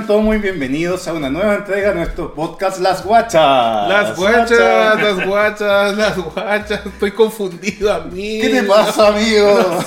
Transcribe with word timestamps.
sean 0.00 0.06
todos 0.06 0.22
muy 0.22 0.38
bienvenidos 0.38 1.06
a 1.08 1.12
una 1.12 1.28
nueva 1.28 1.56
entrega 1.56 1.90
de 1.90 1.96
nuestro 1.96 2.32
podcast 2.32 2.80
Las 2.80 3.04
Guachas. 3.04 3.88
Las 3.88 4.16
guachas, 4.16 5.02
las 5.02 5.26
guachas, 5.26 5.96
las 5.96 6.16
guachas. 6.16 6.86
Estoy 6.86 7.10
confundido, 7.10 7.92
amigo. 7.92 8.42
¿Qué 8.46 8.48
te 8.48 8.62
pasa, 8.62 9.08
amigo? 9.08 9.84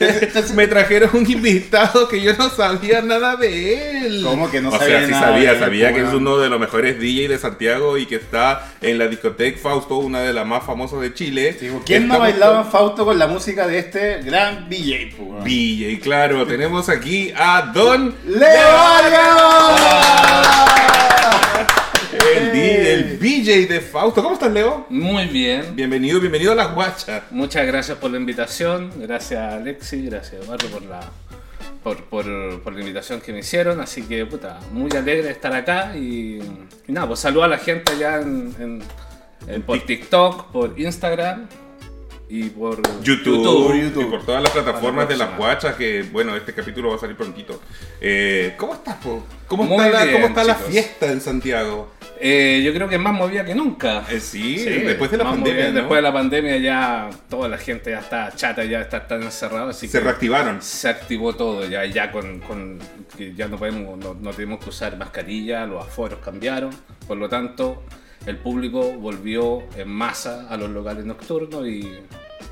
Me 0.54 0.66
trajeron 0.66 1.10
un 1.12 1.30
invitado 1.30 2.08
que 2.08 2.22
yo 2.22 2.34
no 2.36 2.48
sabía 2.48 3.02
nada 3.02 3.36
de 3.36 4.06
él. 4.06 4.22
¿Cómo 4.24 4.50
que 4.50 4.62
no 4.62 4.70
o 4.70 4.72
sabía 4.72 4.98
sea, 5.00 5.06
sí 5.06 5.10
nada 5.12 5.26
de 5.26 5.32
sabía, 5.34 5.50
él, 5.52 5.60
sabía 5.60 5.92
que 5.94 6.00
es 6.02 6.14
uno 6.14 6.38
de 6.38 6.48
los 6.48 6.58
mejores 6.58 6.98
DJ 6.98 7.28
de 7.28 7.38
Santiago 7.38 7.98
y 7.98 8.06
que 8.06 8.14
está 8.16 8.66
en 8.80 8.98
la 8.98 9.08
discoteca 9.08 9.58
Fausto, 9.62 9.98
una 9.98 10.20
de 10.20 10.32
las 10.32 10.46
más 10.46 10.64
famosas 10.64 11.00
de 11.00 11.12
Chile. 11.12 11.54
Digo, 11.60 11.82
¿Quién 11.84 12.08
no 12.08 12.14
Estamos 12.14 12.30
bailaba 12.32 12.56
con- 12.56 12.64
en 12.66 12.72
Fausto 12.72 13.04
con 13.04 13.18
la 13.18 13.26
música 13.26 13.66
de 13.66 13.78
este 13.78 14.22
gran 14.22 14.70
DJ? 14.70 15.14
weón? 15.18 15.44
DJ, 15.44 16.00
claro, 16.00 16.46
tenemos 16.46 16.88
aquí 16.88 17.30
a 17.36 17.70
Don 17.74 18.14
¡Leo! 18.24 19.49
El, 22.12 23.18
DJ 23.18 23.66
de 23.66 23.80
Fausto. 23.80 24.22
¿Cómo 24.22 24.34
estás, 24.34 24.52
Leo? 24.52 24.86
Muy 24.90 25.26
bien. 25.26 25.74
Bienvenido, 25.74 26.20
bienvenido 26.20 26.52
a 26.52 26.54
las 26.54 26.74
guachas. 26.74 27.22
Muchas 27.30 27.66
gracias 27.66 27.98
por 27.98 28.10
la 28.10 28.18
invitación. 28.18 28.90
Gracias 28.96 29.52
Alexi, 29.54 30.06
gracias 30.06 30.42
Eduardo 30.42 30.68
por 30.68 30.82
la 30.82 31.00
por, 31.82 32.04
por- 32.04 32.62
por 32.62 32.72
la 32.74 32.80
invitación 32.80 33.20
que 33.20 33.32
me 33.32 33.40
hicieron. 33.40 33.80
Así 33.80 34.02
que 34.02 34.26
puta, 34.26 34.58
muy 34.72 34.90
alegre 34.92 35.22
de 35.24 35.30
estar 35.30 35.52
acá 35.54 35.96
y, 35.96 36.40
y 36.88 36.92
nada, 36.92 37.08
pues 37.08 37.20
saludo 37.20 37.44
a 37.44 37.48
la 37.48 37.58
gente 37.58 37.92
allá 37.92 38.20
en, 38.20 38.54
en- 38.58 38.82
en- 39.46 39.62
por 39.62 39.80
TikTok, 39.80 40.50
por 40.52 40.78
Instagram 40.78 41.46
y 42.30 42.44
por 42.50 42.80
YouTube, 43.02 43.74
y 43.74 44.04
por 44.04 44.24
todas 44.24 44.40
las 44.40 44.52
plataformas 44.52 45.08
de 45.08 45.16
las 45.16 45.36
guachas 45.36 45.74
que 45.74 46.04
bueno 46.04 46.36
este 46.36 46.54
capítulo 46.54 46.90
va 46.90 46.94
a 46.94 46.98
salir 46.98 47.16
prontito 47.16 47.60
eh, 48.00 48.54
¿cómo 48.56 48.74
estás 48.74 48.96
po? 48.96 49.24
¿cómo 49.48 49.64
Muy 49.64 49.84
está, 49.84 50.04
la, 50.04 50.12
¿cómo 50.12 50.26
está 50.26 50.44
la 50.44 50.54
fiesta 50.54 51.10
en 51.10 51.20
Santiago? 51.20 51.90
Eh, 52.22 52.62
yo 52.62 52.72
creo 52.74 52.86
que 52.86 52.96
es 52.96 53.00
más 53.00 53.14
movida 53.14 53.46
que 53.46 53.54
nunca. 53.54 54.04
Eh, 54.10 54.20
sí, 54.20 54.56
después 54.56 55.10
de 55.10 55.16
la 55.16 55.24
pandemia 55.24 55.54
movida. 55.54 55.68
¿no? 55.68 55.74
Después 55.78 55.98
de 55.98 56.02
la 56.02 56.12
pandemia 56.12 56.58
ya 56.58 57.10
toda 57.30 57.48
la 57.48 57.56
gente 57.56 57.92
ya 57.92 58.00
está 58.00 58.30
chata, 58.36 58.62
ya 58.64 58.82
está 58.82 59.08
tan 59.08 59.22
encerrado. 59.22 59.70
Así 59.70 59.88
se 59.88 59.98
que 59.98 60.04
reactivaron 60.04 60.60
se 60.60 60.90
activó 60.90 61.34
todo 61.34 61.66
ya 61.66 61.86
ya 61.86 62.12
con, 62.12 62.42
ya 63.34 63.48
no 63.48 63.56
podemos 63.56 63.98
no, 63.98 64.14
no 64.20 64.30
tenemos 64.32 64.60
que 64.62 64.68
usar 64.68 64.98
mascarilla 64.98 65.64
los 65.64 65.82
aforos 65.82 66.18
cambiaron 66.22 66.70
por 67.08 67.16
lo 67.16 67.28
tanto 67.28 67.82
el 68.26 68.36
público 68.38 68.92
volvió 68.92 69.62
en 69.76 69.88
masa 69.88 70.46
a 70.48 70.56
los 70.56 70.70
locales 70.70 71.04
nocturnos 71.04 71.66
y 71.66 72.00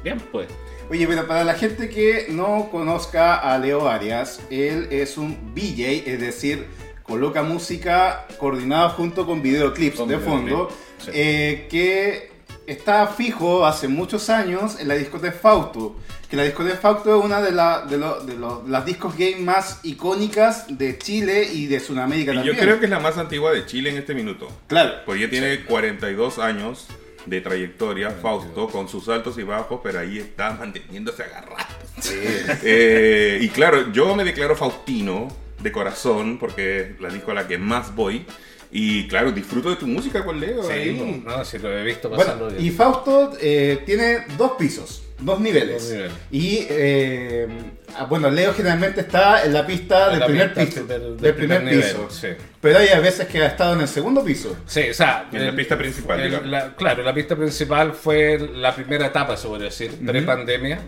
bien 0.03 0.21
pues 0.33 0.49
Oye, 0.91 1.07
pero 1.07 1.27
para 1.27 1.45
la 1.45 1.53
gente 1.53 1.91
que 1.91 2.29
no 2.31 2.71
conozca 2.71 3.37
a 3.37 3.59
Leo 3.59 3.89
Arias, 3.89 4.41
él 4.49 4.89
es 4.91 5.19
un 5.19 5.55
DJ, 5.55 6.05
es 6.07 6.19
decir, 6.19 6.67
coloca 7.03 7.43
música 7.43 8.27
coordinada 8.39 8.89
junto 8.91 9.27
con 9.27 9.43
videoclips 9.43 9.99
Con 9.99 10.09
de 10.09 10.17
videoclip, 10.17 10.49
fondo, 10.49 10.71
sí. 10.99 11.11
eh, 11.13 11.67
que 11.71 12.28
está 12.71 13.07
fijo 13.09 13.67
hace 13.67 13.89
muchos 13.89 14.29
años 14.31 14.79
en 14.79 14.89
la 14.89 14.95
discoteca 14.95 15.33
Fausto. 15.41 15.97
Que 16.29 16.37
la 16.37 16.43
discoteca 16.45 16.77
Fausto 16.77 17.19
es 17.19 17.25
una 17.25 17.41
de, 17.41 17.53
la- 17.53 17.83
de, 17.87 17.97
lo- 17.99 18.21
de 18.25 18.35
lo- 18.37 18.63
las 18.69 18.85
discos 18.85 19.17
game 19.17 19.37
más 19.41 19.81
icónicas 19.83 20.67
de 20.69 20.99
Chile 20.99 21.49
y 21.53 21.67
de 21.67 21.81
Sudamérica 21.81 22.33
y 22.33 22.37
también. 22.37 22.55
yo 22.57 22.61
creo 22.63 22.79
que 22.79 22.85
es 22.85 22.91
la 22.91 23.01
más 23.01 23.17
antigua 23.17 23.53
de 23.53 23.65
Chile 23.67 23.91
en 23.91 23.97
este 23.97 24.15
minuto 24.15 24.47
Claro. 24.67 24.93
porque 25.07 25.23
ya 25.23 25.31
tiene 25.31 25.65
42 25.65 26.39
años 26.39 26.87
de 27.27 27.41
trayectoria 27.41 28.11
Fausto 28.11 28.69
con 28.69 28.89
sus 28.89 29.09
altos 29.09 29.39
y 29.39 29.43
bajos 29.43 29.81
pero 29.83 30.01
ahí 30.01 30.19
está 30.19 30.53
manteniéndose 30.53 31.23
agarrado 31.23 31.57
Eh, 32.63 33.39
y 33.43 33.49
claro, 33.49 33.93
yo 33.93 34.15
me 34.15 34.25
declaro 34.25 34.55
Faustino 34.57 35.29
de 35.63 35.73
corazón 35.73 36.39
porque 36.39 36.81
es 36.81 37.01
la 37.01 37.09
disco 37.09 37.31
a 37.31 37.35
la 37.35 37.49
que 37.49 37.59
más 37.59 37.95
voy. 37.95 38.25
Y 38.71 39.09
claro, 39.09 39.33
disfruto 39.33 39.71
de 39.71 39.77
tu 39.77 39.87
música 39.87 40.25
con 40.25 40.39
Leo. 40.39 40.63
sí, 40.63 40.73
ahí. 40.73 41.23
no, 41.25 41.45
si 41.45 41.59
lo 41.59 41.77
he 41.77 41.83
visto 41.85 42.11
Bueno, 42.11 42.49
bien. 42.49 42.65
y 42.65 42.71
Fausto 42.71 43.33
eh, 43.41 43.83
tiene 43.87 44.27
dos 44.37 44.53
pisos, 44.59 45.03
dos 45.21 45.41
niveles. 45.41 45.83
Dos 45.85 45.91
niveles. 45.93 46.13
Y 46.31 46.67
eh, 46.69 47.49
ah, 47.97 48.05
bueno, 48.05 48.31
Leo 48.31 48.53
generalmente 48.53 49.01
está 49.01 49.43
en 49.45 49.55
la 49.55 49.67
pista 49.67 50.11
del 50.11 50.19
la 50.21 50.27
primer 50.27 50.53
pista 50.53 50.65
piso. 50.83 50.85
del- 50.87 51.01
Del, 51.03 51.17
del 51.17 51.35
primer, 51.35 51.59
primer 51.65 51.83
piso. 51.83 51.97
nivel, 51.99 52.11
sí. 52.11 52.29
Pero 52.61 52.79
hay 52.79 52.89
a 52.89 53.01
veces 53.01 53.27
que 53.27 53.39
ha 53.43 53.47
estado 53.47 53.73
en 53.73 53.81
el 53.81 53.89
segundo 53.89 54.23
piso. 54.23 54.55
Sí, 54.67 54.91
o 54.91 54.95
sea, 54.95 55.29
En 55.33 55.41
la 55.45 55.49
el- 55.49 55.57
pista 55.57 55.79
principal, 55.79 56.21
el- 56.21 56.51
la- 56.51 56.77
claro, 56.77 57.03
la 57.03 57.15
pista 57.15 57.37
principal 57.37 57.95
fue 57.95 58.39
la 58.39 58.75
primera 58.75 59.07
etapa, 59.07 59.35
se 59.39 59.49
podría 59.49 59.71
decir, 59.71 59.93
pre-pandemia, 60.05 60.79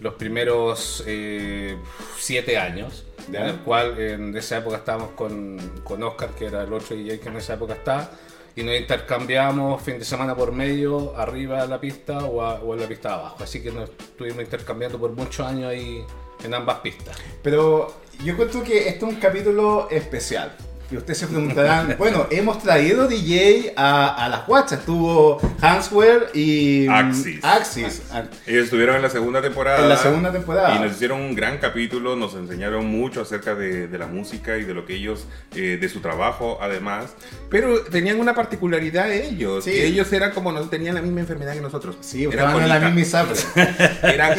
los 0.00 0.14
primeros 0.14 1.02
eh, 1.08 1.76
siete 2.16 2.56
años, 2.56 3.04
Ya. 3.30 3.40
en 3.42 3.46
el 3.48 3.56
cual 3.60 3.98
en 3.98 4.36
esa 4.36 4.58
época 4.58 4.76
estábamos 4.78 5.10
con, 5.10 5.58
con 5.84 6.02
Oscar, 6.02 6.30
que 6.30 6.46
era 6.46 6.62
el 6.62 6.72
otro 6.72 6.96
DJ 6.96 7.20
que 7.20 7.28
en 7.28 7.36
esa 7.36 7.54
época 7.54 7.74
estaba, 7.74 8.10
y 8.56 8.62
nos 8.62 8.74
intercambiamos 8.74 9.82
fin 9.82 9.98
de 9.98 10.04
semana 10.04 10.34
por 10.34 10.50
medio, 10.52 11.16
arriba 11.16 11.62
de 11.62 11.68
la 11.68 11.80
pista 11.80 12.24
o, 12.24 12.42
a- 12.42 12.54
o 12.60 12.74
en 12.74 12.80
la 12.80 12.86
pista 12.88 13.14
abajo. 13.14 13.44
Así 13.44 13.62
que 13.62 13.70
nos 13.70 13.88
estuvimos 13.90 14.42
intercambiando 14.42 14.98
por 14.98 15.12
muchos 15.12 15.46
años 15.46 15.70
ahí 15.70 16.04
en 16.42 16.54
ambas 16.54 16.78
pistas. 16.80 17.16
Pero 17.42 17.92
yo 18.24 18.32
encuentro 18.32 18.62
que 18.64 18.88
este 18.88 18.96
es 19.06 19.12
un 19.14 19.16
capítulo 19.16 19.88
especial. 19.90 20.56
Y 20.90 20.96
ustedes 20.96 21.18
se 21.18 21.26
preguntarán, 21.26 21.96
bueno, 21.98 22.26
hemos 22.30 22.62
traído 22.62 23.06
DJ 23.06 23.74
a, 23.76 24.24
a 24.24 24.28
las 24.30 24.46
guachas. 24.46 24.78
Estuvo 24.80 25.38
Hansware 25.60 26.30
y 26.32 26.86
mm, 26.88 26.92
Axis. 26.92 27.44
Axis. 27.44 28.02
Ellos 28.46 28.64
estuvieron 28.64 28.96
en 28.96 29.02
la 29.02 29.10
segunda 29.10 29.42
temporada. 29.42 29.82
En 29.82 29.88
la 29.90 29.98
segunda 29.98 30.32
temporada. 30.32 30.74
Y 30.74 30.78
nos 30.78 30.92
hicieron 30.92 31.20
un 31.20 31.34
gran 31.34 31.58
capítulo, 31.58 32.16
nos 32.16 32.34
enseñaron 32.34 32.86
mucho 32.86 33.20
acerca 33.20 33.54
de, 33.54 33.86
de 33.86 33.98
la 33.98 34.06
música 34.06 34.56
y 34.56 34.64
de 34.64 34.72
lo 34.72 34.86
que 34.86 34.94
ellos, 34.94 35.26
eh, 35.54 35.76
de 35.78 35.88
su 35.90 36.00
trabajo 36.00 36.58
además. 36.62 37.10
Pero 37.50 37.80
tenían 37.82 38.18
una 38.18 38.34
particularidad 38.34 39.12
ellos, 39.12 39.64
Sí. 39.64 39.72
que 39.72 39.86
ellos 39.86 40.10
eran 40.14 40.32
como 40.32 40.52
no 40.52 40.60
tenían 40.70 40.94
la 40.94 41.02
misma 41.02 41.20
enfermedad 41.20 41.52
que 41.52 41.60
nosotros. 41.60 41.96
Sí, 42.00 42.24
eran 42.24 42.32
estaban 42.38 42.62
en 42.62 42.68
la 42.70 42.80
misma 42.80 43.00
ISAPRE. 43.00 43.36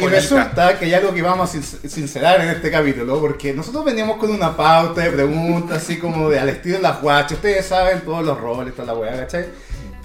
Y 0.00 0.06
resulta 0.08 0.78
que 0.78 0.86
hay 0.86 0.94
algo 0.94 1.14
que 1.14 1.22
vamos 1.22 1.48
a 1.48 1.52
sin- 1.52 1.62
sincerar 1.88 2.40
en 2.40 2.48
este 2.48 2.70
capítulo, 2.72 3.20
porque 3.20 3.52
nosotros 3.52 3.84
veníamos 3.84 4.16
con 4.16 4.30
una 4.32 4.56
pauta 4.56 5.02
de 5.02 5.10
preguntas, 5.10 5.78
así 5.82 5.98
como 5.98 6.28
de 6.28 6.39
al 6.40 6.48
estilo 6.48 6.76
de 6.76 6.82
las 6.82 7.00
guachas. 7.00 7.32
Ustedes 7.32 7.66
saben 7.66 8.00
todos 8.00 8.24
los 8.24 8.40
roles, 8.40 8.74
toda 8.74 8.86
la 8.86 8.94
weá, 8.98 9.16
¿cachai? 9.16 9.46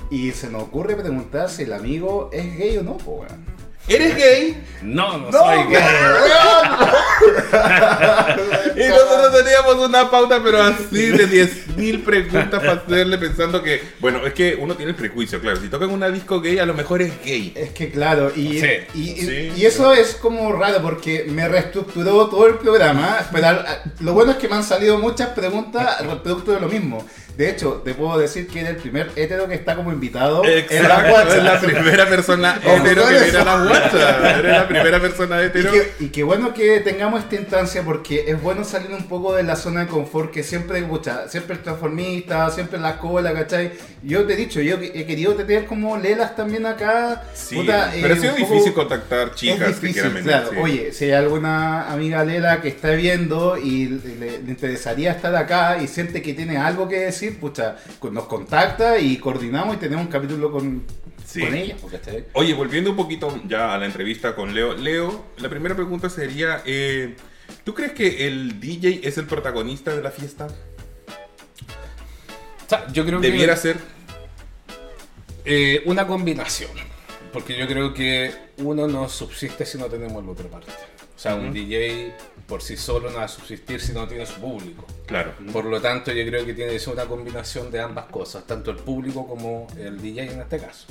Y 0.10 0.32
se 0.32 0.50
nos 0.50 0.64
ocurre 0.64 0.96
preguntar 0.96 1.50
si 1.50 1.64
el 1.64 1.74
amigo 1.74 2.30
es 2.32 2.58
gay 2.58 2.78
o 2.78 2.84
no, 2.84 2.98
po, 2.98 3.22
weón. 3.22 3.55
¿Eres 3.88 4.16
gay? 4.16 4.64
No, 4.82 5.18
no, 5.18 5.32
¡No, 5.32 5.40
soy 5.40 5.58
gay. 5.70 5.82
Y 8.76 8.88
nosotros 8.90 9.44
teníamos 9.44 9.76
una 9.88 10.12
pauta, 10.12 10.42
pero 10.44 10.62
así 10.62 11.08
de 11.08 11.28
10.000 11.30 12.04
preguntas 12.04 12.60
para 12.60 12.74
hacerle 12.74 13.18
pensando 13.18 13.64
que, 13.64 13.82
bueno, 14.00 14.26
es 14.26 14.34
que 14.34 14.56
uno 14.60 14.76
tiene 14.76 14.92
el 14.92 14.98
prejuicio, 14.98 15.40
claro. 15.40 15.60
Si 15.62 15.70
tocan 15.70 15.90
una 15.92 16.10
disco 16.10 16.42
gay, 16.42 16.60
a 16.60 16.66
lo 16.66 16.74
mejor 16.74 17.02
es 17.02 17.14
gay. 17.24 17.54
Es 17.56 17.70
que 17.72 17.90
claro, 17.90 18.32
y, 18.36 18.60
Sí. 18.60 18.68
y, 18.94 19.02
y- 19.12 19.16
Sí. 19.26 19.54
y 19.56 19.66
eso 19.66 19.94
es 19.94 20.16
como 20.16 20.52
raro 20.52 20.82
porque 20.82 21.26
me 21.30 21.48
reestructuró 21.48 22.28
todo 22.28 22.48
el 22.48 22.56
programa. 22.56 23.20
Pero 23.32 23.64
lo 24.02 24.14
bueno 24.14 24.32
es 24.34 24.38
que 24.38 24.50
me 24.50 24.56
han 24.56 24.64
salido 24.64 24.98
muchas 24.98 25.30
preguntas 25.30 25.98
producto 26.24 26.52
de 26.52 26.60
lo 26.60 26.68
mismo. 26.68 27.06
De 27.38 27.50
hecho, 27.50 27.82
te 27.84 27.94
puedo 27.94 28.18
decir 28.18 28.48
que 28.48 28.62
era 28.62 28.70
el 28.70 28.78
primer 28.78 29.12
hetero 29.16 29.48
que 29.48 29.56
está 29.56 29.76
como 29.76 29.92
invitado 29.92 30.44
en 30.46 30.52
la 30.52 30.60
Exacto, 30.60 31.10
guacha. 31.12 31.38
es 31.38 31.44
la 31.44 31.60
primera 31.60 32.08
persona 32.10 32.62
con 32.64 32.84
que 32.84 32.94
viene 32.94 33.38
a 33.38 33.44
la 33.44 33.64
guacha. 33.66 34.40
Eres 34.40 34.52
la 34.54 34.68
primera 34.68 35.00
persona 35.00 35.52
que, 35.52 35.92
y 36.00 36.08
qué 36.10 36.24
bueno 36.24 36.54
que 36.54 36.80
tengamos 36.80 37.22
esta 37.24 37.36
instancia 37.36 37.84
porque 37.84 38.26
es 38.28 38.42
bueno 38.42 38.64
salir 38.64 38.92
un 38.92 39.04
poco 39.08 39.36
de 39.36 39.44
la 39.44 39.56
zona 39.56 39.82
de 39.82 39.88
confort 39.88 40.32
que 40.32 40.44
siempre, 40.44 40.82
pucha, 40.84 41.28
siempre 41.28 41.56
el 41.56 41.62
transformista, 41.62 42.50
siempre 42.52 42.80
la 42.80 42.98
cola, 42.98 43.34
¿cachai? 43.34 43.74
Yo 44.02 44.26
te 44.26 44.34
he 44.34 44.36
dicho, 44.38 44.62
yo 44.62 44.78
he 44.82 45.06
querido 45.06 45.34
tener 45.36 45.66
como 45.66 45.98
lelas 45.98 46.36
también 46.36 46.66
acá. 46.66 47.24
Sí, 47.34 47.56
puta, 47.56 47.92
pero 47.94 48.14
eh, 48.14 48.18
ha 48.18 48.22
sido 48.22 48.36
difícil 48.36 48.74
contactar 48.74 49.34
chicas 49.36 49.76
que 49.80 49.92
quieran 49.92 50.14
venir. 50.14 50.30
claro. 50.30 50.50
sí. 50.52 50.58
Oye, 50.62 50.94
si 50.94 51.06
hay 51.06 51.12
alguna 51.12 51.92
amiga 51.92 52.24
Lela 52.24 52.62
que 52.62 52.70
está 52.70 52.92
viendo 52.92 53.58
y 53.58 53.88
le, 53.88 54.40
le 54.42 54.52
interesaría 54.52 55.12
estar 55.12 55.36
acá 55.36 55.82
y 55.82 55.88
siente 55.88 56.22
que 56.22 56.34
tiene 56.34 56.58
algo 56.58 56.88
que 56.88 57.00
decir, 57.00 57.25
pucha, 57.32 57.78
nos 58.12 58.26
contacta 58.26 58.98
y 59.00 59.18
coordinamos 59.18 59.76
y 59.76 59.80
tenemos 59.80 60.06
un 60.06 60.12
capítulo 60.12 60.52
con, 60.52 60.84
Sí. 61.26 61.42
con 61.42 61.54
ella. 61.56 61.76
¿cachai? 61.92 62.26
Oye, 62.34 62.54
volviendo 62.54 62.92
un 62.92 62.96
poquito 62.96 63.42
ya 63.48 63.74
a 63.74 63.78
la 63.78 63.86
entrevista 63.86 64.36
con 64.36 64.54
Leo. 64.54 64.74
Leo, 64.76 65.26
la 65.38 65.50
primera 65.50 65.76
pregunta 65.76 66.10
sería, 66.10 66.62
eh, 66.66 67.16
¿tú 67.64 67.74
crees 67.74 67.94
que 67.94 68.28
el 68.28 68.60
DJ 68.60 69.02
es 69.04 69.18
el 69.18 69.26
protagonista 69.26 69.96
de 69.96 70.04
la 70.04 70.12
fiesta? 70.12 70.48
O 72.66 72.70
sea, 72.70 72.88
yo 72.92 73.06
creo 73.06 73.20
Debiera 73.20 73.54
que 73.56 73.60
ser. 73.60 73.78
eh, 75.46 75.82
una 75.86 76.08
combinación. 76.08 76.72
Porque 77.32 77.58
yo 77.58 77.68
creo 77.68 77.94
que 77.94 78.32
uno 78.58 78.88
no 78.88 79.10
subsiste 79.10 79.66
si 79.66 79.78
no 79.78 79.86
tenemos 79.88 80.24
la 80.24 80.32
otra 80.32 80.48
parte. 80.50 80.72
O 81.16 81.20
sea, 81.20 81.36
un. 81.36 81.52
DJ 81.54 82.14
por 82.48 82.62
sí 82.62 82.78
solo 82.78 83.10
no 83.10 83.18
va 83.18 83.24
a 83.24 83.28
subsistir 83.28 83.82
si 83.82 83.94
no 83.94 84.08
tiene 84.08 84.26
su 84.26 84.40
público. 84.40 84.86
Claro. 85.06 85.34
Por 85.52 85.66
lo 85.66 85.82
tanto, 85.82 86.12
yo 86.12 86.26
creo 86.26 86.46
que 86.46 86.54
tiene 86.54 86.72
que 86.72 86.80
ser 86.80 86.94
una 86.94 87.06
combinación 87.06 87.72
de 87.72 87.82
ambas 87.82 88.06
cosas, 88.06 88.46
tanto 88.46 88.72
el 88.72 88.78
público 88.78 89.28
como 89.28 89.68
el 89.78 90.02
DJ 90.02 90.32
en 90.34 90.42
este 90.42 90.60
caso. 90.60 90.88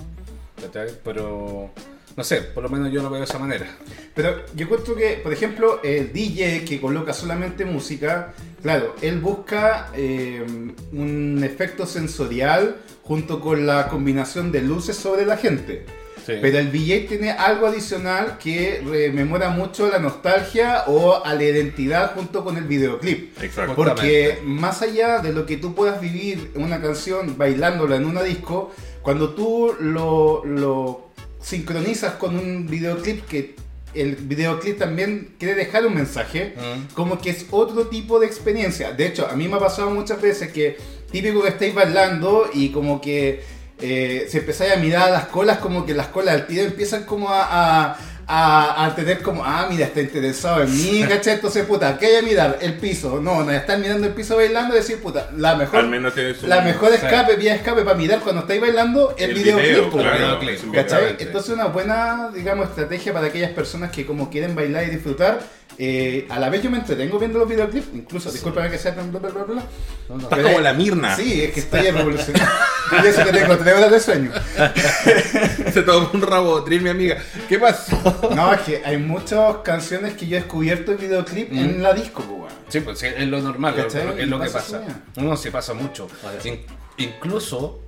Pero 1.05 1.71
No 2.17 2.25
sé, 2.25 2.43
por 2.43 2.62
lo 2.62 2.69
menos 2.69 2.93
yo 2.93 3.03
lo 3.03 3.11
veo 3.11 3.19
de 3.21 3.25
esa 3.25 3.39
manera. 3.39 3.67
Pero 4.15 4.45
yo 4.55 4.65
encuentro 4.65 4.95
que, 4.95 5.21
por 5.23 5.33
ejemplo, 5.33 5.81
el 5.83 6.12
DJ 6.12 6.65
que 6.65 6.81
coloca 6.81 7.12
solamente 7.12 7.65
música, 7.65 8.33
claro, 8.62 8.95
él 9.03 9.21
busca 9.21 9.91
eh, 9.95 10.45
un 10.93 11.43
efecto 11.45 11.87
sensorial 11.87 12.77
junto 13.03 13.41
con 13.41 13.67
la 13.67 13.89
combinación 13.89 14.53
de 14.53 14.62
luces 14.62 14.97
sobre 14.97 15.27
la 15.27 15.37
gente. 15.37 15.85
Sí. 16.26 16.35
Pero 16.41 16.59
el 16.59 16.73
DJ 16.73 17.00
tiene 17.09 17.31
algo 17.32 17.67
adicional 17.67 18.38
que 18.38 18.82
rememora 18.85 19.50
mucho 19.50 19.88
la 19.91 19.99
nostalgia 19.99 20.85
o 20.87 21.23
a 21.25 21.35
la 21.35 21.43
identidad 21.44 22.15
junto 22.15 22.43
con 22.44 22.56
el 22.56 22.65
videoclip. 22.65 23.37
Exacto. 23.43 23.75
Porque 23.75 24.38
más 24.43 24.81
allá 24.82 25.19
de 25.19 25.32
lo 25.32 25.44
que 25.44 25.56
tú 25.59 25.75
puedas 25.75 26.00
vivir 26.00 26.50
una 26.55 26.81
canción 26.81 27.37
bailándola 27.37 27.97
en 27.97 28.06
una 28.06 28.23
disco, 28.23 28.73
cuando 29.03 29.35
tú 29.35 29.75
lo, 29.81 30.43
lo 30.47 31.11
sincronizas 31.43 32.15
con 32.15 32.37
un 32.38 32.67
videoclip 32.67 33.27
que 33.27 33.55
el 33.93 34.17
videoclip 34.17 34.79
también 34.79 35.35
quiere 35.38 35.55
dejar 35.55 35.87
un 35.87 35.94
mensaje, 35.94 36.55
Mm. 36.56 36.94
como 36.94 37.20
que 37.20 37.31
es 37.31 37.47
otro 37.50 37.87
tipo 37.88 38.19
de 38.19 38.27
experiencia. 38.27 38.93
De 38.93 39.06
hecho, 39.06 39.29
a 39.31 39.37
mí 39.37 39.47
me 39.47 39.56
ha 39.56 39.61
pasado 39.61 39.91
muchas 39.91 40.20
veces 40.20 40.50
que 40.50 40.77
típico 41.12 41.43
que 41.43 41.50
estáis 41.50 41.75
bailando 41.75 42.49
y 42.53 42.70
como 42.70 43.00
que 43.00 43.44
eh, 43.84 44.26
si 44.31 44.38
empezáis 44.38 44.72
a 44.72 44.76
mirar 44.76 45.10
las 45.10 45.26
colas, 45.26 45.58
como 45.58 45.84
que 45.84 45.94
las 45.94 46.06
colas 46.08 46.34
al 46.34 46.46
tiro 46.46 46.62
empiezan 46.62 47.04
como 47.04 47.28
a, 47.31 47.42
a, 47.42 47.96
a- 48.26 48.86
a 48.86 48.94
tener 48.94 49.20
como, 49.20 49.44
ah, 49.44 49.66
mira, 49.69 49.84
está 49.84 50.00
interesado 50.00 50.62
en 50.62 50.72
mí, 50.75 51.04
¿cachai? 51.08 51.34
Entonces, 51.34 51.64
puta, 51.66 51.98
¿qué 51.98 52.06
hay 52.06 52.16
a 52.16 52.22
mirar? 52.22 52.58
El 52.62 52.75
piso. 52.78 53.20
No, 53.20 53.44
no, 53.44 53.50
están 53.52 53.82
mirando 53.82 54.06
el 54.06 54.14
piso 54.14 54.36
bailando 54.36 54.75
y 54.75 54.78
decir, 54.78 54.98
puta, 55.02 55.28
la 55.36 55.54
mejor, 55.56 55.81
Al 55.81 55.88
menos 55.88 56.14
la 56.42 56.62
mejor 56.62 56.92
escape, 56.94 57.36
vía 57.36 57.54
escape 57.54 57.82
para 57.82 57.96
mirar 57.96 58.20
cuando 58.20 58.40
estáis 58.42 58.60
bailando 58.62 59.14
el, 59.19 59.31
El 59.31 59.34
videoclip. 59.36 59.69
video, 59.69 59.90
pues, 59.90 60.04
claro, 60.06 60.40
¿Cachai? 60.72 61.16
Entonces 61.19 61.50
una 61.52 61.66
buena, 61.66 62.31
digamos, 62.34 62.69
estrategia 62.70 63.12
para 63.12 63.26
aquellas 63.26 63.50
personas 63.50 63.90
que 63.90 64.06
como 64.06 64.31
quieren 64.31 64.54
bailar 64.54 64.84
y 64.84 64.90
disfrutar. 64.90 65.40
Eh, 65.76 66.26
a 66.31 66.38
la 66.38 66.50
vez 66.50 66.62
yo 66.62 66.70
me 66.70 66.78
entretengo 66.78 67.19
viendo 67.19 67.38
los 67.40 67.49
videoclips, 67.49 67.88
incluso, 67.94 68.31
discúlpame 68.31 68.70
que 68.70 68.78
sea 68.78 68.93
bla 68.93 69.02
bla 69.19 69.31
bla 69.31 69.43
bla. 69.44 69.62
No, 70.08 70.16
no. 70.16 70.22
Estás 70.22 70.38
como 70.40 70.61
la 70.61 70.72
Mirna. 70.72 71.16
Sí, 71.16 71.43
es 71.43 71.52
que 71.52 71.61
estoy 71.61 71.90
revolucionando. 71.90 72.50
Yo 72.93 72.99
eso 73.08 73.25
que 73.25 73.32
tengo 73.32 73.56
tres 73.56 73.75
horas 73.76 73.90
de 73.90 74.00
sueño. 74.00 74.31
Se 75.72 75.82
tomó 75.82 76.11
un 76.12 76.22
rabotril, 76.22 76.82
mi 76.82 76.90
amiga. 76.90 77.16
¿Qué 77.49 77.58
pasó? 77.58 77.96
No, 78.37 78.52
es 78.52 78.61
que 78.61 78.82
hay 78.84 78.99
muchas 78.99 79.56
canciones 79.64 80.14
que 80.14 80.26
yo 80.26 80.37
he 80.37 80.40
descubierto 80.40 80.93
el 80.93 80.99
videoclip 80.99 81.52
en 81.52 81.82
la 81.82 81.93
disco, 81.93 82.22
pues. 82.22 82.52
Sí, 82.69 82.81
pues 82.81 82.99
sí, 82.99 83.06
es 83.06 83.26
lo 83.28 83.40
normal, 83.40 83.75
es 83.78 84.28
lo 84.28 84.38
que 84.38 84.46
Pasa 84.46 84.58
pasa. 84.58 84.82
eso 85.17 85.20
No, 85.22 85.37
sí 85.37 85.50
pasa 85.50 85.75
mucho. 85.75 86.08
In- 86.44 86.60
incluso, 86.99 87.82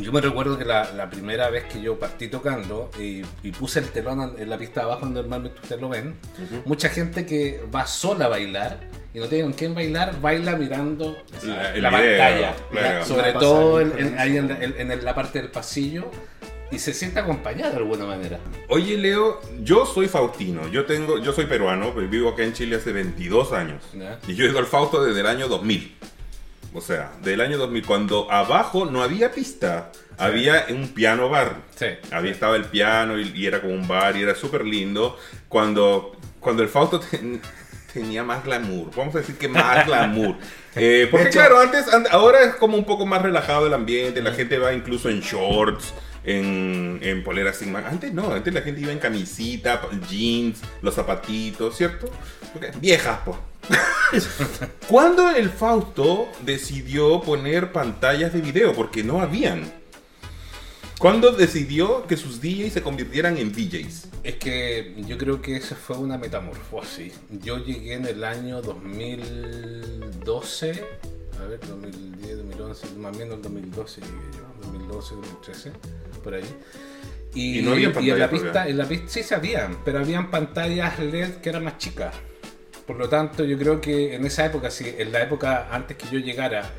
yo 0.00 0.12
me 0.12 0.20
recuerdo 0.20 0.58
que 0.58 0.64
la, 0.64 0.92
la 0.92 1.08
primera 1.10 1.50
vez 1.50 1.64
que 1.64 1.80
yo 1.80 1.98
partí 1.98 2.28
tocando 2.28 2.90
y, 2.98 3.22
y 3.42 3.52
puse 3.52 3.80
el 3.80 3.86
telón 3.90 4.34
en- 4.38 4.48
la 4.50 4.58
pista 4.58 4.80
de 4.80 4.86
abajo, 4.86 5.00
donde 5.02 5.20
normalmente 5.20 5.60
ustedes 5.62 5.80
lo 5.80 5.88
ven, 5.88 6.14
mucha 6.64 6.88
gente 6.88 7.26
que 7.26 7.60
va 7.74 7.86
sola 7.86 8.26
a 8.26 8.28
bailar 8.28 8.80
y 9.14 9.18
no 9.18 9.26
tiene 9.26 9.44
con 9.44 9.52
quién 9.54 9.74
bailar, 9.74 10.20
baila 10.20 10.56
mirando 10.56 11.16
La- 11.42 11.76
la 11.76 11.90
video, 11.90 12.18
pantalla. 12.18 12.54
claro. 12.70 13.04
Sobre 13.04 13.32
todo 13.32 13.80
en- 13.80 13.98
en- 13.98 14.18
ahí 14.18 14.36
en- 14.36 14.90
en 14.90 15.04
la 15.04 15.14
parte 15.14 15.40
del 15.40 15.50
pasillo 15.50 16.10
y 16.70 16.78
se 16.78 16.92
siente 16.92 17.18
acompañado 17.20 17.70
de 17.72 17.76
alguna 17.78 18.04
manera. 18.04 18.38
Oye, 18.68 18.98
Leo, 18.98 19.40
yo 19.62 19.86
soy 19.86 20.06
Faustino. 20.06 20.68
Yo 20.68 20.84
tengo, 20.84 21.18
yo 21.18 21.32
soy 21.32 21.46
peruano, 21.46 21.94
pues 21.94 22.10
vivo 22.10 22.28
acá 22.28 22.42
en 22.44 22.52
Chile 22.52 22.76
hace 22.76 22.92
22 22.92 23.52
años. 23.54 23.82
Ya. 23.94 24.18
Y 24.28 24.34
yo 24.34 24.44
he 24.44 24.50
ido 24.50 24.58
al 24.58 24.66
Fausto 24.66 25.02
desde 25.02 25.20
el 25.20 25.26
año 25.26 25.48
2000. 25.48 25.96
O 26.74 26.80
sea, 26.80 27.10
del 27.22 27.40
año 27.40 27.56
2000, 27.58 27.84
cuando 27.86 28.30
abajo 28.30 28.84
no 28.84 29.02
había 29.02 29.32
pista, 29.32 29.90
había 30.18 30.66
un 30.70 30.88
piano 30.88 31.28
bar. 31.28 31.56
Sí. 31.76 31.86
Había 32.10 32.30
estaba 32.32 32.56
el 32.56 32.64
piano 32.66 33.18
y, 33.18 33.32
y 33.34 33.46
era 33.46 33.60
como 33.60 33.72
un 33.74 33.88
bar 33.88 34.16
y 34.16 34.22
era 34.22 34.34
súper 34.34 34.64
lindo. 34.64 35.18
Cuando, 35.48 36.12
cuando 36.40 36.62
el 36.62 36.68
Fausto 36.68 37.00
ten- 37.00 37.40
tenía 37.92 38.22
más 38.22 38.44
glamour, 38.44 38.90
vamos 38.94 39.14
a 39.14 39.18
decir 39.20 39.36
que 39.38 39.48
más 39.48 39.86
glamour. 39.86 40.36
Eh, 40.80 41.08
porque 41.10 41.28
hecho- 41.28 41.38
claro, 41.40 41.58
antes, 41.58 41.92
an- 41.92 42.06
ahora 42.12 42.42
es 42.44 42.54
como 42.54 42.76
un 42.76 42.84
poco 42.84 43.04
más 43.04 43.20
relajado 43.22 43.66
el 43.66 43.74
ambiente, 43.74 44.22
la 44.22 44.32
gente 44.32 44.58
va 44.58 44.72
incluso 44.74 45.08
en 45.08 45.20
shorts. 45.20 45.92
En, 46.24 46.98
en 47.02 47.24
poleras 47.24 47.56
sin 47.56 47.72
manga. 47.72 47.88
Antes 47.88 48.12
no, 48.12 48.32
antes 48.32 48.52
la 48.52 48.60
gente 48.60 48.82
iba 48.82 48.92
en 48.92 48.98
camisita, 48.98 49.80
jeans, 50.10 50.60
los 50.82 50.94
zapatitos, 50.94 51.76
¿cierto? 51.76 52.10
Porque- 52.52 52.70
viejas, 52.80 53.18
pues. 53.24 53.38
¿Cuándo 54.88 55.30
el 55.30 55.50
Fausto 55.50 56.28
decidió 56.44 57.20
poner 57.20 57.72
pantallas 57.72 58.32
de 58.32 58.40
video? 58.40 58.72
Porque 58.72 59.02
no 59.02 59.20
habían. 59.20 59.70
¿Cuándo 60.98 61.30
decidió 61.30 62.06
que 62.08 62.16
sus 62.16 62.40
DJs 62.40 62.72
se 62.72 62.82
convirtieran 62.82 63.36
en 63.36 63.52
DJs? 63.52 64.08
Es 64.24 64.34
que 64.34 64.96
yo 65.06 65.16
creo 65.16 65.40
que 65.40 65.56
esa 65.56 65.76
fue 65.76 65.96
una 65.96 66.18
metamorfosis. 66.18 67.12
Yo 67.40 67.64
llegué 67.64 67.94
en 67.94 68.06
el 68.06 68.24
año 68.24 68.60
2012, 68.60 70.84
a 71.40 71.44
ver, 71.44 71.60
2010, 71.60 72.38
2011, 72.38 72.86
más 72.96 73.14
o 73.14 73.18
menos 73.18 73.36
el 73.36 73.42
2012 73.42 74.00
llegué 74.00 74.12
yo, 74.36 74.42
2012, 74.66 75.14
2013, 75.14 75.70
por 76.24 76.34
ahí. 76.34 76.42
Y, 77.32 77.60
Y 77.60 77.62
no 77.62 77.70
había 77.72 77.82
y 77.82 77.84
en 77.86 77.92
pantallas 77.92 78.18
la 78.18 78.30
pista, 78.30 78.66
en 78.66 78.78
la 78.78 78.88
pista 78.88 79.06
sí 79.08 79.22
se 79.22 79.36
habían, 79.36 79.78
pero 79.84 80.00
habían 80.00 80.32
pantallas 80.32 80.98
LED 80.98 81.34
que 81.36 81.50
eran 81.50 81.62
más 81.62 81.78
chicas. 81.78 82.12
Por 82.88 82.96
lo 82.96 83.10
tanto, 83.10 83.44
yo 83.44 83.58
creo 83.58 83.82
que 83.82 84.14
en 84.14 84.24
esa 84.24 84.46
época, 84.46 84.70
si 84.70 84.88
en 84.96 85.12
la 85.12 85.22
época 85.22 85.68
antes 85.70 85.94
que 85.98 86.06
yo 86.10 86.18
llegara, 86.20 86.72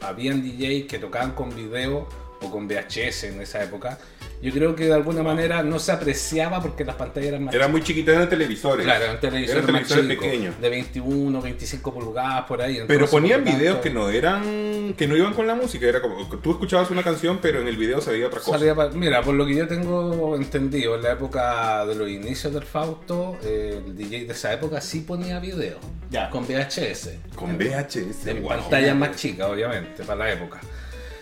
habían 0.00 0.40
DJs 0.40 0.86
que 0.86 1.00
tocaban 1.00 1.32
con 1.32 1.52
video 1.56 2.08
o 2.40 2.50
con 2.52 2.68
VHS 2.68 3.24
en 3.24 3.40
esa 3.40 3.64
época, 3.64 3.98
yo 4.42 4.52
creo 4.52 4.76
que 4.76 4.84
de 4.84 4.94
alguna 4.94 5.22
manera 5.22 5.62
no 5.62 5.78
se 5.78 5.92
apreciaba 5.92 6.60
porque 6.60 6.84
las 6.84 6.96
pantallas 6.96 7.28
eran 7.28 7.44
más 7.44 7.54
Eran 7.54 7.70
muy 7.70 7.82
chiquitas, 7.82 8.14
eran 8.14 8.28
televisores. 8.28 8.84
Claro, 8.84 9.04
eran 9.04 9.20
televisores, 9.20 9.64
Eran 9.64 9.66
televisores 9.66 10.18
pequeños. 10.18 10.60
de 10.60 10.68
21, 10.68 11.40
25 11.40 11.94
pulgadas 11.94 12.44
por 12.44 12.60
ahí. 12.60 12.82
Pero 12.86 13.06
ponían 13.06 13.44
videos 13.44 13.76
tanto, 13.76 13.82
que 13.82 13.90
no 13.90 14.10
eran, 14.10 14.94
que 14.96 15.06
no 15.06 15.16
iban 15.16 15.34
con 15.34 15.46
la 15.46 15.54
música. 15.54 15.86
Era 15.86 16.02
como, 16.02 16.28
tú 16.28 16.50
escuchabas 16.50 16.90
una 16.90 17.02
canción, 17.02 17.38
pero 17.40 17.60
en 17.60 17.68
el 17.68 17.76
video 17.76 18.00
se 18.00 18.12
veía 18.12 18.26
otra 18.26 18.40
cosa. 18.40 18.58
salía 18.58 18.74
Mira, 18.94 19.22
por 19.22 19.34
lo 19.34 19.46
que 19.46 19.54
yo 19.54 19.66
tengo 19.66 20.36
entendido, 20.36 20.96
en 20.96 21.02
la 21.02 21.12
época 21.12 21.86
de 21.86 21.94
los 21.94 22.08
inicios 22.08 22.52
del 22.52 22.64
Fausto, 22.64 23.38
eh, 23.42 23.82
el 23.84 23.96
DJ 23.96 24.26
de 24.26 24.32
esa 24.32 24.52
época 24.52 24.80
sí 24.80 25.00
ponía 25.00 25.40
video. 25.40 25.78
Ya. 26.10 26.30
Con 26.30 26.46
VHS. 26.46 27.10
Con 27.34 27.56
VHS. 27.56 28.24
De 28.24 28.34
wow. 28.34 28.48
pantallas 28.48 28.96
más 28.96 29.16
chicas, 29.16 29.48
obviamente, 29.48 30.04
para 30.04 30.18
la 30.18 30.32
época. 30.32 30.60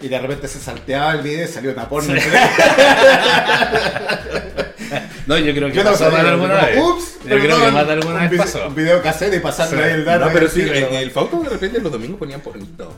Y 0.05 0.09
de 0.09 0.19
repente 0.19 0.49
se 0.49 0.59
salteaba 0.59 1.13
el 1.13 1.23
video 1.23 1.45
y 1.45 1.49
salió 1.49 1.73
una 1.73 1.89
porno. 1.89 2.13
No, 5.27 5.39
yo 5.39 5.55
creo 5.55 5.69
que 5.69 5.75
Yo 5.75 5.83
no 5.85 5.91
pasó 5.93 6.15
alguna 6.15 6.67
vez. 6.67 6.79
Ups, 6.79 7.19
yo 7.25 7.39
creo 7.39 7.59
que 7.65 7.71
más 7.71 7.87
de 7.87 7.93
alguna 7.95 8.15
un 8.17 8.21
vez 8.21 8.31
video- 8.31 8.45
pasó. 8.45 8.67
Un 8.69 8.75
video 8.75 9.03
cassette 9.03 9.35
y 9.43 9.53
Sí. 9.53 9.75
ahí 9.77 9.93
el 9.93 10.05
dato. 10.05 10.27
No, 10.27 10.33
pero 10.33 10.49
sí, 10.49 10.61
en 10.61 10.95
el 10.95 11.11
Fausto 11.11 11.41
de 11.43 11.49
repente 11.49 11.81
los 11.81 11.91
domingos 11.91 12.19
ponían 12.19 12.41
pornito. 12.43 12.93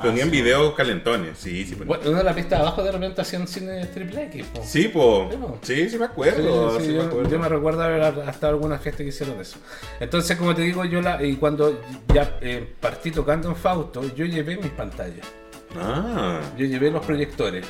Ponían 0.00 0.30
sí. 0.30 0.36
videos 0.42 0.74
calentones, 0.74 1.36
sí, 1.38 1.64
sí. 1.64 1.72
ponían. 1.74 1.88
Bueno, 1.88 2.10
una 2.10 2.18
de 2.18 2.24
las 2.24 2.34
pistas 2.34 2.58
de 2.60 2.64
abajo 2.66 2.82
de 2.84 2.92
repente 2.92 3.20
hacían 3.20 3.48
cine 3.48 3.84
triple 3.86 4.22
X. 4.26 4.44
po. 4.54 4.62
Sí, 4.64 4.88
po. 4.88 5.28
Sí, 5.30 5.36
po. 5.36 5.58
Sí, 5.62 5.90
sí 5.90 5.98
me 5.98 6.04
acuerdo. 6.04 6.78
sí, 6.78 6.84
sí 6.86 6.92
me 6.92 6.96
yo, 6.98 7.02
acuerdo. 7.02 7.30
yo 7.30 7.38
me 7.40 7.48
recuerdo 7.48 7.82
haber 7.82 8.02
hasta 8.02 8.48
algunas 8.48 8.80
fiestas 8.80 9.02
que 9.02 9.08
hicieron 9.08 9.40
eso. 9.40 9.58
Entonces, 9.98 10.36
como 10.36 10.54
te 10.54 10.62
digo, 10.62 10.84
yo 10.84 11.02
la, 11.02 11.20
y 11.22 11.34
cuando 11.36 11.82
ya 12.14 12.38
eh, 12.40 12.74
partí 12.80 13.10
tocando 13.10 13.48
en 13.48 13.56
Fausto, 13.56 14.02
yo 14.14 14.24
llevé 14.26 14.56
mis 14.56 14.70
pantallas, 14.70 15.26
Ah. 15.74 16.40
yo 16.56 16.66
llevé 16.66 16.90
los 16.90 17.04
proyectores. 17.04 17.66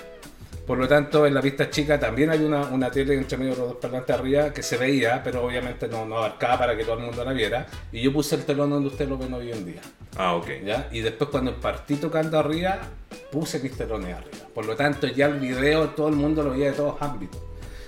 Por 0.66 0.78
lo 0.78 0.88
tanto, 0.88 1.26
en 1.26 1.34
la 1.34 1.40
pista 1.40 1.70
chica 1.70 1.98
también 2.00 2.28
hay 2.30 2.42
una, 2.42 2.62
una 2.62 2.90
tele 2.90 3.14
entre 3.14 3.38
medio 3.38 3.52
de 3.52 3.58
los 3.60 3.68
dos 3.68 3.76
parlantes 3.76 4.16
arriba 4.16 4.52
que 4.52 4.64
se 4.64 4.76
veía, 4.76 5.22
pero 5.22 5.46
obviamente 5.46 5.86
no, 5.86 6.04
no 6.04 6.18
abarcaba 6.18 6.58
para 6.58 6.76
que 6.76 6.82
todo 6.82 6.98
el 6.98 7.04
mundo 7.04 7.24
la 7.24 7.32
viera. 7.32 7.66
Y 7.92 8.02
yo 8.02 8.12
puse 8.12 8.34
el 8.34 8.44
telón 8.44 8.70
donde 8.70 8.88
ustedes 8.88 9.08
lo 9.08 9.16
ven 9.16 9.32
hoy 9.32 9.52
en 9.52 9.64
día. 9.64 9.80
Ah, 10.16 10.34
ok. 10.34 10.48
¿ya? 10.64 10.88
Y 10.90 11.02
después 11.02 11.30
cuando 11.30 11.54
partí 11.54 11.94
tocando 11.96 12.36
arriba, 12.36 12.80
puse 13.30 13.60
mis 13.60 13.76
telones 13.76 14.16
arriba. 14.16 14.48
Por 14.52 14.66
lo 14.66 14.74
tanto, 14.74 15.06
ya 15.06 15.26
el 15.26 15.38
video 15.38 15.90
todo 15.90 16.08
el 16.08 16.16
mundo 16.16 16.42
lo 16.42 16.50
veía 16.50 16.72
de 16.72 16.76
todos 16.76 17.00
ámbitos. 17.00 17.40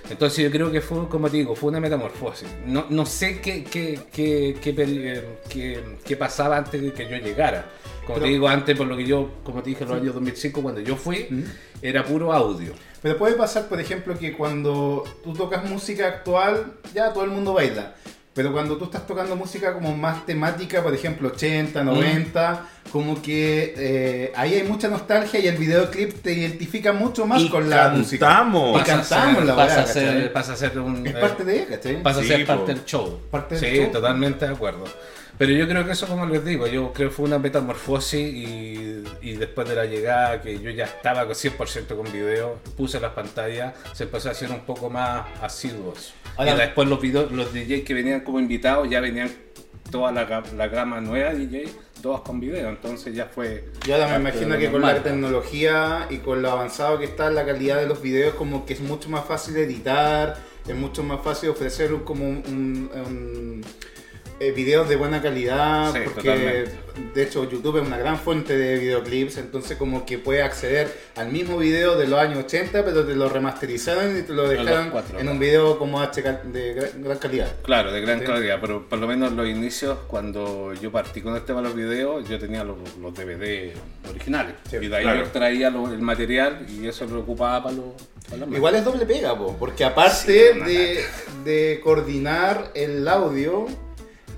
Entonces 0.09 0.43
yo 0.43 0.51
creo 0.51 0.71
que 0.71 0.81
fue, 0.81 1.07
como 1.07 1.29
te 1.29 1.37
digo, 1.37 1.55
fue 1.55 1.69
una 1.69 1.79
metamorfosis. 1.79 2.47
No, 2.65 2.85
no 2.89 3.05
sé 3.05 3.39
qué, 3.41 3.63
qué, 3.63 3.99
qué, 4.11 4.57
qué, 4.61 5.83
eh, 6.09 6.15
pasaba 6.15 6.57
antes 6.57 6.81
de 6.81 6.91
que 6.93 7.07
yo 7.09 7.17
llegara. 7.17 7.65
Como 8.05 8.15
Pero- 8.15 8.25
te 8.25 8.31
digo, 8.31 8.47
antes, 8.47 8.75
por 8.77 8.87
lo 8.87 8.97
que 8.97 9.05
yo, 9.05 9.29
como 9.43 9.61
te 9.61 9.69
dije, 9.69 9.83
en 9.83 9.89
los 9.89 10.01
años 10.01 10.13
2005, 10.15 10.61
cuando 10.61 10.81
yo 10.81 10.95
fui, 10.95 11.27
¿Mm? 11.29 11.43
era 11.81 12.03
puro 12.03 12.33
audio. 12.33 12.73
Pero 13.01 13.17
puede 13.17 13.35
pasar, 13.35 13.67
por 13.67 13.79
ejemplo, 13.79 14.17
que 14.17 14.33
cuando 14.33 15.03
tú 15.23 15.33
tocas 15.33 15.69
música 15.69 16.07
actual, 16.07 16.73
ya 16.93 17.13
todo 17.13 17.23
el 17.23 17.29
mundo 17.29 17.53
baila. 17.53 17.95
Pero 18.33 18.51
cuando 18.51 18.77
tú 18.77 18.85
estás 18.85 19.05
tocando 19.05 19.35
música 19.35 19.73
como 19.73 19.95
más 19.97 20.25
temática, 20.25 20.81
por 20.81 20.93
ejemplo 20.93 21.29
80, 21.29 21.83
90, 21.83 22.69
como 22.91 23.21
que 23.21 23.73
eh, 23.77 24.31
ahí 24.35 24.55
hay 24.55 24.63
mucha 24.63 24.87
nostalgia 24.87 25.39
y 25.39 25.47
el 25.47 25.57
videoclip 25.57 26.21
te 26.21 26.33
identifica 26.33 26.91
mucho 26.93 27.25
más 27.25 27.41
Y 27.41 27.49
con 27.49 27.69
la 27.69 27.89
música. 27.89 28.25
cantamos. 28.27 28.75
Y 28.75 28.79
Pasa 28.79 28.93
a 28.93 28.97
cantamos 28.97 29.45
la 29.45 29.55
pasa 29.55 29.75
weá, 29.75 29.83
a 29.83 29.87
ser- 29.87 30.33
pasa 30.33 30.53
a 30.53 30.55
ser 30.55 30.79
un... 30.79 31.05
Es 31.07 31.13
parte 31.15 31.43
de 31.43 31.55
ella, 31.57 31.67
¿cachai? 31.67 32.01
pasa 32.03 32.19
a 32.19 32.23
Sí, 32.23 32.27
ser 32.29 32.45
parte 32.45 32.61
po. 32.61 32.67
del 32.67 32.85
show. 32.85 33.19
Parte 33.31 33.55
del 33.59 33.63
sí, 33.71 33.77
show. 33.83 33.91
totalmente 33.91 34.45
de 34.45 34.51
acuerdo. 34.53 34.83
Pero 35.37 35.53
yo 35.53 35.69
creo 35.69 35.85
que 35.85 35.93
eso, 35.93 36.05
como 36.05 36.25
les 36.25 36.43
digo, 36.43 36.67
yo 36.67 36.91
creo 36.91 37.09
que 37.09 37.15
fue 37.15 37.25
una 37.25 37.39
metamorfosis 37.39 38.19
y, 38.19 39.03
y 39.21 39.33
después 39.35 39.69
de 39.69 39.75
la 39.75 39.85
llegada, 39.85 40.41
que 40.41 40.59
yo 40.59 40.69
ya 40.69 40.83
estaba 40.83 41.25
con 41.25 41.33
100% 41.33 41.95
con 41.95 42.11
video, 42.11 42.59
puse 42.75 42.99
las 42.99 43.13
pantallas, 43.13 43.73
se 43.93 44.03
empezó 44.03 44.27
a 44.27 44.31
hacer 44.33 44.49
un 44.51 44.59
poco 44.65 44.89
más 44.89 45.27
asiduos. 45.41 46.13
Y 46.39 46.43
después 46.57 46.89
los 46.89 46.99
videos, 46.99 47.31
los 47.31 47.53
DJs 47.53 47.83
que 47.85 47.93
venían 47.93 48.19
como 48.21 48.39
invitados 48.41 48.89
ya 48.89 48.99
venían 48.99 49.31
toda 49.91 50.11
la, 50.11 50.43
la 50.55 50.67
gama 50.67 51.01
nueva 51.01 51.33
DJ, 51.33 51.67
todas 52.01 52.21
con 52.21 52.39
video, 52.39 52.69
entonces 52.69 53.13
ya 53.15 53.25
fue... 53.25 53.65
Yo 53.85 53.95
ahora 53.95 54.07
me 54.09 54.15
imagino 54.29 54.57
que 54.57 54.71
con 54.71 54.81
la 54.81 54.87
normal. 54.93 55.03
tecnología 55.03 56.07
y 56.09 56.17
con 56.17 56.41
lo 56.41 56.51
avanzado 56.51 56.99
que 56.99 57.05
está 57.05 57.29
la 57.29 57.45
calidad 57.45 57.77
de 57.77 57.87
los 57.87 58.01
videos, 58.01 58.35
como 58.35 58.65
que 58.65 58.73
es 58.73 58.81
mucho 58.81 59.09
más 59.09 59.25
fácil 59.25 59.57
editar, 59.57 60.37
es 60.67 60.75
mucho 60.75 61.03
más 61.03 61.21
fácil 61.23 61.49
ofrecer 61.49 61.91
como 62.03 62.27
un, 62.29 62.43
un- 62.47 62.89
un, 63.05 63.61
eh, 64.39 64.51
videos 64.51 64.87
de 64.87 64.95
buena 64.95 65.21
calidad, 65.21 65.91
Sí, 65.93 65.99
porque 66.05 66.21
totalmente. 66.29 66.71
de 67.13 67.23
hecho 67.23 67.49
YouTube 67.49 67.81
es 67.81 67.87
una 67.87 67.97
gran 67.97 68.17
fuente 68.17 68.57
de 68.57 68.77
videoclips, 68.79 69.37
entonces 69.37 69.77
como 69.77 70.05
que 70.05 70.17
puedes 70.17 70.43
acceder 70.43 70.91
al 71.15 71.29
mismo 71.31 71.57
video 71.57 71.97
de 71.97 72.07
los 72.07 72.19
años 72.19 72.39
80, 72.45 72.85
pero 72.85 73.05
te 73.05 73.15
lo 73.15 73.27
remasterizaron 73.29 74.17
y 74.17 74.21
te 74.23 74.33
lo 74.33 74.47
dejaron 74.47 74.91
cuatro, 74.91 75.19
en 75.19 75.27
un 75.27 75.39
video 75.39 75.77
como 75.77 75.99
H 76.01 76.21
de 76.21 76.73
gran, 76.73 77.17
calidad. 77.17 77.53
Claro, 77.63 77.91
de 77.91 78.01
gran 78.01 78.19
Sí. 78.21 78.25
calidad, 78.25 78.59
pero 78.61 78.87
por 78.87 78.99
lo 78.99 79.07
menos 79.07 79.33
los 79.33 79.47
inicios, 79.47 79.97
cuando 80.07 80.73
yo 80.73 80.91
partí 80.91 81.21
con 81.21 81.35
el 81.35 81.43
tema 81.43 81.61
de 81.61 81.67
los 81.67 81.75
videos, 81.75 82.27
yo 82.29 82.39
tenía 82.39 82.63
los, 82.63 82.77
los 83.01 83.13
DVD 83.13 83.73
originales. 84.09 84.53
Sí, 84.69 84.77
y 84.81 84.87
de 84.87 84.95
ahí 84.95 85.03
claro. 85.03 85.23
yo 85.23 85.27
traía 85.31 85.69
lo- 85.69 85.91
el 85.91 85.99
material 86.01 86.65
y 86.69 86.87
eso 86.87 87.05
lo 87.05 87.19
ocupaba 87.19 87.63
para 87.63 87.75
los... 87.75 87.85
para 88.29 88.45
Igual 88.55 88.75
es 88.75 88.85
doble 88.85 89.05
pega, 89.05 89.37
po, 89.37 89.55
porque 89.59 89.83
aparte 89.83 90.53
de, 90.53 91.03
de 91.43 91.81
coordinar 91.83 92.71
el 92.75 93.07
audio 93.07 93.65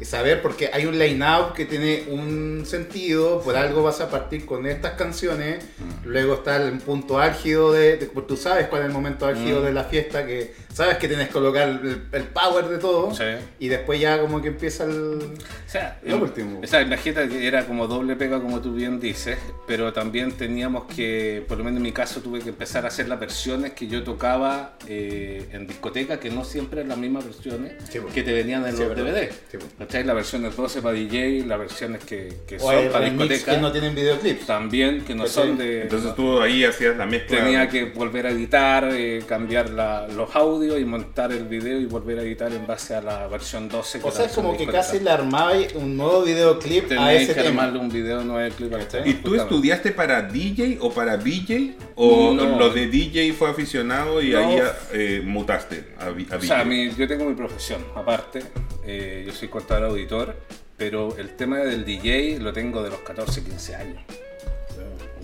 saber, 0.06 0.42
porque 0.42 0.70
hay 0.74 0.86
un 0.86 0.98
line-up 0.98 1.54
que 1.54 1.66
tiene 1.66 2.06
un 2.10 2.64
sentido, 2.66 3.42
por 3.42 3.56
algo 3.56 3.84
vas 3.84 4.02
a 4.02 4.10
partir 4.10 4.46
con 4.46 4.66
estas 4.66 4.94
canciones, 4.94 5.64
Mm. 5.80 6.08
luego 6.08 6.34
está 6.36 6.56
el 6.58 6.78
punto 6.80 7.20
álgido 7.20 7.72
de, 7.72 7.98
de- 7.98 8.06
tú 8.08 8.38
sabes 8.38 8.68
cuál 8.68 8.82
es 8.84 8.88
el 8.88 8.94
momento 8.94 9.26
álgido 9.26 9.62
Mm. 9.62 9.66
de 9.66 9.74
la 9.74 9.84
fiesta, 9.86 10.26
que 10.26 10.54
sabes 10.74 10.98
que 10.98 11.08
tienes 11.08 11.28
que 11.28 11.34
colocar 11.34 11.68
el, 11.68 12.04
el 12.12 12.24
power 12.26 12.66
de 12.70 12.78
todo, 12.78 13.14
Sí. 13.14 13.24
y 13.60 13.68
después 13.68 14.00
ya 14.00 14.20
como 14.20 14.42
que 14.42 14.50
empieza 14.50 14.84
el... 14.86 14.92
O 14.92 15.70
sea, 15.72 16.00
Lo 16.04 16.16
el- 16.18 16.22
último. 16.24 16.60
o 16.64 16.68
sea, 16.68 16.84
la 16.86 16.98
jeta 16.98 17.24
era 17.24 17.66
como 17.66 17.88
doble 17.88 18.16
pega, 18.16 18.40
como 18.42 18.60
tú 18.62 18.74
bien 18.74 19.00
dices, 19.00 19.38
pero 19.68 19.94
también 19.94 20.32
teníamos 20.34 20.86
que, 20.86 21.44
por 21.48 21.58
lo 21.58 21.64
menos 21.64 21.78
en 21.78 21.84
mi 21.84 21.92
caso, 21.92 22.22
tuve 22.22 22.40
que 22.40 22.50
empezar 22.50 22.86
a 22.86 22.90
hacer 22.90 23.08
las 23.08 23.20
versiones 23.20 23.74
que 23.74 23.88
yo 23.88 24.04
tocaba 24.04 24.74
eh, 24.88 25.48
en 25.52 25.68
discoteca, 25.68 26.20
que 26.20 26.30
no 26.30 26.44
siempre 26.44 26.80
eran 26.82 26.90
las 26.90 26.98
mismas 26.98 27.26
versiones 27.26 27.74
Sí, 27.90 28.00
que 28.14 28.24
te 28.24 28.34
venían 28.34 28.66
en 28.66 28.74
Sí, 28.76 28.80
los 28.84 28.90
verdad. 28.90 29.06
DVD. 29.14 29.32
Sí, 29.52 29.58
po. 29.58 29.66
¿Cachai? 29.80 30.04
Las 30.04 30.16
versiones 30.16 30.56
12 30.56 30.82
para 30.82 30.94
DJ, 30.94 31.46
las 31.46 31.60
versiones 31.60 32.04
que, 32.04 32.34
que 32.48 32.60
son 32.60 32.76
hay 32.76 32.90
para 32.90 33.06
discoteca. 33.10 33.56
que 33.56 33.62
no 33.62 33.72
tienen 33.72 33.96
videoclips. 33.96 34.46
también 34.46 35.02
que 35.06 35.16
no 35.16 35.24
¿Cachai? 35.24 35.48
son 35.48 35.58
de 35.58 35.82
Entonces 35.84 36.16
tú 36.16 36.42
ahí 36.42 36.64
hacías 36.66 36.98
la 36.98 37.06
mezcla. 37.06 37.38
tenía 37.44 37.70
que 37.70 37.86
volver 37.86 38.28
a 38.28 38.32
editar 38.32 38.90
eh, 38.92 39.24
cambiar 39.28 39.70
la- 39.70 40.08
los 40.08 40.36
audios 40.36 40.61
y 40.62 40.86
montar 40.86 41.32
el 41.32 41.46
video 41.46 41.80
y 41.80 41.86
volver 41.86 42.20
a 42.20 42.22
editar 42.22 42.52
en 42.52 42.66
base 42.68 42.96
a 42.96 43.02
la 43.02 43.28
versión 43.28 43.68
12 43.70 44.00
O 44.04 44.08
la 44.08 44.12
sea, 44.16 44.26
es 44.26 44.32
como 44.34 44.56
que 44.58 44.66
casi 44.68 45.00
le 45.00 45.10
armabais 45.10 45.74
un 45.76 45.98
nuevo 45.98 46.22
videoclip 46.24 46.92
a 46.98 47.14
ese 47.14 47.34
que 47.34 47.42
tema. 47.42 47.64
armarle 47.64 47.80
un 47.80 47.90
video 47.90 48.22
el 48.40 48.52
clip 48.54 48.74
al 48.74 48.88
tema, 48.88 49.08
¿Y 49.08 49.14
tú 49.16 49.30
justamente. 49.30 49.44
estudiaste 49.56 49.92
para 49.92 50.22
DJ 50.24 50.78
o 50.82 50.92
para 50.94 51.18
BJ? 51.18 51.76
¿O 51.96 52.34
No. 52.34 52.58
lo 52.58 52.70
de 52.70 52.88
DJ 52.88 53.34
fue 53.34 53.50
aficionado 53.50 54.22
y 54.22 54.30
No. 54.32 54.40
ahí 54.40 54.60
eh, 54.94 55.22
mutaste 55.26 55.86
a, 56.00 56.06
a 56.08 56.38
o 56.38 56.42
sea 56.42 56.64
mi- 56.64 56.94
yo 56.96 57.08
tengo 57.08 57.26
mi 57.26 57.36
profesión 57.36 57.84
aparte 57.96 58.42
eh, 58.86 59.24
yo 59.26 59.34
soy 59.34 59.48
contador 59.48 59.90
auditor 59.90 60.36
pero 60.78 61.16
el 61.18 61.30
tema 61.36 61.60
del 61.60 61.86
DJ 61.86 62.40
lo 62.40 62.52
tengo 62.54 62.82
de 62.84 62.90
los 62.90 63.00
14 63.00 63.44
15 63.44 63.76
años 63.76 64.04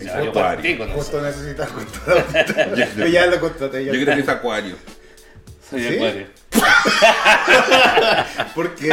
yo 0.00 0.10
Acuario. 0.12 0.32
partí 0.32 0.76
con 0.76 0.88
eso. 0.88 0.96
Justo 0.98 1.20
necesitas 1.20 1.68
contratar. 1.70 2.94
Yo 2.96 3.06
ya 3.06 3.26
lo 3.26 3.40
contraté. 3.40 3.84
ya 3.84 3.92
Yo 3.92 4.00
creo 4.04 4.14
que 4.14 4.20
es 4.22 4.28
Acuario. 4.28 4.76
Soy 5.70 5.82
¿Sí? 5.82 5.94
acuario. 5.96 6.26
Porque 8.54 8.90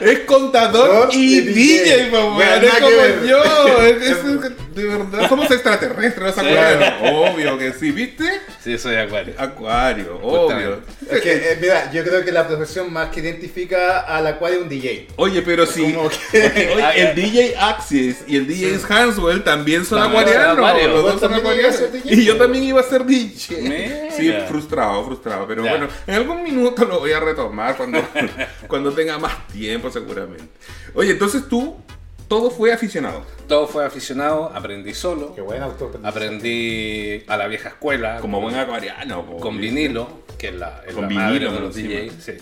Es 0.00 0.20
contador 0.20 1.08
y 1.12 1.40
DJ, 1.40 1.84
DJ. 1.84 2.10
mamá. 2.10 2.34
Bueno, 2.34 2.66
Es 2.66 2.74
como 2.74 2.90
yo. 3.26 3.42
Es, 3.82 4.02
es- 4.02 4.18
de 4.80 4.88
verdad. 4.88 5.28
Somos 5.28 5.50
extraterrestres, 5.50 6.36
¿no? 6.36 6.42
Acuario. 6.42 7.22
Obvio 7.22 7.58
que 7.58 7.72
sí, 7.72 7.90
¿viste? 7.92 8.24
sí 8.62 8.76
soy 8.78 8.96
acuario 8.96 9.34
Acuario, 9.38 10.18
obvio. 10.22 10.80
es 11.10 11.20
que, 11.20 11.32
eh, 11.52 11.58
mira, 11.60 11.90
yo 11.92 12.04
creo 12.04 12.24
que 12.24 12.32
la 12.32 12.46
profesión 12.46 12.92
más 12.92 13.08
que 13.10 13.20
identifica 13.20 14.00
al 14.00 14.26
acuario 14.26 14.58
es 14.58 14.62
un 14.64 14.68
DJ. 14.68 15.08
Oye, 15.16 15.42
pero 15.42 15.66
sí. 15.66 15.82
Oye, 16.34 17.00
el 17.10 17.14
DJ 17.14 17.54
Axis 17.58 18.18
y 18.26 18.36
el 18.36 18.46
DJ 18.46 18.78
Hanswell 18.88 19.42
también 19.44 19.84
son 19.84 19.98
También 20.00 20.22
acuarianos. 20.22 20.56
son 20.56 20.64
acuarios. 20.64 20.90
Los 20.92 21.02
Vos 21.02 21.12
dos 21.12 21.20
son 21.20 21.30
también 21.30 21.58
ibas 21.60 21.74
a 21.80 21.84
acuarianos. 21.84 22.02
ser 22.02 22.02
DJ, 22.10 22.14
Y 22.22 22.24
yo 22.26 22.36
también 22.36 22.64
iba 22.64 22.80
a 22.80 22.84
ser 22.84 23.04
DJ. 23.04 23.56
Mira. 23.62 24.10
Sí, 24.16 24.32
frustrado, 24.48 25.04
frustrado. 25.06 25.46
Pero 25.46 25.64
Ya. 25.64 25.70
bueno, 25.70 25.88
en 26.06 26.14
algún 26.14 26.42
minuto 26.42 26.84
lo 26.84 26.98
voy 27.00 27.12
a 27.12 27.20
retomar 27.20 27.76
cuando, 27.76 28.02
cuando 28.68 28.92
tenga 28.92 29.18
más 29.18 29.46
tiempo, 29.48 29.90
seguramente. 29.90 30.44
Oye, 30.94 31.12
entonces 31.12 31.48
tú, 31.48 31.76
todo 32.30 32.48
fue 32.52 32.72
aficionado. 32.72 33.24
todo 33.48 33.66
fue 33.66 33.84
aficionado 33.84 34.52
aprendí 34.54 34.94
solo 34.94 35.34
Qué 35.34 35.40
buen 35.40 35.60
autor. 35.62 35.98
aprendí 36.04 37.24
a 37.26 37.36
la 37.36 37.48
vieja 37.48 37.70
escuela 37.70 38.20
Como 38.20 38.40
buen 38.40 38.54
acuariano. 38.54 39.26
po. 39.26 39.36
con 39.38 39.58
vinilo, 39.58 40.08
que 40.38 40.48
es 40.48 40.54
la, 40.54 40.82
es 40.86 40.94
Con 40.94 41.02
la 41.02 41.08
vinilo, 41.08 41.50
madre 41.50 41.50
de 41.50 41.60
los. 41.60 41.74
DJs. 41.74 42.24
Sí. 42.24 42.32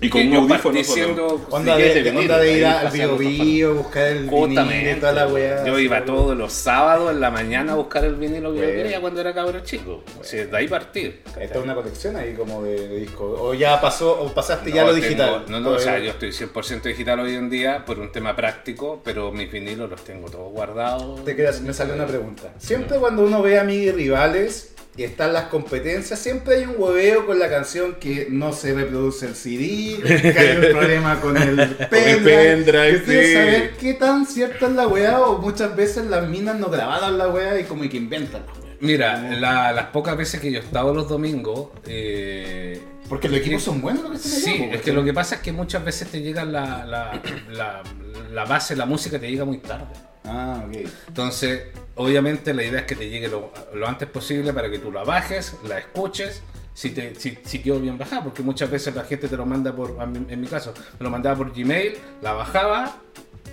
Y 0.00 0.08
con 0.10 0.20
un 0.28 0.34
audífono 0.34 0.84
siendo 0.84 1.46
Onda 1.50 1.76
de, 1.76 1.94
de 1.94 2.02
vinilo, 2.02 2.20
onda 2.20 2.38
de 2.38 2.52
ir 2.58 2.66
al 2.66 2.84
pasando 2.84 3.16
bio 3.18 3.30
bio, 3.30 3.74
buscar 3.74 4.06
el 4.06 4.18
vinilo 4.24 4.36
Justamente. 4.46 4.92
y 4.92 4.94
toda 5.00 5.12
la 5.12 5.26
weá. 5.28 5.64
Yo 5.66 5.78
iba 5.78 6.04
todos 6.04 6.36
los 6.36 6.52
sábados 6.52 7.10
en 7.12 7.20
la 7.20 7.30
mañana 7.30 7.72
a 7.72 7.74
buscar 7.76 8.04
el 8.04 8.14
vinilo 8.14 8.52
que 8.52 8.60
yo 8.60 8.66
quería 8.66 9.00
cuando 9.00 9.20
era 9.20 9.34
cabro 9.34 9.60
chico. 9.60 10.04
O 10.20 10.24
sea, 10.24 10.46
de 10.46 10.56
ahí 10.56 10.68
partir. 10.68 11.22
Esta 11.40 11.58
es 11.58 11.64
una 11.64 11.74
colección 11.74 12.16
ahí 12.16 12.34
como 12.34 12.62
de, 12.62 12.88
de 12.88 12.96
disco. 13.00 13.24
O 13.40 13.54
ya 13.54 13.80
pasó, 13.80 14.20
o 14.20 14.32
pasaste 14.32 14.70
ya 14.72 14.84
lo 14.84 14.92
tengo- 14.92 15.04
digital. 15.04 15.44
no, 15.48 15.60
no, 15.60 15.70
o 15.70 15.78
sea, 15.78 15.94
Todavía. 15.96 16.12
yo 16.18 16.26
estoy 16.26 16.46
100% 16.48 16.82
digital 16.82 17.20
hoy 17.20 17.34
en 17.34 17.50
día 17.50 17.84
por 17.84 17.98
un 17.98 18.12
tema 18.12 18.34
práctico, 18.36 19.00
pero 19.04 19.32
mis 19.32 19.50
vinilos 19.50 19.90
los 19.90 20.02
tengo 20.04 20.28
todos 20.30 20.52
guardados. 20.52 21.24
Te 21.24 21.34
quedas, 21.36 21.60
me 21.60 21.72
salió 21.72 21.94
una 21.94 22.06
pregunta. 22.06 22.52
Siempre 22.58 22.98
cuando 22.98 23.22
uno 23.22 23.42
ve 23.42 23.58
a 23.58 23.68
y 23.68 23.90
rivales 23.92 24.74
están 25.04 25.32
las 25.32 25.44
competencias, 25.44 26.18
siempre 26.18 26.56
hay 26.56 26.64
un 26.64 26.74
hueveo 26.78 27.26
con 27.26 27.38
la 27.38 27.48
canción 27.48 27.94
que 27.96 28.26
no 28.30 28.52
se 28.52 28.74
reproduce 28.74 29.26
el 29.26 29.34
CD, 29.34 30.00
que 30.02 30.38
hay 30.38 30.56
un 30.56 30.72
problema 30.78 31.20
con 31.20 31.36
el 31.36 31.56
pendrive. 31.90 33.02
quiero 33.04 33.22
sí. 33.26 33.32
saber 33.34 33.70
qué 33.78 33.94
tan 33.94 34.26
cierta 34.26 34.66
es 34.66 34.72
la 34.72 34.86
weá 34.88 35.20
o 35.20 35.38
muchas 35.38 35.74
veces 35.76 36.06
las 36.06 36.26
minas 36.28 36.58
no 36.58 36.68
grabaron 36.68 37.16
la 37.18 37.28
weá 37.28 37.58
y 37.60 37.64
como 37.64 37.82
que 37.88 37.96
inventan. 37.96 38.42
la 38.46 38.52
weá. 38.52 38.74
Mira, 38.80 39.18
la- 39.40 39.72
las 39.72 39.86
pocas 39.86 40.16
veces 40.16 40.40
que 40.40 40.52
yo 40.52 40.58
he 40.58 40.62
estado 40.62 40.94
los 40.94 41.08
domingos, 41.08 41.68
eh, 41.86 42.80
Porque 43.08 43.28
los 43.28 43.38
equipos 43.38 43.62
son 43.62 43.80
buenos 43.80 44.02
lo 44.04 44.10
que 44.10 44.16
allá, 44.16 44.22
Sí, 44.28 44.68
es 44.72 44.82
que 44.82 44.92
lo 44.92 45.04
que 45.04 45.12
pasa 45.14 45.36
es 45.36 45.40
que 45.40 45.50
muchas 45.52 45.84
veces 45.84 46.08
te 46.08 46.20
llega 46.20 46.44
la, 46.44 46.84
la, 46.84 47.20
la, 47.50 47.82
la 48.32 48.44
base, 48.44 48.76
la 48.76 48.86
música 48.86 49.18
te 49.18 49.30
llega 49.30 49.44
muy 49.44 49.58
tarde. 49.58 49.86
Ah, 50.28 50.62
ok. 50.66 50.76
Entonces, 51.08 51.62
obviamente 51.94 52.52
la 52.54 52.62
idea 52.64 52.80
es 52.80 52.86
que 52.86 52.94
te 52.96 53.08
llegue 53.08 53.28
lo, 53.28 53.52
lo 53.74 53.88
antes 53.88 54.08
posible 54.08 54.52
para 54.52 54.70
que 54.70 54.78
tú 54.78 54.92
la 54.92 55.02
bajes, 55.04 55.56
la 55.66 55.78
escuches, 55.78 56.42
si, 56.74 56.90
te, 56.90 57.14
si, 57.14 57.38
si 57.44 57.60
quedó 57.60 57.80
bien 57.80 57.96
bajada, 57.98 58.22
porque 58.22 58.42
muchas 58.42 58.70
veces 58.70 58.94
la 58.94 59.04
gente 59.04 59.26
te 59.28 59.36
lo 59.36 59.46
manda 59.46 59.74
por, 59.74 59.96
en 60.00 60.40
mi 60.40 60.46
caso, 60.46 60.72
me 60.98 61.04
lo 61.04 61.10
mandaba 61.10 61.36
por 61.36 61.52
Gmail, 61.52 61.96
la 62.22 62.32
bajaba 62.34 62.98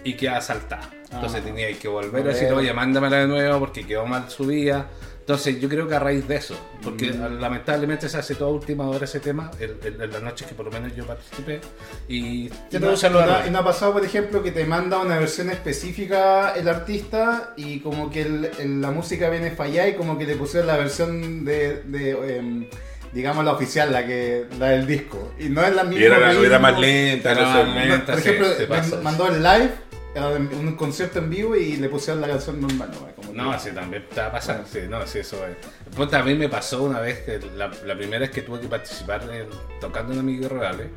y 0.04 0.14
quedaba 0.16 0.42
saltada. 0.42 0.90
Entonces 1.12 1.42
Ah. 1.42 1.46
tenía 1.46 1.72
que 1.80 1.88
volver 1.88 2.26
a 2.26 2.28
decir, 2.34 2.52
oye, 2.52 2.72
mándamela 2.74 3.18
de 3.18 3.28
nuevo 3.28 3.60
porque 3.60 3.86
quedó 3.88 4.06
mal 4.06 4.30
subida. 4.30 4.88
Entonces 5.28 5.60
yo 5.60 5.68
creo 5.68 5.88
que 5.88 5.96
a 5.96 6.00
raíz 6.00 6.28
de 6.28 6.36
eso, 6.36 6.56
porque 6.84 7.12
Mm. 7.12 7.40
lamentablemente 7.42 8.08
se 8.08 8.16
hace 8.16 8.36
toda 8.36 8.52
última 8.52 8.88
hora 8.88 9.06
ese 9.06 9.20
tema, 9.20 9.50
en 9.60 9.98
las 10.12 10.22
noches 10.22 10.46
que 10.48 10.54
por 10.54 10.66
lo 10.66 10.72
menos 10.72 10.96
yo 10.96 11.04
participé, 11.08 11.62
y 12.08 12.18
¿Y 12.46 12.50
no, 12.74 12.92
no 12.92 12.94
y 12.96 13.10
no- 13.10 13.26
raíz. 13.26 13.48
y 13.48 13.50
no 13.50 13.58
ha 13.58 13.64
pasado, 13.64 13.94
por 13.94 14.06
ejemplo, 14.06 14.44
que 14.44 14.52
te 14.52 14.66
manda 14.66 15.00
una 15.00 15.18
versión 15.18 15.50
específica 15.50 16.54
el 16.56 16.68
artista 16.70 17.54
y 17.58 17.80
como 17.80 18.12
que 18.12 18.22
el- 18.22 18.52
el- 18.60 18.82
la 18.82 18.92
música 18.92 19.28
viene 19.32 19.50
fallada 19.50 19.88
y 19.88 19.96
como 19.96 20.16
que 20.16 20.26
le 20.28 20.36
pusieron 20.36 20.68
la 20.68 20.78
versión 20.78 21.44
de, 21.44 21.82
de, 21.86 22.38
em, 22.38 22.68
digamos, 23.12 23.44
la 23.46 23.54
oficial, 23.54 23.92
la 23.94 24.06
que 24.06 24.46
la 24.60 24.70
del 24.72 24.86
disco. 24.86 25.32
Y 25.40 25.46
no 25.50 25.64
es 25.64 25.74
la 25.74 25.86
misma. 25.86 26.02
Y 26.02 26.06
era, 26.06 26.32
era 26.34 26.60
más 26.60 26.80
lenta, 26.80 27.32
Era 27.32 27.42
no 27.42 27.52
sé. 27.58 27.64
más 27.66 27.88
lenta. 27.88 28.12
Por 28.14 28.20
ejemplo, 28.22 28.48
pasa 28.70 28.96
me- 28.98 29.02
mandó 29.02 29.28
el 29.30 29.42
live, 29.42 29.72
un 30.16 30.76
concierto 30.76 31.20
en 31.20 31.30
vivo 31.30 31.56
y 31.56 31.76
le 31.78 31.90
pusieron 31.90 32.22
la 32.22 32.28
canción 32.28 32.62
normal. 32.62 32.90
¿no? 32.94 33.16
Como 33.16 33.34
No, 33.34 33.60
sí, 33.60 33.72
también 33.72 34.06
a 34.18 34.32
pasar. 34.32 34.64
Sí, 34.72 34.80
no, 34.90 35.06
sí, 35.06 35.20
eso 35.20 35.46
es. 35.46 35.56
Pues 35.96 36.10
también 36.10 36.38
me 36.40 36.48
pasó 36.50 36.84
una 36.84 37.00
vez 37.02 37.20
que 37.20 37.40
la, 37.56 37.68
la 37.86 37.96
primera 37.98 38.20
vez 38.20 38.32
que 38.32 38.42
tuve 38.42 38.60
que 38.62 38.68
participar 38.68 39.24
en- 39.34 39.50
tocando 39.82 40.14
en 40.14 40.20
Amigos 40.20 40.52
Reales. 40.52 40.88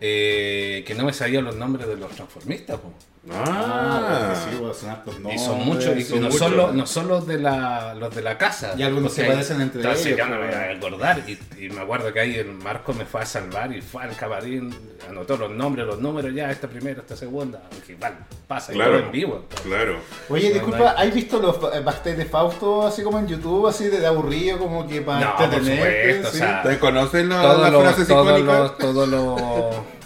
eh, 0.00 0.84
que 0.86 0.94
no 0.94 1.04
me 1.04 1.12
sabían 1.12 1.44
los 1.44 1.56
nombres 1.56 1.86
de 1.86 1.96
los 1.96 2.10
transformistas. 2.12 2.78
po. 2.78 2.92
Ah, 3.32 4.34
sí, 4.34 4.56
pues, 4.60 4.76
son 4.76 4.90
hartos 4.90 5.14
Y 5.16 5.38
son 5.38 5.58
nombres, 5.58 5.66
muchos, 5.66 5.96
y 5.96 6.02
son 6.02 6.20
no, 6.20 6.26
muchos. 6.26 6.38
son 6.40 6.56
los, 6.56 6.74
no 6.74 6.86
son 6.86 7.08
los 7.08 7.26
de 7.26 7.38
la, 7.38 7.94
los 7.94 8.14
de 8.14 8.20
la 8.22 8.36
casa. 8.36 8.74
Y 8.76 8.82
algunos 8.82 9.12
se 9.14 9.24
parecen 9.24 9.60
entre 9.62 9.80
entonces 9.80 10.06
ellos, 10.06 10.18
ya 10.18 10.26
no 10.26 10.36
me 10.38 10.46
pues. 10.46 10.56
voy 10.56 10.64
a 10.66 10.76
acordar. 10.76 11.22
Y, 11.26 11.64
y 11.64 11.70
me 11.70 11.80
acuerdo 11.80 12.12
que 12.12 12.20
ahí 12.20 12.34
el 12.36 12.52
Marco 12.52 12.92
me 12.92 13.06
fue 13.06 13.22
a 13.22 13.26
salvar 13.26 13.72
y 13.74 13.80
fue 13.80 14.02
al 14.02 14.14
camarín, 14.16 14.74
anotó 15.08 15.36
los 15.38 15.50
nombres, 15.50 15.86
los 15.86 16.00
números, 16.00 16.34
ya, 16.34 16.50
esta 16.50 16.68
primera, 16.68 17.00
esta 17.00 17.16
segunda. 17.16 17.62
Pasa, 18.46 18.72
y 18.72 18.74
Claro. 18.76 18.92
todo 18.98 19.00
en 19.06 19.12
vivo. 19.12 19.44
claro. 19.62 19.96
Oye, 20.28 20.52
disculpa, 20.52 20.90
¿has 20.90 21.14
visto 21.14 21.38
los 21.40 21.56
eh, 21.74 21.80
backstage 21.80 22.16
de 22.16 22.24
Fausto 22.26 22.86
así 22.86 23.02
como 23.02 23.18
en 23.18 23.26
YouTube, 23.26 23.66
así 23.66 23.86
de 23.86 24.06
aburrido, 24.06 24.58
como 24.58 24.86
que 24.86 25.00
para 25.00 25.20
No, 25.24 25.36
por 25.36 25.44
entretenerte? 25.46 26.14
supuesto, 26.16 26.30
sí? 26.30 26.36
o 26.36 26.40
sea, 26.40 26.62
¿Te 26.62 26.78
conoces 26.78 27.24
la, 27.26 27.40
todos 27.42 27.60
la 27.62 27.70
los, 27.70 27.82
frase 27.82 28.04
todos 28.04 28.26
icónica? 28.38 28.58
los, 28.58 28.78
todos 28.78 29.08
los, 29.08 29.40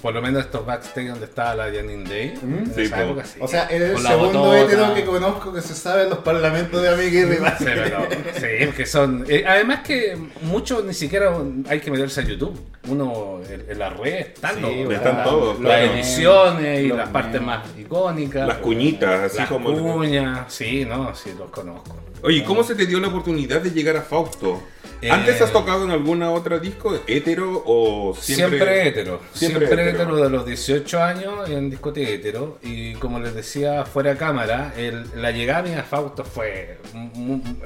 por 0.00 0.14
lo 0.14 0.22
menos 0.22 0.44
estos 0.44 0.64
backstage 0.64 1.08
donde 1.08 1.24
estaba 1.26 1.54
la 1.54 1.64
Janine 1.64 2.08
Day, 2.08 2.34
en 2.42 2.72
Sí, 2.74 2.82
esa 2.82 2.96
po. 2.96 3.02
época, 3.02 3.24
sí. 3.24 3.38
O 3.40 3.48
sea, 3.48 3.66
eres 3.66 3.96
el 3.96 4.02
la 4.02 4.10
segundo 4.10 4.54
hétero 4.54 4.94
que 4.94 5.04
conozco 5.04 5.52
que 5.52 5.60
se 5.60 5.74
sabe 5.74 6.04
en 6.04 6.10
los 6.10 6.18
parlamentos 6.20 6.80
de 6.82 6.88
Amiga 6.88 7.20
y 7.20 7.24
Rival. 7.24 7.54
Sí, 7.58 7.64
pero- 7.64 8.06
sí, 8.34 8.72
que 8.76 8.86
son. 8.86 9.24
eh, 9.28 9.44
además 9.46 9.80
que 9.80 10.16
muchos 10.42 10.84
ni 10.84 10.94
siquiera 10.94 11.32
hay 11.68 11.80
que 11.80 11.90
meterse 11.90 12.20
a 12.20 12.24
YouTube. 12.24 12.58
Uno 12.88 13.40
en, 13.50 13.64
en 13.68 13.78
las 13.78 13.94
redes 13.98 14.28
están 14.28 14.54
Sí, 14.56 14.60
los- 14.84 14.94
están 14.94 15.18
la- 15.18 15.24
todos, 15.24 15.60
las 15.60 15.72
claro. 15.78 15.92
ediciones 15.92 16.80
y 16.84 16.88
Los 16.88 16.98
las 16.98 17.08
partes 17.10 17.42
más 17.42 17.66
icónicas. 17.78 18.46
Las 18.48 18.58
cuñitas, 18.58 19.20
así 19.24 19.38
las 19.38 19.48
como... 19.48 19.72
cuñas, 19.76 20.52
sí, 20.52 20.84
no, 20.86 21.14
sí 21.14 21.32
los 21.38 21.50
conozco. 21.50 21.96
Oye, 22.22 22.42
¿cómo 22.44 22.62
se 22.64 22.74
te 22.74 22.86
dio 22.86 22.98
la 22.98 23.08
oportunidad 23.08 23.60
de 23.60 23.70
llegar 23.70 23.96
a 23.96 24.02
Fausto? 24.02 24.62
Eh, 25.00 25.10
¿Antes 25.12 25.40
has 25.40 25.52
tocado 25.52 25.84
en 25.84 25.92
alguna 25.92 26.32
otra 26.32 26.58
disco? 26.58 26.98
¿Hetero 27.06 27.62
o 27.64 28.16
Siempre, 28.18 28.58
siempre...? 28.58 28.88
hétero, 28.88 29.20
siempre 29.32 29.66
siempre, 29.68 30.16
de 30.16 30.28
los 30.30 30.44
18 30.44 31.02
años 31.02 31.48
en 31.48 31.70
discoteca 31.70 32.10
hétero 32.10 32.58
y 32.62 32.94
como 32.94 33.20
les 33.20 33.32
decía 33.32 33.84
fuera 33.84 34.10
de 34.10 34.16
cámara, 34.16 34.72
el- 34.76 35.06
la 35.14 35.30
llegada 35.30 35.62
mía 35.62 35.80
a 35.80 35.84
Fausto 35.84 36.24
fue, 36.24 36.78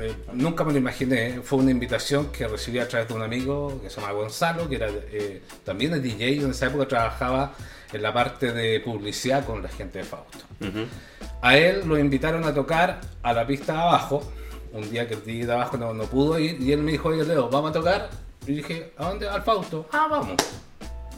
eh, 0.00 0.14
nunca 0.34 0.62
me 0.64 0.72
lo 0.72 0.78
imaginé, 0.78 1.40
fue 1.42 1.60
una 1.60 1.70
invitación 1.70 2.26
que 2.30 2.46
recibí 2.46 2.78
a 2.80 2.86
través 2.86 3.08
de 3.08 3.14
un 3.14 3.22
amigo 3.22 3.80
que 3.82 3.88
se 3.88 3.98
llama 3.98 4.12
Gonzalo, 4.12 4.68
que 4.68 4.76
era 4.76 4.88
eh, 4.90 5.40
también 5.64 5.94
es 5.94 6.02
DJ, 6.02 6.42
en 6.42 6.50
esa 6.50 6.66
época 6.66 6.86
trabajaba 6.86 7.54
en 7.94 8.02
la 8.02 8.12
parte 8.12 8.52
de 8.52 8.78
publicidad 8.80 9.46
con 9.46 9.62
la 9.62 9.70
gente 9.70 10.00
de 10.00 10.04
Fausto. 10.04 10.38
Ujú. 10.60 10.84
A 11.40 11.56
él 11.56 11.80
lo 11.86 11.98
invitaron 11.98 12.44
a 12.44 12.52
tocar 12.52 13.00
a 13.22 13.32
la 13.32 13.46
pista 13.46 13.72
de 13.72 13.78
abajo, 13.78 14.22
un 14.72 14.90
día 14.90 15.06
que 15.08 15.14
el 15.14 15.24
DJ 15.24 15.46
de 15.46 15.52
abajo 15.52 15.76
no, 15.76 15.92
no 15.94 16.04
pudo 16.04 16.38
ir, 16.38 16.60
y 16.60 16.72
él 16.72 16.82
me 16.82 16.92
dijo, 16.92 17.08
oye 17.10 17.24
Leo, 17.24 17.48
¿vamos 17.50 17.70
a 17.70 17.72
tocar? 17.74 18.10
Y 18.46 18.54
dije, 18.54 18.92
¿a 18.96 19.08
dónde? 19.08 19.28
Al 19.28 19.42
Fausto. 19.42 19.86
Ah, 19.92 20.08
vamos. 20.10 20.34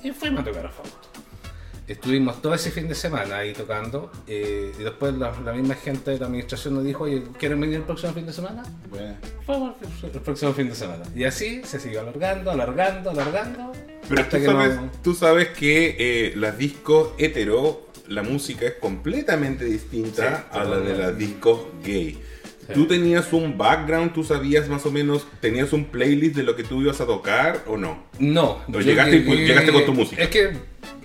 Y 0.02 0.10
fuimos 0.10 0.42
a 0.42 0.44
tocar 0.44 0.66
a 0.66 0.70
Fausto. 0.70 0.98
Estuvimos 1.86 2.40
todo 2.40 2.54
ese 2.54 2.70
fin 2.70 2.88
de 2.88 2.94
semana 2.94 3.36
ahí 3.38 3.52
tocando, 3.52 4.10
eh, 4.26 4.72
y 4.78 4.82
después 4.82 5.12
la, 5.14 5.32
la 5.44 5.52
misma 5.52 5.74
gente 5.74 6.12
de 6.12 6.18
la 6.18 6.26
administración 6.26 6.74
nos 6.74 6.84
dijo, 6.84 7.04
oye, 7.04 7.22
¿quieren 7.38 7.60
venir 7.60 7.76
el 7.76 7.82
próximo 7.82 8.14
fin 8.14 8.24
de 8.24 8.32
semana? 8.32 8.62
Bueno. 8.88 9.14
Fuimos 9.44 9.74
el 10.02 10.10
próximo 10.22 10.54
fin 10.54 10.68
de 10.70 10.74
semana. 10.74 11.04
Y 11.14 11.24
así 11.24 11.60
se 11.64 11.78
siguió 11.78 12.00
alargando, 12.00 12.50
alargando, 12.50 13.10
alargando. 13.10 13.72
Pero 14.08 14.20
hasta 14.22 14.36
tú 14.38 14.42
que 14.42 14.46
sabes, 14.50 14.76
no- 14.76 14.90
tú 15.02 15.14
sabes 15.14 15.48
que 15.48 15.96
eh, 15.98 16.32
las 16.36 16.56
discos 16.56 17.10
hetero, 17.18 17.86
la 18.08 18.22
música 18.22 18.64
es 18.66 18.74
completamente 18.74 19.66
distinta 19.66 20.46
Sí, 20.52 20.58
a 20.58 20.64
la 20.64 20.78
de 20.78 20.96
las 20.96 21.18
discos 21.18 21.66
gay. 21.84 22.18
Tú 22.72 22.86
tenías 22.86 23.32
un 23.32 23.58
background, 23.58 24.12
tú 24.12 24.24
sabías 24.24 24.68
más 24.68 24.86
o 24.86 24.90
menos, 24.90 25.26
tenías 25.40 25.72
un 25.72 25.84
playlist 25.86 26.36
de 26.36 26.42
lo 26.44 26.56
que 26.56 26.64
tú 26.64 26.80
ibas 26.82 27.00
a 27.00 27.06
tocar 27.06 27.62
o 27.66 27.76
no. 27.76 28.04
No. 28.18 28.62
O 28.72 28.80
llegaste 28.80 29.16
y- 29.16 29.22
llegaste 29.46 29.72
con 29.72 29.84
tu 29.84 29.92
música. 29.92 30.22
Es 30.22 30.28
que, 30.30 30.46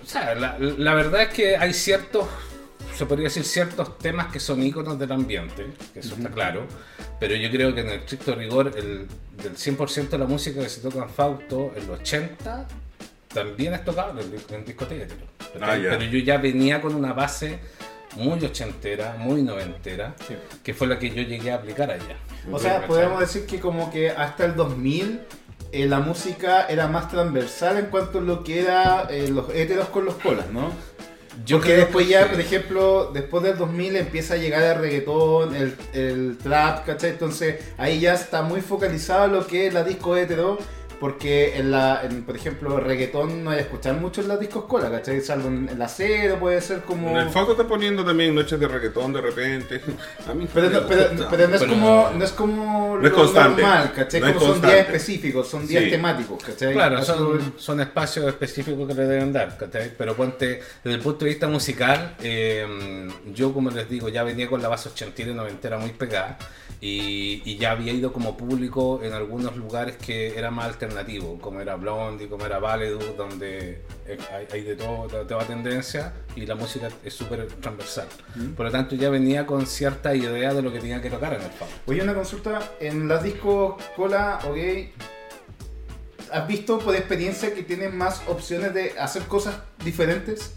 o 0.02 0.06
sea, 0.06 0.34
la, 0.34 0.56
la 0.58 0.94
verdad 0.94 1.22
es 1.22 1.28
que 1.28 1.56
hay 1.56 1.72
ciertos, 1.74 2.26
se 2.96 3.04
podría 3.06 3.24
decir 3.24 3.44
ciertos 3.44 3.98
temas 3.98 4.32
que 4.32 4.40
son 4.40 4.62
íconos 4.62 4.98
del 4.98 5.12
ambiente, 5.12 5.66
que 5.92 6.00
eso 6.00 6.14
está 6.14 6.30
claro, 6.30 6.66
pero 7.18 7.34
yo 7.36 7.50
creo 7.50 7.74
que 7.74 7.80
en 7.82 7.88
el 7.88 8.00
estricto 8.00 8.34
rigor, 8.34 8.72
el, 8.76 9.06
del 9.42 9.56
100% 9.56 10.08
de 10.08 10.18
la 10.18 10.26
música 10.26 10.60
que 10.62 10.68
se 10.68 10.80
toca 10.80 11.02
en 11.02 11.10
Fausto, 11.10 11.72
el 11.76 11.86
80% 11.88 12.64
también 13.32 13.74
es 13.74 13.84
tocable 13.84 14.22
en, 14.22 14.54
en 14.54 14.64
discoteca. 14.64 15.06
Ah, 15.60 15.76
pero 15.80 16.02
yo 16.04 16.18
ya 16.18 16.38
venía 16.38 16.80
con 16.80 16.94
una 16.94 17.12
base 17.12 17.58
muy 18.16 18.44
ochentera, 18.44 19.16
muy 19.18 19.42
noventera, 19.42 20.14
Sí. 20.26 20.34
que 20.62 20.74
fue 20.74 20.86
la 20.86 20.98
que 20.98 21.10
yo 21.10 21.22
llegué 21.22 21.52
a 21.52 21.56
aplicar 21.56 21.90
allá. 21.90 22.16
O 22.50 22.58
sea, 22.58 22.86
podemos 22.86 23.20
decir 23.20 23.46
que 23.46 23.60
como 23.60 23.90
que 23.90 24.10
hasta 24.10 24.44
el 24.46 24.56
2000 24.56 25.20
eh, 25.72 25.86
la 25.86 26.00
música 26.00 26.66
era 26.68 26.88
más 26.88 27.08
transversal 27.10 27.76
en 27.78 27.86
cuanto 27.86 28.18
a 28.18 28.22
lo 28.22 28.42
que 28.42 28.60
era 28.60 29.06
eh, 29.10 29.28
los 29.28 29.48
héteros 29.54 29.88
con 29.88 30.04
los 30.04 30.14
colas, 30.14 30.46
¿no? 30.52 30.72
Yo 31.46 31.58
Porque 31.58 31.72
creo 31.74 31.84
después 31.84 32.06
que 32.06 32.12
ya, 32.12 32.28
por 32.28 32.40
ejemplo, 32.40 33.10
después 33.14 33.42
del 33.44 33.56
2000 33.56 33.96
empieza 33.96 34.34
a 34.34 34.36
llegar 34.36 34.62
el 34.64 34.78
reggaetón, 34.80 35.54
el, 35.54 35.76
el 35.94 36.36
trap, 36.42 36.84
¿cachai? 36.86 37.10
Entonces 37.10 37.56
ahí 37.78 38.00
ya 38.00 38.14
está 38.14 38.42
muy 38.42 38.60
focalizado 38.60 39.28
lo 39.28 39.46
que 39.46 39.68
es 39.68 39.72
la 39.74 39.84
disco 39.84 40.16
hetero, 40.16 40.58
porque 41.00 41.56
en 41.56 41.70
la, 41.70 42.02
en, 42.04 42.22
por 42.24 42.36
ejemplo, 42.36 42.78
reggaetón 42.78 43.42
no 43.42 43.50
hay 43.50 43.56
que 43.56 43.62
escuchar 43.62 43.94
mucho 43.96 44.20
en 44.20 44.28
las 44.28 44.38
discos 44.38 44.64
cola, 44.66 44.90
¿cachai? 44.90 45.20
Salvo 45.22 45.48
en 45.48 45.68
el 45.70 45.80
acero, 45.80 46.38
puede 46.38 46.60
ser 46.60 46.82
como... 46.82 47.08
En 47.10 47.16
el 47.16 47.30
Fausto 47.30 47.52
está 47.52 47.66
poniendo 47.66 48.04
también 48.04 48.34
noches 48.34 48.60
de 48.60 48.68
reggaetón 48.68 49.12
de 49.14 49.20
repente. 49.22 49.80
A 50.28 50.34
mí 50.34 50.46
Pero, 50.52 50.68
no, 50.70 50.80
me 50.82 50.86
pero, 50.86 51.08
gusta. 51.10 51.28
pero 51.30 51.48
no 51.48 51.56
es 51.56 51.62
como, 51.64 52.10
no 52.14 52.24
es 52.24 52.32
como 52.32 52.98
No 53.00 53.06
es 53.08 53.12
constante. 53.14 53.62
normal, 53.62 53.92
¿cachai? 53.94 54.20
No 54.20 54.26
es 54.26 54.32
como 54.34 54.40
son 54.44 54.50
constante. 54.52 54.76
días 54.76 54.86
específicos, 54.88 55.48
son 55.48 55.66
días 55.66 55.84
Sí. 55.84 55.90
temáticos, 55.90 56.44
¿cachai? 56.44 56.72
Claro, 56.74 57.02
son, 57.02 57.54
son 57.56 57.80
espacios 57.80 58.26
específicos 58.28 58.86
que 58.86 58.94
le 58.94 59.06
deben 59.06 59.32
dar, 59.32 59.56
¿cachai? 59.56 59.90
Pero 59.96 60.14
ponte, 60.14 60.60
desde 60.84 60.96
el 60.96 61.00
punto 61.00 61.24
de 61.24 61.30
vista 61.30 61.48
musical, 61.48 62.16
eh, 62.22 63.08
yo 63.32 63.54
como 63.54 63.70
les 63.70 63.88
digo, 63.88 64.10
ya 64.10 64.22
venía 64.22 64.48
con 64.48 64.60
la 64.60 64.68
base 64.68 64.90
ochentera 64.90 65.30
y 65.30 65.34
noventera 65.34 65.78
muy 65.78 65.90
pegada 65.90 66.36
y, 66.80 67.42
y 67.44 67.56
ya 67.58 67.72
había 67.72 67.92
ido 67.92 68.12
como 68.12 68.36
público 68.36 69.00
en 69.02 69.12
algunos 69.12 69.56
lugares 69.56 69.96
que 69.96 70.38
era 70.38 70.50
más 70.50 70.66
alternativo, 70.66 70.89
como 71.40 71.60
era 71.60 71.76
Blondie, 71.76 72.28
como 72.28 72.46
era 72.46 72.58
Valedu, 72.58 72.98
donde 73.16 73.82
eh, 74.06 74.18
hay, 74.32 74.46
hay 74.52 74.62
de 74.62 74.76
todo, 74.76 75.08
de 75.08 75.24
toda 75.24 75.44
tendencia 75.44 76.12
y 76.36 76.46
la 76.46 76.54
música 76.54 76.88
es 77.04 77.14
súper 77.14 77.46
transversal. 77.46 78.06
Por 78.56 78.66
lo 78.66 78.72
tanto, 78.72 78.94
ya 78.94 79.10
venía 79.10 79.46
con 79.46 79.66
cierta 79.66 80.14
idea 80.14 80.54
de 80.54 80.62
lo 80.62 80.72
que 80.72 80.80
tenía 80.80 81.00
que 81.00 81.10
tocar 81.10 81.34
en 81.34 81.42
el 81.42 81.50
pub. 81.50 81.68
Oye, 81.86 82.02
una 82.02 82.14
consulta, 82.14 82.60
en 82.80 83.08
las 83.08 83.22
discos 83.22 83.82
cola 83.96 84.40
o 84.46 84.52
gay, 84.52 84.92
¿has 86.32 86.46
visto 86.46 86.78
por 86.78 86.94
experiencia 86.94 87.54
que 87.54 87.62
tienen 87.62 87.96
más 87.96 88.22
opciones 88.28 88.74
de 88.74 88.98
hacer 88.98 89.22
cosas 89.24 89.56
diferentes? 89.84 90.54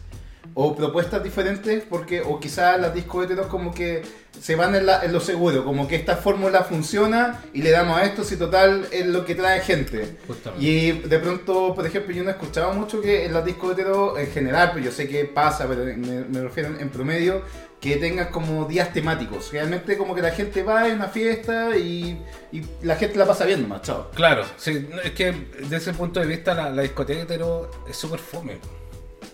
O 0.55 0.75
propuestas 0.75 1.23
diferentes, 1.23 1.83
porque, 1.89 2.21
o 2.21 2.39
quizás 2.39 2.79
las 2.79 2.93
discos 2.93 3.25
heteros 3.25 3.47
como 3.47 3.73
que 3.73 4.03
se 4.39 4.55
van 4.55 4.75
en, 4.75 4.85
la- 4.85 5.03
en 5.03 5.11
lo 5.11 5.19
seguro, 5.19 5.63
como 5.65 5.87
que 5.87 5.95
esta 5.95 6.17
fórmula 6.17 6.63
funciona 6.63 7.41
y 7.53 7.61
le 7.63 7.71
damos 7.71 7.97
a 7.97 8.03
esto 8.05 8.23
si 8.23 8.35
total 8.37 8.85
es 8.91 9.07
lo 9.07 9.25
que 9.25 9.33
trae 9.35 9.61
gente. 9.61 10.17
Justamente. 10.27 10.63
Y 10.65 10.91
de 10.91 11.19
pronto, 11.19 11.73
por 11.73 11.87
ejemplo, 11.87 12.13
yo 12.13 12.23
no 12.23 12.29
he 12.29 12.33
escuchado 12.33 12.71
mucho 12.73 13.01
que 13.01 13.25
en 13.25 13.33
las 13.33 13.43
discos 13.45 13.75
en 14.17 14.27
general, 14.31 14.71
pero 14.73 14.85
yo 14.85 14.91
sé 14.91 15.07
que 15.07 15.25
pasa, 15.25 15.65
pero 15.67 15.85
me, 15.85 16.25
me 16.25 16.41
refiero 16.41 16.69
en, 16.69 16.81
en 16.81 16.89
promedio, 16.89 17.41
que 17.81 17.95
tengan 17.97 18.27
como 18.27 18.65
días 18.65 18.93
temáticos. 18.93 19.51
Realmente 19.51 19.97
como 19.97 20.13
que 20.13 20.21
la 20.21 20.31
gente 20.31 20.61
va 20.61 20.83
a 20.83 20.87
una 20.87 21.07
fiesta 21.07 21.75
y, 21.77 22.21
y 22.51 22.61
la 22.83 22.95
gente 22.95 23.17
la 23.17 23.25
pasa 23.25 23.45
bien 23.45 23.61
nomás, 23.63 23.81
chao. 23.81 24.11
Claro, 24.13 24.43
sí, 24.57 24.87
es 25.03 25.11
que 25.11 25.47
desde 25.61 25.77
ese 25.77 25.93
punto 25.93 26.19
de 26.19 26.27
vista 26.27 26.53
la, 26.53 26.69
la 26.69 26.83
discoteca 26.83 27.23
hetero 27.23 27.71
es 27.89 27.97
súper 27.97 28.19
fome. 28.19 28.57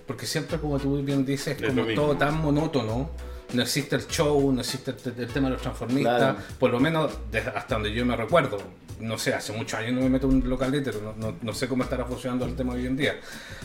Porque 0.09 0.25
siempre, 0.25 0.57
como 0.57 0.79
tú 0.79 0.99
bien 1.03 1.23
dices, 1.23 1.55
Es 1.61 1.67
como 1.69 1.85
todo 1.93 2.15
tan 2.17 2.41
monótono. 2.41 3.11
No 3.53 3.61
existe 3.61 3.95
el 3.95 4.07
show, 4.07 4.51
no 4.51 4.59
existe 4.61 4.89
el, 5.05 5.13
el 5.21 5.27
tema 5.27 5.47
de 5.49 5.53
los 5.53 5.61
transformistas. 5.61 6.17
Claro. 6.17 6.37
Por 6.59 6.71
lo 6.71 6.79
menos 6.79 7.11
desde- 7.31 7.51
hasta 7.51 7.75
donde 7.75 7.93
yo 7.93 8.03
me 8.07 8.15
recuerdo. 8.15 8.57
No 8.99 9.19
sé, 9.19 9.35
hace 9.35 9.53
muchos 9.53 9.79
años 9.79 9.93
no 9.93 10.01
me 10.01 10.09
meto 10.09 10.27
en 10.27 10.33
un 10.43 10.49
local 10.49 10.71
no, 11.03 11.13
no, 11.15 11.35
no 11.39 11.53
sé 11.53 11.67
cómo 11.67 11.83
estará 11.83 12.05
funcionando 12.05 12.45
el 12.45 12.55
tema 12.55 12.73
hoy 12.73 12.87
en 12.87 12.97
día. 12.97 13.19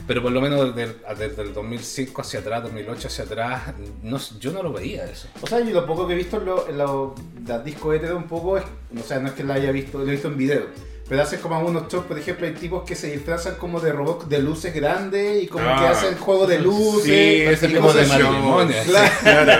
Pero 0.07 0.21
por 0.23 0.33
lo 0.33 0.43
menos 0.43 0.75
desde, 0.77 0.93
el- 0.93 1.19
desde 1.19 1.43
el 1.45 1.55
2005 1.55 2.21
hacia 2.21 2.41
atrás, 2.41 2.63
2008 2.63 3.09
hacia 3.09 3.25
atrás, 3.25 3.63
no, 4.03 4.19
yo 4.39 4.53
no 4.53 4.63
lo 4.63 4.71
veía 4.75 5.07
eso. 5.07 5.29
O 5.41 5.47
sea, 5.47 5.61
yo 5.61 5.71
lo 5.73 5.87
poco 5.87 6.07
que 6.07 6.13
he 6.13 6.17
visto 6.17 6.37
en, 6.37 6.45
lo- 6.45 6.69
en 6.69 6.77
lo- 6.77 7.15
las 7.47 7.65
discos 7.65 7.99
un 8.15 8.25
poco 8.25 8.59
es, 8.59 8.65
o 8.99 9.03
sea, 9.03 9.19
no 9.19 9.29
es 9.29 9.35
que 9.35 9.45
la 9.45 9.55
haya 9.55 9.73
visto, 9.73 9.99
lo 9.99 10.07
he 10.07 10.11
visto 10.13 10.29
en 10.29 10.37
video. 10.37 10.67
Pero 11.07 11.23
hacen 11.23 11.39
como 11.41 11.55
algunos 11.57 11.87
shows, 11.93 12.07
por 12.07 12.19
ejemplo, 12.19 12.47
hay 12.47 12.55
tipos 12.55 12.83
que 12.85 12.95
se 12.95 13.11
disfrazan 13.11 13.57
como 13.57 13.79
de 13.79 13.93
robots 13.93 14.27
de 14.27 14.39
luces 14.39 14.73
grandes 14.75 15.43
y 15.43 15.47
como 15.49 15.69
Ah. 15.69 15.77
que 15.79 15.87
hacen 15.89 16.17
juego 16.17 16.47
de 16.47 16.59
luces. 16.61 17.05
Sí, 17.05 17.43
ese 17.43 17.69
tipo 17.69 17.93
de 17.93 18.07
show. 18.07 18.67
Claro. 18.87 19.53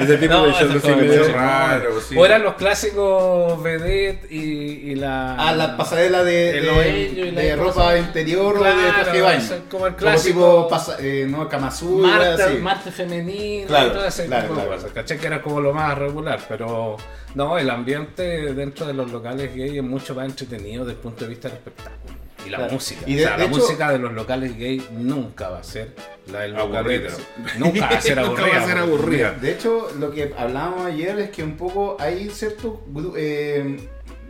Ese 0.00 0.16
tipo 0.18 0.42
de 0.42 0.52
show 0.52 0.96
mucho. 0.96 1.32
raro. 1.32 2.00
sí. 2.00 2.14
O 2.16 2.24
eran 2.24 2.42
los 2.44 2.54
clásicos 2.54 3.60
vedette 3.62 4.30
y, 4.30 4.90
y 4.92 4.94
la... 4.94 5.34
A 5.34 5.54
la 5.54 5.76
pasarela 5.76 6.22
de, 6.22 6.60
de- 6.60 6.70
oello 6.70 7.26
y 7.26 7.30
la 7.32 7.40
de 7.40 7.56
cosa. 7.56 7.62
ropa 7.64 7.98
interior 7.98 8.56
o 8.56 8.62
de 8.62 8.70
Claro, 8.70 9.02
traje 9.02 9.16
de 9.16 9.22
baño. 9.22 9.48
como 9.70 9.86
el 9.86 9.92
Como 9.94 9.96
clásico 9.96 10.40
tipo 10.40 10.68
pasa- 10.68 10.96
eh, 11.00 11.26
no, 11.28 11.48
Kamasutra, 11.48 12.08
Marte. 12.36 12.58
Marte 12.60 12.90
femenino 12.92 13.66
Claro, 13.66 13.88
y 13.88 13.90
todo 13.90 14.06
ese 14.06 14.26
claro, 14.26 14.42
tipo 14.48 14.54
de 14.54 14.60
claro. 14.66 14.76
cosas. 14.76 14.92
¿Cachai? 14.94 15.18
Que 15.18 15.26
era 15.26 15.42
como 15.42 15.60
lo 15.60 15.72
más 15.72 15.98
regular, 15.98 16.38
pero 16.48 16.96
no, 17.36 17.56
el 17.58 17.70
ambiente 17.70 18.52
dentro 18.54 18.86
de 18.86 18.94
los 18.94 19.12
locales 19.12 19.54
gay 19.54 19.76
es 19.78 19.84
mucho 19.84 20.14
más 20.14 20.26
entretenido 20.26 20.84
desde 20.84 20.96
el 20.96 21.02
punto 21.02 21.24
de 21.24 21.30
vista 21.30 21.48
del 21.48 21.58
espectáculo. 21.58 22.14
Y 22.44 22.48
la 22.50 22.58
Claro. 22.58 22.72
música. 22.74 23.00
Y 23.06 23.14
de- 23.16 23.24
o 23.24 23.28
sea, 23.28 23.36
de 23.36 23.42
la 23.42 23.48
hecho- 23.50 23.56
música 23.58 23.92
de 23.92 23.98
los 23.98 24.12
locales 24.12 24.56
gay 24.56 24.86
nunca 24.92 25.48
va 25.48 25.58
a 25.58 25.64
ser 25.64 25.94
La 26.32 26.40
del 26.40 26.56
Aburrida. 26.56 27.10
Nunca 27.58 27.80
va 27.86 27.96
a 27.96 28.00
ser 28.00 28.16
Nunca 28.16 28.30
aburrida. 28.42 28.58
va 28.58 28.62
a 28.64 28.66
ser 28.66 28.78
aburrida. 28.78 29.30
De 29.32 29.52
hecho, 29.52 29.88
lo 29.98 30.10
que 30.12 30.32
hablábamos 30.36 30.86
ayer 30.86 31.18
es 31.18 31.30
que 31.30 31.42
un 31.44 31.56
poco 31.56 31.96
hay 32.00 32.30
cierto, 32.30 32.84
eh, 33.16 33.88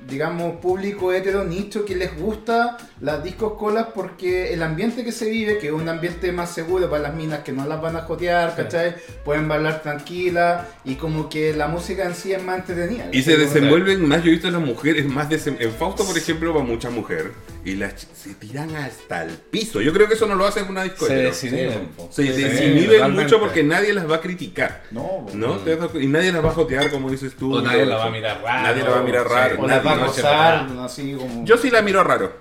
digamos, 0.09 0.57
público 0.57 1.13
hetero 1.13 1.45
nicho 1.45 1.85
que 1.85 1.97
les 1.97 2.19
gusta 2.19 2.77
las 3.01 3.23
discos 3.25 3.55
colas 3.55 3.89
porque 3.95 4.53
el 4.53 4.63
ambiente 4.63 5.05
que 5.05 5.13
se 5.13 5.29
vive, 5.29 5.59
que 5.59 5.69
es 5.69 5.73
un 5.73 5.89
ambiente 5.89 6.31
más 6.33 6.53
seguro 6.53 6.89
para 6.89 7.03
las 7.03 7.15
minas 7.15 7.41
que 7.41 7.53
no 7.53 7.67
las 7.67 7.81
van 7.81 7.97
a 7.97 8.03
jotear, 8.03 8.55
¿cachai? 8.55 8.95
Pueden 9.25 9.49
bailar 9.49 9.83
tranquilas 9.83 10.67
y 10.85 10.95
como 10.95 11.29
que 11.29 11.55
la 11.55 11.69
música 11.69 12.05
en 12.05 12.15
sí 12.15 12.33
es 12.33 12.43
más 12.43 12.59
entretenida. 12.59 13.09
Y 13.13 13.23
se 13.23 13.37
desenvuelven 13.37 14.07
más, 14.07 14.23
yo 14.23 14.29
he 14.29 14.33
visto 14.33 14.49
a 14.49 14.53
las 14.53 14.63
mujeres 14.63 15.07
más 15.07 15.29
En 15.31 15.73
Fausto, 15.73 16.05
por 16.05 16.17
ejemplo, 16.17 16.55
va 16.55 16.63
mucha 16.63 16.91
mujer 16.91 17.33
y 17.67 17.75
las 17.75 18.07
se 18.15 18.35
tiran 18.35 18.75
hasta 18.77 19.25
el 19.25 19.33
piso. 19.33 19.81
Yo 19.81 19.93
creo 19.93 20.07
que 20.07 20.15
eso 20.15 20.27
no 20.27 20.35
lo 20.37 20.47
hacen 20.47 20.65
en 20.65 20.71
una 20.71 20.83
Se 20.85 20.89
discoteca. 20.91 21.21
desinhiben, 21.21 21.87
po. 21.97 22.09
Se 22.13 22.23
Sí, 22.23 22.43
desinhiben 22.43 23.11
mucho 23.13 23.41
porque 23.41 23.63
nadie 23.65 23.93
las 23.93 24.09
va 24.11 24.17
a 24.17 24.21
criticar. 24.21 24.85
No, 24.93 25.27
¿No? 25.35 25.55
¿Te 25.59 25.75
das 25.77 25.89
cu- 25.91 25.99
Y 25.99 26.07
nadie 26.07 26.31
las 26.33 26.45
va 26.45 26.51
a 26.51 26.55
jotear, 26.55 26.91
como 26.91 27.11
dices 27.11 27.35
tú. 27.35 27.57
O 27.57 27.61
nadie 27.61 27.85
la 27.85 27.97
va 27.97 28.05
a 28.07 28.11
mirar 28.11 28.41
raro. 28.43 28.63
Nadie 28.63 28.83
la 28.85 28.91
va 28.91 28.99
a 28.99 29.03
mirar 29.03 29.29
raro. 29.29 29.57
O 29.61 29.67
las 29.67 29.85
va 29.85 29.93
a 29.93 29.97
nadie. 29.97 30.07
gozar, 30.09 30.67
así 30.85 31.13
como... 31.15 31.45
Yo 31.45 31.57
sí 31.57 31.71
la 31.71 31.83
miro 31.83 32.05
raro. 32.05 32.41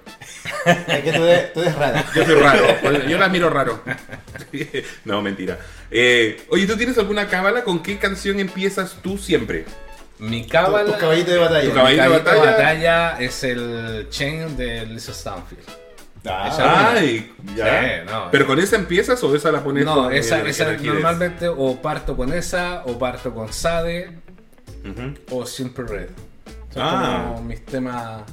Es 0.66 1.04
que 1.04 1.12
tú 1.12 1.24
eres, 1.24 1.54
tú 1.54 1.62
eres 1.62 1.76
rara. 1.76 2.06
Yo 2.16 2.24
soy 2.26 2.36
raro. 2.36 3.08
Yo 3.08 3.18
la 3.18 3.30
miro 3.30 3.50
raro. 3.50 3.82
no, 5.06 5.22
mentira. 5.22 5.60
Eh, 5.92 6.46
oye, 6.50 6.68
¿tú 6.68 6.76
tienes 6.78 6.98
alguna 6.98 7.28
cábala? 7.28 7.64
¿Con 7.64 7.82
qué 7.82 7.98
canción 7.98 8.40
empiezas 8.40 8.98
tú 9.02 9.18
siempre? 9.18 9.66
Mi 10.30 10.44
Tu, 10.44 10.50
cábala. 10.50 10.86
tu 10.94 10.98
caballito 11.00 11.32
de 11.32 11.38
batalla. 11.38 11.70
Tu 11.70 11.76
caballito 11.76 12.04
de 12.04 12.10
mi 12.10 12.16
caballito 12.16 12.42
batalla. 12.42 12.52
batalla 12.52 13.20
es 13.20 13.44
el 13.44 14.08
Chain 14.10 14.58
de 14.58 14.86
Lisa 14.86 15.14
Stanfield. 15.14 15.64
Ah, 16.28 16.94
Ay, 16.98 17.32
ya. 17.56 17.66
Sí, 18.06 18.12
no, 18.12 18.32
¿Pero 18.32 18.48
con 18.48 18.58
esa 18.60 18.78
empiezas 18.78 19.24
o 19.24 19.36
esa 19.36 19.52
la 19.52 19.64
pones 19.64 19.86
No, 19.86 20.10
esa, 20.10 20.42
que 20.42 20.50
esa 20.50 20.72
normalmente 20.78 21.48
o 21.48 21.80
parto 21.80 22.18
con 22.18 22.34
esa, 22.34 22.82
o 22.86 22.98
parto 22.98 23.32
con 23.32 23.54
Sade, 23.54 24.10
Ujú. 24.84 25.14
o 25.38 25.46
Simple 25.46 25.86
Red. 25.86 26.10
Son 26.74 26.82
Ah. 26.84 27.26
como 27.30 27.44
mis 27.44 27.64
temas. 27.64 28.24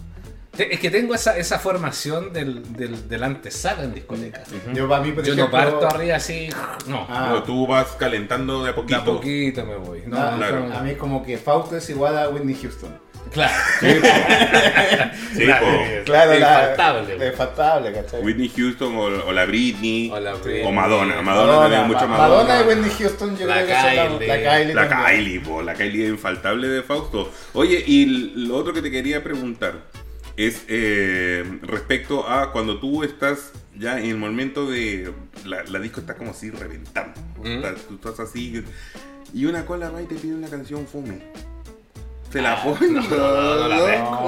Es 0.58 0.80
que 0.80 0.90
tengo 0.90 1.14
esa, 1.14 1.38
esa 1.38 1.58
formación 1.58 2.30
del, 2.32 2.74
del, 2.76 3.08
del 3.08 3.22
antesala 3.22 3.84
en 3.84 3.94
discotecas. 3.94 4.46
Yo 4.74 4.86
para 4.86 5.02
mí, 5.02 5.12
por 5.12 5.24
Yo 5.24 5.34
no 5.34 5.50
parto 5.50 5.86
arriba 5.88 6.16
así, 6.16 6.48
no. 6.86 7.06
Ah. 7.08 7.28
No, 7.30 7.42
tú 7.42 7.66
vas 7.66 7.88
calentando 7.98 8.62
de 8.62 8.68
a 8.68 8.72
De 8.72 8.74
poquito. 8.74 9.00
a 9.00 9.04
poquito 9.04 9.64
me 9.64 9.76
voy. 9.76 10.02
No, 10.06 10.18
Ah, 10.18 10.34
claro. 10.36 10.68
A 10.74 10.82
mí 10.82 10.94
como 10.96 11.24
que 11.24 11.38
Fausto 11.38 11.76
es 11.78 11.88
igual 11.88 12.18
a 12.18 12.28
Whitney 12.28 12.54
Houston. 12.60 12.90
Claro. 13.32 13.52
Sí, 13.80 15.46
po. 15.46 15.66
Claro, 16.04 16.34
Infaltable. 16.34 17.16
La, 17.18 17.26
infaltable, 17.28 17.92
¿cachai? 17.92 18.20
Whitney 18.22 18.50
Houston 18.54 18.94
o, 18.96 19.04
o 19.04 19.32
la 19.32 19.46
Britney. 19.46 20.10
O 20.10 20.20
la 20.20 20.34
Britney. 20.34 20.66
O 20.66 20.72
Madonna. 20.72 21.22
Madonna, 21.22 21.60
también 21.62 21.86
mucho 21.86 22.00
Ma- 22.08 22.18
Madonna. 22.18 22.42
Madonna 22.54 22.60
y 22.60 22.68
Whitney 22.76 22.90
Houston 22.98 23.36
yo 23.38 23.46
La 23.46 23.54
creo 23.54 23.66
que 23.68 23.72
son 23.74 23.84
la, 23.96 24.04
Kylie. 24.18 24.26
la 24.28 24.36
Kylie. 24.58 24.74
La 24.74 24.88
también. 24.88 25.16
Kylie, 25.24 25.40
po, 25.40 25.62
la 25.62 25.74
Kylie 25.74 26.08
infaltable 26.08 26.68
de 26.68 26.82
Fausto. 26.82 27.30
Oye, 27.54 27.82
y 27.86 28.04
lo 28.46 28.56
otro 28.56 28.74
que 28.74 28.82
te 28.82 28.90
quería 28.90 29.22
preguntar 29.22 29.74
es 30.36 30.62
eh, 30.68 31.44
respecto 31.62 32.28
a 32.28 32.52
cuando 32.52 32.78
tú 32.80 33.02
estás 33.04 33.52
ya 33.78 33.98
en 33.98 34.06
el 34.06 34.16
momento 34.16 34.70
de. 34.70 35.12
La, 35.44 35.62
la 35.64 35.78
disco 35.78 36.00
está 36.00 36.14
como 36.14 36.30
así 36.32 36.50
reventando. 36.50 37.20
Mm. 37.42 37.62
Tú 37.88 38.08
estás 38.08 38.20
así. 38.28 38.64
Y 39.34 39.44
una 39.46 39.64
cola 39.64 39.90
va 39.90 40.02
y 40.02 40.06
te 40.06 40.14
pide 40.14 40.34
una 40.34 40.48
canción 40.48 40.86
fome. 40.86 41.20
Se 42.32 42.40
la 42.40 42.62
ponen. 42.62 42.96
Ah, 42.98 43.06
no, 43.10 43.16
no, 43.18 43.68
no 43.68 43.68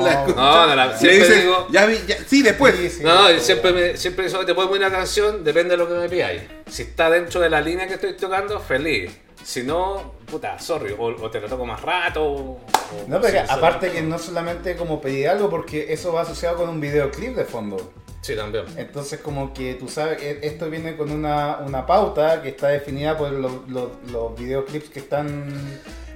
la 0.03 0.12
escuchas. 0.12 0.37
No, 0.37 0.67
no 0.67 0.77
la- 0.77 0.99
siempre 0.99 1.40
digo- 1.40 1.69
ya 1.71 1.87
vi, 1.87 1.97
ya- 2.07 2.19
sí, 2.27 2.43
después. 2.43 2.75
Sí, 2.77 2.90
sí, 2.90 3.03
No, 3.03 3.29
siempre, 3.38 3.73
me, 3.73 3.97
siempre 3.97 4.27
eso, 4.27 4.45
te 4.45 4.55
pongo 4.55 4.75
una 4.75 4.90
canción, 4.90 5.43
depende 5.43 5.71
de 5.71 5.77
lo 5.79 5.88
que 5.88 5.95
me 5.95 6.09
pidáis. 6.11 6.43
Si 6.69 6.83
está 6.83 7.09
dentro 7.09 7.40
de 7.40 7.49
la 7.49 7.62
línea 7.62 7.87
que 7.88 7.95
estoy 7.95 8.12
tocando, 8.14 8.61
feliz. 8.61 9.11
Si 9.42 9.62
no, 9.62 10.12
puta, 10.31 10.59
sorry. 10.59 10.94
O, 10.99 11.07
o 11.07 11.31
te 11.31 11.40
lo 11.40 11.49
toco 11.49 11.66
más 11.66 11.81
rato. 11.83 12.25
o- 12.25 12.61
No, 13.09 13.20
pero 13.20 13.27
sí, 13.29 13.33
que 13.40 13.47
sí. 13.47 13.53
aparte 13.53 13.90
que 13.90 14.03
no 14.03 14.18
solamente 14.18 14.77
como 14.77 15.01
pedir 15.01 15.29
algo, 15.29 15.51
porque 15.51 15.92
eso 15.92 16.12
va 16.12 16.23
asociado 16.23 16.57
con 16.57 16.68
un 16.68 16.81
videoclip 16.81 17.35
de 17.35 17.44
fondo. 17.44 17.92
Sí, 18.23 18.35
también. 18.37 18.64
Entonces 18.79 19.20
como 19.20 19.53
que 19.53 19.75
tú 19.75 19.87
sabes, 19.88 20.23
e- 20.23 20.38
esto 20.47 20.70
viene 20.70 20.97
con 20.97 21.11
una, 21.11 21.59
una 21.59 21.85
pauta 21.85 22.40
que 22.40 22.49
está 22.51 22.68
definida 22.68 23.18
por 23.18 23.31
los, 23.33 23.68
los, 23.68 23.88
los 24.11 24.38
videoclips 24.38 24.88
que 24.88 25.01
están... 25.01 25.53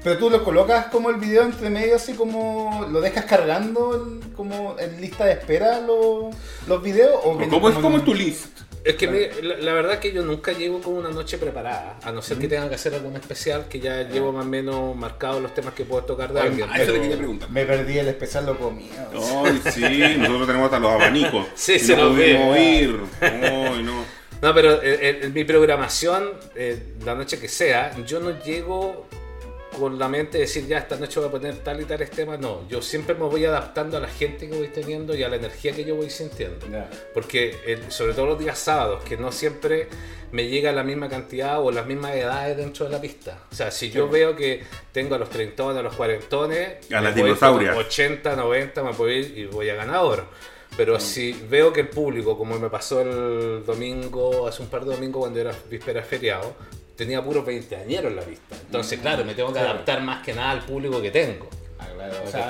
Pero 0.02 0.16
tú 0.16 0.30
lo 0.30 0.42
colocas 0.44 0.86
como 0.86 1.10
el 1.10 1.16
video 1.16 1.42
entre 1.42 1.68
medio, 1.70 1.96
así 1.96 2.14
como 2.14 2.86
lo 2.88 3.00
dejas 3.00 3.24
cargando 3.24 4.18
como 4.36 4.76
en 4.78 5.00
lista 5.00 5.24
de 5.26 5.32
espera 5.32 5.80
los, 5.80 6.34
los 6.66 6.82
videos. 6.82 7.20
¿O 7.24 7.36
¿Cómo 7.50 7.68
es, 7.68 7.74
como 7.74 7.90
en- 7.90 7.96
es 7.96 8.04
tu 8.04 8.14
list? 8.14 8.60
Es 8.88 8.96
que 8.96 9.30
la, 9.42 9.56
la 9.58 9.72
verdad 9.74 9.94
es 9.94 9.98
que 10.00 10.12
yo 10.12 10.22
nunca 10.24 10.52
llego 10.52 10.80
con 10.80 10.94
una 10.94 11.10
noche 11.10 11.36
preparada, 11.38 11.98
a 12.02 12.10
no 12.10 12.22
ser 12.22 12.38
que 12.38 12.48
tenga 12.48 12.68
que 12.68 12.74
hacer 12.76 12.94
algún 12.94 13.16
especial 13.16 13.66
que 13.68 13.80
ya 13.80 14.02
llevo 14.08 14.32
más 14.32 14.46
o 14.46 14.48
menos 14.48 14.96
marcados 14.96 15.42
los 15.42 15.52
temas 15.54 15.74
que 15.74 15.84
puedo 15.84 16.04
tocar 16.04 16.32
de 16.32 16.40
alguien. 16.40 16.68
Ah, 16.70 16.80
eso 16.80 16.92
le 16.92 17.00
quería 17.02 17.16
preguntar. 17.18 17.50
Me 17.50 17.64
perdí 17.66 17.98
el 17.98 18.08
especial 18.08 18.46
lo 18.46 18.58
comía. 18.58 19.08
Ay, 19.44 19.60
sí, 19.72 20.14
nosotros 20.18 20.46
tenemos 20.46 20.64
hasta 20.66 20.78
los 20.78 20.90
abanicos. 20.92 21.46
Sí, 21.54 21.78
se 21.78 21.96
no 21.96 22.04
los 22.04 22.16
ve. 22.16 22.34
pudimos 22.34 22.58
ir. 22.58 23.00
Ay, 23.20 23.82
no. 23.82 24.04
No, 24.40 24.54
pero 24.54 24.82
en, 24.82 25.24
en 25.24 25.32
mi 25.32 25.44
programación, 25.44 26.30
eh, 26.54 26.94
la 27.04 27.14
noche 27.14 27.38
que 27.38 27.48
sea, 27.48 27.94
yo 28.06 28.20
no 28.20 28.42
llego 28.42 29.06
con 29.78 29.98
la 29.98 30.08
mente 30.08 30.38
de 30.38 30.44
decir 30.44 30.66
ya 30.66 30.78
esta 30.78 30.96
noche 30.96 31.20
voy 31.20 31.28
a 31.28 31.32
poner 31.32 31.56
tal 31.58 31.80
y 31.80 31.84
tales 31.84 32.10
temas. 32.10 32.38
No, 32.38 32.68
yo 32.68 32.82
siempre 32.82 33.14
me 33.14 33.24
voy 33.24 33.44
adaptando 33.44 33.96
a 33.96 34.00
la 34.00 34.08
gente 34.08 34.48
que 34.48 34.56
voy 34.56 34.68
teniendo 34.68 35.14
y 35.14 35.22
a 35.22 35.28
la 35.28 35.36
energía 35.36 35.72
que 35.72 35.84
yo 35.84 35.96
voy 35.96 36.10
sintiendo. 36.10 36.66
Ya. 36.68 36.88
Porque 37.14 37.56
eh, 37.66 37.80
sobre 37.88 38.14
todo 38.14 38.26
los 38.26 38.38
días 38.38 38.58
sábados, 38.58 39.02
que 39.04 39.16
no 39.16 39.32
siempre 39.32 39.88
me 40.32 40.48
llega 40.48 40.72
la 40.72 40.82
misma 40.82 41.08
cantidad 41.08 41.62
o 41.62 41.70
las 41.70 41.86
mismas 41.86 42.14
edades 42.14 42.56
dentro 42.56 42.84
de 42.86 42.92
la 42.92 43.00
pista. 43.00 43.38
O 43.50 43.54
sea, 43.54 43.70
si 43.70 43.90
yo 43.90 44.08
veo 44.08 44.36
que 44.36 44.62
tengo 44.92 45.14
a 45.14 45.18
los 45.18 45.30
treintones, 45.30 45.78
a 45.78 45.82
los 45.82 45.94
cuarentones, 45.94 46.90
A 46.92 47.00
las 47.00 47.14
dinosaurias. 47.14 47.74
con 47.74 47.84
80, 47.84 48.36
90, 48.36 48.82
me 48.82 48.92
puedo 48.92 49.10
ir 49.10 49.36
y 49.36 49.46
voy 49.46 49.70
a 49.70 49.74
ganador. 49.74 50.24
Pero 50.76 51.00
si 51.00 51.32
veo 51.48 51.72
que 51.72 51.80
el 51.80 51.88
público, 51.88 52.36
como 52.36 52.58
me 52.58 52.68
pasó 52.68 53.00
el 53.00 53.64
domingo, 53.64 54.46
hace 54.46 54.62
un 54.62 54.68
par 54.68 54.84
de 54.84 54.94
domingos 54.94 55.20
cuando 55.20 55.40
era 55.40 55.52
víspera 55.68 56.02
feriado, 56.02 56.54
tenía 56.98 57.22
puros 57.24 57.46
20 57.46 57.76
añeros 57.76 58.10
en 58.10 58.16
la 58.16 58.22
pista. 58.22 58.56
Entonces, 58.66 58.98
claro, 58.98 59.24
me 59.24 59.34
tengo 59.34 59.52
que 59.52 59.60
adaptar 59.60 60.02
más 60.02 60.24
que 60.24 60.34
nada 60.34 60.50
al 60.50 60.66
público 60.66 61.00
que 61.00 61.12
tengo. 61.12 61.48
Ah, 61.80 61.86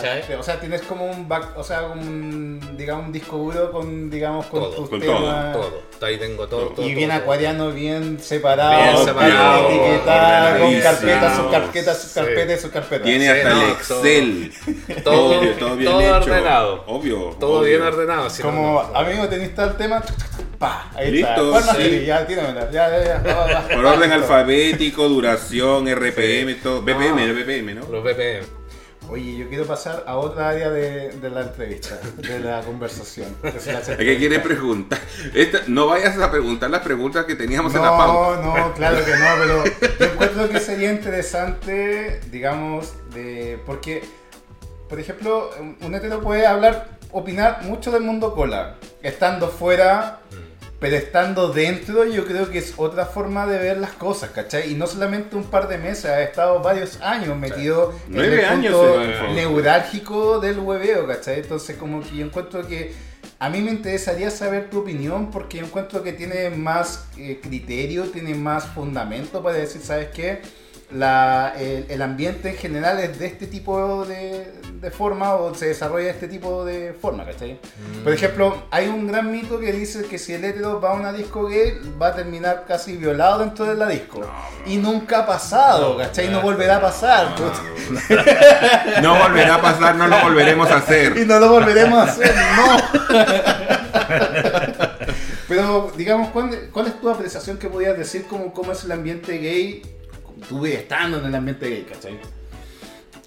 claro. 0.01 0.41
O 0.41 0.43
sea, 0.43 0.59
tienes 0.61 0.83
como 0.83 1.05
un 1.07 1.29
back, 1.29 1.57
o 1.57 1.63
sea, 1.65 1.83
un, 1.83 2.61
digamos, 2.77 3.07
un 3.07 3.13
disco 3.13 3.37
duro 3.37 3.71
con, 3.73 4.11
digamos, 4.11 4.47
con 4.47 4.61
Todo, 4.61 4.71
tus 4.75 4.89
con 4.89 5.01
temas. 5.01 5.53
Todo. 5.53 5.83
Ahí 6.01 6.17
tengo 6.17 6.47
todo. 6.49 6.61
Todo. 6.67 6.71
todo 6.77 6.87
Y 6.89 6.95
bien 6.95 7.11
todo. 7.11 7.19
acuariano, 7.21 7.71
bien 7.73 8.19
separado, 8.21 8.71
Bien 8.77 8.95
bien 8.95 9.05
separado, 9.07 9.69
etiquetado, 9.69 10.59
con 10.61 10.81
carpetas, 10.81 11.37
sus 11.37 11.47
carpetas, 11.51 12.03
sus 12.03 12.11
Sí. 12.11 12.21
carpetas, 12.21 12.59
y 12.59 12.63
sus 12.63 12.71
carpetas. 12.71 13.05
Tiene 13.05 13.25
Sí, 13.25 13.31
hasta 13.31 13.51
no, 13.51 13.63
el 13.63 13.71
Excel. 13.71 14.53
Todo- 15.05 15.39
Obvio, 15.41 15.53
todo 15.55 15.77
bien 15.77 15.91
todo 15.91 16.01
hecho. 16.01 16.17
ordenado. 16.17 16.85
Obvio. 16.87 17.19
Todo 17.39 17.51
obvio. 17.61 17.69
bien 17.69 17.83
ordenado. 17.83 18.31
si 18.31 18.43
no, 18.43 18.49
Como, 18.51 18.83
no- 18.93 18.97
amigo, 18.99 19.29
tenés 19.29 19.55
tal 19.55 19.77
tema, 19.77 20.03
pa, 20.59 20.91
ahí 20.95 21.11
Listo, 21.11 21.29
está. 21.29 21.43
¿Cuál 21.51 21.65
más 21.67 21.77
sí. 21.77 22.05
Ya, 22.07 22.27
tíramela, 22.27 22.71
ya, 22.71 22.91
ya, 22.91 23.23
ya. 23.23 23.69
Por 23.75 23.85
orden 23.85 24.13
alfabético, 24.13 25.09
duración, 25.09 25.87
RPM, 25.89 26.55
todo. 26.55 26.83
BPM, 26.83 27.23
Ah. 27.23 27.33
BPM, 27.33 27.75
¿no? 27.75 27.83
Los 27.91 28.03
BPM. 28.05 28.58
Oye, 29.11 29.39
yo 29.39 29.49
quiero 29.49 29.65
pasar 29.65 30.05
a 30.07 30.17
otra 30.19 30.51
área 30.51 30.69
de, 30.71 31.13
de 31.13 31.31
la 31.31 31.41
entrevista, 31.43 31.99
de 32.19 32.41
la 32.41 32.61
conversación. 32.61 33.35
hace- 33.43 33.97
¿Qué 33.97 34.19
quieres 34.19 34.41
preguntar? 34.41 34.99
Esta- 35.35 35.61
no 35.67 35.87
vayas 35.87 36.19
a 36.19 36.31
preguntar 36.31 36.69
las 36.71 36.83
preguntas 36.83 37.25
que 37.25 37.35
teníamos 37.35 37.75
en 37.75 37.81
la 37.83 37.89
pauta. 37.97 38.43
No, 38.43 38.57
no, 38.59 38.75
claro 38.75 38.99
que 39.05 39.11
no, 39.13 39.27
pero 39.39 39.65
yo 39.99 40.05
encuentro 40.13 40.49
que 40.51 40.61
sería 40.61 40.93
interesante, 40.93 42.21
digamos, 42.31 42.93
de 43.15 43.59
porque, 43.65 44.03
por 44.91 45.01
ejemplo, 45.01 45.51
un 45.81 45.95
hetero 45.95 46.21
puede 46.21 46.47
hablar, 46.47 46.91
opinar 47.11 47.63
mucho 47.63 47.91
del 47.91 48.03
mundo 48.03 48.35
cola, 48.35 48.75
estando 49.03 49.49
fuera, 49.49 50.21
pero 50.79 50.97
estando 50.97 51.53
dentro, 51.53 52.05
yo 52.05 52.25
creo 52.25 52.51
que 52.51 52.59
es 52.59 52.75
otra 52.77 53.07
forma 53.07 53.47
de 53.47 53.59
ver 53.59 53.79
las 53.79 53.91
cosas, 53.93 54.31
¿cachai? 54.31 54.71
Y 54.71 54.75
no 54.75 54.87
solamente 54.87 55.35
un 55.35 55.45
par 55.45 55.67
de 55.67 55.77
meses, 55.77 56.05
ha 56.05 56.23
estado 56.23 56.61
varios 56.61 57.01
años 57.01 57.37
metido 57.37 57.93
en 58.09 58.21
el 58.21 58.45
años 58.45 58.75
punto 58.75 59.01
el 59.03 59.35
neurálgico 59.35 60.39
del 60.39 60.61
hueveo, 60.61 61.07
¿cachai? 61.07 61.41
Entonces, 61.41 61.77
como 61.77 62.01
que 62.01 62.17
yo 62.17 62.27
encuentro 62.27 62.67
que 62.67 62.95
a 63.41 63.51
mí 63.51 63.61
me 63.61 63.73
interesaría 63.73 64.31
saber 64.31 64.71
tu 64.71 64.81
opinión 64.81 65.31
porque 65.31 65.59
yo 65.59 65.65
encuentro 65.65 66.03
que 66.03 66.13
tiene 66.13 66.51
más 66.51 67.09
eh, 67.17 67.41
criterio, 67.43 68.05
tiene 68.05 68.35
más 68.35 68.67
fundamento 68.67 69.43
para 69.43 69.57
decir, 69.57 69.81
¿sabes 69.81 70.09
qué? 70.15 70.43
La, 70.91 71.53
el, 71.59 71.85
el 71.91 72.01
ambiente 72.01 72.49
en 72.51 72.57
general 72.57 72.99
es 72.99 73.19
de 73.19 73.27
este 73.27 73.47
tipo 73.47 74.07
de, 74.07 74.51
de 74.81 74.91
forma 74.91 75.35
o 75.35 75.55
se 75.55 75.67
desarrolla 75.67 76.07
de 76.07 76.11
este 76.13 76.29
tipo 76.29 76.65
de 76.65 76.95
forma, 76.95 77.25
¿cachai? 77.27 77.59
Por 78.05 78.13
ejemplo, 78.13 78.63
hay 78.71 78.87
un 78.89 79.07
gran 79.07 79.31
mito 79.31 79.59
que 79.59 79.73
dice 79.73 80.05
que 80.05 80.19
si 80.19 80.33
el 80.35 80.45
hetero 80.45 80.81
va 80.81 80.93
a 80.93 80.95
una 80.95 81.13
disco 81.13 81.47
gay 81.47 81.79
va 82.01 82.09
a 82.09 82.15
terminar 82.15 82.65
casi 82.67 82.97
violado 82.97 83.41
dentro 83.41 83.67
de 83.67 83.75
la 83.75 83.87
disco. 83.89 84.21
y 84.67 84.77
nunca 84.77 85.21
ha 85.21 85.27
pasado, 85.27 85.97
¿cachai? 85.99 86.29
No 86.29 86.41
volverá 86.41 86.77
a 86.77 86.81
pasar. 86.81 87.35
No 89.03 89.19
volverá 89.19 89.57
a 89.57 89.63
pasar, 89.63 89.97
no 89.97 90.07
lo 90.07 90.21
volveremos 90.23 90.71
a 90.71 90.77
hacer. 90.77 91.17
Y 91.19 91.25
no 91.25 91.41
lo 91.41 91.51
volveremos 91.51 91.99
a 91.99 92.03
hacer, 92.05 92.35
no. 92.57 92.79
Pero, 95.49 95.93
digamos, 95.97 96.29
¿cuál, 96.29 96.71
cuál 96.73 96.87
es 96.87 97.01
tu 97.01 97.09
apreciación 97.09 97.59
que 97.59 97.69
podías 97.69 97.97
decir 97.97 98.27
como 98.27 98.53
cómo 98.53 98.73
es 98.73 98.85
el 98.85 98.93
ambiente 98.93 99.39
gay? 99.39 99.83
Tú 100.49 100.67
estando 100.67 101.19
en 101.19 101.27
el 101.27 101.35
ambiente 101.35 101.69
gay, 101.69 101.87
¿cachai? 101.89 102.19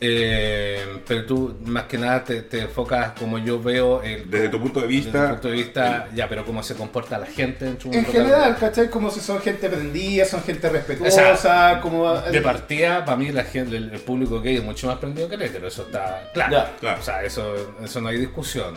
Eh, 0.04 1.00
pero 1.08 1.28
tú 1.28 1.58
más 1.66 1.84
que 1.84 1.96
nada 1.96 2.24
te, 2.24 2.42
te 2.42 2.62
enfocas 2.62 3.12
como 3.20 3.38
yo 3.38 3.62
veo 3.62 4.02
el, 4.02 4.28
Desde 4.32 4.50
tu 4.50 4.60
punto 4.60 4.82
de 4.82 4.88
desde 4.88 5.00
vista, 5.00 5.24
tu 5.28 5.34
punto 5.34 5.48
de 5.50 5.54
vista 5.54 6.10
ya 6.16 6.28
pero 6.28 6.44
cómo 6.44 6.64
se 6.64 6.74
comporta 6.74 7.20
la 7.20 7.28
gente 7.28 7.66
de 7.66 7.78
un 7.88 7.94
En 7.94 8.06
general, 8.08 8.58
¿cachai? 8.60 8.90
Como 8.90 9.12
si 9.12 9.20
son 9.20 9.40
gente 9.42 9.70
prendida, 9.70 10.26
son 10.26 10.42
gente 10.42 10.70
respetuosa, 10.70 11.34
O 11.34 11.38
sea, 11.38 11.80
como... 11.84 12.16
de 12.20 12.42
partida 12.42 13.06
para 13.06 13.16
mí 13.16 13.32
la 13.32 13.44
gente 13.44 13.78
el, 13.78 13.92
el 13.94 14.00
público 14.00 14.42
gay 14.42 14.56
es 14.56 14.64
mucho 14.64 14.88
más 14.88 14.98
prendido 14.98 15.30
que 15.30 15.36
el 15.36 15.44
hetero 15.44 15.68
eso 15.68 15.84
está 15.84 16.32
claro, 16.34 16.52
Ya, 16.52 16.76
claro. 16.80 17.00
o 17.00 17.04
sea 17.04 17.24
eso, 17.24 17.76
eso 17.84 18.02
no 18.02 18.10
hay 18.10 18.18
discusión 18.18 18.74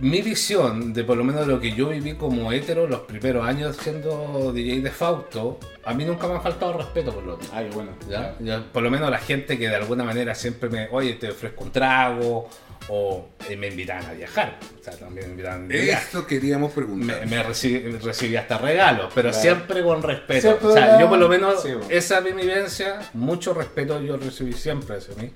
mi 0.00 0.20
visión 0.22 0.92
de 0.92 1.04
por 1.04 1.16
lo 1.16 1.24
menos 1.24 1.46
lo 1.46 1.58
que 1.60 1.72
yo 1.72 1.88
viví 1.88 2.14
como 2.14 2.52
hetero 2.52 2.86
los 2.86 3.00
primeros 3.00 3.46
años 3.46 3.76
siendo 3.80 4.52
DJ 4.52 4.80
de 4.80 4.90
Fausto 4.90 5.58
a 5.84 5.94
mí 5.94 6.04
nunca 6.04 6.26
me 6.28 6.34
ha 6.34 6.40
faltado 6.40 6.74
respeto 6.76 7.12
por 7.14 7.24
lo 7.24 7.34
otro 7.34 7.48
Ay, 7.52 7.70
bueno. 7.72 7.92
¿ya? 8.08 8.34
Ya, 8.40 8.62
por 8.72 8.82
lo 8.82 8.90
menos 8.90 9.10
la 9.10 9.18
gente 9.18 9.58
que 9.58 9.68
de 9.68 9.76
alguna 9.76 10.04
manera 10.04 10.34
siempre 10.34 10.68
me, 10.68 10.88
oye, 10.90 11.14
te 11.14 11.30
ofrezco 11.30 11.64
un 11.64 11.72
trago, 11.72 12.48
o 12.88 13.28
eh, 13.48 13.56
me 13.56 13.68
invitan 13.68 14.04
a 14.04 14.12
viajar. 14.12 14.58
O 14.78 14.82
sea, 14.84 14.94
también 14.96 15.26
me 15.26 15.32
invitan 15.32 15.66
de 15.66 15.80
viaje. 15.80 16.06
eso 16.08 16.26
queríamos 16.26 16.72
preguntar. 16.72 17.20
Me, 17.26 17.36
me 17.36 17.42
recibí, 17.42 17.80
me 17.90 17.98
recibí 17.98 18.36
hasta 18.36 18.58
regalos, 18.58 19.10
pero 19.14 19.30
Claro. 19.30 19.42
siempre 19.42 19.82
con 19.82 20.02
respeto. 20.02 20.40
Siempre 20.40 20.68
o 20.68 20.72
sea, 20.72 21.00
yo 21.00 21.08
por 21.08 21.18
lo 21.18 21.28
menos, 21.28 21.62
sí, 21.62 21.72
bueno. 21.72 21.86
esa 21.88 22.18
es 22.18 22.24
mi 22.24 22.42
vivencia, 22.42 23.00
mucho 23.14 23.54
respeto 23.54 24.00
yo 24.00 24.16
recibí 24.16 24.52
siempre 24.52 24.98
hacia 24.98 25.14
mí. 25.16 25.32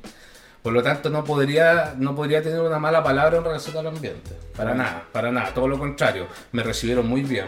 Por 0.63 0.75
lo 0.75 0.83
tanto, 0.83 1.09
no 1.09 1.25
podría, 1.25 1.95
no 1.97 2.15
podría 2.15 2.43
tener 2.43 2.61
una 2.61 2.79
mala 2.79 3.03
palabra 3.03 3.39
en 3.39 3.45
relación 3.45 3.77
al 3.79 3.87
ambiente. 3.87 4.31
Para 4.55 4.75
nada, 4.75 5.05
para 5.11 5.33
nada. 5.33 5.55
Todo 5.55 5.69
lo 5.69 5.79
contrario. 5.79 6.27
Me 6.53 6.63
recibieron 6.63 7.09
muy 7.09 7.23
bien, 7.23 7.47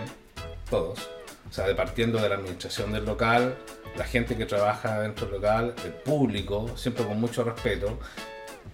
todos. 0.70 1.10
O 1.48 1.52
sea, 1.52 1.66
de 1.66 1.74
partiendo 1.74 2.18
de 2.18 2.30
la 2.30 2.36
administración 2.36 2.92
del 2.92 3.04
local, 3.04 3.56
la 3.96 4.04
gente 4.04 4.36
que 4.36 4.46
trabaja 4.46 5.00
dentro 5.00 5.26
del 5.26 5.36
local, 5.36 5.74
el 5.84 5.92
público, 5.92 6.70
siempre 6.76 7.04
con 7.04 7.20
mucho 7.20 7.44
respeto. 7.44 7.98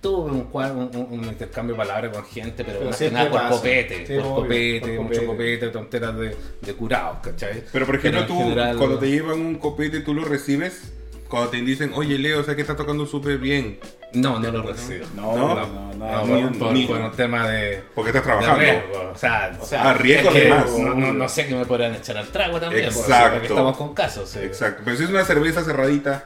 Tuve 0.01 0.31
un, 0.31 1.25
intercambio 1.25 1.75
de 1.75 1.79
palabras 1.79 2.13
con 2.13 2.25
gente, 2.25 2.63
pero, 2.63 2.79
Pero 2.79 2.91
más 2.91 2.99
que 3.01 3.11
nada 3.11 3.31
por 3.31 3.49
copete, 3.49 4.07
Sí, 4.07 4.15
por 4.15 4.23
obvio, 4.23 4.35
copete, 4.37 4.97
por 4.97 5.07
mucho 5.07 5.27
copete. 5.27 5.69
tonteras 5.71 6.17
de, 6.17 6.37
de 6.63 6.75
curados, 6.75 7.19
¿cachai? 7.21 7.65
Pero 7.73 7.85
por 7.85 7.97
ejemplo, 7.97 8.21
en 8.21 8.27
tú, 8.29 8.39
general, 8.39 8.77
cuando 8.77 8.99
te 9.01 9.11
llevan 9.11 9.41
un 9.41 9.57
copete, 9.57 9.99
tú 9.99 10.15
lo 10.15 10.25
recibes. 10.25 10.93
Cuando 11.29 11.51
te 11.51 11.59
dicen, 11.59 11.93
oye 11.95 12.19
Leo, 12.19 12.41
o 12.41 12.43
sea 12.45 12.55
que 12.57 12.63
está 12.63 12.75
tocando 12.77 13.07
súper 13.07 13.39
bien. 13.39 13.79
No, 14.15 14.39
no 14.39 14.51
lo 14.51 14.63
recibo. 14.63 15.05
No, 15.15 15.37
No, 15.37 15.55
no, 15.55 15.67
no, 15.67 15.95
no, 15.95 16.51
No, 16.51 16.59
por, 16.59 16.73
ni- 16.73 16.87
por 16.87 16.99
un 16.99 17.13
tema 17.13 17.47
de, 17.49 17.83
Porque 17.95 18.09
estás 18.11 18.23
trabajando. 18.25 18.61
riesgo. 18.61 19.11
O 19.15 19.19
sea, 19.19 19.59
O 19.61 19.67
sea, 19.67 19.91
Ah, 19.91 19.95
riesgo 19.95 20.31
es 20.31 20.35
que 20.35 20.41
además. 20.53 20.71
no, 20.79 20.95
no- 20.95 21.13
no 21.13 21.29
sé 21.29 21.47
que 21.47 21.55
me 21.55 21.67
podrán 21.67 21.95
echar 21.95 22.17
al 22.17 22.29
trago 22.29 22.59
también. 22.59 22.87
Exacto. 22.87 23.33
Porque 23.33 23.47
estamos 23.49 23.77
con 23.77 23.93
casos. 23.95 24.31
sí. 24.31 24.39
Exacto. 24.39 24.83
Pero 24.85 24.97
si 24.97 25.05
es 25.05 25.11
una 25.11 25.25
cerveza 25.25 25.63
cerradita, 25.63 26.25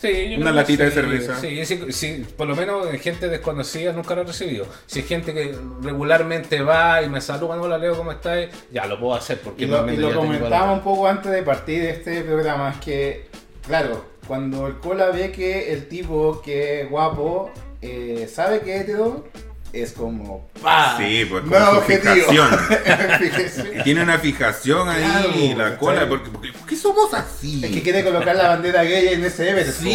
Sí, 0.00 0.06
yo 0.06 0.36
Una 0.36 0.36
creo 0.36 0.44
que 0.44 0.52
latita 0.52 0.84
de 0.84 0.90
cerveza. 0.92 1.40
Sí, 1.40 1.64
sí, 1.66 1.86
sí, 1.90 2.24
por 2.36 2.46
lo 2.46 2.54
menos 2.54 2.86
en 2.88 3.00
gente 3.00 3.26
desconocida 3.28 3.92
nunca 3.92 4.14
lo 4.14 4.20
he 4.20 4.24
recibido. 4.26 4.64
Si 4.86 5.00
es 5.00 5.06
gente 5.08 5.34
que 5.34 5.56
regularmente 5.82 6.60
va 6.62 7.02
y 7.02 7.08
me 7.08 7.20
saluda, 7.20 7.60
hola 7.60 7.78
Leo, 7.78 7.96
¿cómo 7.96 8.12
estás? 8.12 8.46
Ya 8.70 8.86
lo 8.86 9.00
puedo 9.00 9.16
hacer 9.16 9.40
porque 9.40 9.64
Y 9.64 9.66
lo, 9.66 9.90
y 9.92 9.96
lo 9.96 10.14
comentaba 10.14 10.70
un 10.70 10.78
la- 10.78 10.84
poco 10.84 11.08
antes 11.08 11.32
de 11.32 11.42
partir 11.42 11.82
de 11.82 11.90
este 11.90 12.20
programa, 12.22 12.70
es 12.70 12.76
que, 12.76 13.26
claro, 13.66 14.04
cuando 14.28 14.66
el 14.68 14.76
cola 14.78 15.06
ve 15.10 15.32
que 15.32 15.72
el 15.72 15.88
tipo 15.88 16.40
que 16.44 16.82
es 16.82 16.90
guapo 16.90 17.50
eh, 17.82 18.30
sabe 18.32 18.60
que 18.60 18.76
es 18.76 18.82
hetero, 18.82 19.26
es 19.72 19.92
como 19.92 20.48
¡pa! 20.62 20.96
Sí, 20.98 21.26
pues, 21.28 21.42
como 21.42 21.58
Nuevo 21.58 21.74
su 21.76 21.80
fijación. 21.82 22.48
Fíjese. 23.18 23.62
tiene 23.84 24.02
una 24.02 24.18
fijación 24.18 24.88
ahí, 24.88 25.02
Claro, 25.04 25.28
la 25.58 25.64
¿cachai? 25.64 25.78
cola. 25.78 26.08
Porque, 26.08 26.30
porque- 26.30 26.52
¿Por 26.52 26.66
qué 26.66 26.76
somos 26.76 27.12
así? 27.14 27.60
Es 27.64 27.70
que 27.70 27.82
quiere 27.82 28.02
colocar 28.04 28.34
la 28.36 28.48
bandera 28.48 28.82
gay 28.84 29.08
en 29.08 29.24
ese 29.24 29.50
Everest. 29.50 29.80
Sí, 29.82 29.94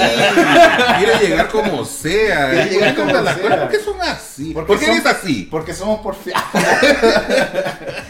quiere 1.00 1.20
llegar 1.28 1.48
como 1.50 1.84
sea. 1.86 2.52
Quiere 2.52 2.70
llegar 2.70 2.96
¿Por 2.96 3.06
qué 3.08 3.12
como 3.14 3.24
sea. 3.26 3.36
cosas- 3.42 3.58
¿Por 3.60 3.70
qué 3.70 3.80
son 3.80 4.02
así? 4.02 4.52
Porque 4.54 4.68
¿Por 4.68 4.80
qué 4.80 4.86
son- 4.86 4.96
eres 4.96 5.06
así? 5.08 5.48
Porque 5.50 5.74
somos 5.74 6.00
porfiados. 6.02 6.44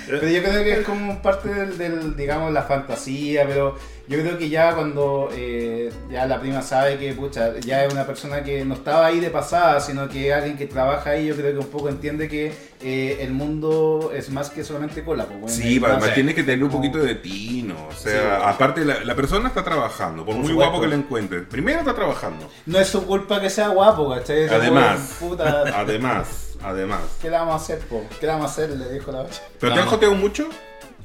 pero 0.07 0.27
yo 0.27 0.43
creo 0.43 0.63
que 0.63 0.73
es 0.79 0.86
como 0.86 1.21
parte 1.21 1.49
del, 1.49 1.77
del, 1.77 2.15
digamos, 2.15 2.51
la 2.51 2.63
fantasía, 2.63 3.45
pero 3.47 3.77
yo 4.07 4.19
creo 4.19 4.37
que 4.37 4.49
ya 4.49 4.73
cuando 4.75 5.29
eh, 5.33 5.91
ya 6.11 6.25
la 6.25 6.39
prima 6.39 6.61
sabe 6.61 6.97
que, 6.97 7.13
pucha, 7.13 7.57
ya 7.59 7.85
es 7.85 7.93
una 7.93 8.05
persona 8.05 8.43
que 8.43 8.63
no 8.65 8.73
estaba 8.73 9.05
ahí 9.05 9.19
de 9.19 9.29
pasada, 9.29 9.79
sino 9.79 10.09
que 10.09 10.27
es 10.29 10.33
alguien 10.33 10.57
que 10.57 10.65
trabaja 10.67 11.11
ahí, 11.11 11.27
yo 11.27 11.35
creo 11.35 11.53
que 11.53 11.59
un 11.59 11.67
poco 11.71 11.87
entiende 11.89 12.27
que 12.27 12.51
eh, 12.81 13.17
el 13.21 13.31
mundo 13.31 14.11
es 14.13 14.29
más 14.29 14.49
que 14.49 14.63
solamente 14.63 15.03
cola. 15.03 15.25
Pues, 15.25 15.39
bueno, 15.39 15.55
Sí, 15.55 15.63
hay 15.63 15.77
además 15.77 16.01
más- 16.01 16.13
tiene 16.13 16.35
que 16.35 16.43
tener 16.43 16.63
un 16.63 16.69
poquito 16.71 16.97
de 16.97 17.15
tino. 17.15 17.75
O 17.87 17.93
sea, 17.93 18.11
Sí. 18.39 18.43
aparte, 18.45 18.83
la, 18.83 19.03
la 19.05 19.15
persona 19.15 19.47
está 19.47 19.63
trabajando, 19.63 20.25
por, 20.25 20.33
Por 20.35 20.43
muy 20.43 20.49
supuesto. 20.51 20.71
guapo 20.71 20.81
que 20.83 20.89
la 20.89 20.95
encuentres. 20.95 21.43
Primero 21.49 21.79
está 21.79 21.93
trabajando. 21.95 22.49
No 22.65 22.79
es 22.79 22.87
su 22.89 23.05
culpa 23.05 23.39
que 23.39 23.49
sea 23.49 23.69
guapo, 23.69 24.09
¿cachai? 24.09 24.49
Además, 24.49 25.15
puta, 25.19 25.63
además, 25.79 26.55
además. 26.61 26.99
¿qué 27.21 27.29
le 27.29 27.37
vamos 27.37 27.53
a 27.53 27.55
hacer, 27.63 27.79
po? 27.79 28.03
¿Qué 28.19 28.25
le 28.25 28.33
vamos 28.33 28.49
a 28.49 28.51
hacer? 28.51 28.69
Le 28.71 28.91
dijo 28.91 29.11
la 29.13 29.21
otra. 29.21 29.35
¿Pero 29.61 29.73
te 29.73 29.79
han 29.79 29.87
joteado 29.87 30.15
mucho? 30.15 30.49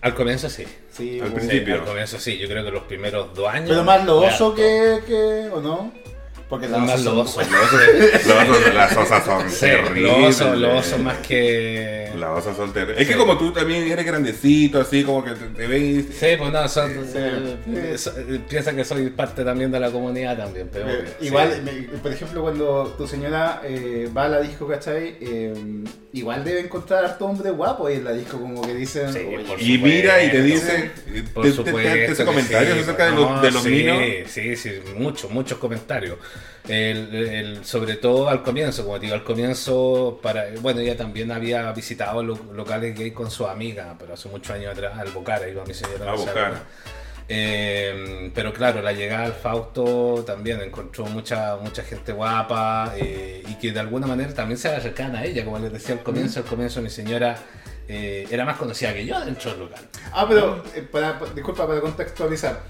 Al 0.00 0.14
comienzo 0.14 0.48
sí. 0.48 0.64
Sí, 0.92 1.20
Al 1.20 1.32
principio. 1.32 1.74
Sí, 1.74 1.80
al 1.80 1.86
comienzo 1.86 2.18
sí. 2.18 2.38
Yo 2.38 2.48
creo 2.48 2.64
que 2.64 2.70
los 2.70 2.84
primeros 2.84 3.34
dos 3.34 3.48
años. 3.48 3.68
Pero 3.70 3.84
más 3.84 4.04
loboso 4.04 4.46
harto. 4.48 4.54
que, 4.54 5.00
que. 5.06 5.48
¿O 5.52 5.60
no? 5.60 5.92
Porque 6.48 6.66
Más 6.66 7.02
son- 7.02 7.04
loboso. 7.16 7.40
Los 7.42 7.50
osos- 7.50 8.74
las 8.74 8.96
osas 8.96 9.24
son 9.24 9.50
Sí, 9.50 9.60
terribles. 9.60 10.02
los 10.02 10.16
osos, 10.40 10.56
los 10.58 10.86
osos 10.86 10.98
más 11.00 11.18
que. 11.18 12.08
Las 12.18 12.30
osas 12.38 12.56
son 12.56 12.72
terribles. 12.72 13.02
Es 13.02 13.06
Sí. 13.06 13.12
que 13.12 13.18
como 13.18 13.36
tú 13.36 13.52
también 13.52 13.82
eres 13.86 14.06
grandecito, 14.06 14.80
así 14.80 15.04
como 15.04 15.22
que 15.22 15.32
te, 15.32 15.46
te 15.48 15.66
ven 15.66 15.84
y... 16.00 16.02
Sí, 16.12 16.26
pues 16.38 16.50
no, 16.50 16.66
son, 16.68 16.90
Sí. 16.90 17.18
eh, 17.18 17.56
eh, 17.66 18.40
piensa 18.48 18.74
que 18.74 18.82
soy 18.84 19.10
parte 19.10 19.44
también 19.44 19.70
de 19.70 19.78
la 19.78 19.90
comunidad 19.90 20.38
también, 20.38 20.70
pero 20.72 20.88
Eh, 20.88 21.04
igual, 21.20 21.52
sí. 21.54 21.60
me- 21.92 21.98
por 21.98 22.12
ejemplo, 22.12 22.40
cuando 22.42 22.94
tu 22.96 23.06
señora 23.06 23.60
eh, 23.64 24.08
va 24.16 24.24
a 24.24 24.28
la 24.28 24.40
disco, 24.40 24.66
¿cachai? 24.66 25.16
Eh, 25.20 25.52
igual 26.14 26.44
debe 26.44 26.60
encontrar 26.60 27.04
harto 27.04 27.26
hombre 27.26 27.50
guapo 27.50 27.86
ahí 27.88 27.96
en 27.96 28.04
la 28.04 28.12
disco, 28.12 28.40
como 28.40 28.62
que 28.62 28.74
dicen. 28.74 29.12
Sí, 29.12 29.18
"Oye, 29.18 29.44
por 29.44 29.60
Y 29.60 29.74
supuesto, 29.74 29.86
mira 29.86 30.24
y 30.24 30.30
te 30.30 30.42
dice... 30.42 30.90
Por 31.34 31.44
te, 31.44 31.50
te- 31.50 31.56
te- 31.58 31.64
supuesto. 31.64 31.92
te 31.92 32.04
hace 32.06 32.16
que 32.16 32.24
comentarios 32.24 32.74
sí, 32.74 32.80
acerca 32.80 33.04
de, 33.04 33.10
los- 33.12 33.42
de 33.42 33.50
los 33.50 33.62
sí, 33.62 33.68
niños. 33.70 33.98
Sí, 34.30 34.56
sí, 34.56 34.70
muchos, 34.96 35.30
muchos 35.30 35.58
comentarios. 35.58 36.16
El, 36.68 37.14
el- 37.14 37.64
sobre 37.64 37.96
todo 37.96 38.28
al 38.28 38.42
comienzo, 38.42 38.84
como 38.84 38.96
te 38.96 39.06
digo, 39.06 39.14
al 39.14 39.24
comienzo, 39.24 40.18
para 40.22 40.44
bueno, 40.60 40.80
ella 40.80 40.96
también 40.96 41.32
había 41.32 41.70
visitado 41.72 42.22
lo- 42.22 42.38
locales 42.52 42.98
gay 42.98 43.10
con 43.12 43.30
su 43.30 43.46
amiga, 43.46 43.94
pero 43.98 44.14
hace 44.14 44.28
muchos 44.28 44.50
años 44.54 44.72
atrás, 44.72 44.98
al 44.98 45.08
Bocara, 45.10 45.48
iba 45.48 45.64
mi 45.64 45.72
señora. 45.74 46.04
A 46.04 46.12
no 46.12 46.18
se 46.18 46.26
Bocara. 46.26 46.46
acuerda. 46.46 46.66
Eh, 47.30 48.30
pero 48.34 48.52
claro, 48.54 48.80
la 48.80 48.92
llegada 48.92 49.26
al 49.26 49.34
Fausto 49.34 50.24
también 50.26 50.60
encontró 50.62 51.04
mucha 51.06 51.56
mucha 51.56 51.82
gente 51.82 52.12
guapa 52.12 52.94
eh, 52.96 53.42
y 53.46 53.54
que 53.56 53.70
de 53.70 53.80
alguna 53.80 54.06
manera 54.06 54.32
también 54.32 54.56
se 54.58 54.68
acercaban 54.68 55.14
a 55.16 55.24
ella, 55.24 55.44
como 55.44 55.58
les 55.58 55.70
decía 55.72 55.94
al 55.94 56.02
comienzo, 56.02 56.40
al 56.40 56.46
comienzo 56.46 56.80
mi 56.80 56.88
señora 56.88 57.36
eh, 57.86 58.26
era 58.30 58.44
más 58.46 58.56
conocida 58.56 58.94
que 58.94 59.04
yo 59.04 59.22
dentro 59.24 59.50
del 59.50 59.60
local. 59.60 59.84
Ah, 60.12 60.24
pero, 60.26 60.62
eh, 60.74 60.80
para, 60.90 61.18
pa- 61.18 61.26
disculpa, 61.34 61.66
para 61.66 61.80
contextualizar. 61.80 62.60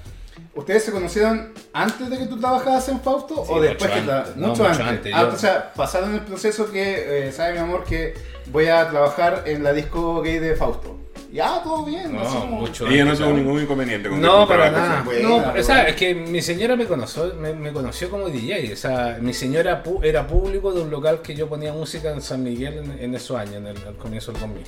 ¿Ustedes 0.54 0.84
se 0.84 0.92
conocieron 0.92 1.52
antes 1.72 2.10
de 2.10 2.18
que 2.18 2.26
tú 2.26 2.38
trabajabas 2.38 2.88
en 2.88 3.00
Fausto 3.00 3.44
Sí, 3.46 3.52
o 3.52 3.60
después 3.60 3.90
mucho 3.90 4.04
que 4.06 4.12
antes, 4.12 4.36
no, 4.36 4.48
mucho, 4.48 4.62
mucho 4.64 4.82
antes? 4.82 4.88
antes, 4.88 5.12
Ah, 5.14 5.22
yo- 5.22 5.28
o 5.34 5.36
sea, 5.38 5.72
pasaron 5.74 6.14
el 6.14 6.20
proceso 6.22 6.70
que, 6.72 7.28
eh, 7.28 7.32
sabe 7.32 7.52
mi 7.52 7.58
amor, 7.58 7.84
que 7.84 8.14
voy 8.46 8.66
a 8.66 8.88
trabajar 8.90 9.44
en 9.46 9.62
la 9.62 9.72
disco 9.72 10.20
gay 10.22 10.38
de 10.38 10.56
Fausto. 10.56 10.96
Ya, 11.30 11.62
todo 11.62 11.84
bien, 11.84 12.14
No, 12.16 12.24
como- 12.24 12.60
mucho 12.60 12.86
Ella 12.88 13.04
no 13.04 13.12
tuvo 13.12 13.26
¿sabes? 13.26 13.42
ningún 13.42 13.62
inconveniente 13.62 14.08
con 14.08 14.18
No, 14.20 14.48
para 14.48 14.70
nada. 14.70 14.98
en- 15.00 15.04
Buena, 15.04 15.28
no, 15.28 15.36
o 15.36 15.40
sea, 15.62 15.74
buena. 15.74 15.82
es 15.88 15.96
que 15.96 16.14
mi 16.14 16.40
señora 16.40 16.74
me 16.74 16.86
conoció, 16.86 17.34
me, 17.38 17.52
me 17.52 17.70
conoció 17.70 18.08
como 18.08 18.30
DJ. 18.30 18.72
O 18.72 18.76
sea, 18.76 19.18
mi 19.20 19.34
señora 19.34 19.84
pu- 19.84 20.02
era 20.02 20.26
público 20.26 20.72
de 20.72 20.80
un 20.80 20.90
local 20.90 21.20
que 21.20 21.34
yo 21.34 21.46
ponía 21.46 21.72
música 21.74 22.10
en 22.12 22.22
San 22.22 22.42
Miguel 22.42 22.78
en, 22.78 22.98
en 22.98 23.14
esos 23.14 23.36
años, 23.36 23.56
en 23.56 23.66
el, 23.66 23.76
al 23.86 23.96
comienzo 23.96 24.32
del 24.32 24.40
2000. 24.40 24.64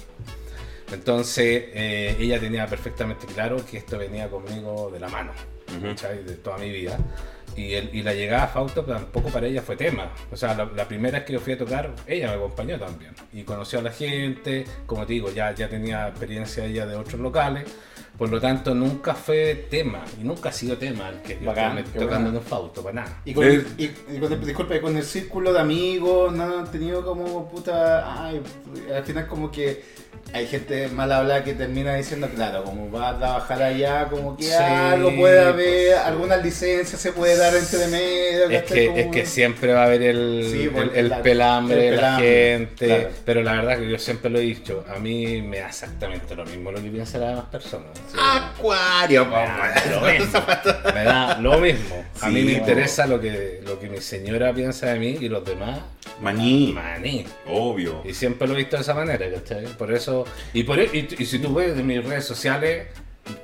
Entonces, 0.92 1.64
eh, 1.72 2.16
ella 2.18 2.38
tenía 2.40 2.66
perfectamente 2.66 3.26
claro 3.26 3.64
que 3.64 3.78
esto 3.78 3.98
venía 3.98 4.28
conmigo 4.28 4.90
de 4.92 5.00
la 5.00 5.08
mano, 5.08 5.32
Ujú. 5.76 5.86
¿cachai? 5.88 6.24
De 6.24 6.34
toda 6.36 6.58
mi 6.58 6.70
vida. 6.70 6.98
Y, 7.56 7.74
el- 7.74 7.90
y 7.94 8.02
la 8.02 8.14
llegada 8.14 8.44
a 8.44 8.48
Fausto 8.48 8.84
tampoco 8.84 9.28
para 9.28 9.46
ella 9.46 9.60
fue 9.60 9.76
tema. 9.76 10.12
O 10.30 10.36
sea, 10.36 10.54
la, 10.54 10.66
la 10.66 10.86
primera 10.86 11.18
vez 11.18 11.26
que 11.26 11.32
yo 11.32 11.40
fui 11.40 11.52
a 11.54 11.58
tocar, 11.58 11.92
ella 12.06 12.28
me 12.28 12.34
acompañó 12.34 12.78
también. 12.78 13.12
Y 13.32 13.42
conoció 13.42 13.80
a 13.80 13.82
la 13.82 13.90
gente, 13.90 14.64
como 14.86 15.04
te 15.06 15.14
digo, 15.14 15.30
ya, 15.32 15.52
ya 15.54 15.68
tenía 15.68 16.08
experiencia 16.08 16.64
ella 16.64 16.86
de 16.86 16.94
otros 16.96 17.20
locales. 17.20 17.64
Por 18.16 18.28
lo 18.30 18.38
tanto, 18.40 18.74
nunca 18.74 19.14
fue 19.14 19.66
tema, 19.70 20.04
y 20.20 20.24
nunca 20.24 20.50
ha 20.50 20.52
sido 20.52 20.76
tema 20.76 21.08
el 21.08 21.22
que 21.22 21.38
yo 21.40 21.46
Bacán, 21.46 21.78
esté 21.78 21.92
qué 21.92 21.98
tocando 22.00 22.24
bueno. 22.24 22.28
en 22.28 22.36
un 22.36 22.42
fauto, 22.42 22.82
para 22.82 22.94
nada. 22.96 23.22
Y 23.24 23.32
con, 23.32 23.44
Eh. 23.46 23.64
y, 23.78 23.84
y 23.84 24.18
con 24.20 24.30
el, 24.32 24.44
disculpa, 24.44 24.78
con 24.80 24.94
el 24.96 25.02
círculo 25.04 25.52
de 25.54 25.60
amigos, 25.60 26.30
no 26.34 26.58
han 26.58 26.70
tenido 26.70 27.02
como 27.04 27.48
puta. 27.48 28.26
Ay, 28.28 28.42
al 28.94 29.04
final, 29.04 29.26
como 29.26 29.50
que 29.50 29.82
hay 30.32 30.46
gente 30.46 30.86
mal 30.88 31.10
hablada 31.10 31.42
que 31.42 31.54
termina 31.54 31.94
diciendo, 31.96 32.28
claro, 32.32 32.62
como 32.62 32.88
va 32.90 33.08
a 33.10 33.18
trabajar 33.18 33.62
allá, 33.62 34.06
como 34.08 34.36
que 34.36 34.44
Sí, 34.44 34.52
algo 34.52 35.12
puede 35.16 35.40
haber, 35.40 35.54
pues, 35.54 35.86
sí. 35.88 36.02
alguna 36.04 36.36
licencia 36.36 36.96
se 36.98 37.12
puede 37.12 37.36
dar 37.36 37.52
entre 37.56 37.88
medio. 37.88 38.48
Es 38.48 38.62
que, 38.62 38.86
Como- 38.86 38.98
es 38.98 39.06
que 39.08 39.26
siempre 39.26 39.72
va 39.72 39.82
a 39.82 39.84
haber 39.86 40.02
el, 40.02 40.48
Sí, 40.52 40.62
el, 40.64 40.70
pues, 40.70 40.90
el 40.94 41.08
la- 41.08 41.22
pelambre 41.22 41.88
el 41.88 41.96
de 41.96 42.00
la 42.02 42.16
gente, 42.18 42.86
claro. 42.86 43.08
pero 43.24 43.42
la 43.42 43.52
verdad 43.54 43.78
que 43.78 43.90
yo 43.90 43.98
siempre 43.98 44.30
lo 44.30 44.38
he 44.38 44.42
dicho, 44.42 44.84
a 44.88 45.00
mí 45.00 45.42
me 45.42 45.58
da 45.58 45.66
exactamente 45.68 46.36
lo 46.36 46.44
mismo 46.44 46.70
lo 46.70 46.80
que 46.80 46.90
piensan 46.90 47.22
las 47.22 47.30
demás 47.30 47.46
personas. 47.50 47.88
Acuario, 48.16 49.24
Me 49.26 49.32
da 49.32 49.74
lo 49.90 50.00
mismo. 50.12 50.40
Me 50.94 51.04
da 51.04 51.38
lo 51.40 51.58
mismo. 51.58 52.04
A 52.20 52.28
mí 52.28 52.40
Sí, 52.40 52.46
me 52.46 52.52
interesa 52.52 53.06
lo 53.06 53.20
que, 53.20 53.60
lo 53.66 53.80
que 53.80 53.88
mi 53.88 53.98
señora 54.00 54.52
piensa 54.52 54.86
de 54.92 54.98
mí 55.00 55.16
y 55.20 55.28
los 55.28 55.44
demás, 55.44 55.80
Maní. 56.20 56.72
maní. 56.74 57.24
Obvio. 57.46 58.02
Y 58.04 58.12
siempre 58.14 58.46
lo 58.46 58.54
he 58.54 58.58
visto 58.58 58.76
de 58.76 58.82
esa 58.82 58.94
manera, 58.94 59.26
¿cachai? 59.32 59.66
Por 59.76 59.92
eso, 59.92 59.99
y, 60.54 60.62
por, 60.64 60.78
e- 60.78 60.90
y, 60.92 61.22
y 61.22 61.26
si 61.26 61.38
tú 61.38 61.54
ves 61.54 61.76
en 61.78 61.86
mis 61.86 62.04
redes 62.04 62.24
sociales, 62.24 62.88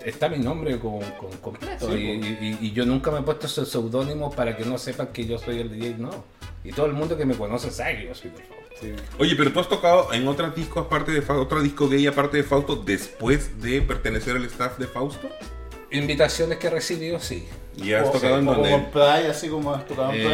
está 0.05 0.29
mi 0.29 0.39
nombre 0.39 0.79
con, 0.79 1.01
con- 1.13 1.33
completo. 1.41 1.89
Sí, 1.91 1.97
y, 1.97 2.27
y- 2.45 2.59
y 2.69 2.73
yo 2.73 2.85
nunca 2.87 3.11
me 3.11 3.19
he 3.21 3.23
puesto 3.23 3.47
esos 3.47 3.69
seudónimos 3.71 4.35
para 4.35 4.57
que 4.57 4.65
no 4.65 4.79
sepan 4.79 5.09
que 5.09 5.27
yo 5.27 5.39
soy 5.39 5.61
el 5.61 5.71
DJ, 5.71 5.97
no. 5.99 6.25
Y 6.65 6.73
todo 6.73 6.87
el 6.87 6.93
mundo 6.95 7.17
que 7.17 7.25
me 7.25 7.35
conoce 7.35 7.71
sabe 7.71 7.99
que 7.99 8.07
yo 8.09 8.15
soy 8.15 8.31
Fausto. 8.31 8.55
Oye, 9.19 9.35
pero 9.37 9.53
tú 9.53 9.61
has 9.61 9.69
tocado 9.69 10.13
en 10.13 10.27
otros 10.29 10.55
discos 10.55 10.85
aparte 10.87 11.11
de 11.13 11.23
Fausto, 11.23 11.43
otro 11.45 11.63
disco 11.63 11.89
gay 11.89 12.07
aparte 12.07 12.37
de 12.39 12.43
Fausto 12.43 12.77
después 12.77 13.63
de 13.63 13.81
pertenecer 13.83 14.37
al 14.37 14.45
staff 14.45 14.77
de 14.79 14.87
Fausto. 14.87 15.29
Invitaciones 15.91 16.59
que 16.59 16.67
he 16.67 16.71
recibido, 16.71 17.21
sí. 17.21 17.47
Y 17.77 17.93
has 17.93 18.11
tocado 18.11 18.39
en 18.39 18.47
como 18.47 18.67
en 18.67 18.87
Pride, 18.91 19.29
así 19.29 19.49
como 19.49 19.73
has 19.75 19.85
tocado 19.87 20.11
en 20.13 20.17
Pride. 20.17 20.31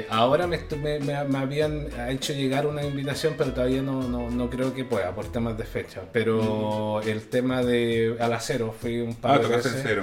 Eh, 0.00 0.06
ahora 0.08 0.46
me, 0.46 0.58
me- 0.82 0.98
me- 1.00 1.38
habían 1.38 1.88
hecho 2.08 2.32
llegar 2.32 2.66
una 2.66 2.82
invitación, 2.82 3.34
pero 3.36 3.52
todavía 3.52 3.82
no, 3.82 4.02
no, 4.02 4.30
no 4.30 4.48
creo 4.50 4.72
que 4.74 4.84
pueda 4.84 5.14
por 5.14 5.30
temas 5.30 5.56
de 5.58 5.64
fecha. 5.64 6.02
Pero 6.12 7.00
el 7.02 7.28
tema 7.28 7.62
de 7.62 8.16
Al 8.18 8.32
Acero 8.32 8.72
fui 8.80 9.00
un 9.00 9.14
par 9.14 9.32
Ah, 9.32 9.38
de 9.38 9.44
tocaste 9.44 9.68
en 9.68 9.74
veces. 9.74 9.88
cero. 9.88 10.02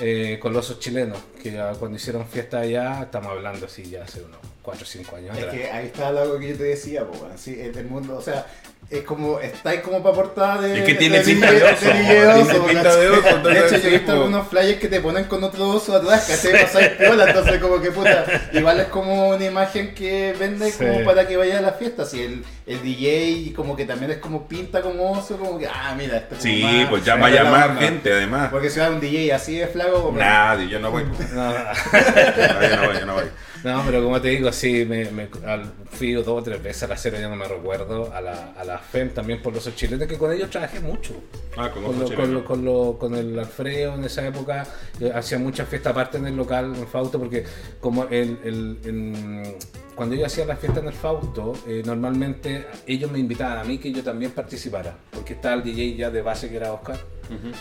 Eh, 0.00 0.38
con 0.40 0.52
los 0.52 0.78
chilenos, 0.78 1.18
que 1.42 1.58
ah, 1.58 1.72
cuando 1.78 1.96
hicieron 1.96 2.26
fiesta 2.26 2.60
allá, 2.60 3.02
estamos 3.02 3.32
hablando 3.32 3.66
así 3.66 3.84
ya 3.88 4.04
hace 4.04 4.22
unos 4.22 4.38
4 4.68 4.82
o 4.82 4.86
5 4.86 5.16
años 5.16 5.36
Es 5.36 5.44
atrás. 5.44 5.54
que 5.56 5.70
ahí 5.70 5.86
está 5.86 6.08
algo 6.08 6.38
que 6.38 6.48
yo 6.48 6.56
te 6.56 6.64
decía, 6.64 7.04
pues, 7.06 7.20
bueno, 7.20 7.34
sí, 7.38 7.58
el, 7.60 7.76
el 7.76 7.86
mundo, 7.86 8.16
o 8.16 8.22
sea, 8.22 8.46
es 8.90 9.02
como, 9.02 9.38
estáis 9.40 9.80
como 9.80 10.02
para 10.02 10.14
portada 10.14 10.62
de. 10.62 10.78
Es 10.78 10.84
que 10.84 10.94
tiene 10.94 11.20
pinta 11.20 11.50
DJ 11.50 11.64
de 11.64 11.72
oso, 11.72 11.84
de 11.84 13.08
oso, 13.10 13.28
entonces 13.28 13.42
De 13.70 13.76
hecho, 13.76 13.76
yo 13.82 13.88
he 13.88 13.90
visto 13.90 14.06
pues. 14.06 14.16
algunos 14.16 14.48
flyers 14.48 14.78
que 14.80 14.88
te 14.88 15.00
ponen 15.00 15.24
con 15.24 15.44
otro 15.44 15.68
oso 15.68 15.94
atrás, 15.96 16.26
¿cachai? 16.26 16.62
Pasáis 16.62 16.88
piola, 16.90 17.24
entonces, 17.28 17.58
como 17.60 17.80
que 17.82 17.90
puta, 17.90 18.24
igual 18.52 18.80
es 18.80 18.86
como 18.86 19.28
una 19.30 19.44
imagen 19.44 19.94
que 19.94 20.34
vende 20.38 20.70
Sí. 20.70 20.84
como 20.84 21.04
para 21.04 21.26
que 21.26 21.36
vaya 21.36 21.58
a 21.58 21.60
la 21.62 21.72
fiesta, 21.72 22.02
así 22.04 22.22
el, 22.22 22.44
el 22.66 22.82
DJ, 22.82 23.52
como 23.54 23.76
que 23.76 23.84
también 23.84 24.10
es 24.12 24.18
como 24.18 24.46
pinta 24.48 24.80
como 24.80 25.12
oso, 25.12 25.36
como 25.36 25.58
que, 25.58 25.66
ah, 25.66 25.94
mira, 25.96 26.16
este 26.18 26.36
Sí, 26.40 26.62
más- 26.62 26.88
pues 26.88 27.06
va 27.08 27.26
a 27.26 27.30
llamar 27.30 27.78
gente 27.78 28.12
además. 28.12 28.48
Porque 28.50 28.70
si 28.70 28.80
va 28.80 28.88
un 28.90 29.00
DJ 29.00 29.32
así 29.34 29.56
de 29.58 29.66
flaco, 29.66 30.02
como. 30.02 30.18
Nadie, 30.18 30.68
yo 30.68 30.78
no 30.78 30.90
voy. 30.90 31.04
No, 31.34 31.52
No, 31.52 32.62
yo 32.62 32.76
no 32.76 32.86
voy, 32.86 32.98
yo 33.00 33.06
no 33.06 33.14
voy. 33.14 33.24
No, 33.64 33.82
pero 33.86 34.02
como 34.02 34.20
te 34.20 34.28
digo, 34.28 34.50
sí, 34.52 34.84
me, 34.84 35.10
me- 35.10 35.28
al- 35.46 35.72
fui 35.90 36.12
dos 36.12 36.26
o 36.28 36.42
tres 36.42 36.62
veces 36.62 36.82
a 36.84 36.86
la 36.88 36.94
Acero, 36.94 37.18
ya 37.18 37.28
no 37.28 37.36
me 37.36 37.46
recuerdo, 37.46 38.12
a 38.12 38.20
la, 38.20 38.52
a 38.52 38.64
la 38.64 38.78
FEM 38.78 39.10
también 39.10 39.42
por 39.42 39.52
los 39.54 39.74
chilenos, 39.74 40.06
que 40.06 40.16
con 40.18 40.32
ellos 40.32 40.50
trabajé 40.50 40.80
mucho. 40.80 41.14
Ah, 41.56 41.70
con 41.70 41.82
Con, 41.84 41.98
lo- 41.98 42.14
con, 42.14 42.34
lo- 42.34 42.44
con, 42.44 42.64
lo- 42.64 42.98
con 42.98 43.14
el 43.14 43.38
Alfredo 43.38 43.94
en 43.94 44.04
esa 44.04 44.26
época 44.26 44.66
eh, 45.00 45.10
hacía 45.14 45.38
muchas 45.38 45.68
fiestas 45.68 45.90
aparte 45.92 46.18
en 46.18 46.26
el 46.26 46.36
local 46.36 46.74
en 46.76 46.86
Fausto 46.86 47.18
porque 47.18 47.44
como 47.80 48.04
el, 48.04 48.38
el- 48.44 48.78
en- 48.84 49.56
cuando 49.98 50.14
yo 50.14 50.24
hacía 50.24 50.46
las 50.46 50.58
fiestas 50.60 50.82
en 50.82 50.88
el 50.88 50.94
Fausto 50.94 51.52
eh, 51.66 51.82
normalmente 51.84 52.66
ellos 52.86 53.10
me 53.10 53.18
invitaban 53.18 53.58
a 53.58 53.64
mí 53.64 53.76
que 53.78 53.92
yo 53.92 54.02
también 54.02 54.30
participara 54.30 54.96
porque 55.10 55.34
estaba 55.34 55.56
el 55.56 55.62
DJ 55.64 55.96
ya 55.96 56.10
de 56.10 56.22
base 56.22 56.48
que 56.48 56.56
era 56.56 56.72
Oscar 56.72 56.98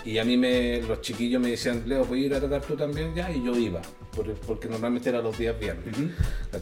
y 0.06 0.18
a 0.18 0.24
mí 0.24 0.38
me, 0.38 0.82
los 0.84 1.02
chiquillos 1.02 1.42
me 1.42 1.50
decían 1.50 1.84
Leo 1.88 2.06
¿puedes 2.06 2.26
ir 2.26 2.34
a 2.36 2.40
tocar 2.40 2.62
tú 2.62 2.78
también 2.78 3.14
ya? 3.14 3.30
y 3.32 3.44
yo 3.44 3.54
iba 3.58 3.82
por- 4.16 4.34
porque 4.36 4.68
normalmente 4.70 5.10
era 5.10 5.20
los 5.22 5.38
días 5.38 5.60
viernes. 5.60 5.94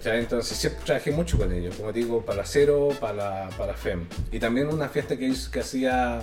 Entonces 0.03 0.57
siempre 0.57 0.81
trabajé 0.85 1.11
mucho 1.11 1.37
con 1.37 1.51
ellos 1.53 1.75
como 1.75 1.91
digo 1.93 2.25
para 2.25 2.43
Cero, 2.45 2.89
para 2.99 3.49
para 3.57 3.73
FEM. 3.75 4.07
Y 4.31 4.39
también 4.39 4.67
una 4.67 4.89
fiesta 4.89 5.15
que, 5.17 5.31
que 5.51 5.59
hacía 5.59 6.21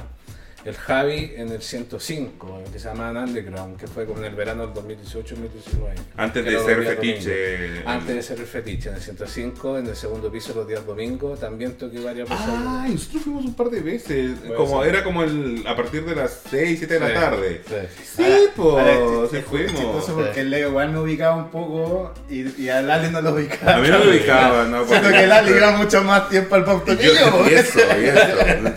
el 0.65 0.75
Javi 0.77 1.33
en 1.37 1.51
el 1.51 1.61
105, 1.63 2.63
que 2.73 2.79
se 2.79 2.89
llamaba 2.89 3.23
Underground, 3.25 3.77
que 3.79 3.87
fue 3.89 4.07
como 4.07 4.21
en 4.21 4.27
el 4.27 4.35
verano 4.35 4.67
del 4.67 4.75
2018-2019. 4.75 5.95
Antes 6.17 6.45
de 6.45 6.59
ser 6.59 6.85
fetiche. 6.85 7.83
Antes 7.87 8.15
de 8.17 8.23
ser 8.23 8.39
el 8.39 8.47
fetiche, 8.47 8.89
en 8.91 8.95
el 8.97 9.01
105, 9.03 9.79
en 9.79 9.87
el 9.89 9.97
segundo 9.97 10.31
piso 10.31 10.53
los 10.55 10.67
días 10.69 10.87
domingos, 10.87 11.41
también 11.41 11.73
toqué 11.73 11.99
varias 12.01 12.29
veces. 12.29 12.45
Ah, 12.49 12.87
nosotros 12.89 13.23
fuimos 13.23 13.45
un 13.45 13.55
par 13.55 13.71
de 13.71 13.81
veces. 13.81 14.31
Como 14.57 14.83
ser. 14.83 14.95
era 14.95 15.05
como 15.05 15.25
el 15.25 15.65
a 15.67 15.75
partir 15.75 16.05
de 16.05 16.15
las 16.15 16.43
6, 16.51 16.79
7 16.79 16.95
de 16.95 17.01
la 17.01 17.15
tarde. 17.15 17.63
sí. 17.67 18.23
Sí, 18.23 18.39
pues, 18.55 18.87
es- 18.87 19.31
sí 19.31 19.37
fuimos. 19.49 19.73
chistoso 19.73 20.15
porque 20.15 20.41
el 20.41 20.51
Leo 20.51 20.69
igual 20.69 20.91
me 20.91 20.99
ubicaba 21.01 21.37
un 21.37 21.51
poco 21.51 22.13
y, 22.31 22.63
y 22.63 22.69
al 22.69 22.91
Ali 22.91 23.11
no 23.11 23.21
lo 23.21 23.33
ubicaba. 23.33 23.75
A 23.77 23.79
mí 23.81 23.89
no 23.89 23.99
me 23.99 24.09
ubicaba, 24.11 24.65
no. 24.65 24.85
Siento 24.87 25.03
porque- 25.05 25.19
que 25.19 25.25
el 25.25 25.33
Ali 25.33 25.53
lleva 25.53 25.73
mucho 25.73 26.03
más 26.05 26.29
tiempo 26.29 26.55
al 26.55 26.65
pauto 26.65 26.97
que 26.97 27.05
Yo- 27.05 27.13
yo. 27.15 27.51
y 27.51 27.55
eso, 27.55 27.79
y 28.01 28.05
eso. 28.05 28.73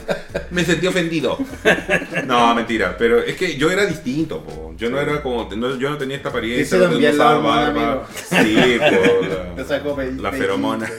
Me 0.52 0.64
sentí 0.66 0.88
ofendido. 0.88 1.38
No, 2.26 2.56
mentira. 2.56 2.96
Pero 2.98 3.20
es 3.20 3.36
que 3.36 3.56
yo 3.58 3.70
era 3.70 3.86
distinto, 3.86 4.44
po. 4.44 4.74
Yo 4.78 4.90
no 4.90 5.00
era 5.00 5.22
como. 5.22 5.48
no- 5.56 5.78
yo 5.78 5.90
no 5.90 5.98
tenía 5.98 6.18
esta 6.18 6.30
apariencia. 6.30 6.78
No 6.78 6.98
usaba 6.98 7.38
barba. 7.40 8.08
Sí, 8.14 8.78
po. 8.80 9.26
La, 9.66 10.04
la 10.22 10.32
feromona. 10.32 10.90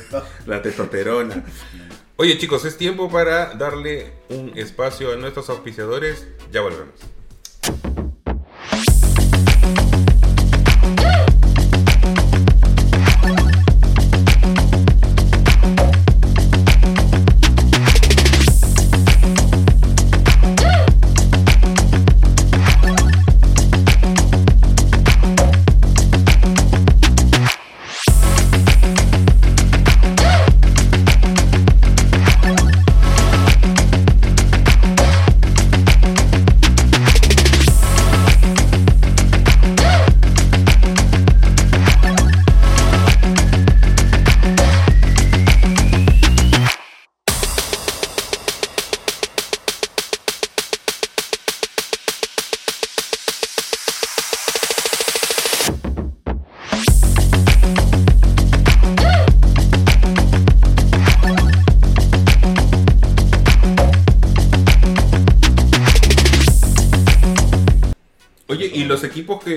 La 0.47 0.63
testosterona. 0.63 1.45
Oye, 2.17 2.39
chicos, 2.39 2.65
es 2.65 2.77
tiempo 2.79 3.11
para 3.11 3.55
darle 3.55 4.13
un 4.31 4.53
espacio 4.57 5.13
a 5.13 5.17
nuestros 5.17 5.51
auspiciadores. 5.51 6.27
Ya 6.53 6.61
volvemos. 6.63 6.95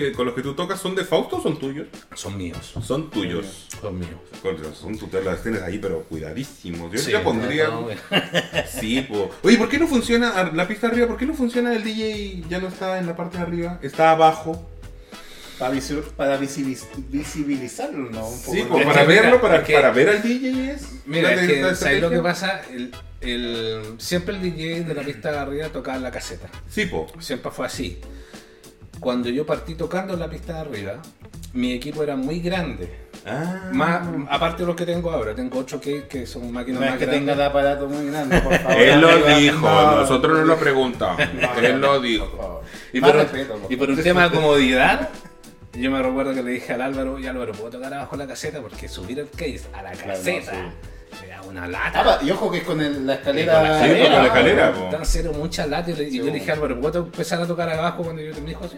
Que, 0.09 0.15
con 0.15 0.25
los 0.25 0.35
que 0.35 0.41
tú 0.41 0.53
tocas 0.53 0.79
son 0.79 0.95
de 0.95 1.03
Fausto 1.05 1.37
o 1.37 1.41
son 1.41 1.57
tuyos? 1.59 1.87
Son 2.15 2.37
míos. 2.37 2.73
Son 2.85 3.09
tuyos. 3.09 3.67
Son 3.81 3.97
míos. 3.97 4.11
Con- 4.41 4.57
Son 4.75 4.97
tuyos, 4.97 5.23
las 5.25 5.41
tienes 5.43 5.61
ahí, 5.61 5.77
pero 5.79 6.03
cuidadísimos. 6.03 6.91
Yo 6.91 6.97
Sí, 6.99 7.11
ya 7.11 7.23
pondría. 7.23 7.67
no, 7.67 7.81
no, 7.81 7.87
Sí, 8.79 9.01
po. 9.01 9.29
Oye, 9.43 9.57
¿por 9.57 9.69
qué 9.69 9.77
no 9.79 9.87
funciona 9.87 10.51
la 10.53 10.67
pista 10.67 10.87
arriba? 10.87 11.07
¿Por 11.07 11.17
qué 11.17 11.25
no 11.25 11.33
funciona 11.33 11.73
el 11.75 11.83
DJ? 11.83 12.43
Ya 12.49 12.59
no 12.59 12.67
está 12.67 12.99
en 12.99 13.07
la 13.07 13.15
parte 13.15 13.37
de 13.37 13.43
arriba, 13.43 13.79
está 13.81 14.11
abajo. 14.11 14.65
Para, 15.57 15.73
visi- 15.75 16.01
para 16.15 16.39
visibiliz- 16.39 16.85
visibilizarlo, 17.09 18.09
¿no? 18.09 18.29
Un 18.29 18.39
poco. 18.41 18.53
Sí, 18.55 18.61
¿no? 18.63 18.69
como 18.69 18.79
Es 18.79 18.85
para 18.87 19.01
que 19.01 19.07
mira, 19.07 19.21
verlo, 19.23 19.41
para, 19.41 19.63
para 19.65 19.91
ver 19.91 20.09
al 20.09 20.21
DJ 20.21 20.71
es. 20.71 20.87
Mira, 21.05 21.33
es 21.33 21.47
que, 21.47 21.75
¿sabes 21.75 22.01
lo 22.01 22.09
que 22.09 22.19
pasa? 22.19 22.61
El, 22.71 22.91
el- 23.19 23.95
siempre 23.97 24.35
el 24.35 24.41
DJ 24.41 24.83
de 24.85 24.93
la 24.93 25.01
pista 25.03 25.31
de 25.33 25.37
arriba 25.37 25.67
tocaba 25.67 25.97
en 25.97 26.03
la 26.03 26.11
caseta. 26.11 26.49
Sí, 26.69 26.85
po. 26.85 27.07
Siempre 27.19 27.51
fue 27.51 27.65
así. 27.65 27.99
Cuando 28.99 29.29
yo 29.29 29.45
partí 29.45 29.75
tocando 29.75 30.13
en 30.13 30.19
la 30.19 30.29
pista 30.29 30.53
de 30.53 30.59
arriba, 30.59 30.93
mi 31.53 31.71
equipo 31.73 32.03
era 32.03 32.15
muy 32.15 32.39
grande. 32.41 33.07
Ah. 33.25 33.69
Más, 33.73 34.07
aparte 34.29 34.63
de 34.63 34.67
los 34.67 34.75
que 34.75 34.85
tengo 34.85 35.11
ahora, 35.11 35.35
tengo 35.35 35.59
8 35.59 35.79
que, 35.81 36.07
que 36.07 36.25
son 36.25 36.51
máquinas 36.51 36.79
No 36.79 36.85
es 36.85 36.91
más 36.91 36.99
que 36.99 37.05
grandes. 37.05 37.19
tenga 37.21 37.33
el 37.33 37.41
aparato 37.49 37.87
muy 37.87 38.05
grande, 38.07 38.39
por 38.41 38.57
favor. 38.57 38.77
Él 38.81 39.01
lo 39.01 39.17
dijo, 39.37 39.59
No. 39.69 39.95
nosotros 39.97 40.37
no 40.39 40.45
lo 40.45 40.57
preguntamos. 40.57 41.21
No, 41.33 41.53
Él 41.59 41.79
lo 41.81 41.99
dijo. 41.99 42.61
Y 42.93 43.01
Más 43.01 43.11
por, 43.11 43.19
respeto, 43.21 43.55
po. 43.57 43.67
y 43.69 43.75
por 43.75 43.89
un 43.89 44.01
tema 44.01 44.29
de 44.29 44.35
comodidad, 44.35 45.09
yo 45.73 45.91
me 45.91 46.01
recuerdo 46.01 46.33
que 46.33 46.43
le 46.43 46.51
dije 46.51 46.73
al 46.73 46.81
Álvaro, 46.81 47.13
oye 47.15 47.29
Álvaro, 47.29 47.51
¿puedo 47.53 47.69
tocar 47.71 47.93
abajo 47.93 48.15
la 48.15 48.25
caseta? 48.27 48.61
Porque 48.61 48.87
subir 48.87 49.19
el 49.19 49.29
case 49.29 49.61
a 49.73 49.81
la 49.83 49.91
Claro, 49.91 50.07
caseta 50.13 50.71
me 51.21 51.27
da 51.27 51.41
una 51.41 51.67
lata. 51.67 52.03
Ah, 52.05 52.19
y 52.23 52.31
ojo 52.31 52.49
que 52.51 52.57
es 52.59 52.63
con 52.63 52.79
el- 52.81 53.05
la 53.07 53.15
Y 53.15 53.17
con 53.17 53.37
escalera. 53.37 53.61
la 53.63 53.79
Sí, 53.83 53.89
pues, 53.89 54.03
con 54.03 54.11
la 54.17 54.25
escalera, 54.27 54.67
ah, 54.67 54.71
po. 54.79 54.89
Dan 54.91 55.05
cero 55.05 55.31
mucha 55.35 55.65
lata 55.67 55.91
y, 55.91 55.95
le- 55.95 56.03
y 56.09 56.17
yo 56.17 56.23
Sí, 56.25 56.29
le 56.31 56.39
dije, 56.39 56.51
Álvaro, 56.51 56.79
¿puedo 56.79 56.99
empezar 56.99 57.41
a 57.41 57.47
tocar 57.47 57.69
abajo 57.69 58.03
cuando 58.03 58.21
yo 58.21 58.33
te 58.33 58.41
me 58.41 58.49
dijo, 58.49 58.67
sí. 58.67 58.77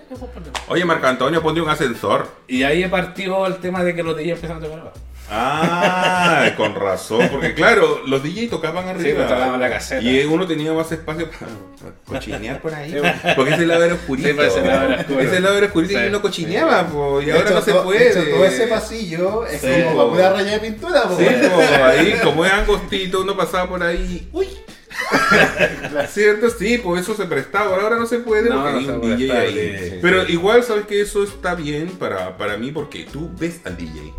Oye, 0.67 0.85
Marco 0.85 1.07
Antonio, 1.07 1.41
ponte 1.41 1.61
un 1.61 1.69
ascensor. 1.69 2.27
Y 2.47 2.63
ahí 2.63 2.87
partió 2.87 3.45
el 3.47 3.55
tema 3.57 3.83
de 3.83 3.93
que 3.95 4.03
los 4.03 4.15
DJ 4.17 4.31
empezaron 4.33 4.61
a 4.63 4.65
tocar 4.65 4.79
abajo. 4.81 4.97
Ah, 5.33 6.51
con 6.57 6.75
razón, 6.75 7.29
porque 7.31 7.53
claro, 7.53 8.01
los 8.05 8.21
DJ 8.21 8.49
tocaban 8.49 8.87
arriba. 8.87 9.15
pues, 9.19 9.29
tocaban 9.29 9.59
la 9.61 9.69
caseta. 9.69 10.01
Y 10.01 10.25
uno 10.25 10.45
tenía 10.45 10.73
más 10.73 10.91
espacio 10.91 11.29
para, 11.31 11.47
para 11.79 11.93
cochinear 12.19 12.61
por 12.61 12.73
ahí. 12.73 12.95
Porque 13.35 13.53
ese 13.53 13.65
lado 13.65 13.83
era 13.85 13.93
oscurito. 13.95 14.27
Sí, 14.27 14.33
pues, 14.35 14.47
ese 14.53 14.61
lado 14.65 14.85
era 14.89 14.99
oscuro. 15.01 15.19
Ese 15.21 15.39
lado 15.39 15.57
era 15.57 15.65
oscurito 15.67 15.93
Sí. 15.93 15.99
y 16.03 16.07
uno 16.07 16.21
cochineaba, 16.21 16.87
po, 16.87 17.21
y 17.21 17.25
De 17.25 17.31
ahora 17.31 17.45
hecho, 17.45 17.53
no 17.55 17.61
se 17.61 17.73
puede. 17.75 17.99
de 17.99 18.09
hecho, 18.09 18.29
todo 18.29 18.45
ese 18.45 18.67
pasillo 18.67 19.45
es 19.47 19.61
Sí, 19.61 19.67
como 19.85 19.95
po. 20.09 20.11
para 20.15 20.27
una 20.29 20.37
raya 20.37 20.51
de 20.51 20.59
pintura, 20.59 21.03
po. 21.03 21.17
Sí, 21.17 21.25
po, 21.25 21.83
ahí, 21.85 22.15
como 22.23 22.45
es 22.45 22.51
angostito, 22.51 23.21
uno 23.21 23.37
pasaba 23.37 23.69
por 23.69 23.81
ahí. 23.83 24.27
¡Uy! 24.33 24.47
¿Cierto? 26.09 26.49
Sí, 26.49 26.77
pues 26.77 27.01
eso 27.03 27.15
se 27.15 27.25
prestaba. 27.25 27.77
Ahora 27.81 27.95
no 27.95 28.05
se 28.05 28.19
puede 28.19 28.49
No, 28.49 28.61
porque 28.61 28.71
no 28.73 28.77
hay 28.79 28.85
un 29.11 29.17
DJ 29.17 29.31
ahí. 29.37 29.99
Pero 30.01 30.27
igual 30.27 30.63
sabes 30.63 30.85
que 30.85 31.01
eso 31.01 31.23
está 31.23 31.55
bien 31.55 31.87
para, 31.91 32.37
para 32.37 32.57
mí 32.57 32.71
porque 32.71 33.05
tú 33.11 33.31
ves 33.39 33.61
al 33.65 33.77
DJ. 33.77 34.13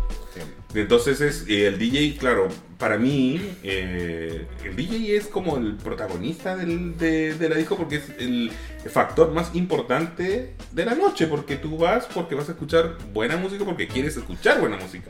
Entonces 0.73 1.21
es 1.21 1.45
el 1.47 1.77
DJ, 1.77 2.17
claro, 2.17 2.47
para 2.79 2.97
mí 2.97 3.39
eh, 3.63 4.45
el 4.63 4.75
DJ 4.75 5.15
es 5.15 5.27
como 5.27 5.57
el 5.57 5.75
protagonista 5.75 6.55
del, 6.55 6.97
de, 6.97 7.37
la 7.47 7.55
disco 7.55 7.77
porque 7.77 7.97
es 7.97 8.09
el 8.19 8.51
factor 8.89 9.31
más 9.31 9.53
importante 9.53 10.53
de 10.71 10.85
la 10.85 10.95
noche, 10.95 11.27
porque 11.27 11.55
tú 11.55 11.77
vas 11.77 12.07
porque 12.13 12.35
vas 12.35 12.49
a 12.49 12.53
escuchar 12.53 12.97
buena 13.13 13.37
música, 13.37 13.63
porque 13.65 13.87
quieres 13.87 14.17
escuchar 14.17 14.59
buena 14.59 14.77
música. 14.77 15.09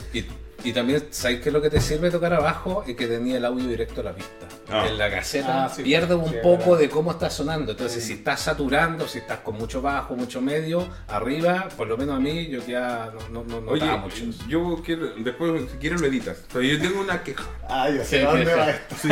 Y 0.64 0.72
también, 0.74 1.04
¿sabes 1.12 1.42
qué 1.42 1.50
es 1.50 1.54
lo 1.54 1.62
que 1.62 1.70
te 1.70 1.80
sirve 1.82 2.10
tocar 2.10 2.34
abajo? 2.34 2.84
Es 2.88 2.96
que 2.96 3.08
tenía 3.08 3.38
el 3.38 3.46
audio 3.46 3.68
directo 3.68 4.02
a 4.02 4.06
la 4.06 4.14
pista. 4.16 4.48
Ah. 4.70 4.88
En 4.88 4.98
la 4.98 5.12
caseta 5.12 5.66
Ah, 5.66 5.70
sí. 5.70 5.84
pierde 5.84 6.16
un 6.16 6.30
Sí, 6.30 6.36
poco 6.42 6.72
verdad. 6.72 6.78
de 6.80 6.90
cómo 6.90 7.12
está 7.12 7.30
sonando. 7.30 7.72
Entonces, 7.74 8.04
si 8.04 8.14
estás 8.14 8.40
saturando, 8.40 9.08
si 9.08 9.18
estás 9.20 9.40
con 9.40 9.58
mucho 9.58 9.82
bajo, 9.82 10.16
mucho 10.16 10.42
medio, 10.42 10.88
arriba, 11.08 11.68
por 11.76 11.88
lo 11.88 11.98
menos 11.98 12.16
a 12.16 12.20
mí, 12.20 12.48
yo 12.48 12.66
ya 12.66 13.12
no, 13.32 13.44
no, 13.44 13.60
no 13.62 13.72
Oye, 13.72 13.86
mucho. 13.98 14.24
yo 14.48 14.82
quiero, 14.84 15.14
después 15.18 15.70
si 15.72 15.78
quieres 15.78 16.00
lo 16.02 16.08
editas, 16.08 16.44
pero 16.52 16.64
yo 16.64 16.80
tengo 16.82 17.02
una 17.02 17.22
queja. 17.24 17.44
Ah, 17.68 17.90
yo 17.90 18.04
sé 18.04 18.22
dónde 18.22 18.46
sí, 18.46 18.52
va 18.58 18.70
esto. 18.70 18.96
Sí. 19.02 19.10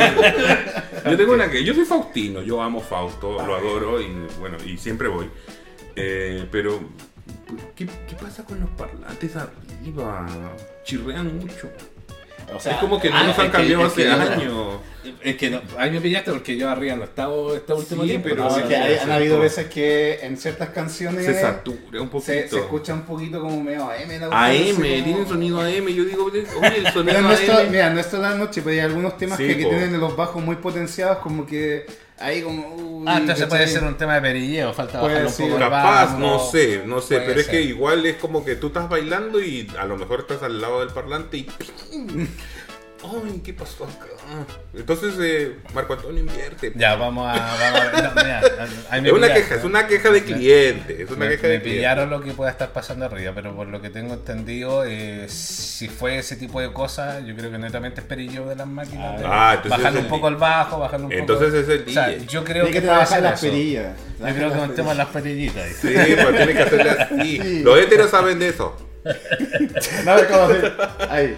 Yo 1.10 1.16
tengo 1.16 1.32
una 1.34 1.50
que 1.50 1.62
yo 1.64 1.74
soy 1.74 1.84
Faustino, 1.84 2.42
yo 2.42 2.62
amo 2.62 2.80
Fausto, 2.80 3.44
lo 3.44 3.54
adoro 3.56 4.00
y 4.00 4.06
bueno, 4.40 4.56
y 4.64 4.76
siempre 4.78 5.08
voy. 5.08 5.28
Eh, 5.96 6.46
pero 6.50 6.80
¿qué, 7.76 7.86
qué 7.86 8.14
pasa 8.20 8.44
con 8.44 8.60
los 8.60 8.70
parlantes 8.70 9.34
arriba? 9.36 10.26
Chirrean 10.84 11.38
mucho. 11.38 11.68
O 12.52 12.56
es 12.56 12.76
como 12.76 13.00
que 13.00 13.08
no 13.08 13.16
ah, 13.16 13.24
nos 13.28 13.38
han 13.38 13.46
que- 13.46 13.52
cambiado 13.52 13.86
es 13.86 13.92
hace 13.92 14.02
que 14.02 14.08
años. 14.10 14.74
Es 15.22 15.36
que 15.36 15.50
no, 15.50 15.60
ahí 15.78 15.90
me 15.90 16.00
pillaste 16.00 16.30
porque 16.32 16.56
yo 16.56 16.68
arriba 16.68 16.94
no 16.96 17.04
estaba 17.04 17.34
este 17.56 17.72
último 17.72 18.02
Sí, 18.02 18.08
tiempo. 18.10 18.28
pero 18.28 18.44
No, 18.44 18.56
es 18.56 18.62
que 18.64 18.68
sí, 18.68 18.74
hay- 18.74 18.98
han 18.98 19.10
habido 19.10 19.38
veces 19.40 19.66
que 19.68 20.18
en 20.22 20.36
ciertas 20.36 20.68
canciones 20.70 21.24
Se 21.24 21.40
satura 21.40 22.02
un 22.02 22.08
poquito. 22.10 22.32
se, 22.32 22.48
se 22.48 22.58
escucha 22.58 22.92
un 22.94 23.02
poquito 23.02 23.40
como 23.40 23.62
medio 23.62 23.84
AM. 23.90 24.10
AM, 24.30 24.72
como- 24.72 24.82
tiene 24.82 25.26
sonido 25.26 25.60
AM. 25.60 25.88
Yo 25.94 26.04
digo, 26.04 26.24
oye, 26.26 26.40
el 26.40 26.46
sonido 26.92 27.20
to- 27.46 27.58
AM. 27.58 27.70
mira, 27.70 27.90
no 27.90 28.00
es 28.00 28.10
toda 28.10 28.30
la 28.30 28.36
noche, 28.36 28.60
pero 28.62 28.74
hay 28.74 28.80
algunos 28.80 29.16
temas 29.16 29.38
Sí, 29.38 29.46
que, 29.46 29.56
que 29.56 29.64
tienen 29.64 29.98
los 29.98 30.14
bajos 30.14 30.42
muy 30.44 30.56
potenciados, 30.56 31.18
como 31.18 31.46
que 31.46 31.86
ahí 32.22 32.42
como... 32.42 32.74
uy, 32.74 32.92
Ah, 33.04 33.18
entonces 33.18 33.46
puede 33.46 33.66
ser 33.66 33.82
un 33.82 33.96
tema 33.96 34.14
de 34.14 34.20
perilleo, 34.20 34.72
falta 34.72 35.00
Puede 35.00 35.26
un 35.26 35.32
poco 35.32 35.54
el 35.54 35.58
Capaz, 35.58 36.04
bajo. 36.06 36.18
no 36.18 36.38
sé, 36.38 36.82
no 36.86 37.00
sé, 37.00 37.20
pero 37.20 37.40
es 37.40 37.48
que 37.48 37.60
igual 37.60 38.06
es 38.06 38.16
como 38.16 38.44
que 38.44 38.54
tú 38.54 38.68
estás 38.68 38.88
bailando 38.88 39.42
y 39.42 39.68
a 39.76 39.84
lo 39.86 39.96
mejor 39.96 40.20
estás 40.20 40.42
al 40.44 40.60
lado 40.60 40.80
del 40.80 40.90
parlante 40.90 41.38
y 41.38 41.42
¡ping! 41.90 42.28
¡Ay, 43.04 43.40
qué 43.44 43.52
pasó 43.52 43.84
acá! 43.84 44.06
Entonces, 44.74 45.14
eh, 45.20 45.56
Marco 45.74 45.94
Antonio 45.94 46.20
invierte. 46.20 46.72
Ya, 46.76 46.94
vamos 46.94 47.26
a, 47.28 47.32
vamos 47.36 47.60
a 47.80 47.90
ver. 47.90 48.02
No, 48.04 48.10
mira, 48.22 48.40
ahí 48.90 49.00
me 49.02 49.08
es 49.08 49.14
una 49.14 49.34
queja, 49.34 49.54
es 49.56 49.64
una 49.64 49.86
queja 49.88 50.10
de 50.10 50.22
cliente, 50.22 51.02
es 51.02 51.10
una 51.10 51.18
Me, 51.26 51.28
queja 51.30 51.42
me 51.42 51.48
de 51.48 51.60
cliente. 51.60 51.78
pillaron 51.80 52.10
lo 52.10 52.20
que 52.22 52.32
pueda 52.32 52.50
estar 52.50 52.72
pasando 52.72 53.04
arriba, 53.06 53.32
pero 53.34 53.54
por 53.56 53.66
lo 53.66 53.82
que 53.82 53.90
tengo 53.90 54.14
entendido, 54.14 54.84
eh, 54.86 55.26
si 55.28 55.88
fue 55.88 56.18
ese 56.18 56.36
tipo 56.36 56.60
de 56.60 56.72
cosas, 56.72 57.24
yo 57.26 57.34
creo 57.34 57.50
que 57.50 57.58
netamente 57.58 58.00
es 58.02 58.06
perillo 58.06 58.46
de 58.46 58.54
las 58.56 58.66
máquinas. 58.68 59.20
Ah, 59.24 59.54
entonces 59.56 59.78
bajarle 59.78 60.00
un 60.00 60.08
poco 60.08 60.28
el 60.28 60.36
bajo, 60.36 60.78
bajarle 60.78 61.06
un 61.06 61.12
Entonces 61.12 61.48
poco. 61.48 61.58
es 61.60 61.68
el 61.68 61.88
O 61.88 61.92
sea, 61.92 62.08
DJ. 62.08 62.26
yo 62.28 62.44
creo 62.44 62.64
Tiene 62.66 62.80
que, 62.80 62.86
que 62.88 63.06
ser 63.06 63.22
las 63.22 63.40
perillas. 63.40 63.96
Yo 64.20 64.26
creo 64.26 64.52
que 64.52 64.58
es 64.58 64.62
un 64.68 64.74
tema 64.76 64.90
de 64.90 64.94
las 64.96 65.08
perillitas. 65.08 65.66
Sí, 65.80 65.88
pues 65.92 66.36
tiene 66.36 66.52
que 66.54 66.62
hacerle 66.62 66.90
así. 66.90 67.40
Sí. 67.42 67.62
Los 67.64 67.78
héteros 67.78 68.10
saben 68.10 68.38
de 68.38 68.48
eso. 68.48 68.76
No, 70.04 70.12
hacer- 70.12 70.72
Ahí. 71.10 71.36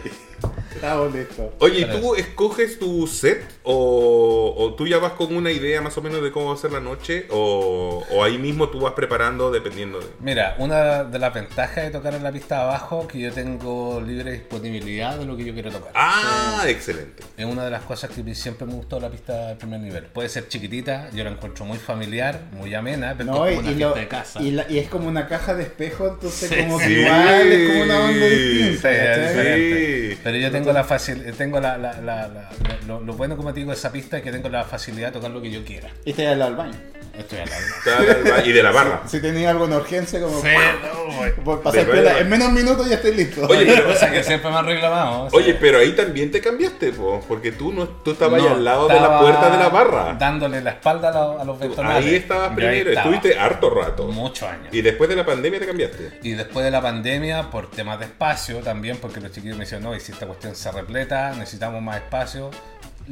Estamos 0.84 1.14
listos. 1.14 1.46
Oye, 1.60 1.80
¿y 1.80 1.84
¿tú 1.86 2.14
escoges 2.14 2.78
tu 2.78 3.06
set 3.06 3.42
o, 3.62 4.54
o 4.56 4.74
tú 4.74 4.86
ya 4.86 4.98
vas 4.98 5.12
con 5.12 5.34
una 5.34 5.50
idea 5.50 5.80
más 5.80 5.96
o 5.96 6.02
menos 6.02 6.22
de 6.22 6.30
cómo 6.30 6.48
va 6.48 6.54
a 6.54 6.58
ser 6.58 6.72
la 6.72 6.80
noche 6.80 7.26
o, 7.30 8.04
o 8.10 8.22
ahí 8.24 8.36
mismo 8.38 8.68
tú 8.68 8.80
vas 8.80 8.92
preparando 8.92 9.50
dependiendo 9.50 9.98
de... 10.00 10.06
Mira, 10.20 10.56
una 10.58 11.04
de 11.04 11.18
las 11.18 11.32
ventajas 11.32 11.84
de 11.84 11.90
tocar 11.90 12.14
en 12.14 12.22
la 12.22 12.30
pista 12.32 12.56
de 12.56 12.62
abajo 12.64 13.08
que 13.08 13.18
yo 13.18 13.32
tengo 13.32 14.00
libre 14.00 14.32
disponibilidad 14.32 15.16
de 15.18 15.24
lo 15.24 15.36
que 15.36 15.44
yo 15.46 15.54
quiero 15.54 15.70
tocar. 15.70 15.92
Ah, 15.94 16.64
excelente. 16.68 17.22
Es 17.36 17.46
una 17.46 17.64
de 17.64 17.70
las 17.70 17.82
cosas 17.84 18.10
que 18.10 18.34
siempre 18.34 18.66
me 18.66 18.74
gustó 18.74 19.00
la 19.00 19.08
pista 19.10 19.48
de 19.48 19.54
primer 19.56 19.80
nivel. 19.80 20.04
Puede 20.04 20.28
ser 20.28 20.48
chiquitita, 20.48 21.08
yo 21.14 21.24
la 21.24 21.30
encuentro 21.30 21.64
muy 21.64 21.78
familiar, 21.78 22.42
muy 22.52 22.74
amena, 22.74 23.14
pero 23.16 23.32
No, 23.32 23.46
es 23.46 23.54
y, 23.54 23.56
como 23.56 23.68
una 23.68 23.76
y 23.76 23.80
lo- 23.80 23.94
de 23.94 24.08
casa. 24.08 24.42
y 24.42 24.50
la- 24.50 24.70
y 24.70 24.78
es 24.78 24.88
como 24.88 25.08
una 25.08 25.26
caja 25.28 25.54
de 25.54 25.62
espejo, 25.62 26.08
entonces 26.08 26.50
Sí, 26.50 26.56
como 26.56 26.78
que 26.78 26.84
sí. 26.86 26.92
igual 26.92 27.52
es 27.52 27.70
como 27.70 27.82
una 27.84 28.00
onda 28.04 28.26
distinta. 28.26 28.90
Sí. 29.32 30.18
Pero 30.22 30.36
yo 30.36 30.50
tengo 30.50 30.72
la 30.74 30.84
facil 30.84 31.32
tengo 31.38 31.58
la, 31.60 31.78
la- 31.78 32.00
la- 32.02 32.50
lo, 32.86 33.00
lo 33.00 33.14
bueno 33.14 33.36
como 33.36 33.52
te 33.54 33.60
digo 33.60 33.70
de 33.72 33.76
esa 33.78 33.90
pista 33.90 34.18
es 34.18 34.22
que 34.22 34.30
tengo 34.30 34.48
la 34.50 34.64
facilidad 34.64 35.08
de 35.08 35.12
tocar 35.14 35.30
lo 35.30 35.40
que 35.40 35.50
yo 35.50 35.64
quiera. 35.64 35.88
Y 36.04 36.10
está 36.10 36.30
al 36.30 36.38
lado 36.38 36.50
del 36.50 36.58
baño. 36.58 36.74
Estoy 37.18 37.38
al 37.40 37.48
lado. 37.50 38.46
Y 38.46 38.52
de 38.52 38.62
la 38.62 38.70
barra. 38.72 39.02
Si 39.06 39.20
tenía 39.20 39.50
alguna 39.50 39.76
urgencia, 39.76 40.20
como 40.20 40.40
Sí, 40.40 40.48
no, 40.82 41.44
por 41.44 41.62
pasar 41.62 41.86
en 42.18 42.28
menos 42.28 42.50
minutos 42.52 42.88
ya 42.88 42.96
estoy 42.96 43.14
listo. 43.14 43.46
Oye, 43.48 43.64
pero- 43.66 43.90
O 43.90 43.94
sea 43.94 44.10
que 44.10 44.22
siempre 44.24 44.50
me 44.50 44.56
han 44.56 44.66
reclamado. 44.66 45.22
o 45.24 45.30
sea, 45.30 45.38
Oye, 45.38 45.54
pero 45.54 45.78
ahí 45.78 45.92
también 45.94 46.30
te 46.30 46.40
cambiaste, 46.40 46.92
po, 46.92 47.22
porque 47.28 47.52
tú 47.52 47.72
no 47.72 47.86
tú 47.88 48.12
estabas 48.12 48.40
ahí 48.42 48.46
al 48.48 48.64
lado 48.64 48.88
de 48.88 48.94
la 49.00 49.18
puerta 49.20 49.50
de 49.50 49.58
la 49.58 49.68
barra. 49.68 50.16
Dándole 50.18 50.60
la 50.60 50.70
espalda 50.70 51.08
a 51.10 51.12
los, 51.12 51.40
a 51.40 51.44
los 51.44 51.58
ventanales. 51.58 52.04
Ahí 52.06 52.14
estabas 52.16 52.50
ahí 52.50 52.56
primero, 52.56 52.90
estaba. 52.90 53.14
estuviste 53.14 53.38
harto 53.38 53.70
rato. 53.70 54.06
Muchos 54.08 54.48
años. 54.48 54.68
Y 54.72 54.82
después 54.82 55.08
de 55.08 55.16
la 55.16 55.24
pandemia 55.26 55.60
te 55.60 55.66
cambiaste. 55.66 56.18
Y 56.22 56.32
después 56.32 56.64
de 56.64 56.70
la 56.70 56.80
pandemia, 56.82 57.50
por 57.50 57.70
temas 57.70 57.98
de 57.98 58.06
espacio 58.06 58.58
también, 58.58 58.96
porque 58.98 59.20
los 59.20 59.30
chiquillos 59.32 59.56
me 59.56 59.64
decían, 59.64 59.82
no, 59.82 59.94
y 59.94 60.00
si 60.00 60.12
esta 60.12 60.26
cuestión 60.26 60.54
se 60.54 60.70
repleta, 60.72 61.32
necesitamos 61.34 61.80
más 61.82 61.96
espacio, 61.96 62.50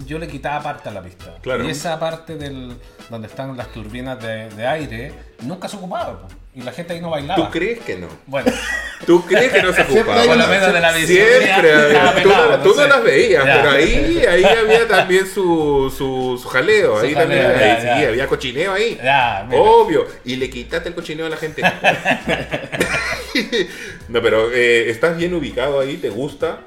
yo 0.06 0.18
le 0.18 0.26
quitaba 0.28 0.62
parte 0.62 0.88
a 0.88 0.92
la 0.92 1.02
pista. 1.02 1.34
Claro. 1.42 1.64
Y 1.64 1.70
esa 1.70 1.98
parte 1.98 2.36
del, 2.36 2.76
donde 3.10 3.28
están 3.28 3.56
las 3.56 3.68
turbinas 3.72 4.20
de, 4.22 4.48
de 4.50 4.66
aire, 4.66 5.12
nunca 5.42 5.68
se 5.68 5.76
ocupaba. 5.76 6.20
po. 6.22 6.28
Y 6.54 6.60
la 6.60 6.72
gente 6.72 6.92
ahí 6.92 7.00
no 7.00 7.08
bailaba. 7.08 7.42
¿Tú 7.42 7.50
crees 7.50 7.78
que 7.80 7.96
no? 7.96 8.08
Bueno, 8.26 8.52
¿Tú 9.06 9.24
crees 9.24 9.52
que 9.52 9.62
no 9.62 9.72
se 9.72 9.82
ocupaba? 9.82 10.22
de 10.22 10.80
la 10.80 10.92
visión. 10.92 11.26
Siempre 11.40 11.72
había. 11.72 12.22
Tú, 12.22 12.28
no, 12.28 12.58
tú 12.62 12.74
no 12.76 12.86
las 12.88 13.02
veías, 13.02 13.44
Ya. 13.44 13.56
pero 13.56 13.70
ahí, 13.70 14.22
ahí 14.28 14.44
había 14.44 14.86
también 14.86 15.26
su, 15.26 15.92
su, 15.96 16.38
su 16.40 16.48
jaleo. 16.48 17.00
Su 17.00 17.06
ahí 17.06 17.14
también 17.14 17.42
ya, 17.42 17.48
ahí 17.48 17.82
ya. 17.82 17.96
sí, 17.98 18.04
había 18.04 18.26
cochineo 18.26 18.72
ahí. 18.74 19.00
Obvio. 19.50 20.06
Y 20.26 20.36
le 20.36 20.50
quitaste 20.50 20.90
el 20.90 20.94
cochineo 20.94 21.24
a 21.26 21.30
la 21.30 21.36
gente. 21.38 21.62
no, 24.08 24.20
pero 24.22 24.50
eh, 24.52 24.90
estás 24.90 25.16
bien 25.16 25.32
ubicado 25.34 25.80
ahí, 25.80 25.96
te 25.96 26.10
gusta. 26.10 26.60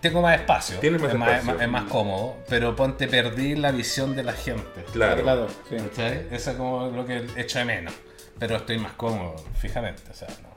Tengo 0.00 0.22
más 0.22 0.40
espacio. 0.40 0.78
Tienes 0.78 1.00
más 1.00 1.10
es, 1.10 1.14
espacio. 1.14 1.52
Más, 1.52 1.62
es 1.62 1.68
más 1.68 1.84
cómodo, 1.84 2.36
pero 2.48 2.74
ponte, 2.74 3.06
perdí 3.06 3.54
la 3.54 3.70
visión 3.70 4.16
de 4.16 4.22
la 4.22 4.32
gente. 4.32 4.84
Claro. 4.92 5.22
Claro, 5.22 5.48
sí. 5.68 5.76
Eso 6.30 6.50
es 6.50 6.56
como 6.56 6.88
lo 6.88 7.04
que 7.04 7.26
echo 7.36 7.58
de 7.58 7.64
menos. 7.66 7.94
Pero 8.38 8.56
estoy 8.56 8.78
más 8.78 8.92
cómodo, 8.92 9.36
fijamente. 9.58 10.02
O 10.10 10.14
sea, 10.14 10.28
no. 10.42 10.50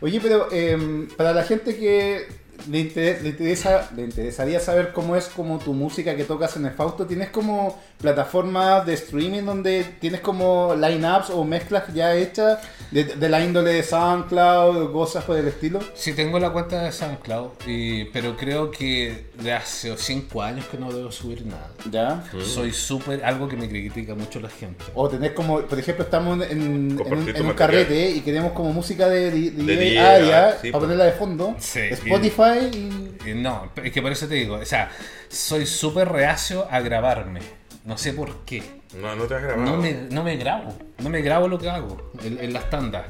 Oye, 0.00 0.20
pero 0.20 0.50
em, 0.50 1.06
para 1.08 1.32
la 1.32 1.44
gente 1.44 1.76
que 1.76 2.26
le 2.68 2.80
interesa, 2.80 3.90
le 3.94 4.02
interesaría 4.02 4.60
saber 4.60 4.92
cómo 4.92 5.16
es 5.16 5.26
como 5.26 5.58
tu 5.58 5.74
música 5.74 6.16
que 6.16 6.24
tocas 6.24 6.56
en 6.56 6.66
el 6.66 6.72
Fausto, 6.72 7.06
¿tienes 7.06 7.30
como 7.30 7.80
plataformas 8.02 8.84
de 8.84 8.94
streaming 8.94 9.44
donde 9.44 9.84
tienes 10.00 10.20
como 10.20 10.74
line-ups 10.74 11.30
o 11.30 11.44
mezclas 11.44 11.84
ya 11.94 12.14
hechas 12.14 12.58
de, 12.90 13.04
de 13.04 13.28
la 13.28 13.42
índole 13.42 13.72
de 13.72 13.82
SoundCloud 13.82 14.76
o 14.82 14.92
cosas 14.92 15.24
por 15.24 15.38
el 15.38 15.48
estilo? 15.48 15.80
Sí, 15.94 16.12
tengo 16.12 16.38
la 16.38 16.50
cuenta 16.50 16.82
de 16.82 16.92
SoundCloud, 16.92 17.50
y, 17.66 18.04
pero 18.06 18.36
creo 18.36 18.70
que 18.70 19.26
de 19.40 19.52
hace 19.52 19.96
5 19.96 20.42
años 20.42 20.66
que 20.66 20.76
no 20.76 20.92
debo 20.92 21.10
subir 21.10 21.46
nada. 21.46 21.70
¿Ya? 21.90 22.24
Soy 22.44 22.72
súper, 22.72 23.24
algo 23.24 23.48
que 23.48 23.56
me 23.56 23.68
critica 23.68 24.14
mucho 24.14 24.40
la 24.40 24.50
gente. 24.50 24.84
O 24.94 25.08
tenés 25.08 25.32
como, 25.32 25.60
por 25.62 25.78
ejemplo, 25.78 26.04
estamos 26.04 26.44
en, 26.44 26.60
en 26.60 26.68
un, 26.68 26.96
Compartir 26.96 27.34
tu 27.34 27.40
en 27.40 27.46
un 27.46 27.52
material. 27.52 27.86
carrete 27.86 28.10
y 28.10 28.20
queremos 28.20 28.52
como 28.52 28.72
música 28.72 29.08
de, 29.08 29.30
de, 29.30 29.50
de 29.52 29.76
De 29.76 29.98
área 29.98 30.58
sí, 30.60 30.70
para 30.70 30.82
ponerla 30.82 31.04
de 31.04 31.12
fondo. 31.12 31.54
Sí, 31.58 31.80
Spotify 31.80 32.68
y... 32.72 33.30
Y 33.30 33.34
no, 33.34 33.70
es 33.82 33.92
que 33.92 34.02
por 34.02 34.10
eso 34.10 34.26
te 34.26 34.34
digo, 34.34 34.56
o 34.56 34.64
sea, 34.64 34.90
soy 35.28 35.64
súper 35.64 36.08
reacio 36.08 36.66
a 36.68 36.80
grabarme. 36.80 37.40
No 37.84 37.98
sé 37.98 38.12
por 38.12 38.44
qué. 38.44 38.62
No, 39.00 39.16
no 39.16 39.24
te 39.24 39.34
has 39.34 39.42
grabado. 39.42 39.70
No 39.70 39.76
me, 39.76 39.92
no 40.10 40.22
me 40.22 40.36
grabo. 40.36 40.72
No 41.02 41.08
me 41.10 41.20
grabo 41.22 41.48
lo 41.48 41.58
que 41.58 41.68
hago 41.68 42.12
en, 42.22 42.38
en 42.38 42.52
las 42.52 42.70
tandas. 42.70 43.06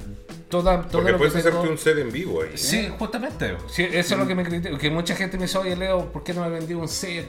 Toda, 0.48 0.82
todo 0.82 0.92
Porque 1.00 1.12
lo 1.12 1.18
puedes 1.18 1.32
que 1.32 1.38
hacerte 1.40 1.58
tengo- 1.58 1.72
un 1.72 1.78
set 1.78 1.98
en 1.98 2.12
vivo 2.12 2.42
ahí. 2.42 2.50
Sí, 2.56 2.88
justamente. 2.98 3.56
Sí, 3.68 3.82
eso 3.90 4.14
es 4.14 4.20
lo 4.20 4.26
que 4.26 4.34
me 4.34 4.44
critico. 4.44 4.76
Que 4.78 4.90
mucha 4.90 5.14
gente 5.14 5.36
me 5.36 5.44
dice, 5.44 5.58
oye, 5.58 5.76
Leo, 5.76 6.12
¿por 6.12 6.22
qué 6.24 6.32
no 6.34 6.42
me 6.42 6.50
vendí 6.50 6.74
un 6.74 6.88
set? 6.88 7.28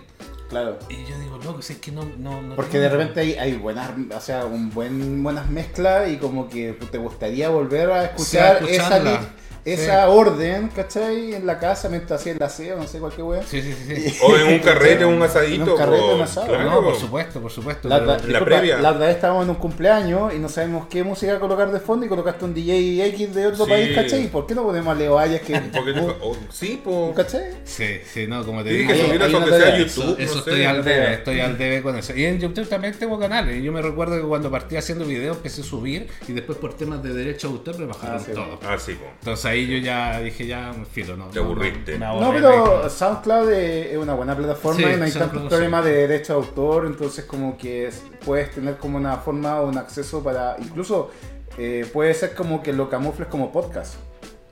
Claro. 0.50 0.78
Y 0.90 1.06
yo 1.10 1.18
digo, 1.20 1.38
loco, 1.44 1.62
si 1.62 1.74
es 1.74 1.80
que 1.80 1.92
no. 1.92 2.04
no, 2.18 2.42
no 2.42 2.56
Porque 2.56 2.74
tengo- 2.80 2.84
de 2.84 2.90
repente 2.90 3.20
hay, 3.22 3.34
hay 3.34 3.54
buenas, 3.56 3.92
o 4.16 4.20
sea, 4.22 4.46
un 4.46 4.70
buen, 4.72 5.24
buenas 5.24 5.50
mezclas 5.50 6.10
y 6.10 6.18
como 6.18 6.48
que 6.50 6.74
te 6.92 6.98
gustaría 6.98 7.50
volver 7.50 7.90
a 7.92 8.06
escuchar 8.06 8.60
Sí, 8.60 8.66
a 8.74 8.76
esa, 8.76 9.20
esa 9.66 10.10
orden, 10.10 10.70
¿cachai? 10.76 11.36
En 11.36 11.46
la 11.46 11.58
casa 11.60 11.88
mientras 11.90 12.20
hacía 12.22 12.34
el 12.34 12.44
aseo, 12.44 12.78
no 12.78 12.88
sé, 12.88 13.00
cualquier 13.00 13.24
wea. 13.26 13.44
Sí, 13.44 13.62
sí, 13.62 13.74
sí. 13.74 14.10
sí. 14.10 14.18
O 14.24 14.36
en 14.36 14.48
un 14.54 14.60
carrete, 14.60 15.06
un 15.06 15.16
En 15.16 15.24
asadito. 15.24 15.72
un 15.72 15.78
carrete, 15.78 16.02
o- 16.04 16.16
un 16.16 16.22
asado. 16.22 16.48
claro. 16.48 16.70
No, 16.70 16.84
por 16.84 16.96
supuesto, 16.96 17.40
por 17.42 17.52
supuesto. 17.52 17.88
La, 17.88 18.00
pero- 18.00 18.12
otra- 18.14 18.28
disculpa, 18.28 18.46
previa. 18.58 18.78
la 18.80 18.92
otra 18.92 19.08
vez 19.08 19.16
estábamos 19.16 19.44
en 19.46 19.50
un 19.52 19.56
cumpleaños 19.56 20.34
y 20.34 20.40
no 20.40 20.50
sabemos 20.50 20.88
qué 20.88 21.04
música 21.04 21.40
colocar 21.40 21.72
de 21.72 21.80
fondo 21.80 22.06
y 22.06 22.10
colocaste 22.10 22.44
un 22.46 22.54
DJ 22.54 23.06
X 23.08 23.34
de 23.34 23.48
otro 23.48 23.66
Sí. 23.66 23.72
país, 23.72 23.96
¿cachai? 23.96 24.28
¿Por 24.28 24.46
qué 24.48 24.56
no 24.56 24.64
ponemos 24.64 24.96
a 24.96 25.00
Leo 25.00 25.18
Ayas 25.18 25.42
que... 25.42 25.60
Porque, 25.74 25.92
o- 26.22 26.36
sí, 26.52 26.82
po. 26.84 27.14
¿Cachai? 27.16 27.52
Sí, 27.64 27.86
sí, 28.12 28.28
no, 28.28 28.46
como 28.46 28.64
te 28.64 28.70
digo. 28.72 28.92
que 28.94 29.30
no 29.30 29.44
te 29.46 29.50
sea 29.50 29.68
a. 29.74 29.78
Eso, 29.78 30.02
YouTube. 30.02 30.20
eso 30.22 30.34
no 30.34 30.40
estoy 30.40 30.58
sé. 30.58 30.68
al 30.68 30.84
debe, 30.84 31.14
estoy 31.14 31.40
al 31.40 31.58
debe 31.58 31.82
con 31.82 31.96
eso. 31.98 32.14
Y 32.16 32.26
en 32.26 32.40
YouTube 32.40 32.68
también 32.68 32.94
tengo 32.98 33.18
canales. 33.20 33.58
Y 33.58 33.64
yo 33.64 33.72
me 33.72 33.82
recuerdo 33.82 34.16
que 34.22 34.28
cuando 34.28 34.52
partí 34.52 34.76
haciendo 34.76 35.06
videos 35.06 35.38
empecé 35.38 35.62
a 35.62 35.64
subir 35.64 36.08
y 36.28 36.34
después 36.34 36.58
por 36.58 36.74
temas 36.76 37.02
de 37.02 37.14
derecho 37.14 37.48
de 37.48 37.54
autor 37.54 37.80
me 37.80 37.86
bajaron 37.86 38.18
Ah, 38.18 38.24
sí. 38.26 38.32
todo. 38.34 38.60
Ah, 38.66 38.78
sí, 38.78 38.94
po. 38.94 39.06
Entonces 39.20 39.46
ahí 39.54 39.68
yo 39.68 39.78
ya 39.78 40.20
dije, 40.20 40.46
ya, 40.48 40.74
filo, 40.92 41.16
no. 41.18 41.26
Te 41.28 41.40
aburriste. 41.40 41.94
me 41.94 42.00
No, 42.06 42.32
pero 42.34 42.82
me- 42.84 42.90
SoundCloud 42.90 43.52
es 43.52 43.98
una 43.98 44.14
buena 44.14 44.36
plataforma 44.36 44.78
Sí, 44.78 44.84
y 44.94 44.98
no 44.98 45.04
hay 45.06 45.12
SoundCloud, 45.12 45.20
tantos 45.30 45.42
sí. 45.44 45.48
problemas 45.50 45.86
de 45.86 45.92
derecho 45.94 46.34
de 46.34 46.40
autor, 46.46 46.86
entonces 46.86 47.26
como 47.26 47.58
que 47.58 47.88
es- 47.88 48.04
puedes 48.26 48.52
tener 48.52 48.78
como 48.78 48.98
una 48.98 49.18
forma 49.18 49.62
o 49.62 49.68
un 49.70 49.78
acceso 49.78 50.24
para... 50.24 50.56
Incluso 50.60 51.12
eh, 51.58 51.86
puede 51.94 52.14
ser 52.14 52.34
como 52.36 52.62
que 52.64 52.74
lo 52.74 52.90
camufles 52.90 53.28
como 53.28 53.52
podcast. 53.52 53.96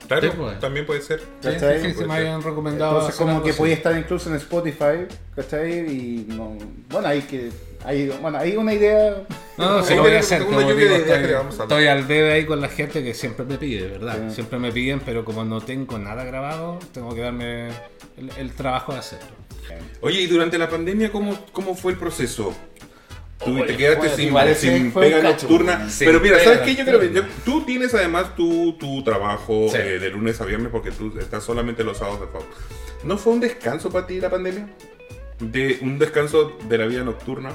Claro, 0.07 0.29
Sí, 0.29 0.37
pues. 0.37 0.59
también 0.59 0.85
puede 0.85 1.01
ser. 1.01 1.21
¿cachai? 1.41 1.79
sí, 1.81 1.91
sí, 1.91 1.97
se 1.99 2.05
me 2.05 2.15
habían 2.15 2.41
recomendado. 2.41 2.93
Entonces 2.95 3.15
como 3.17 3.41
que 3.41 3.53
podía 3.53 3.73
estar 3.75 3.97
incluso 3.97 4.29
en 4.29 4.35
Spotify, 4.35 5.07
¿cachai? 5.35 5.79
Y 5.89 6.25
no, 6.27 6.57
bueno, 6.89 7.07
hay 7.07 7.21
que 7.21 7.49
hay, 7.83 8.07
bueno, 8.21 8.37
hay 8.37 8.55
una 8.57 8.73
idea. 8.73 9.23
No, 9.57 9.77
no, 9.79 9.83
se 9.83 9.95
lo 9.95 10.03
voy 10.03 10.13
a 10.13 10.19
hacer. 10.19 10.43
como 10.45 10.59
digo, 10.59 10.75
que 10.75 10.95
estoy, 10.95 11.35
estoy 11.61 11.87
al 11.87 12.07
debe 12.07 12.31
ahí 12.33 12.45
con 12.45 12.61
la 12.61 12.69
gente 12.69 13.03
que 13.03 13.13
siempre 13.13 13.45
me 13.45 13.57
pide, 13.57 13.87
¿verdad? 13.87 14.17
Sí. 14.29 14.35
Siempre 14.35 14.59
me 14.59 14.71
piden, 14.71 14.99
pero 15.01 15.23
como 15.25 15.43
no 15.45 15.61
tengo 15.61 15.97
nada 15.97 16.23
grabado, 16.23 16.79
tengo 16.93 17.13
que 17.15 17.21
darme 17.21 17.67
el, 18.17 18.31
el 18.37 18.51
trabajo 18.53 18.93
de 18.93 18.99
hacerlo. 18.99 19.27
Oye, 20.01 20.21
y 20.21 20.27
durante 20.27 20.57
la 20.57 20.67
pandemia, 20.69 21.11
¿cómo, 21.11 21.37
cómo 21.53 21.75
fue 21.75 21.93
el 21.93 21.97
proceso? 21.97 22.53
Tú 23.43 23.53
Oye, 23.55 23.63
te 23.63 23.77
quedaste 23.77 24.09
fue- 24.09 24.55
sin, 24.55 24.55
sin 24.81 24.91
pega 24.91 25.21
cacho, 25.21 25.47
nocturna. 25.47 25.89
sí. 25.89 26.05
pero 26.05 26.19
mira, 26.19 26.37
¿sabes 26.39 26.59
qué? 26.59 26.75
Yo 26.75 26.85
creo 26.85 26.99
que 26.99 27.11
yo- 27.11 27.23
tú 27.45 27.63
tienes 27.63 27.93
además 27.95 28.35
tu, 28.35 28.73
tu 28.77 29.03
trabajo 29.03 29.67
Sí. 29.71 29.77
eh, 29.77 29.97
de 29.99 30.09
lunes 30.09 30.39
a 30.41 30.45
viernes 30.45 30.69
porque 30.71 30.91
tú 30.91 31.11
estás 31.19 31.43
solamente 31.43 31.83
los 31.83 31.97
sábados 31.97 32.21
de 32.21 32.27
favor. 32.27 32.45
¿No 33.03 33.17
fue 33.17 33.33
un 33.33 33.39
descanso 33.39 33.89
para 33.89 34.05
ti 34.05 34.19
la 34.19 34.29
pandemia? 34.29 34.67
De, 35.41 35.79
¿Un 35.81 35.97
descanso 35.99 36.57
de 36.67 36.77
la 36.77 36.85
vida 36.85 37.03
nocturna? 37.03 37.51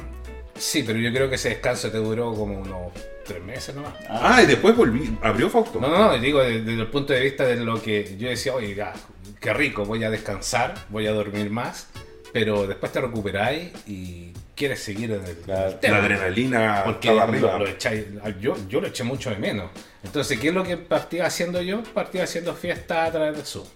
Sí, 0.58 0.82
pero 0.86 0.98
yo 0.98 1.12
creo 1.12 1.28
que 1.28 1.36
ese 1.36 1.50
descanso 1.50 1.90
te 1.90 1.98
duró 1.98 2.34
como 2.34 2.58
unos 2.60 2.92
tres 3.24 3.42
meses 3.42 3.74
nomás. 3.74 3.94
Ah, 4.08 4.40
y 4.42 4.46
después 4.46 4.74
volví, 4.76 5.16
abrió 5.22 5.48
Fausto. 5.50 5.80
No, 5.80 5.88
no, 5.88 5.98
no, 6.12 6.18
digo 6.18 6.40
desde, 6.40 6.62
desde 6.62 6.80
el 6.80 6.88
punto 6.88 7.12
de 7.12 7.20
vista 7.20 7.44
de 7.44 7.56
lo 7.56 7.80
que 7.82 8.16
yo 8.18 8.28
decía, 8.28 8.54
oye, 8.54 8.74
ya, 8.74 8.92
qué 9.40 9.52
rico, 9.52 9.84
voy 9.84 10.02
a 10.04 10.10
descansar, 10.10 10.74
voy 10.88 11.06
a 11.06 11.12
dormir 11.12 11.50
más, 11.50 11.88
pero 12.32 12.66
después 12.66 12.90
te 12.92 13.00
recuperáis 13.00 13.70
y 13.86 14.32
quieres 14.54 14.80
seguir 14.80 15.10
en 15.12 15.24
el, 15.24 15.30
en 15.30 15.36
el 15.38 15.46
La 15.46 15.80
tema. 15.80 15.96
adrenalina 15.98 16.82
Porque 16.84 17.08
estaba 17.08 17.26
lo- 17.26 17.32
arriba. 17.32 17.58
lo 17.58 17.66
echáis- 17.68 18.38
yo, 18.40 18.56
yo 18.68 18.80
lo 18.80 18.86
eché 18.88 19.04
mucho 19.04 19.30
de 19.30 19.36
menos. 19.36 19.70
Entonces, 20.02 20.38
¿qué 20.40 20.48
es 20.48 20.54
lo 20.54 20.64
que 20.64 20.76
partía 20.78 21.26
haciendo 21.26 21.60
yo? 21.60 21.82
Partía 21.82 22.24
haciendo 22.24 22.54
fiestas 22.54 23.08
a 23.08 23.12
través 23.12 23.36
de 23.36 23.44
Zoom. 23.44 23.66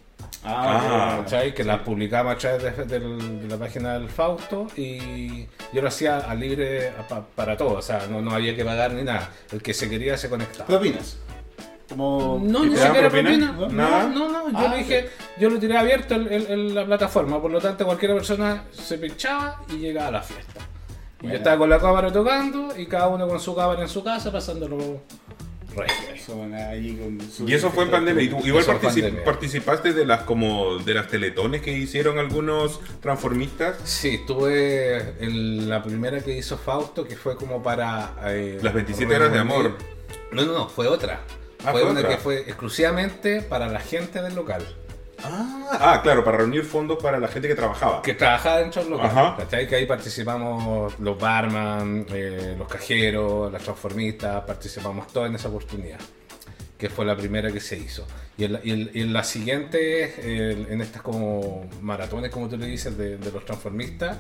Ah, 0.45 1.19
¿cachai? 1.23 1.53
Que 1.55 1.65
las 1.65 1.81
publicamos 1.81 2.33
a 2.35 2.39
través 2.39 2.89
de, 2.89 3.01
la 3.49 3.57
página 3.59 3.95
del 3.95 4.09
Fausto 4.09 4.69
y 4.77 5.45
yo 5.73 5.83
lo 5.83 5.89
hacía 5.89 6.19
a 6.19 6.35
libre 6.35 6.93
pa- 7.09 7.27
para 7.35 7.57
todos. 7.57 7.79
O 7.79 7.83
sea, 7.83 8.07
no, 8.11 8.23
no 8.23 8.33
había 8.33 8.57
que 8.57 8.65
pagar 8.65 8.93
ni 8.93 9.03
nada. 9.03 9.31
El 9.53 9.61
que 9.63 9.75
se 9.75 9.89
quería 9.91 10.17
se 10.17 10.31
conectaba. 10.31 10.67
Propinas. 10.67 11.19
Como... 11.91 12.41
No, 12.43 12.65
¿Y 12.65 12.71
ni 12.71 12.77
siquiera 12.77 13.11
propina? 13.11 13.53
propina. 13.53 13.53
No, 13.53 13.69
Nada. 13.69 14.07
no, 14.07 14.29
no. 14.31 14.51
Yo 14.51 14.59
Ah, 14.59 14.69
le 14.71 14.77
dije, 14.79 15.11
yo 15.39 15.51
lo 15.51 15.59
tiré 15.59 15.77
abierto 15.77 16.15
en, 16.15 16.33
en- 16.33 16.51
en 16.51 16.75
la 16.75 16.87
plataforma. 16.87 17.41
Por 17.43 17.51
lo 17.51 17.61
tanto, 17.61 17.85
cualquier 17.85 18.15
persona 18.15 18.65
se 18.71 18.97
pinchaba 18.97 19.61
y 19.69 19.79
llegaba 19.79 20.09
a 20.09 20.13
la 20.13 20.23
fiesta. 20.23 20.61
Y 21.19 21.23
Bueno. 21.25 21.33
yo 21.35 21.37
estaba 21.39 21.59
con 21.59 21.69
la 21.69 21.79
cámara 21.79 22.11
tocando 22.13 22.79
y 22.79 22.87
cada 22.87 23.09
uno 23.09 23.29
con 23.29 23.39
su 23.41 23.55
cámara 23.55 23.83
en 23.83 23.89
su 23.89 24.03
casa 24.03 24.33
pasándolo 24.33 25.03
ahí 25.79 26.97
con 26.97 27.21
su- 27.31 27.49
Y 27.49 27.55
eso 27.55 27.71
fue 27.71 27.85
en 27.85 27.91
pandemia. 27.91 28.23
¿Y 28.25 28.29
tú 28.29 28.39
igual 28.45 28.63
Eso 28.63 28.73
en 28.73 28.79
partici- 28.79 28.83
pandemia. 29.03 29.25
participaste 29.25 29.93
de 29.93 30.05
las 30.07 30.23
como 30.23 30.79
de 30.79 30.95
las 30.95 31.09
teletones 31.09 31.63
que 31.63 31.73
hicieron 31.73 32.19
algunos 32.19 32.81
transformistas? 33.01 33.77
Sí, 33.85 34.17
estuve 34.17 35.15
en 35.21 35.69
la 35.69 35.83
primera 35.83 36.21
que 36.21 36.37
hizo 36.37 36.57
Fausto, 36.59 37.07
que 37.07 37.17
fue 37.17 37.37
como 37.37 37.63
para... 37.63 38.15
eh, 38.27 38.59
Las 38.63 38.75
27 38.75 39.15
horas 39.15 39.33
de 39.33 39.39
amor. 39.39 39.77
No, 40.33 40.45
no, 40.45 40.53
no, 40.53 40.69
fue 40.69 40.87
otra. 40.87 41.21
Ah, 41.65 41.73
fue 41.73 41.83
fue 41.83 41.91
una 41.91 42.01
otra. 42.01 42.13
que 42.13 42.17
fue 42.23 42.39
exclusivamente 42.41 43.43
para 43.43 43.69
la 43.69 43.81
gente 43.81 44.23
del 44.23 44.35
local. 44.35 44.63
Ah, 45.25 45.79
ah, 45.81 46.01
claro, 46.03 46.25
para 46.25 46.39
reunir 46.39 46.65
fondos 46.65 47.03
para 47.03 47.19
la 47.19 47.29
gente 47.29 47.49
que 47.49 47.55
trabajaba. 47.55 48.03
Que 48.03 48.15
trabajaba 48.15 48.59
dentro 48.59 48.83
del 48.83 48.91
local. 48.93 49.07
Ajá. 49.11 49.37
¿cachai? 49.39 49.69
Que 49.69 49.77
ahí 49.77 49.87
participamos 49.87 50.99
los 50.99 51.19
barman, 51.19 52.07
eh, 52.11 52.55
los 52.59 52.69
cajeros, 52.69 53.53
las 53.53 53.63
transformistas, 53.63 54.43
participamos 54.45 55.09
todos 55.09 55.29
en 55.29 55.35
esa 55.35 55.49
oportunidad. 55.49 56.01
Que 56.79 56.89
fue 56.89 57.05
la 57.05 57.17
primera 57.17 57.51
que 57.53 57.61
se 57.61 57.77
hizo. 57.77 58.07
Y 58.41 58.45
en 58.45 58.53
la, 58.55 58.61
y 58.65 58.71
en- 58.71 58.91
y 58.95 59.01
en 59.03 59.13
la 59.13 59.23
siguiente, 59.23 60.15
eh, 60.19 60.67
en 60.71 60.81
estas 60.81 61.03
como 61.03 61.69
maratones, 61.83 62.31
como 62.31 62.49
tú 62.49 62.57
le 62.57 62.67
dices, 62.67 62.97
de, 62.97 63.19
de 63.19 63.31
los 63.33 63.45
transformistas, 63.45 64.17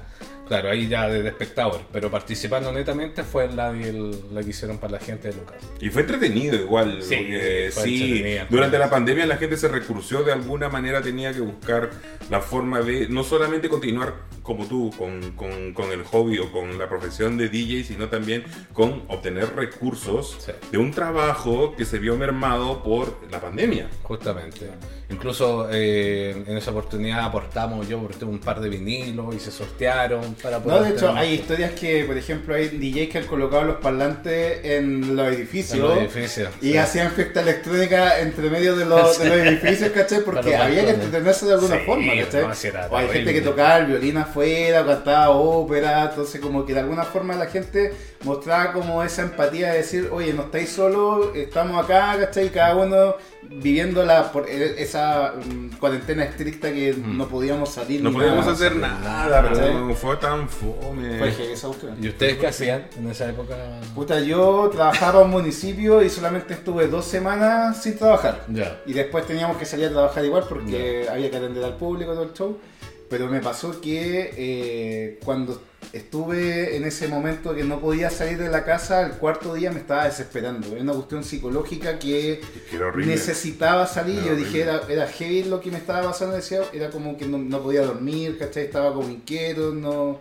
claro, 0.46 0.68
ahí 0.70 0.88
ya 0.88 1.08
de, 1.08 1.22
de 1.22 1.28
espectador. 1.30 1.80
Pero 1.92 2.10
participando 2.10 2.70
netamente 2.70 3.22
fue 3.24 3.48
la, 3.48 3.72
del- 3.72 4.34
la 4.34 4.42
que 4.42 4.50
hicieron 4.50 4.76
para 4.78 4.92
la 4.94 4.98
gente 5.00 5.28
del 5.28 5.38
local. 5.38 5.56
Y 5.80 5.88
fue 5.88 6.02
entretenido 6.02 6.56
igual. 6.56 7.02
Sí, 7.02 7.16
porque 7.16 7.70
sí, 7.72 8.24
durante 8.50 8.78
la 8.78 8.90
pandemia 8.90 9.24
la 9.26 9.38
gente 9.38 9.56
se 9.56 9.68
recursió 9.68 10.22
de 10.22 10.32
alguna 10.32 10.68
manera, 10.68 11.00
tenía 11.00 11.32
que 11.32 11.40
buscar 11.40 11.90
la 12.28 12.40
forma 12.40 12.82
de 12.82 13.08
no 13.08 13.24
solamente 13.24 13.68
continuar 13.68 14.28
como 14.42 14.66
tú 14.66 14.90
con, 14.98 15.32
con- 15.32 15.72
con 15.72 15.92
el 15.92 16.02
hobby 16.04 16.38
o 16.38 16.50
con 16.52 16.76
la 16.78 16.88
profesión 16.88 17.38
de 17.38 17.48
DJ, 17.48 17.84
sino 17.84 18.08
también 18.08 18.44
con 18.72 19.04
obtener 19.08 19.54
recursos 19.54 20.36
Sí. 20.40 20.52
de 20.72 20.78
un 20.78 20.90
trabajo 20.90 21.74
que 21.76 21.84
se 21.84 21.98
vio 21.98 22.16
mermado 22.16 22.82
por 22.82 23.18
la 23.30 23.40
pandemia. 23.40 23.88
Justamente. 24.11 24.68
Incluso 25.11 25.68
eh, 25.72 26.44
en 26.46 26.56
esa 26.56 26.70
oportunidad 26.70 27.24
aportamos, 27.24 27.88
yo 27.88 27.98
aporté 27.98 28.24
un 28.24 28.38
par 28.38 28.61
de 28.61 28.68
vinilos 28.68 29.34
y 29.34 29.40
se 29.40 29.50
sortearon 29.50 30.34
para 30.42 30.61
poder. 30.61 30.78
No, 30.80 30.84
de 30.86 30.90
hecho, 30.92 31.12
hay 31.12 31.34
historias 31.34 31.72
que, 31.72 32.04
por 32.04 32.16
ejemplo, 32.16 32.54
hay 32.54 32.68
DJs 32.68 33.08
que 33.11 33.18
han 33.18 33.26
colocado 33.26 33.64
los 33.64 33.76
parlantes 33.76 34.61
en 34.64 35.16
los 35.16 35.26
en 35.26 35.34
edificios 35.34 35.78
los 35.78 35.98
edificios. 35.98 36.50
y 36.61 36.72
sí. 36.72 36.76
hacían 36.78 37.11
fiesta 37.11 37.40
electrónica 37.40 38.20
entre 38.20 38.50
medio 38.50 38.76
de 38.76 38.84
los, 38.84 39.18
de 39.18 39.28
los 39.28 39.38
edificios, 39.38 39.90
¿cachai? 39.90 40.20
Porque 40.24 40.54
había 40.56 40.84
que 40.84 40.90
entretenerse 40.90 41.46
de 41.46 41.54
alguna 41.54 41.78
Sí, 41.78 41.82
forma, 41.86 42.12
¿cachai? 42.16 42.42
no, 42.46 42.54
sí 42.54 42.68
o 42.90 42.96
hay 42.96 43.08
gente 43.08 43.32
que 43.32 43.40
tocaba 43.42 43.78
el 43.78 43.86
violín 43.86 44.16
afuera, 44.16 44.82
o 44.82 44.86
cantaba 44.86 45.30
ópera, 45.30 46.04
entonces 46.11 46.40
como 46.40 46.64
que 46.64 46.74
de 46.74 46.80
alguna 46.80 47.04
forma 47.04 47.34
la 47.34 47.46
gente 47.46 47.92
mostraba 48.24 48.72
como 48.72 49.02
esa 49.02 49.22
empatía 49.22 49.72
de 49.72 49.78
decir, 49.78 50.08
oye, 50.12 50.32
no 50.32 50.42
estáis 50.42 50.70
solos, 50.70 51.34
estamos 51.34 51.82
acá, 51.84 52.16
¿cachai? 52.18 52.50
Cada 52.50 52.76
uno 52.76 53.16
viviendo 53.42 54.04
la, 54.04 54.30
por, 54.32 54.48
e- 54.48 54.82
esa 55.01 55.32
mm, 55.34 55.76
cuarentena 55.78 56.24
estricta 56.24 56.72
que 56.72 56.94
no 56.94 57.28
podíamos 57.28 57.70
salir. 57.70 58.03
No 58.03 58.11
ni 58.11 58.16
podíamos 58.16 58.40
nada. 58.40 58.53
hacer 58.53 58.76
nada, 58.76 59.42
¿cachai? 59.42 59.72
pero 59.72 59.94
fue 59.94 60.16
tan 60.16 60.48
fome. 60.48 61.18
Fue 61.18 61.53
esa. 61.53 61.68
¿Y 62.01 62.09
ustedes 62.09 62.38
qué 62.38 62.46
hacían 62.46 62.86
en 62.96 63.11
esa 63.11 63.28
época? 63.28 63.57
Puta, 63.94 64.20
yo 64.20 64.68
trabajaba 64.72 65.20
en 65.20 65.26
un 65.26 65.30
municipio 65.32 66.03
y 66.03 66.11
solamente 66.11 66.55
estuve 66.55 66.88
dos 66.88 67.05
semanas 67.05 67.82
sin 67.82 67.96
trabajar. 67.96 68.44
Ya. 68.48 68.80
Y 68.86 68.92
después 68.92 69.26
teníamos 69.26 69.57
que 69.57 69.64
salir 69.64 69.86
a 69.86 69.90
trabajar 69.90 70.24
igual 70.24 70.44
porque 70.48 71.07
había 71.11 71.30
que 71.30 71.36
atender 71.36 71.64
al 71.64 71.76
público 71.76 72.12
todo 72.12 72.24
el 72.24 72.32
show. 72.32 72.59
Pero 73.11 73.26
me 73.26 73.40
pasó 73.40 73.80
que 73.80 74.32
eh, 74.36 75.18
cuando 75.24 75.61
estuve 75.92 76.76
en 76.76 76.84
ese 76.84 77.08
momento 77.08 77.52
que 77.54 77.64
no 77.64 77.80
podía 77.80 78.08
salir 78.08 78.38
de 78.38 78.48
la 78.48 78.64
casa, 78.64 79.02
el 79.04 79.12
cuarto 79.14 79.52
día 79.54 79.72
me 79.72 79.80
estaba 79.80 80.04
desesperando. 80.04 80.68
Era 80.72 80.82
una 80.82 80.92
cuestión 80.92 81.24
psicológica 81.24 81.98
que 81.98 82.40
Que 82.70 82.76
era 82.76 82.86
horrible. 82.86 83.12
necesitaba 83.14 83.86
salir. 83.88 84.18
Era 84.20 84.26
Yo 84.28 84.36
dije, 84.36 84.62
era, 84.62 84.80
era 84.88 85.08
heavy 85.08 85.42
lo 85.44 85.61
que 85.61 85.72
me 85.72 85.78
estaba 85.78 86.08
pasando. 86.08 86.36
Decía, 86.36 86.61
era 86.72 86.90
como 86.90 87.16
que 87.18 87.26
no, 87.26 87.36
no 87.38 87.61
podía 87.61 87.82
dormir, 87.82 88.38
¿cachai? 88.38 88.64
Estaba 88.66 88.94
como 88.94 89.08
inquieto, 89.11 89.72
no... 89.74 90.18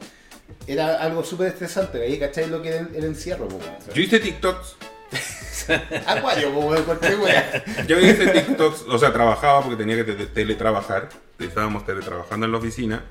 Era 0.65 0.95
algo 0.95 1.23
súper 1.23 1.49
estresante, 1.49 2.01
ahí, 2.01 2.17
¿cachai? 2.17 2.49
Lo 2.49 2.59
que 2.63 2.69
era 2.69 2.79
el, 2.79 2.95
el 2.95 3.03
encierro. 3.03 3.47
Yo 3.93 4.01
hice 4.01 4.19
TikToks. 4.19 4.77
Acuario, 6.07 6.51
po, 6.53 6.61
weón, 6.61 6.83
cualquier 6.83 7.19
wea. 7.19 7.63
Yo 7.87 7.99
hice 7.99 8.27
TikToks, 8.27 8.85
o 8.89 8.97
sea, 8.97 9.13
trabajaba 9.13 9.61
porque 9.61 9.75
tenía 9.77 9.95
que 10.03 10.11
te- 10.11 10.25
teletrabajar. 10.25 11.09
Estábamos 11.39 11.85
teletrabajando 11.85 12.45
en 12.45 12.51
la 12.51 12.57
oficina. 12.57 13.05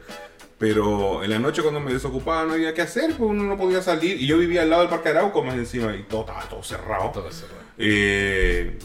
Pero 0.59 1.23
en 1.23 1.31
la 1.31 1.39
noche 1.39 1.63
cuando 1.63 1.79
me 1.79 1.93
desocupaba 1.93 2.45
no 2.45 2.55
había 2.55 2.75
qué 2.75 2.83
hacer, 2.83 3.15
pues 3.17 3.31
uno 3.31 3.45
no 3.45 3.57
podía 3.57 3.81
salir. 3.81 4.21
Y 4.21 4.27
yo 4.27 4.39
vivía 4.39 4.63
al 4.63 4.71
lado 4.71 4.83
del 4.83 4.91
Parque 4.91 5.11
Arauco 5.11 5.45
más 5.45 5.55
encima 5.55 5.95
y 5.95 6.03
todo 6.03 6.23
estaba 6.23 6.49
todo 6.49 6.63
cerrado. 6.65 7.11
Todo 7.13 7.31
cerrado. 7.31 7.63
Eh, 7.79 8.77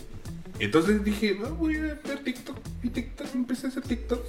entonces 0.66 1.04
dije, 1.04 1.38
"Ah, 1.44 1.50
voy 1.58 1.76
a 1.78 1.82
ver 1.82 2.00
TikTok. 2.24 2.56
Y 2.84 2.90
TikTok, 2.90 3.28
empecé 3.34 3.68
a 3.68 3.70
hacer 3.70 3.84
TikTok. 3.84 4.20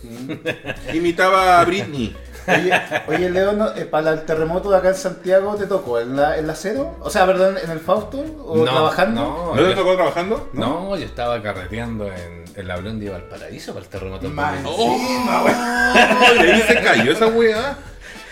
Imitaba 0.92 1.60
a 1.60 1.64
Britney. 1.64 2.14
Oye, 2.46 2.72
oye 3.08 3.30
Leo, 3.30 3.52
¿no? 3.52 3.74
Eh, 3.74 3.84
para 3.86 4.12
el 4.12 4.24
terremoto 4.24 4.70
de 4.70 4.76
acá 4.76 4.88
en 4.90 4.94
Santiago 4.94 5.54
te 5.56 5.66
tocó 5.66 5.98
en 5.98 6.14
la, 6.16 6.36
en 6.38 6.46
la 6.46 6.54
cero? 6.54 6.96
O 7.00 7.10
sea, 7.10 7.26
perdón, 7.26 7.56
en 7.62 7.70
el 7.70 7.80
Fausto 7.80 8.22
o 8.44 8.62
trabajando. 8.64 9.20
No, 9.20 9.54
¿No 9.56 9.62
te 9.62 9.70
yo- 9.70 9.74
tocó 9.74 9.94
trabajando? 9.96 10.50
no, 10.52 10.96
yo 10.96 11.04
estaba 11.04 11.42
carreteando 11.42 12.06
en, 12.08 12.44
en 12.54 12.68
la 12.68 12.76
Blondie 12.76 13.06
de 13.08 13.12
Valparaíso 13.14 13.72
para 13.72 13.84
el 13.84 13.90
terremoto. 13.90 14.28
2010. 14.28 14.66
encima, 14.66 15.40
güey. 15.42 15.54
¡Oh! 15.56 16.40
Ahí 16.40 16.62
se 16.66 16.74
cayó 16.80 17.12
esa 17.12 17.26
weá. 17.28 17.76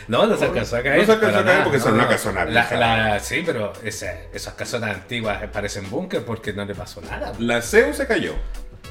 No, 0.08 0.26
no 0.26 0.36
se 0.36 0.44
alcanzó 0.46 0.76
a 0.76 0.82
caer. 0.82 0.98
No 1.00 1.04
se 1.06 1.12
alcanzó 1.12 1.38
a 1.38 1.44
caer 1.44 1.62
porque 1.64 1.78
no, 1.78 1.84
son 1.84 1.94
una 1.94 2.02
no. 2.04 2.08
casona 2.08 2.44
La- 2.44 2.70
la- 2.72 3.20
sí, 3.20 3.42
pero 3.44 3.72
ese- 3.82 4.28
esas 4.32 4.54
casonas 4.54 4.94
antiguas 4.94 5.38
parecen 5.52 5.88
búnker 5.90 6.24
porque 6.24 6.52
no 6.52 6.64
le 6.64 6.74
pasó 6.74 7.00
nada. 7.02 7.32
La 7.38 7.60
CEU 7.62 7.92
se 7.94 8.06
cayó. 8.06 8.34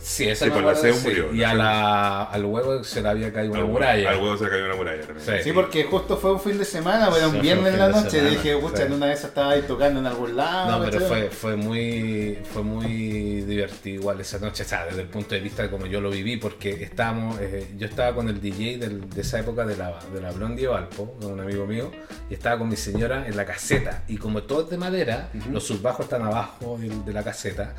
Sí, 0.04 0.28
esa 0.28 0.46
Sí, 0.46 0.52
me 0.52 0.62
pues 0.62 0.66
la 0.66 0.72
acuerdo, 0.90 0.98
CEU 1.00 1.04
murió, 1.28 1.34
Y 1.34 1.38
la 1.38 1.50
a 1.52 1.54
la, 1.54 2.24
al 2.24 2.46
huevo 2.46 2.84
se 2.84 3.02
le 3.02 3.10
había 3.10 3.32
caído 3.32 3.52
una 3.54 3.60
Al 3.62 3.66
huevo- 3.66 3.74
muralla. 3.74 4.10
Al 4.10 4.18
huevo 4.22 4.38
se 4.38 4.44
le 4.46 4.50
cayó 4.50 4.66
una 4.66 4.76
muralla 4.76 5.02
también. 5.06 5.26
Sí. 5.38 5.44
Sí, 5.44 5.52
porque 5.54 5.84
justo 5.84 6.18
fue 6.18 6.32
un 6.34 6.40
fin 6.40 6.58
de 6.58 6.66
semana, 6.66 7.12
Sí, 7.12 7.24
un 7.24 7.32
fue 7.32 7.40
viernes 7.40 7.68
un 7.68 7.74
en 7.74 7.80
la 7.80 7.90
noche. 7.90 8.10
semana, 8.10 8.30
Dije, 8.32 8.58
pucha, 8.58 8.78
sí. 8.78 8.84
en 8.84 8.94
una 8.94 9.06
de 9.06 9.14
esas 9.14 9.26
estaba 9.26 9.52
ahí 9.52 9.62
tocando 9.62 10.00
en 10.00 10.08
algún 10.08 10.36
lado. 10.36 10.80
No, 10.80 10.86
pero 10.86 11.00
fue, 11.02 11.30
fue 11.30 11.56
muy 11.56 12.40
fue 12.52 12.64
muy 12.64 13.42
divertido 13.42 14.02
igual 14.02 14.20
esa 14.22 14.40
noche, 14.40 14.64
o 14.64 14.66
sea, 14.66 14.86
desde 14.86 15.02
el 15.02 15.08
punto 15.08 15.36
de 15.36 15.42
vista 15.42 15.64
de 15.64 15.70
como 15.70 15.86
yo 15.86 16.02
lo 16.02 16.10
viví, 16.10 16.38
porque 16.38 16.84
estábamos, 16.84 17.38
eh, 17.40 17.68
yo 17.78 17.86
estaba 17.88 18.16
con 18.16 18.28
el 18.28 18.42
DJ 18.42 18.78
del- 18.80 19.10
de 19.10 19.22
esa 19.22 19.40
época 19.40 19.66
de 19.66 19.78
la, 19.78 20.00
de 20.14 20.20
la 20.20 20.32
Blondie 20.32 20.68
Valpo, 20.68 21.16
un 21.22 21.40
amigo 21.40 21.66
mío, 21.68 21.92
y 22.30 22.34
estaba 22.34 22.58
con 22.58 22.70
mi 22.70 22.76
señora 22.76 23.28
en 23.28 23.38
la 23.38 23.46
caseta, 23.46 24.04
y 24.08 24.18
como 24.18 24.44
todo 24.44 24.64
es 24.64 24.70
de 24.72 24.78
madera, 24.78 25.30
los 25.52 25.64
subbajos 25.64 26.06
están 26.06 26.24
abajo 26.24 26.78
de, 26.80 26.90
de 26.90 27.14
la 27.14 27.24
caseta. 27.24 27.76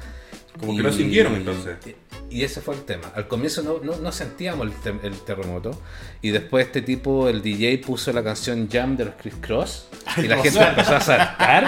Como 0.59 0.77
que 0.77 0.83
no 0.83 0.93
sintieron, 0.93 1.35
entonces. 1.35 1.77
Y, 2.31 2.43
ese 2.45 2.61
fue 2.61 2.75
el 2.75 2.83
tema. 2.83 3.11
Al 3.15 3.29
comienzo 3.29 3.63
no, 3.63 3.79
no, 3.83 3.97
no 3.99 4.13
sentíamos 4.13 4.67
el, 4.67 4.73
te- 4.75 5.07
el 5.07 5.19
terremoto. 5.21 5.79
Y 6.23 6.31
después 6.31 6.67
este 6.67 6.81
tipo, 6.83 7.29
el 7.29 7.43
DJ, 7.43 7.79
puso 7.79 8.13
la 8.13 8.23
canción 8.23 8.69
Jam 8.71 8.97
de 8.97 9.07
los 9.07 9.15
Chris 9.21 9.35
Cross. 9.41 9.87
Y 10.19 10.23
la 10.29 10.39
gente 10.39 10.61
empezó 10.63 10.97
a 10.97 11.01
saltar. 11.01 11.67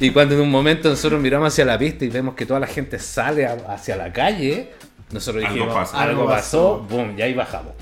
Y 0.00 0.10
cuando 0.10 0.34
en 0.34 0.40
un 0.40 0.50
momento 0.50 0.88
nosotros 0.88 1.20
miramos 1.20 1.52
hacia 1.52 1.64
la 1.64 1.78
pista 1.78 2.04
y 2.04 2.08
vemos 2.08 2.34
que 2.34 2.46
toda 2.46 2.58
la 2.58 2.66
gente 2.66 2.98
sale 2.98 3.46
hacia 3.46 3.96
la 3.96 4.12
calle, 4.12 4.70
nosotros 5.10 5.42
Algo 5.44 5.54
dijimos, 5.54 5.74
pasa. 5.74 6.00
algo 6.00 6.20
Algo 6.22 6.26
pasó, 6.30 6.82
pasó. 6.82 6.96
boom, 6.96 7.14
y 7.18 7.22
ahí 7.22 7.34
bajamos. 7.34 7.72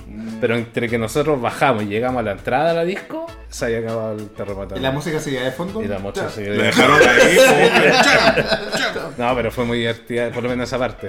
Pero 0.41 0.57
entre 0.57 0.89
que 0.89 0.99
nosotros 0.99 1.41
bajamos 1.41 1.83
y 1.83 1.87
llegamos 1.87 2.21
a 2.21 2.23
la 2.23 2.33
entrada 2.33 2.69
de 2.71 2.75
la 2.75 2.85
disco, 2.85 3.27
se 3.49 3.65
había 3.67 3.79
acabado 3.81 4.13
el 4.13 4.29
terremoto. 4.31 4.77
¿Y 4.77 4.81
la 4.81 4.91
música 4.93 5.19
seguía 5.21 5.43
de 5.45 5.51
fondo? 5.53 5.83
Y 5.83 5.89
la 5.89 5.99
mocha 5.99 6.23
Ya. 6.23 6.31
seguía- 6.31 6.55
La 6.55 6.63
dejaron 6.65 7.01
ahí. 7.09 7.39
No, 9.19 9.35
pero 9.35 9.51
fue 9.51 9.65
muy 9.65 9.79
divertida, 9.79 10.31
por 10.31 10.43
lo 10.43 10.49
menos 10.49 10.69
esa 10.69 10.79
parte. 10.79 11.09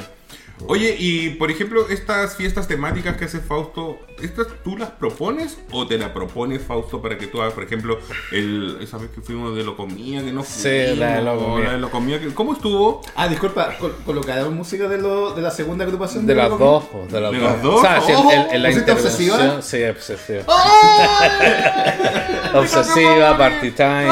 Oye, 0.67 0.95
y 0.99 1.29
por 1.31 1.49
ejemplo, 1.49 1.87
estas 1.89 2.35
fiestas 2.35 2.67
temáticas 2.67 3.15
que 3.17 3.25
hace 3.25 3.39
Fausto, 3.39 3.97
¿estas 4.21 4.47
tú 4.63 4.77
las 4.77 4.91
propones 4.91 5.57
o 5.71 5.87
te 5.87 5.97
la 5.97 6.13
propone 6.13 6.59
Fausto 6.59 7.01
para 7.01 7.17
que 7.17 7.25
tú 7.27 7.41
hagas, 7.41 7.53
por 7.53 7.63
ejemplo, 7.63 7.97
el, 8.31 8.77
esa 8.81 8.97
vez 8.97 9.09
que 9.09 9.21
fuimos 9.21 9.55
de 9.55 9.63
Locomía, 9.63 10.21
que 10.23 10.31
no 10.33 10.43
Sí, 10.43 10.69
fuimos, 10.69 10.97
la 10.99 11.15
de 11.15 11.21
Locomía. 11.23 11.65
la 11.65 11.71
de 11.73 11.77
Locomía, 11.79 12.19
que- 12.19 12.33
¿cómo 12.33 12.53
estuvo? 12.53 13.01
Ah, 13.15 13.27
disculpa, 13.29 13.75
col- 13.79 13.95
¿colocaron 14.05 14.53
música 14.55 14.87
de, 14.87 14.97
lo, 14.97 15.31
de 15.33 15.41
la 15.41 15.51
segunda 15.51 15.85
agrupación? 15.85 16.25
De 16.27 16.35
las 16.35 16.49
dos, 16.49 16.83
po, 16.85 17.07
de 17.09 17.21
las 17.21 17.31
¿De 17.31 17.39
dos. 17.39 17.51
las 17.51 17.61
dos? 17.63 17.75
O 17.75 17.81
sea, 17.81 18.01
sí, 18.01 18.11
en- 18.11 18.29
en, 18.29 18.55
en 18.55 18.63
la 18.63 18.69
¿Pusiste 18.69 18.91
intervención. 18.91 19.49
obsesiva? 19.55 19.61
Sí, 19.61 19.83
obsesiva. 19.85 20.43
obsesiva, 22.53 23.37
party 23.37 23.71
time, 23.71 24.09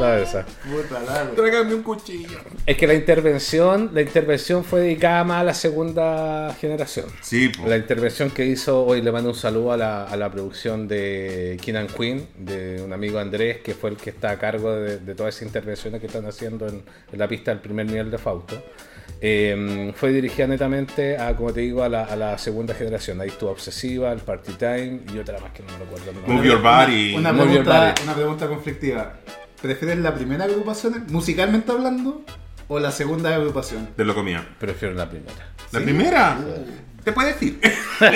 esa. 0.00 0.46
Puta 0.46 1.62
un 1.62 1.82
cuchillo. 1.82 2.38
Es 2.64 2.76
que 2.76 2.86
la 2.86 2.94
intervención, 2.94 3.90
la 3.92 4.00
intervención 4.00 4.64
fue 4.64 4.80
dedicada 4.80 5.24
más 5.24 5.40
a 5.40 5.44
la 5.44 5.54
segunda 5.54 6.54
generación. 6.60 7.06
Sí, 7.20 7.48
po. 7.48 7.66
La 7.68 7.76
intervención 7.76 8.30
que 8.30 8.46
hizo, 8.46 8.84
hoy 8.84 9.02
le 9.02 9.10
mando 9.10 9.30
un 9.30 9.36
saludo 9.36 9.72
a 9.72 9.76
la, 9.76 10.04
a 10.04 10.16
la 10.16 10.30
producción 10.30 10.86
de 10.86 11.58
King 11.60 11.74
and 11.74 11.94
Queen, 11.94 12.28
de 12.36 12.80
un 12.82 12.92
amigo 12.92 13.18
Andrés, 13.18 13.58
que 13.58 13.74
fue 13.74 13.90
el 13.90 13.96
que 13.96 14.10
está 14.10 14.30
a 14.30 14.38
cargo 14.38 14.72
de, 14.72 14.98
de 14.98 15.14
todas 15.14 15.34
esas 15.34 15.46
intervenciones 15.46 16.00
que 16.00 16.06
están 16.06 16.26
haciendo 16.26 16.68
en, 16.68 16.82
en 17.12 17.18
la 17.18 17.26
pista 17.26 17.50
del 17.50 17.60
primer 17.60 17.86
nivel 17.86 18.10
de 18.10 18.18
Fausto. 18.18 18.62
Eh, 19.20 19.92
fue 19.96 20.12
dirigida 20.12 20.46
netamente 20.46 21.18
a, 21.18 21.34
como 21.34 21.52
te 21.52 21.60
digo, 21.60 21.82
a 21.82 21.88
la, 21.88 22.04
a 22.04 22.14
la 22.14 22.38
segunda 22.38 22.72
generación. 22.74 23.20
Ahí 23.20 23.28
estuvo 23.28 23.50
Obsesiva, 23.50 24.12
el 24.12 24.20
Party 24.20 24.52
Time 24.52 25.00
y 25.12 25.18
otra 25.18 25.40
más 25.40 25.50
que 25.52 25.64
no 25.64 25.72
me 25.72 25.78
recuerdo. 25.78 26.12
Move 26.26 26.46
Your 26.46 26.62
Body. 26.62 27.16
Una 27.16 27.32
pregunta, 27.32 27.94
una 28.04 28.14
pregunta 28.14 28.46
conflictiva. 28.46 29.14
¿Prefieres 29.60 29.98
la 29.98 30.14
primera 30.14 30.44
agrupación, 30.44 31.06
musicalmente 31.08 31.72
hablando, 31.72 32.22
o 32.68 32.78
la 32.78 32.92
segunda 32.92 33.34
agrupación? 33.34 33.88
De 33.96 34.04
Locomía. 34.04 34.46
Prefiero 34.60 34.94
la 34.94 35.10
primera. 35.10 35.52
¿La 35.72 35.80
¿Sí? 35.80 35.84
primera? 35.84 36.38
¿Te 37.04 37.12
puedes 37.12 37.34
decir? 37.34 37.60
No, 38.00 38.10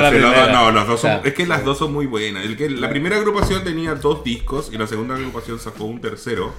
la 0.00 0.10
sí, 0.10 0.18
los 0.18 0.52
no, 0.52 0.70
los 0.70 0.86
dos 0.86 1.00
son, 1.00 1.20
es 1.24 1.34
que 1.34 1.46
las 1.46 1.64
dos 1.64 1.78
son 1.78 1.92
muy 1.92 2.06
buenas. 2.06 2.44
El 2.44 2.56
que, 2.56 2.70
la 2.70 2.88
primera 2.88 3.16
agrupación 3.16 3.64
tenía 3.64 3.94
dos 3.94 4.22
discos 4.22 4.70
y 4.72 4.78
la 4.78 4.86
segunda 4.86 5.16
agrupación 5.16 5.58
sacó 5.58 5.84
un 5.84 6.00
tercero. 6.00 6.52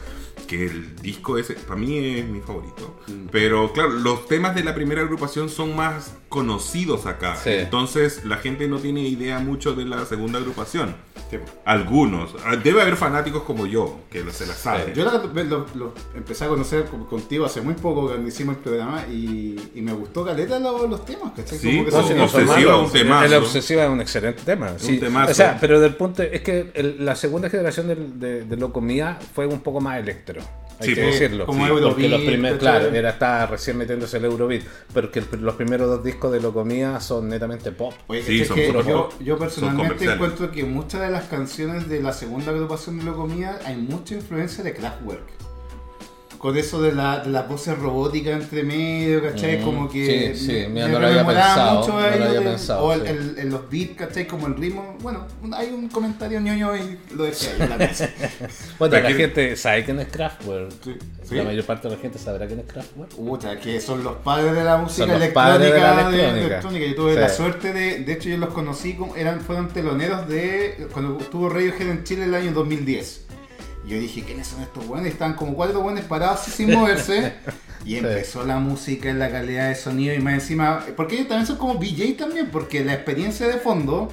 Que 0.47 0.65
el 0.65 0.95
disco 0.97 1.37
ese, 1.37 1.55
para 1.55 1.79
mí 1.79 1.97
es 1.97 2.25
mi 2.25 2.41
favorito. 2.41 2.99
Mm. 3.07 3.27
Pero 3.31 3.73
claro, 3.73 3.89
los 3.89 4.27
temas 4.27 4.55
de 4.55 4.63
la 4.63 4.75
primera 4.75 5.01
agrupación 5.01 5.49
son 5.49 5.75
más 5.75 6.13
conocidos 6.29 7.05
acá. 7.05 7.35
Sí. 7.35 7.49
Entonces 7.51 8.23
la 8.25 8.37
gente 8.37 8.67
no 8.67 8.79
tiene 8.79 9.01
idea 9.01 9.39
mucho 9.39 9.73
de 9.73 9.85
la 9.85 10.05
segunda 10.05 10.39
agrupación. 10.39 10.95
Algunos. 11.65 12.35
Ah, 12.45 12.55
Debe 12.55 12.81
haber 12.81 12.95
fanáticos 12.95 13.43
como 13.43 13.65
yo 13.65 13.99
que 14.09 14.23
lo- 14.23 14.31
se 14.31 14.45
la 14.45 14.53
saben. 14.53 14.93
Yo 14.93 15.03
la- 15.05 15.43
lo, 15.43 15.65
lo 15.75 15.93
empecé 16.15 16.45
a 16.45 16.47
conocer 16.47 16.85
con- 16.85 17.05
contigo 17.05 17.45
hace 17.45 17.61
muy 17.61 17.73
poco 17.73 18.07
cuando 18.07 18.27
hicimos 18.27 18.57
el 18.57 18.61
programa 18.63 19.05
y, 19.11 19.71
y 19.75 19.81
me 19.81 19.93
gustó 19.93 20.25
caleta 20.25 20.59
los, 20.59 20.89
los 20.89 21.05
temas, 21.05 21.33
¿cachai? 21.35 21.57
Sí, 21.59 21.71
Como 21.71 21.85
que 21.85 21.91
no, 21.91 21.97
son- 21.97 22.07
si 22.07 22.13
no 22.13 22.23
Obsesiva 22.25 22.77
un 22.77 22.91
temazo. 22.91 23.25
El 23.25 23.33
Obsesiva 23.35 23.83
es 23.85 23.89
un 23.89 24.01
excelente 24.01 24.41
tema. 24.43 24.73
sí. 24.77 24.97
temazo. 24.99 25.31
O 25.31 25.35
sea, 25.35 25.57
pero 25.59 25.79
del 25.79 25.95
punto 25.95 26.23
es 26.23 26.41
que 26.41 26.71
el- 26.73 27.03
la 27.05 27.15
segunda 27.15 27.49
generación 27.49 27.87
de, 28.19 28.45
de 28.45 28.57
Locomía 28.57 29.17
fue 29.33 29.45
un 29.47 29.59
poco 29.59 29.81
más 29.81 29.99
electro. 29.99 30.41
Hay 30.79 30.89
Sí, 30.89 30.95
que 30.95 31.01
pues, 31.01 31.19
decirlo. 31.19 31.45
como 31.45 31.65
Sí, 31.65 31.71
porque 31.71 32.07
los 32.09 32.21
primeros, 32.21 32.59
claro, 32.59 32.87
era 32.89 33.09
estaba 33.09 33.45
recién 33.47 33.77
metiéndose 33.77 34.17
el 34.17 34.25
Eurobeat, 34.25 34.63
pero 34.93 35.11
que 35.11 35.19
el- 35.19 35.27
los 35.41 35.55
primeros 35.55 35.87
dos 35.89 36.03
discos 36.03 36.31
de 36.31 36.39
Locomía 36.39 36.99
son 36.99 37.29
netamente 37.29 37.71
pop. 37.71 37.93
Oye, 38.07 38.21
Sí, 38.23 38.45
son 38.45 38.55
que 38.55 38.67
yo, 38.67 38.83
pop. 38.83 39.13
yo 39.19 39.33
Son 39.37 39.39
personalmente 39.39 40.05
encuentro 40.05 40.51
que 40.51 40.63
muchas 40.63 41.01
de 41.01 41.09
las 41.09 41.25
canciones 41.25 41.89
de 41.89 42.01
la 42.01 42.13
segunda 42.13 42.51
agrupación 42.51 42.99
de 42.99 43.05
Locomía 43.05 43.57
hay 43.65 43.77
mucha 43.77 44.15
influencia 44.15 44.63
de 44.63 44.73
Kraftwerk. 44.73 45.23
Con 46.37 46.55
eso 46.55 46.81
de, 46.81 46.91
la, 46.93 47.19
de 47.19 47.31
las 47.31 47.47
voces 47.49 47.77
robóticas 47.79 48.39
entre 48.41 48.63
medio, 48.63 49.23
¿cachai? 49.23 49.57
Mm, 49.57 49.63
como 49.65 49.89
que 49.89 50.33
sí, 50.35 50.45
sí, 50.45 50.51
me- 50.51 50.69
mira, 50.69 50.87
no 50.89 50.99
lo 50.99 51.07
había 51.07 51.25
pensado, 51.25 51.79
mucho 51.79 51.91
no 51.93 51.97
a 51.97 52.01
lo 52.01 52.07
ellos 52.15 52.27
había 52.27 52.39
de- 52.41 52.45
pensado, 52.45 52.83
O 52.83 52.93
el- 52.93 53.01
sí. 53.01 53.07
el- 53.07 53.39
en 53.39 53.49
los 53.49 53.69
beats, 53.71 53.95
¿cachai? 53.97 54.27
Como 54.27 54.47
el 54.47 54.55
ritmo. 54.55 54.95
Bueno, 55.01 55.25
hay 55.53 55.69
un 55.69 55.89
comentario 55.89 56.39
ñoño 56.39 56.75
y 56.77 56.97
lo 57.15 57.23
dejé 57.23 57.47
ahí 57.49 57.61
en 57.61 57.69
la 57.69 57.77
mesa. 57.77 58.09
Bueno, 58.77 58.99
la 58.99 59.07
que- 59.07 59.13
gente 59.15 59.55
sabe 59.55 59.83
quién 59.83 59.99
es 59.99 60.07
Kraftwerk. 60.09 60.71
Sí. 60.83 61.35
La 61.35 61.43
mayor 61.43 61.65
parte 61.65 61.89
de 61.89 61.95
la 61.95 62.01
gente 62.01 62.19
sabrá 62.19 62.45
quién 62.47 62.59
es 62.59 62.65
Kraftwerk. 62.71 63.09
Puta, 63.15 63.59
que 63.59 63.81
son 63.81 64.03
los 64.03 64.17
padres 64.17 64.53
de 64.53 64.63
la 64.63 64.77
música 64.77 65.03
Son 65.05 65.09
los 65.09 65.17
electrónica. 65.21 65.33
padres 65.57 65.73
de 65.73 65.79
la 65.79 65.95
de- 65.95 66.01
electrónica. 66.01 66.45
electrónica. 66.47 66.85
Yo 66.87 66.95
tuve 66.95 67.13
Sí. 67.15 67.19
la 67.19 67.29
suerte 67.29 67.73
de, 67.73 67.99
de 68.03 68.13
hecho 68.13 68.29
yo 68.29 68.37
los 68.37 68.49
conocí, 68.53 68.93
como- 68.93 69.15
eran, 69.15 69.41
fueron 69.41 69.67
teloneros 69.69 70.27
de 70.29 70.87
cuando 70.93 71.17
estuvo 71.19 71.49
Radiohead 71.49 71.89
en 71.89 72.03
Chile 72.03 72.25
el 72.25 72.35
año 72.35 72.51
2010. 72.53 73.25
Yo 73.87 73.97
dije, 73.97 74.21
¿quiénes 74.23 74.47
son 74.47 74.61
estos 74.61 74.85
buenos? 74.85 75.07
Y 75.07 75.11
estaban 75.11 75.35
como 75.35 75.53
cuatro 75.53 75.81
buenos 75.81 76.03
parados 76.03 76.41
sin 76.41 76.73
moverse. 76.73 77.33
Y 77.85 77.95
empezó 77.95 78.43
la 78.43 78.57
música, 78.57 79.13
la 79.13 79.31
calidad 79.31 79.69
de 79.69 79.75
sonido 79.75 80.13
y 80.13 80.19
más 80.19 80.33
encima, 80.33 80.83
porque 80.97 81.15
ellos 81.15 81.29
también 81.29 81.47
son 81.47 81.57
como 81.57 81.75
DJ 81.75 82.15
también, 82.15 82.49
porque 82.51 82.83
la 82.83 82.93
experiencia 82.93 83.47
de 83.47 83.59
fondo 83.59 84.09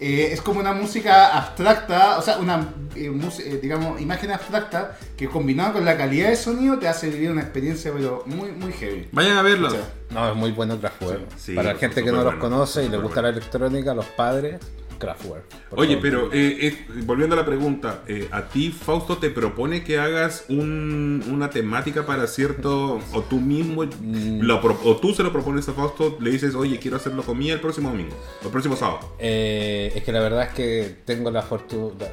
eh, 0.00 0.28
es 0.32 0.40
como 0.40 0.60
una 0.60 0.72
música 0.72 1.36
abstracta, 1.36 2.18
o 2.18 2.22
sea, 2.22 2.38
una, 2.38 2.72
eh, 2.94 3.10
eh, 3.10 3.58
digamos, 3.62 4.00
imagen 4.00 4.30
abstracta 4.30 4.96
que 5.16 5.26
combinada 5.28 5.72
con 5.72 5.84
la 5.84 5.96
calidad 5.96 6.28
de 6.28 6.36
sonido 6.36 6.78
te 6.78 6.86
hace 6.86 7.08
vivir 7.08 7.30
una 7.30 7.40
experiencia, 7.40 7.92
pero 7.92 8.22
muy, 8.26 8.52
muy 8.52 8.72
heavy. 8.72 9.08
Vayan 9.10 9.38
a 9.38 9.42
verlos. 9.42 9.72
O 9.72 9.76
sea, 9.76 9.88
No, 10.10 10.30
es 10.30 10.36
muy 10.36 10.52
bueno 10.52 10.78
Kraftwerk. 10.78 11.22
Sí, 11.36 11.54
Para 11.54 11.72
la 11.72 11.78
gente 11.78 12.04
que 12.04 12.12
no 12.12 12.22
los 12.22 12.34
conoce 12.34 12.82
y 12.82 12.84
le 12.84 12.90
súper 12.90 13.02
gusta 13.02 13.22
la 13.22 13.28
electrónica, 13.30 13.94
los 13.94 14.06
padres, 14.06 14.60
Kraftwerk. 14.98 15.44
Por 15.70 15.78
Oye, 15.80 15.96
favor. 15.96 16.02
pero 16.02 16.32
eh, 16.32 16.58
eh, 16.66 16.86
volviendo 17.04 17.34
a 17.34 17.38
la 17.38 17.46
pregunta, 17.46 18.02
eh, 18.06 18.28
¿a 18.30 18.42
ti 18.48 18.70
Fausto 18.70 19.18
te 19.18 19.30
propone 19.30 19.84
que 19.84 19.98
hagas 19.98 20.44
un- 20.48 21.24
una 21.30 21.50
temática 21.50 22.04
para 22.06 22.26
cierto, 22.26 23.00
o 23.12 23.22
tú 23.22 23.40
mismo, 23.40 23.84
Mm. 23.84 24.40
lo 24.42 24.58
o 24.84 24.96
tú 24.96 25.14
se 25.14 25.22
lo 25.22 25.32
propones 25.32 25.68
a 25.68 25.72
Fausto, 25.72 26.18
le 26.20 26.30
dices, 26.30 26.54
oye, 26.54 26.78
quiero 26.78 26.96
hacerlo 26.96 27.22
conmigo 27.22 27.54
el 27.54 27.60
próximo 27.60 27.90
domingo, 27.90 28.16
o 28.42 28.46
el 28.46 28.50
próximo 28.50 28.76
sábado? 28.76 29.14
Es 29.18 30.02
que 30.02 30.12
la 30.12 30.20
verdad 30.20 30.44
es 30.48 30.52
que 30.54 30.96
tengo 31.04 31.30
la 31.30 31.42
fortuna, 31.42 32.06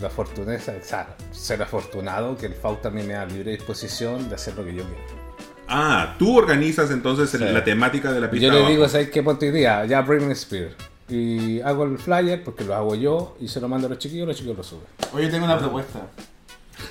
la 0.00 0.10
fortuneza, 0.10 0.74
o 0.80 0.84
sea, 0.84 1.16
ser 1.32 1.62
afortunado 1.62 2.36
que 2.36 2.46
el 2.46 2.54
FAU 2.54 2.76
también 2.76 3.06
me 3.08 3.14
da 3.14 3.24
libre 3.26 3.52
disposición 3.52 4.28
de 4.28 4.34
hacer 4.34 4.54
lo 4.56 4.64
que 4.64 4.74
yo 4.74 4.82
quiero. 4.84 5.26
Ah, 5.68 6.14
tú 6.18 6.36
organizas 6.38 6.90
entonces 6.92 7.30
Sí. 7.30 7.38
la 7.38 7.64
temática 7.64 8.12
de 8.12 8.20
la 8.20 8.30
pista 8.30 8.46
Yo 8.46 8.52
le 8.52 8.68
digo, 8.70 8.88
¿sabes 8.88 9.10
qué 9.10 9.22
ponte 9.22 9.46
hoy 9.46 9.52
día? 9.52 9.84
Ya 9.84 10.00
Britney 10.02 10.32
Spears. 10.32 10.74
Y 11.08 11.60
hago 11.60 11.84
el 11.84 11.98
flyer 11.98 12.42
porque 12.42 12.64
lo 12.64 12.74
hago 12.74 12.94
yo 12.94 13.36
y 13.40 13.48
se 13.48 13.60
lo 13.60 13.68
mando 13.68 13.86
a 13.86 13.90
los 13.90 13.98
chiquillos, 13.98 14.26
los 14.26 14.36
chiquillos 14.36 14.56
lo 14.58 14.64
suben. 14.64 14.86
Oye, 15.12 15.28
tengo 15.28 15.44
una 15.44 15.58
propuesta. 15.58 16.06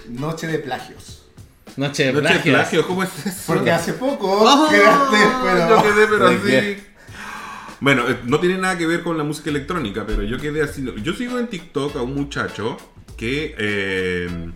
Noche 0.09 0.47
de 0.47 0.59
plagios. 0.59 1.23
Noche 1.77 2.05
de 2.05 2.13
Noche 2.13 2.27
de 2.27 2.39
plagios. 2.39 2.55
plagio, 2.55 2.87
¿cómo 2.87 3.03
es 3.03 3.25
eso? 3.25 3.43
Porque 3.47 3.71
hace 3.71 3.93
poco 3.93 4.47
Ah, 4.47 4.67
quedaste, 4.71 5.17
pero... 5.43 5.69
Yo 5.69 5.83
quedé, 5.83 6.07
pero 6.07 6.29
¿De 6.29 6.35
así. 6.35 6.45
qué? 6.47 6.95
Bueno, 7.81 8.09
eh, 8.09 8.17
no 8.23 8.39
tiene 8.39 8.57
nada 8.57 8.77
que 8.77 8.87
ver 8.87 9.03
con 9.03 9.17
la 9.17 9.23
música 9.23 9.49
electrónica, 9.49 10.05
pero 10.07 10.23
yo 10.23 10.37
quedé 10.39 10.61
así. 10.63 10.83
Yo 11.03 11.13
sigo 11.13 11.37
en 11.37 11.47
TikTok 11.47 11.97
a 11.97 12.01
un 12.01 12.15
muchacho 12.15 12.77
que, 13.17 13.53
eh, 13.57 14.51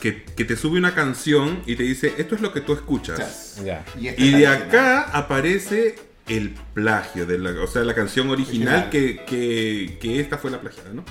que, 0.00 0.22
que 0.22 0.44
te 0.44 0.56
sube 0.56 0.78
una 0.78 0.94
canción 0.94 1.60
y 1.66 1.74
te 1.74 1.82
dice, 1.82 2.14
esto 2.16 2.36
es 2.36 2.40
lo 2.40 2.52
que 2.52 2.60
tú 2.60 2.72
escuchas. 2.72 3.58
Este 3.58 4.14
Y 4.22 4.30
de 4.30 4.46
acá 4.46 5.10
aparece 5.12 5.96
el 6.26 6.54
plagio, 6.72 7.26
de 7.26 7.38
la, 7.38 7.50
o 7.62 7.66
sea, 7.66 7.84
la 7.84 7.94
canción 7.94 8.30
original. 8.30 8.90
Que, 8.90 9.24
que, 9.24 9.98
que 10.00 10.20
esta 10.20 10.38
fue 10.38 10.50
la 10.50 10.60
plagiada, 10.60 10.90
¿no? 10.92 11.04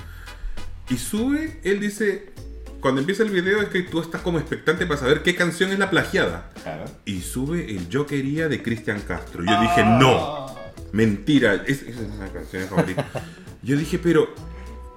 Y 0.90 0.98
sube, 0.98 1.60
él 1.64 1.80
dice, 1.80 2.32
cuando 2.80 3.00
empieza 3.00 3.22
el 3.22 3.30
video 3.30 3.62
es 3.62 3.68
que 3.68 3.82
tú 3.82 4.00
estás 4.00 4.20
como 4.20 4.38
expectante 4.38 4.86
para 4.86 5.00
saber 5.00 5.22
qué 5.22 5.34
canción 5.34 5.70
es 5.70 5.78
la 5.78 5.88
plagiada. 5.88 6.50
Claro. 6.62 6.84
Y 7.04 7.22
sube 7.22 7.74
el 7.74 7.88
Yo 7.88 8.06
Quería 8.06 8.48
de 8.48 8.62
Cristian 8.62 9.00
Castro. 9.00 9.42
Yo 9.44 9.60
dije, 9.60 9.82
no, 9.84 10.54
mentira, 10.92 11.54
es, 11.66 11.82
esa 11.82 12.02
es 12.02 12.08
una 12.14 12.28
canción 12.28 12.68
favorita. 12.68 13.06
Yo 13.62 13.78
dije, 13.78 13.98
pero, 13.98 14.28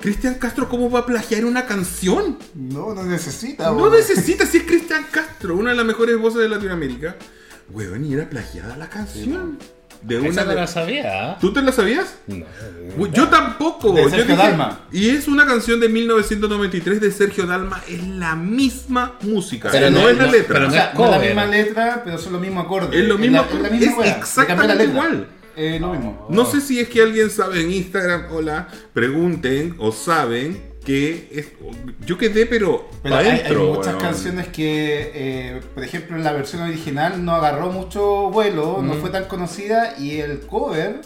¿Cristian 0.01 0.35
Castro 0.35 0.67
cómo 0.67 0.91
va 0.91 0.99
a 0.99 1.05
plagiar 1.05 1.45
una 1.45 1.65
canción? 1.65 2.37
No, 2.53 2.93
no 2.93 3.03
necesita. 3.03 3.71
No 3.71 3.89
necesita, 3.89 4.45
si 4.45 4.57
es 4.57 4.63
Cristian 4.63 5.05
Castro, 5.09 5.55
una 5.55 5.69
de 5.69 5.77
las 5.77 5.85
mejores 5.85 6.17
voces 6.17 6.41
de 6.41 6.49
Latinoamérica. 6.49 7.15
Weón, 7.69 8.03
y 8.05 8.13
era 8.13 8.29
plagiada 8.29 8.75
la 8.75 8.89
canción. 8.89 9.57
De 10.01 10.19
una 10.19 10.29
Esa 10.29 10.43
no 10.43 10.49
de- 10.51 10.55
la 10.55 10.67
sabía, 10.67 11.31
¿ah? 11.31 11.37
¿Tú 11.39 11.51
te 11.53 11.61
la 11.61 11.71
sabías? 11.71 12.15
No. 12.27 12.45
Uy, 12.97 13.09
Yo 13.13 13.27
tampoco. 13.27 13.91
De 13.91 14.03
Yo 14.03 14.09
Sergio 14.09 14.35
Dalma. 14.35 14.81
Y 14.91 15.09
es 15.09 15.27
una 15.27 15.45
canción 15.45 15.79
de 15.79 15.89
1993 15.89 17.01
de 17.01 17.11
Sergio 17.11 17.45
Dalma. 17.45 17.81
Es 17.89 18.05
la 18.07 18.35
misma 18.35 19.13
música. 19.21 19.69
Pero 19.71 19.89
no, 19.89 20.01
no- 20.01 20.09
es 20.09 20.17
la 20.17 20.25
no- 20.27 20.31
letra. 20.31 20.47
pero 20.53 20.65
O 20.65 20.67
no 20.67 20.73
sea, 20.73 20.89
es 20.91 20.97
no 20.97 21.05
es 21.05 21.11
la 21.11 21.19
misma 21.19 21.45
letra, 21.45 22.01
pero 22.05 22.17
son 22.17 22.33
los 22.33 22.41
mismos 22.41 22.65
acordes. 22.65 22.99
Es 23.01 23.07
lo 23.07 23.17
mismo, 23.17 23.37
la, 23.53 23.59
la 23.61 23.69
misma 23.69 23.91
es. 24.05 24.11
Le 24.13 24.17
exactamente 24.17 24.83
igual. 24.85 25.27
Eh, 25.55 25.77
lo 25.81 25.91
mismo. 25.91 26.27
No 26.29 26.45
sé 26.45 26.61
si 26.61 26.79
es 26.79 26.87
que 26.87 27.01
alguien 27.01 27.31
sabe 27.31 27.61
en 27.61 27.71
Instagram, 27.71 28.25
hola, 28.31 28.67
pregunten 28.93 29.75
o 29.79 29.91
saben 29.91 30.66
que 30.87 31.27
es- 31.33 31.51
yo 32.05 32.17
quedé 32.17 32.45
pero, 32.45 32.87
Pero 33.03 33.15
pa' 33.15 33.19
hay, 33.21 33.43
muchas 33.57 33.95
canciones 33.95 34.47
que, 34.47 35.11
eh, 35.13 35.61
por 35.75 35.83
ejemplo, 35.83 36.15
en 36.15 36.23
la 36.23 36.31
versión 36.31 36.61
original 36.61 37.25
no 37.25 37.33
agarró 37.33 37.69
mucho 37.71 38.29
vuelo, 38.31 38.79
no 38.81 38.93
fue 38.93 39.09
tan 39.09 39.25
conocida 39.25 39.95
y 39.99 40.21
el 40.21 40.39
cover 40.39 41.01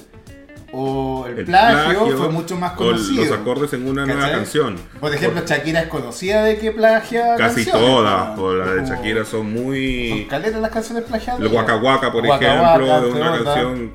o 0.72 1.26
el, 1.28 1.40
El 1.40 1.46
plagio, 1.46 2.16
fue 2.16 2.30
mucho 2.30 2.58
más 2.58 2.74
o 2.74 2.76
conocido. 2.76 3.26
los 3.26 3.40
acordes 3.40 3.74
en 3.74 3.88
una 3.88 4.06
nueva 4.06 4.30
canción. 4.30 4.76
Por 5.00 5.16
ejemplo, 5.16 5.42
Shakira 5.48 5.82
es 5.82 5.88
conocida 5.88 6.44
de 6.44 6.60
que 6.60 6.72
plagia 6.72 7.36
Casi 7.36 7.66
canciones, 7.66 7.82
todas, 7.90 8.30
¿no? 8.30 8.36
por 8.36 8.58
la 8.58 8.74
de 8.76 8.88
Shakira 8.88 9.26
son 9.26 9.32
Son 9.42 9.52
muy... 9.52 10.28
caletas 10.30 10.62
las 10.62 10.72
canciones 10.72 11.06
plagiadas. 11.06 11.42
El 11.42 11.48
Waka 11.48 11.76
Waka, 11.78 12.12
por 12.12 12.24
Waka 12.24 12.46
ejemplo, 12.46 12.88
Waka, 12.88 13.02
de 13.02 13.12
una 13.12 13.44
canción 13.44 13.92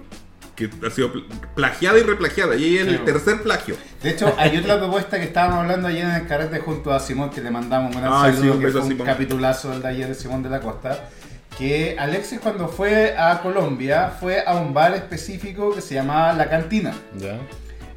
que 0.57 0.71
ha 0.87 0.91
sido 0.91 1.13
pl- 1.13 1.25
plagiada 1.55 1.99
y 1.99 2.03
replagiada. 2.03 2.57
Y 2.57 2.65
ella 2.65 2.81
es 2.83 2.89
Sí, 2.89 2.95
el 2.95 3.05
tercer 3.05 3.43
plagio. 3.43 3.77
De 4.03 4.11
hecho, 4.11 4.35
hay 4.39 4.57
otra 4.57 4.79
propuesta 4.79 5.19
que 5.19 5.25
estábamos 5.25 5.59
hablando 5.61 5.87
ayer 5.89 6.05
en 6.05 6.11
el 6.13 6.27
carrete 6.27 6.59
junto 6.59 6.93
a 6.93 6.99
Simón, 7.01 7.31
que 7.31 7.41
le 7.41 7.51
mandamos 7.51 7.95
un 7.95 8.03
sí, 8.03 8.09
saludo, 8.39 8.55
un 8.55 8.61
que 8.61 8.69
fue 8.69 8.81
un 8.81 8.97
capitulazo 8.99 9.73
el 9.73 9.83
de 9.83 9.89
ayer 9.89 10.09
de 10.09 10.15
Simón 10.15 10.43
de 10.43 10.49
la 10.51 10.61
Costa. 10.61 11.09
Que 11.57 11.97
Alexis 11.99 12.39
cuando 12.41 12.69
fue 12.69 13.17
a 13.17 13.41
Colombia 13.41 14.11
fue 14.21 14.43
a 14.47 14.55
un 14.57 14.75
bar 14.75 14.95
específico 14.95 15.75
que 15.75 15.81
se 15.81 15.95
llamaba 15.95 16.33
La 16.35 16.51
Cantina. 16.51 16.93
Ya. 17.19 17.39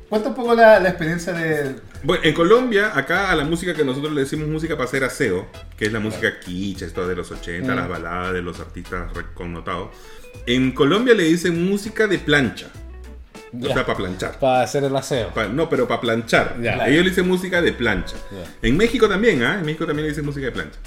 Cuenta 0.09 0.29
un 0.29 0.35
poco 0.35 0.55
la, 0.55 0.79
la 0.79 0.89
experiencia 0.89 1.33
de... 1.33 1.75
Bueno, 2.03 2.23
en 2.23 2.33
Colombia, 2.33 2.91
acá 2.95 3.29
a 3.29 3.35
la 3.35 3.43
música 3.43 3.73
que 3.75 3.83
nosotros 3.85 4.11
le 4.13 4.21
decimos 4.21 4.47
música 4.47 4.75
para 4.75 4.85
hacer 4.87 5.03
aseo, 5.03 5.47
que 5.77 5.85
es 5.85 5.93
la 5.93 5.99
música 5.99 6.39
quiche, 6.39 6.85
esto 6.85 7.07
de 7.07 7.15
los 7.15 7.29
80, 7.29 7.71
Mm. 7.71 7.75
las 7.75 7.87
baladas 7.89 8.33
de 8.33 8.41
los 8.41 8.59
artistas 8.59 9.11
connotados. 9.35 9.89
En 10.47 10.71
Colombia 10.71 11.13
le 11.13 11.23
dicen 11.23 11.69
música 11.69 12.07
de 12.07 12.17
plancha. 12.17 12.67
O 13.53 13.57
Ya. 13.67 13.73
sea, 13.73 13.85
para 13.85 13.97
planchar. 13.97 14.39
Para 14.39 14.61
hacer 14.63 14.83
el 14.83 14.95
aseo. 14.95 15.29
Pa- 15.33 15.47
no, 15.47 15.69
pero 15.69 15.87
para 15.87 16.01
planchar. 16.01 16.55
Ya. 16.61 16.87
Ellos 16.87 17.03
le 17.03 17.09
dicen 17.09 17.27
música 17.27 17.61
de 17.61 17.73
plancha. 17.73 18.15
Ya. 18.31 18.67
En 18.67 18.77
México 18.77 19.07
también, 19.09 19.43
¿ah? 19.43 19.55
En 19.59 19.65
México 19.65 19.85
también 19.85 20.05
le 20.05 20.09
dicen 20.09 20.25
música 20.25 20.45
de 20.47 20.51
plancha. 20.51 20.79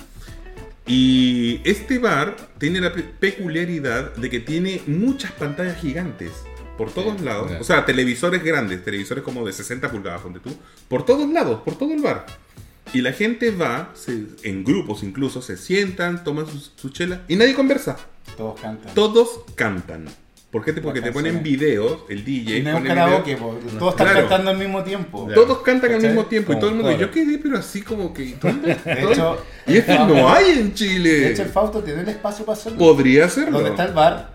Y 0.87 1.61
este 1.65 1.99
bar 1.99 2.37
tiene 2.59 2.81
la 2.81 2.93
pe- 2.93 3.03
peculiaridad 3.21 4.15
de 4.17 4.29
que 4.31 4.41
tiene 4.41 4.83
muchas 4.87 5.31
pantallas 5.33 5.79
gigantes 5.81 6.31
por 6.77 6.91
todos 6.91 7.21
lados. 7.21 7.51
ya. 7.51 7.61
O 7.61 7.65
sea, 7.65 7.85
televisores 7.85 8.43
grandes, 8.43 8.85
televisores 8.85 9.23
como 9.25 9.45
de 9.47 9.53
60 9.53 9.91
pulgadas, 9.91 10.21
ponte 10.23 10.41
tú. 10.41 10.51
Por 10.89 11.05
todos 11.05 11.29
lados, 11.31 11.61
por 11.65 11.77
todo 11.77 11.93
el 11.93 12.01
bar. 12.01 12.27
Y 12.93 13.01
la 13.01 13.13
gente 13.13 13.51
va, 13.51 13.91
se- 13.95 14.27
en 14.43 14.65
grupos 14.65 15.03
incluso, 15.03 15.41
se 15.43 15.57
sientan, 15.57 16.25
toman 16.25 16.47
su, 16.47 16.59
su 16.77 16.91
chela 16.91 17.23
y 17.29 17.37
nadie 17.37 17.55
conversa. 17.55 17.97
Todos 18.37 18.61
cantan. 18.61 18.95
Todos 18.95 19.29
cantan. 19.55 20.05
¿Por 20.51 20.63
qué? 20.65 20.75
te- 20.75 20.83
Porque 20.83 21.01
te 21.01 21.13
ponen 21.13 21.43
videos, 21.43 22.01
el 22.11 22.25
DJ. 22.27 22.59
Y 22.59 22.63
no 22.63 22.73
pone 22.75 22.89
karaoke, 22.89 23.35
videos. 23.37 23.41
po, 23.41 23.79
todos 23.79 23.93
están 23.93 24.07
Claro. 24.09 24.21
cantando 24.29 24.51
al 24.51 24.59
mismo 24.59 24.83
tiempo. 24.85 25.27
Ya. 25.29 25.35
Todos 25.35 25.59
cantan 25.63 25.91
al 25.93 25.97
¿Cachai? 25.97 26.11
mismo 26.11 26.27
tiempo 26.27 26.53
y 26.53 26.57
todo 26.57 26.69
el 26.69 26.75
mundo. 26.77 26.91
Como 26.91 27.01
Yo 27.01 27.11
quedé, 27.11 27.39
pero 27.39 27.57
así 27.59 27.81
como 27.81 28.13
que. 28.13 28.37
¿dónde? 28.39 28.75
De 28.85 29.03
hecho, 29.13 29.39
y 29.67 29.77
es 29.79 29.85
que 29.87 29.95
no 29.99 30.29
hay 30.31 30.51
en 30.59 30.75
Chile. 30.75 31.09
de 31.11 31.31
hecho 31.33 31.43
el 31.43 31.49
Fausto 31.49 31.83
tiene 31.83 32.03
el 32.03 32.09
espacio 32.11 32.45
para 32.45 32.59
hacerlo. 32.59 32.79
Podría 32.79 33.25
hacerlo. 33.27 33.53
Donde 33.53 33.71
está 33.71 33.85
el 33.85 33.95
bar, 33.95 34.32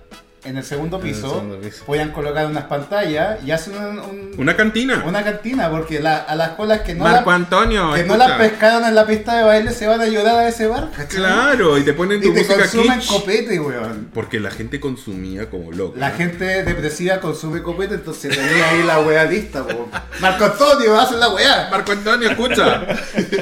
en 0.47 0.57
el 0.57 0.63
segundo 0.63 0.97
el 0.97 1.03
piso, 1.03 1.29
segundo 1.29 1.59
piso. 1.59 1.83
puedan 1.85 2.11
colocar 2.11 2.45
unas 2.47 2.63
pantallas 2.65 3.39
y 3.45 3.51
hacen 3.51 3.75
un- 3.77 3.99
un- 3.99 4.31
Una 4.37 4.55
cantina. 4.55 5.03
una 5.05 5.23
cantina, 5.23 5.69
porque 5.69 5.99
la- 5.99 6.17
a 6.17 6.35
las 6.35 6.49
colas 6.51 6.81
que 6.81 6.95
no, 6.95 7.03
Marco 7.03 7.29
la, 7.29 7.35
Antonio. 7.35 7.93
que 7.93 8.03
no 8.03 8.13
escucha. 8.15 8.27
la 8.29 8.37
pescaron 8.37 8.85
en 8.85 8.95
la 8.95 9.05
pista 9.05 9.37
de 9.37 9.43
baile 9.43 9.71
se 9.71 9.87
van 9.87 10.01
a 10.01 10.05
llorar 10.07 10.35
a 10.37 10.47
ese 10.47 10.67
bar. 10.67 10.89
¿cachai? 10.95 11.17
Claro, 11.17 11.77
y 11.77 11.83
te 11.83 11.93
ponen 11.93 12.21
tu 12.21 12.29
Y 12.29 12.33
te 12.33 12.39
música 12.39 12.59
consumen 12.59 12.99
kitsch. 12.99 13.09
copete, 13.11 13.59
weón. 13.59 14.09
Porque 14.13 14.39
la 14.39 14.51
gente 14.51 14.79
consumía 14.79 15.49
como 15.49 15.71
loco. 15.71 15.95
La 15.97 16.11
gente 16.11 16.63
depresiva 16.63 17.19
consume 17.19 17.61
copete, 17.61 17.95
entonces 17.95 18.35
tenía 18.35 18.69
ahí 18.69 18.83
la 18.83 18.99
weá 18.99 19.25
lista, 19.25 19.65
po. 19.67 19.89
Marco 20.19 20.45
Antonio, 20.45 20.99
hacen 20.99 21.19
la 21.19 21.29
weá. 21.29 21.67
Marco 21.69 21.91
Antonio, 21.91 22.29
escucha. 22.29 22.85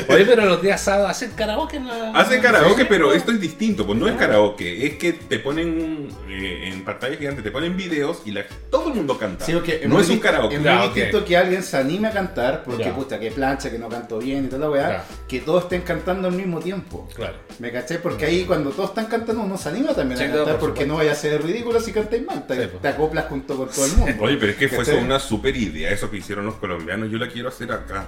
Oye, 0.10 0.26
pero 0.26 0.45
los 0.45 0.62
días 0.62 0.82
sábados 0.82 1.12
hacen 1.12 1.32
karaoke 1.32 1.78
en 1.78 1.88
la... 1.88 2.12
Hacen 2.12 2.41
karaoke, 2.41 2.82
Sí. 2.84 2.88
pero 2.89 3.14
esto 3.14 3.32
es 3.32 3.39
distinto, 3.39 3.86
pues 3.86 3.97
no 3.97 4.08
es 4.08 4.16
karaoke, 4.16 4.86
es 4.88 4.95
que 4.95 5.14
te 5.14 5.39
ponen 5.39 6.08
eh, 6.30 6.70
en 6.74 6.84
pantalla 6.99 7.17
gigante, 7.17 7.41
te 7.41 7.51
ponen 7.51 7.77
videos 7.77 8.21
y 8.25 8.31
la- 8.31 8.45
todo 8.69 8.89
el 8.89 8.95
mundo 8.95 9.17
canta. 9.17 9.45
Sí, 9.45 9.53
porque 9.53 9.81
no 9.87 9.95
muy 9.95 10.03
es 10.03 10.09
un 10.09 10.19
karaoke. 10.19 10.55
Es 10.55 10.61
muy 10.61 10.71
distinto 10.93 11.23
que 11.25 11.37
alguien 11.37 11.63
se 11.63 11.77
anime 11.77 12.07
a 12.07 12.11
cantar, 12.11 12.63
porque 12.63 12.83
Ya. 12.85 12.95
puta, 12.95 13.19
que 13.19 13.31
plancha, 13.31 13.69
que 13.71 13.77
no 13.79 13.87
canto 13.89 14.17
bien 14.19 14.45
y 14.45 14.47
toda 14.47 14.61
la 14.61 14.69
weá, 14.69 14.89
Ya. 14.89 15.05
que 15.27 15.39
todos 15.41 15.63
estén 15.63 15.81
cantando 15.81 16.27
al 16.27 16.33
mismo 16.33 16.59
tiempo. 16.59 17.07
Claro. 17.15 17.35
¿Me 17.59 17.71
caché? 17.71 17.99
Porque 17.99 18.25
ahí 18.25 18.45
cuando 18.45 18.71
todos 18.71 18.89
están 18.89 19.05
cantando 19.05 19.41
uno 19.43 19.57
se 19.57 19.69
anima 19.69 19.93
también 19.93 20.17
Sí, 20.17 20.23
a 20.23 20.27
cantar 20.27 20.45
por 20.45 20.59
porque 20.59 20.81
supuesto. 20.81 20.87
no 20.93 20.97
vaya 20.97 21.11
a 21.11 21.15
ser 21.15 21.41
ridículo 21.43 21.79
si 21.79 21.91
cantáis 21.91 22.25
mal, 22.25 22.45
te, 22.47 22.53
Sí, 22.55 22.67
pues. 22.69 22.81
te 22.81 22.87
acoplas 22.87 23.25
junto 23.25 23.55
con 23.57 23.69
todo 23.69 23.85
el 23.85 23.91
mundo. 23.93 24.13
Oye, 24.23 24.37
pero 24.37 24.51
es 24.51 24.57
que 24.57 24.69
fue 24.69 24.95
una 24.95 25.19
super 25.19 25.55
idea, 25.55 25.89
eso 25.91 26.09
que 26.09 26.17
hicieron 26.17 26.45
los 26.45 26.55
colombianos, 26.55 27.09
yo 27.11 27.17
la 27.17 27.27
quiero 27.29 27.49
hacer 27.49 27.71
acá. 27.71 28.05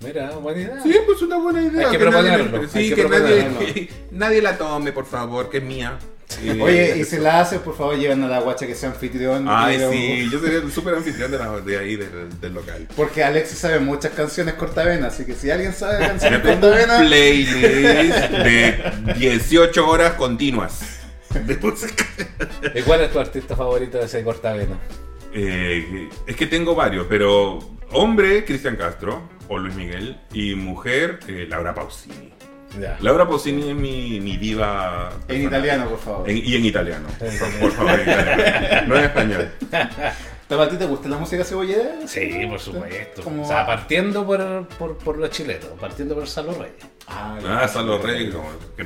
Mira, 0.00 0.30
buena 0.32 0.60
idea. 0.60 0.82
Sí, 0.82 0.94
pues 1.06 1.22
una 1.22 1.38
buena 1.38 1.62
idea. 1.62 1.88
Hay 1.88 1.96
que 1.96 2.04
nadie 2.04 2.10
proponerlo, 2.10 2.60
hay 2.60 2.68
Sí, 2.68 2.88
que 2.90 2.94
que, 2.96 3.08
nadie, 3.08 3.42
proponerlo. 3.44 3.86
nadie 4.10 4.42
la 4.42 4.58
tome, 4.58 4.92
por 4.92 5.06
favor, 5.06 5.48
que 5.48 5.58
es 5.58 5.64
mía. 5.64 5.98
Oye, 6.60 6.98
y 6.98 7.04
si 7.04 7.18
la 7.18 7.40
haces, 7.40 7.60
por 7.60 7.76
favor, 7.76 7.96
lleven 7.96 8.22
a 8.24 8.28
la 8.28 8.40
guacha 8.40 8.66
que 8.66 8.74
sea 8.74 8.90
anfitrión. 8.90 9.46
Ay, 9.48 9.76
pero- 9.78 9.92
sí, 9.92 10.28
yo 10.30 10.40
sería 10.40 10.58
el 10.58 10.72
súper 10.72 10.94
anfitrión 10.94 11.30
de, 11.30 11.38
la- 11.38 11.60
de 11.60 11.78
ahí, 11.78 11.96
del, 11.96 12.40
del 12.40 12.54
local. 12.54 12.88
Porque 12.96 13.22
Alexis 13.22 13.58
sabe 13.58 13.78
muchas 13.78 14.12
canciones 14.12 14.54
cortavenas, 14.54 15.14
así 15.14 15.24
que 15.24 15.34
si 15.34 15.50
alguien 15.50 15.72
sabe 15.72 15.98
canciones 16.06 16.40
cortavenas, 16.40 17.02
playlist 17.06 17.52
de 18.30 18.92
18 19.18 19.88
horas 19.88 20.12
continuas. 20.14 20.80
de 21.34 21.56
música. 21.56 22.04
¿Y 22.74 22.82
cuál 22.82 23.00
es 23.02 23.12
tu 23.12 23.18
artista 23.20 23.56
favorito 23.56 23.98
de 23.98 24.04
ese 24.04 24.22
cortavena? 24.22 24.78
Eh, 25.32 26.08
es 26.26 26.36
que 26.36 26.46
tengo 26.46 26.74
varios, 26.74 27.06
pero 27.08 27.58
hombre, 27.92 28.44
Cristian 28.44 28.76
Castro 28.76 29.28
o 29.48 29.58
Luis 29.58 29.74
Miguel, 29.74 30.18
y 30.32 30.54
mujer, 30.54 31.18
eh, 31.28 31.46
Laura 31.48 31.74
Pausini. 31.74 32.32
Ya. 32.80 32.96
Laura 33.00 33.26
Pausini 33.26 33.70
es 33.70 33.74
mi, 33.76 34.20
mi 34.20 34.36
diva. 34.36 35.10
en 35.12 35.26
personal. 35.26 35.46
italiano, 35.46 35.88
por 35.90 35.98
favor. 36.00 36.30
En- 36.30 36.36
y 36.38 36.54
en 36.56 36.64
italiano. 36.64 37.06
En 37.08 37.18
Por, 37.18 37.34
italiano. 37.34 37.60
por 37.60 37.72
favor, 37.72 38.00
en 38.00 38.10
italiano. 38.10 38.86
No 38.88 38.96
en 38.98 39.04
español. 39.04 39.48
¿Pero 40.48 40.62
¿A 40.62 40.68
ti 40.68 40.76
te 40.76 40.84
gusta 40.86 41.08
la 41.08 41.16
música 41.16 41.42
cebollera? 41.44 42.06
Sí, 42.06 42.46
por 42.48 42.60
supuesto. 42.60 43.22
O 43.40 43.46
sea, 43.46 43.64
partiendo 43.66 44.26
por, 44.26 44.68
por, 44.78 44.98
por 44.98 45.16
los 45.18 45.30
chilenos, 45.30 45.70
partiendo 45.80 46.14
por 46.14 46.24
el 46.24 46.28
Salo 46.28 46.52
Reyes. 46.52 46.84
Ah, 47.06 47.38
Ah, 47.46 47.68
Salo 47.68 47.98
Rey, 47.98 48.30
como 48.30 48.48
que. 48.76 48.84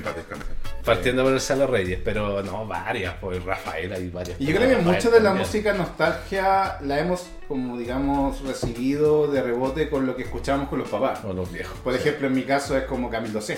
Partiendo 0.85 1.25
por 1.25 1.33
el 1.33 1.41
Salo 1.41 1.67
Reyes, 1.67 2.01
pero 2.05 2.43
no, 2.43 2.67
varias, 2.67 3.15
pues 3.21 3.43
Rafael 3.45 3.93
hay 3.93 4.09
varias. 4.09 4.41
Y 4.41 4.47
yo 4.47 4.57
creo 4.57 4.69
que 4.69 4.83
mucho 4.83 5.11
de 5.11 5.21
la 5.21 5.35
música 5.35 5.73
nostalgia 5.75 6.79
la 6.83 7.01
hemos, 7.01 7.27
como 7.47 7.77
digamos, 7.77 8.41
recibido 8.43 9.27
de 9.27 9.43
rebote 9.43 9.89
con 9.91 10.07
lo 10.07 10.17
que 10.17 10.23
escuchábamos 10.23 10.69
con 10.69 10.79
los 10.79 10.89
papás. 10.89 11.25
O 11.25 11.33
los 11.33 11.53
viejos. 11.53 11.77
Por 11.81 11.95
ejemplo, 11.95 12.29
en 12.29 12.35
mi 12.35 12.43
caso 12.43 12.77
es 12.77 12.85
como 12.85 13.11
Camilo 13.11 13.41
VI. 13.41 13.55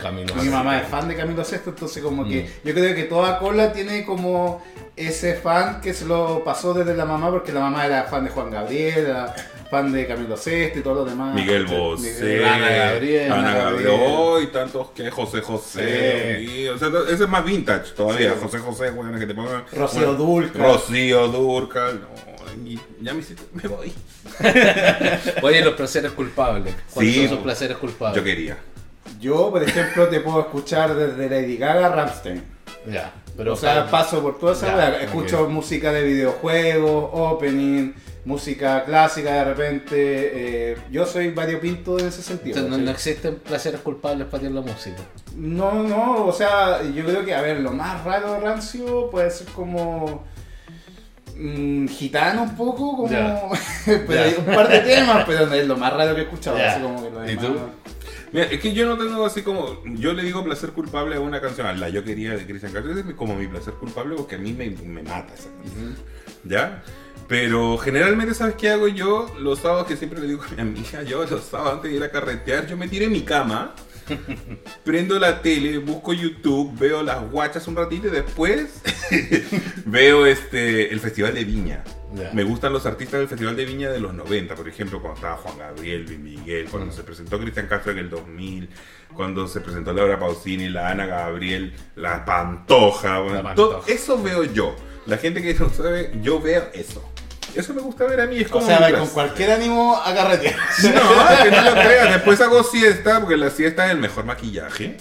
Camino 0.00 0.34
Mi 0.34 0.48
mamá 0.48 0.78
es 0.80 0.88
fan 0.88 1.06
de 1.08 1.16
Camilo 1.16 1.42
VI, 1.48 1.56
entonces 1.66 2.02
como 2.02 2.26
que 2.28 2.42
Mm. 2.42 2.66
yo 2.68 2.74
creo 2.74 2.94
que 2.94 3.04
toda 3.04 3.38
cola 3.38 3.72
tiene 3.72 4.04
como 4.04 4.62
ese 4.96 5.34
fan 5.34 5.80
que 5.80 5.94
se 5.94 6.04
lo 6.04 6.42
pasó 6.44 6.74
desde 6.74 6.94
la 6.96 7.04
mamá, 7.04 7.30
porque 7.30 7.52
la 7.52 7.60
mamá 7.60 7.86
era 7.86 8.04
fan 8.04 8.24
de 8.24 8.30
Juan 8.30 8.50
Gabriel, 8.50 9.06
era 9.06 9.34
fan 9.70 9.92
de 9.92 10.06
Camilo 10.06 10.36
Sesto 10.36 10.80
y 10.80 10.82
todo 10.82 10.96
lo 10.96 11.04
demás. 11.04 11.34
Miguel 11.34 11.64
Bosé, 11.66 12.44
Ana 12.44 12.68
Gabriel, 12.68 13.32
Ana 13.32 13.50
Ana 13.50 13.58
Gabriel, 13.58 13.90
oh, 13.98 14.40
y 14.40 14.46
tantos 14.48 14.90
que 14.90 15.10
José 15.10 15.40
José, 15.40 16.42
y- 16.42 16.68
o 16.68 16.76
sea, 16.76 16.88
ese 17.08 17.24
es 17.24 17.28
más 17.28 17.44
vintage 17.44 17.92
todavía, 17.96 18.32
Sí. 18.34 18.38
José 18.42 18.58
José, 18.58 18.90
bueno, 18.90 19.18
que 19.18 19.26
te 19.26 19.34
pongan 19.34 19.64
Rocío 19.72 20.14
Dúrcal. 20.14 20.60
Rocío 20.60 21.28
Dúrcal, 21.28 22.00
no, 22.00 22.68
y 22.68 22.78
ya 23.00 23.14
me 23.14 23.20
hiciste, 23.20 23.42
me 23.54 23.68
voy. 23.68 23.92
Oye, 25.42 25.64
los 25.64 25.74
placeres 25.74 26.12
culpables. 26.12 26.74
¿Cuáles 26.92 27.14
Sí, 27.14 27.20
son 27.20 27.28
sus 27.36 27.38
placeres 27.38 27.76
culpables? 27.76 28.16
Yo 28.16 28.24
quería. 28.24 28.58
Yo, 29.20 29.50
por 29.50 29.62
ejemplo, 29.62 30.08
te 30.08 30.20
puedo 30.20 30.40
escuchar 30.40 30.94
desde 30.94 31.28
Lady 31.28 31.56
Gaga 31.56 31.86
a 31.86 31.88
Rammstein. 31.90 32.42
Ya, 32.90 33.12
pero 33.36 33.52
o 33.52 33.56
sea, 33.56 33.90
paso 33.90 34.22
por 34.22 34.38
toda 34.38 34.52
esa 34.54 34.66
Ya. 34.68 35.00
Escucho 35.02 35.48
música 35.48 35.92
de 35.92 36.02
videojuegos, 36.02 37.10
opening, 37.12 37.92
música 38.24 38.84
clásica 38.84 39.32
de 39.34 39.44
repente. 39.44 39.92
eh, 40.72 40.76
yo 40.90 41.04
soy 41.04 41.30
variopinto 41.30 41.98
en 41.98 42.06
ese 42.08 42.22
sentido. 42.22 42.56
Entonces, 42.56 42.78
no, 42.80 42.84
no 42.86 42.90
existen 42.90 43.36
placeres 43.36 43.80
culpables 43.80 44.26
para 44.28 44.40
ti 44.40 44.46
en 44.46 44.54
la 44.54 44.62
música. 44.62 44.96
No, 45.36 45.82
no, 45.82 46.24
o 46.26 46.32
sea, 46.32 46.82
yo 46.82 47.04
creo 47.04 47.24
que, 47.24 47.34
a 47.34 47.42
ver, 47.42 47.60
lo 47.60 47.72
más 47.72 48.02
raro 48.04 48.32
de 48.34 48.40
Rancio 48.40 49.10
puede 49.10 49.30
ser 49.30 49.48
como. 49.48 50.24
mm, 51.36 51.86
gitano 51.88 52.42
un 52.44 52.56
poco, 52.56 52.96
como. 52.96 53.08
Pero 53.84 54.22
hay 54.22 54.34
un 54.38 54.44
par 54.54 54.68
de 54.68 54.78
temas, 54.80 55.24
pero 55.26 55.46
no 55.46 55.54
es 55.54 55.66
lo 55.66 55.76
más 55.76 55.92
raro 55.92 56.14
que 56.14 56.22
he 56.22 56.24
escuchado. 56.24 56.56
Así 56.56 56.80
como 56.80 57.02
que 57.02 57.10
lo 57.10 57.24
¿Y 57.24 57.28
demás- 57.36 57.44
tú? 57.46 57.58
Mira, 58.32 58.46
es 58.46 58.60
que 58.60 58.72
yo 58.72 58.86
no 58.86 58.96
tengo 58.96 59.24
así 59.24 59.42
como. 59.42 59.82
Yo 59.84 60.12
le 60.12 60.22
digo 60.22 60.44
placer 60.44 60.70
culpable 60.70 61.16
a 61.16 61.20
una 61.20 61.40
canción. 61.40 61.66
A 61.66 61.72
la 61.72 61.88
yo 61.88 62.04
quería 62.04 62.32
de 62.32 62.46
Cristian 62.46 62.72
Castro. 62.72 62.92
Es 62.92 63.04
como 63.14 63.34
mi 63.34 63.46
placer 63.48 63.74
culpable 63.74 64.14
porque 64.16 64.36
a 64.36 64.38
mí 64.38 64.52
me, 64.52 64.70
me 64.70 65.02
mata 65.02 65.34
esa 65.34 65.50
canción. 65.50 65.96
¿Ya? 66.44 66.82
Pero 67.30 67.78
generalmente, 67.78 68.34
¿sabes 68.34 68.56
qué 68.56 68.70
hago 68.70 68.88
yo? 68.88 69.32
Los 69.38 69.60
sábados 69.60 69.86
que 69.86 69.96
siempre 69.96 70.20
le 70.20 70.26
digo 70.26 70.42
a 70.42 70.54
mi 70.54 70.60
amiga, 70.60 71.02
yo 71.04 71.24
los 71.24 71.44
sábados 71.44 71.74
antes 71.74 71.90
de 71.90 71.96
ir 71.96 72.02
a 72.02 72.10
carretear, 72.10 72.66
yo 72.66 72.76
me 72.76 72.88
tiro 72.88 73.04
en 73.04 73.12
mi 73.12 73.22
cama, 73.22 73.72
prendo 74.84 75.18
la 75.18 75.42
tele, 75.42 75.78
busco 75.78 76.12
YouTube, 76.12 76.78
veo 76.78 77.02
las 77.02 77.30
guachas 77.30 77.66
un 77.68 77.76
ratito 77.76 78.08
y 78.08 78.10
después 78.10 78.80
veo 79.84 80.26
este 80.26 80.92
el 80.92 81.00
Festival 81.00 81.34
de 81.34 81.44
Viña. 81.44 81.84
Me 82.32 82.42
gustan 82.42 82.72
los 82.72 82.86
artistas 82.86 83.20
del 83.20 83.28
Festival 83.28 83.54
de 83.54 83.64
Viña 83.64 83.88
de 83.88 84.00
los 84.00 84.12
90, 84.12 84.56
por 84.56 84.68
ejemplo, 84.68 85.00
cuando 85.00 85.16
estaba 85.16 85.36
Juan 85.36 85.58
Gabriel, 85.58 86.06
Luis 86.06 86.18
Miguel, 86.18 86.66
cuando 86.68 86.92
se 86.92 87.04
presentó 87.04 87.38
Cristian 87.38 87.68
Castro 87.68 87.92
en 87.92 87.98
el 87.98 88.10
2000, 88.10 88.68
cuando 89.14 89.46
se 89.46 89.60
presentó 89.60 89.92
Laura 89.92 90.18
Pausini, 90.18 90.68
la 90.68 90.90
Ana 90.90 91.06
Gabriel, 91.06 91.72
la 91.94 92.24
Pantoja, 92.24 93.20
bueno, 93.20 93.42
La 93.42 93.54
todo 93.54 93.74
Pantoja. 93.74 93.92
eso 93.92 94.20
veo 94.20 94.42
yo. 94.42 94.74
La 95.06 95.18
gente 95.18 95.40
que 95.40 95.54
no 95.54 95.70
sabe, 95.70 96.12
yo 96.20 96.40
veo 96.40 96.68
eso. 96.74 97.09
Eso 97.54 97.74
me 97.74 97.80
gusta 97.80 98.04
ver 98.04 98.20
a 98.20 98.26
mí, 98.26 98.38
es 98.38 98.46
O 98.48 98.50
como... 98.52 98.66
sea, 98.66 98.78
mi 98.80 98.92
va 98.92 98.98
con 98.98 99.08
cualquier 99.08 99.52
ánimo 99.52 99.96
a 100.04 100.14
carretear. 100.14 100.56
No, 100.84 101.42
que 101.42 101.50
no 101.50 101.62
lo 101.62 101.72
creas. 101.72 102.10
Después 102.14 102.40
hago 102.40 102.62
siesta, 102.62 103.20
porque 103.20 103.36
la 103.36 103.50
siesta 103.50 103.86
es 103.86 103.92
el 103.92 103.98
mejor 103.98 104.24
maquillaje. 104.24 104.96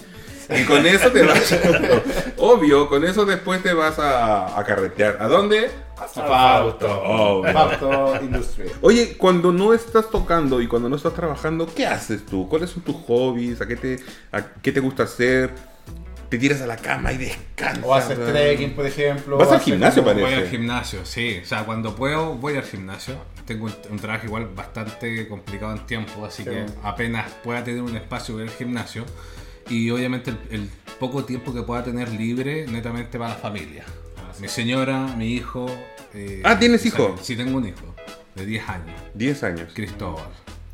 Y 0.49 0.63
con 0.63 0.85
eso 0.85 1.11
te 1.11 1.21
vas. 1.21 1.55
Obvio, 2.37 2.89
con 2.89 3.03
eso 3.03 3.23
después 3.25 3.61
te 3.61 3.73
vas 3.73 3.99
a, 3.99 4.57
a 4.59 4.63
carretear. 4.63 5.17
¿A 5.19 5.27
dónde? 5.27 5.69
A 5.95 6.07
Fausto. 6.07 7.43
Fausto 7.53 8.19
Industria. 8.21 8.71
Oye, 8.81 9.15
cuando 9.17 9.51
no 9.51 9.73
estás 9.73 10.09
tocando 10.09 10.61
y 10.61 10.67
cuando 10.67 10.89
no 10.89 10.95
estás 10.95 11.13
trabajando, 11.13 11.67
¿qué 11.75 11.85
haces 11.85 12.25
tú? 12.25 12.47
¿Cuáles 12.49 12.71
son 12.71 12.81
tus 12.83 12.95
hobbies? 13.05 13.61
¿A 13.61 13.67
qué 13.67 13.75
te, 13.75 13.99
a 14.31 14.41
qué 14.61 14.71
te 14.71 14.79
gusta 14.79 15.03
hacer? 15.03 15.51
¿Te 16.29 16.37
tiras 16.37 16.61
a 16.61 16.67
la 16.67 16.77
cama 16.77 17.11
y 17.11 17.17
descansas? 17.17 17.83
O 17.83 17.95
hacer 17.95 18.17
trekking, 18.23 18.73
por 18.73 18.85
ejemplo. 18.85 19.37
Vas 19.37 19.51
al 19.51 19.59
gimnasio, 19.61 20.03
parece. 20.03 20.21
Voy 20.25 20.33
al 20.33 20.47
gimnasio, 20.47 21.03
sí. 21.05 21.39
O 21.41 21.45
sea, 21.45 21.63
cuando 21.65 21.95
puedo, 21.95 22.35
voy 22.35 22.55
al 22.55 22.63
gimnasio. 22.63 23.15
Tengo 23.45 23.65
un, 23.65 23.73
un 23.89 23.97
trabajo 23.97 24.27
igual 24.27 24.47
bastante 24.55 25.27
complicado 25.27 25.71
en 25.73 25.85
tiempo, 25.87 26.23
así 26.25 26.43
Sí. 26.43 26.49
que 26.51 26.65
apenas 26.83 27.31
pueda 27.43 27.63
tener 27.63 27.81
un 27.81 27.95
espacio 27.95 28.35
voy 28.35 28.43
al 28.43 28.51
gimnasio. 28.51 29.05
Y 29.69 29.89
obviamente 29.89 30.29
el, 30.31 30.37
el 30.51 30.69
poco 30.99 31.25
tiempo 31.25 31.53
que 31.53 31.63
pueda 31.63 31.83
tener 31.83 32.09
libre, 32.11 32.67
netamente 32.67 33.17
para 33.17 33.31
la 33.31 33.35
familia. 33.39 33.83
Mi 34.39 34.47
señora, 34.47 35.07
mi 35.17 35.33
hijo. 35.33 35.65
eh, 36.13 36.41
Ah, 36.45 36.57
¿tienes 36.59 36.85
hijo? 36.85 37.15
Sí, 37.21 37.35
tengo 37.35 37.57
un 37.57 37.67
hijo 37.67 37.95
de 38.35 38.45
10 38.45 38.69
años, 38.69 39.01
10 39.15 39.43
años. 39.43 39.71
Cristóbal. 39.73 40.25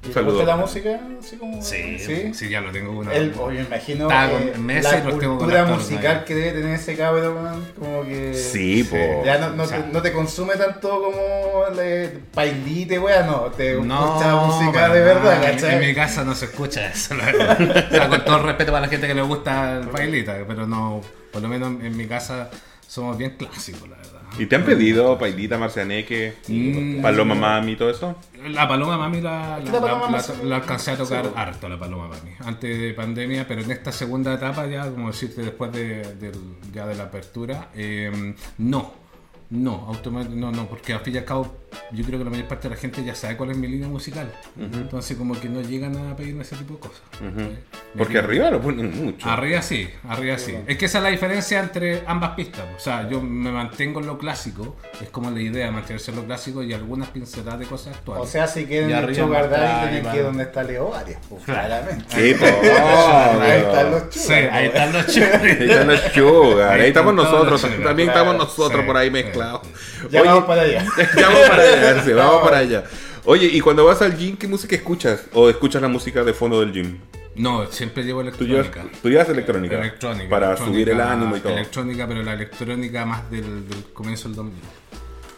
¿Y 0.06 0.10
te 0.10 0.14
Saludos. 0.14 0.34
gusta 0.36 0.48
la 0.48 0.56
música? 0.58 1.00
Así 1.20 1.38
como, 1.38 1.62
Sí, 1.62 1.98
¿Sí? 2.00 2.34
sí, 2.34 2.50
ya 2.50 2.62
lo 2.62 2.72
tengo 2.72 2.92
una. 2.92 3.12
El, 3.14 3.34
o 3.40 3.52
yo 3.52 3.62
imagino 3.62 4.04
Está 4.10 4.32
eh, 4.32 4.52
con 4.54 4.66
meses 4.66 4.84
la 5.04 5.18
tengo 5.18 5.38
cultura 5.38 5.66
musical 5.66 6.24
que 6.26 6.36
debe 6.36 6.52
tener 6.62 6.76
ese 6.76 6.96
cabrón, 6.96 7.66
como 7.80 8.04
que... 8.04 8.34
Sí, 8.34 8.84
po. 8.84 9.24
Ya 9.26 9.40
no, 9.40 9.50
no, 9.52 9.64
O 9.64 9.68
sea, 9.68 9.84
te, 9.84 9.92
no 9.92 10.02
te 10.02 10.12
consume 10.14 10.56
tanto 10.56 10.90
como 11.02 11.76
le, 11.76 12.10
pailite, 12.34 13.00
wea, 13.00 13.24
no. 13.24 13.42
Te 13.56 13.74
No, 13.82 14.06
escucha 14.18 14.36
música 14.36 14.90
de 14.90 15.02
verdad, 15.02 15.24
nada. 15.24 15.50
En- 15.50 15.56
mi 15.56 15.62
¿cachai? 15.62 15.96
casa 15.96 16.24
no 16.24 16.36
se 16.36 16.46
escucha 16.46 16.86
eso, 16.88 17.16
la 17.16 17.26
verdad. 17.26 17.58
O 17.88 17.96
sea, 17.96 18.08
con 18.10 18.24
todo 18.26 18.38
el 18.38 18.44
respeto 18.44 18.72
para 18.72 18.86
la 18.86 18.92
gente 18.92 19.08
que 19.08 19.14
le 19.16 19.22
gusta 19.24 19.80
el 19.80 19.88
bailita, 19.88 20.38
pero 20.48 20.68
no, 20.68 21.02
por 21.32 21.42
lo 21.42 21.48
menos 21.48 21.70
en 21.84 21.98
mi 21.98 22.06
casa 22.08 22.50
somos 22.88 23.18
bien 23.18 23.36
clásicos, 23.38 23.90
la 23.90 23.98
verdad. 23.98 24.15
¿Y 24.38 24.46
te 24.48 24.56
han 24.56 24.64
pedido 24.64 25.18
Pailita, 25.18 25.58
Marcianeque, 25.58 26.34
Mm. 26.48 27.02
Paloma 27.02 27.36
Mami 27.36 27.74
y 27.74 27.76
todo 27.76 27.90
eso? 27.90 28.16
La 28.50 28.68
Paloma 28.68 28.98
Mami 28.98 29.22
la, 29.22 29.60
la, 29.60 29.72
La 29.72 29.72
Paloma 29.82 29.88
la- 29.88 29.98
Mami, 30.18 30.24
la- 30.44 30.44
la 30.50 30.56
alcancé 30.58 30.92
a 30.92 30.98
tocar 30.98 31.26
sí. 31.26 31.32
harto, 31.36 31.70
la 31.70 31.80
Paloma 31.80 32.08
Mami, 32.08 32.32
antes 32.46 32.80
de 32.80 32.94
pandemia, 32.94 33.48
pero 33.48 33.62
en 33.62 33.72
esta 33.72 33.92
segunda 33.92 34.34
etapa 34.34 34.68
ya, 34.68 34.90
como 34.90 35.08
decirte, 35.08 35.42
después 35.42 35.72
de, 35.72 36.16
del- 36.16 36.56
ya 36.74 36.86
de 36.86 36.96
la 36.96 37.04
apertura, 37.06 37.70
eh, 37.74 38.34
no. 38.60 39.05
No, 39.50 39.86
automáticamente 39.88 40.36
no, 40.36 40.52
no, 40.52 40.68
porque 40.68 40.94
al 40.94 41.02
fin 41.02 41.16
y 41.16 41.18
al 41.20 41.26
cabo 41.26 41.56
yo 41.92 42.04
creo 42.06 42.18
que 42.18 42.26
la 42.26 42.32
mayor 42.32 42.48
parte 42.48 42.68
de 42.68 42.76
la 42.76 42.80
gente 42.82 43.04
ya 43.04 43.14
sabe 43.16 43.38
cuál 43.38 43.52
es 43.52 43.58
mi 43.58 43.68
línea 43.68 43.88
musical. 43.88 44.32
Entonces 44.58 45.18
como 45.18 45.40
que 45.40 45.50
no 45.50 45.62
llegan 45.62 45.96
a 45.98 46.16
pedirme 46.16 46.42
ese 46.44 46.56
tipo 46.56 46.76
de 46.76 46.80
cosas. 46.80 47.02
¿sí? 47.20 47.58
Porque 47.98 48.18
arriba 48.18 48.50
lo 48.50 48.62
ponen 48.62 49.06
mucho. 49.06 49.30
Arriba 49.30 49.62
sí, 49.62 49.88
arriba 50.08 50.38
sí. 50.38 50.56
Es 50.68 50.78
que 50.78 50.86
esa 50.86 50.98
es 51.00 51.04
la 51.04 51.10
diferencia 51.10 51.60
entre 51.60 52.04
ambas 52.08 52.32
pistas. 52.32 52.64
O 52.76 52.80
sea, 52.80 53.08
yo 53.10 53.22
me 53.22 53.52
mantengo 53.52 54.00
en 54.00 54.08
lo 54.08 54.18
clásico, 54.18 54.76
es 55.02 55.10
como 55.10 55.30
la 55.32 55.42
idea, 55.42 55.70
mantenerse 55.72 56.12
en 56.12 56.18
lo 56.18 56.26
clásico 56.26 56.64
y 56.64 56.74
algunas 56.74 57.10
pinceladas 57.10 57.60
de 57.60 57.66
cosas 57.66 57.96
actuales. 57.96 58.24
O 58.24 58.28
sea, 58.28 58.48
si 58.48 58.66
quieren 58.66 58.92
el 58.92 59.16
Sugar 59.16 59.50
Daddy, 59.50 59.90
tienen 59.90 60.12
que 60.12 60.18
ir 60.18 60.24
donde 60.24 60.44
está 60.44 60.64
Leo 60.64 60.94
Arias, 60.96 61.20
pues, 61.30 61.44
claramente. 61.44 62.06
Sí, 62.10 62.34
po. 62.34 62.46
Ahí 63.42 63.62
están 63.62 63.92
los 63.92 64.04
Sí, 64.10 64.30
chulos. 64.30 64.52
ahí 64.52 64.66
están 64.68 64.94
los 64.94 65.08
chicos. 65.08 65.30
Ahí 65.34 65.70
están 65.70 65.88
los 65.88 66.00
sugar, 66.02 66.72
ahí, 66.72 66.82
Ahí 66.82 66.88
estamos 66.88 67.14
nosotros, 67.14 67.68
también 67.84 68.10
estamos 68.10 68.36
nosotros 68.38 68.86
por 68.86 68.98
ahí 68.98 69.10
sí. 69.10 69.35
Mezclados. 69.36 69.68
Ya 70.12 70.22
Oye, 70.22 70.30
vamos 70.30 70.46
para 70.46 70.62
allá. 70.64 70.86
ya 71.18 71.28
vamos 71.30 71.50
para 71.50 71.64
allá, 71.64 72.04
sí, 72.04 72.14
vamos 72.14 72.42
para 72.44 72.58
allá. 72.58 72.84
Oye, 73.26 73.48
y 73.48 73.60
cuando 73.62 73.86
vas 73.86 74.02
al 74.02 74.16
gym, 74.18 74.38
¿qué 74.38 74.48
música 74.48 74.76
escuchas? 74.76 75.26
¿O 75.34 75.50
escuchas 75.50 75.82
la 75.82 75.88
música 75.88 76.24
de 76.24 76.34
fondo 76.34 76.60
del 76.60 76.72
gym? 76.72 76.98
No, 77.36 77.66
siempre 77.68 78.04
llevo 78.04 78.24
¿Tú 78.32 78.46
llevas, 78.46 78.68
electrónica. 78.68 79.00
tú 79.02 79.10
llevas 79.10 79.30
electrónica? 79.30 79.76
Electrónica. 79.80 80.30
Para 80.30 80.46
electrónica, 80.48 80.74
subir 80.74 80.90
el 80.90 81.02
ánimo 81.02 81.36
y 81.36 81.40
todo. 81.42 81.54
Electrónica, 81.54 82.08
pero 82.08 82.24
la 82.24 82.34
electrónica 82.34 83.06
más 83.06 83.30
del, 83.30 83.68
del 83.68 83.84
comienzo 83.94 84.30
del 84.30 84.36
2000. 84.38 84.54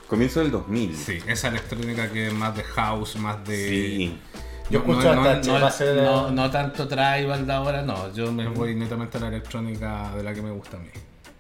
Comienzo 0.08 0.40
del 0.42 0.52
2000. 0.52 0.96
Sí, 0.96 1.18
esa 1.28 1.48
electrónica 1.48 2.10
que 2.12 2.28
es 2.28 2.34
más 2.34 2.56
de 2.56 2.64
house, 2.64 3.16
más 3.16 3.44
de... 3.46 3.56
Sí. 3.70 4.18
Yo 4.70 4.80
escucho 4.80 5.10
hasta 5.10 5.36
no, 5.36 5.42
Che, 5.42 5.52
va 5.52 5.68
a 5.68 5.72
ser- 5.72 6.04
no, 6.04 6.30
no 6.30 6.52
tanto 6.52 6.88
tribal 6.88 7.48
de 7.48 7.54
ahora, 7.54 7.82
no. 7.82 8.14
Yo 8.14 8.32
me 8.32 8.48
voy 8.48 8.76
netamente 8.76 9.18
a 9.18 9.22
la 9.22 9.28
electrónica 9.30 10.12
de 10.16 10.24
la 10.24 10.34
que 10.34 10.42
me 10.42 10.52
gusta 10.52 10.78
a 10.78 10.80
mí. 10.82 10.90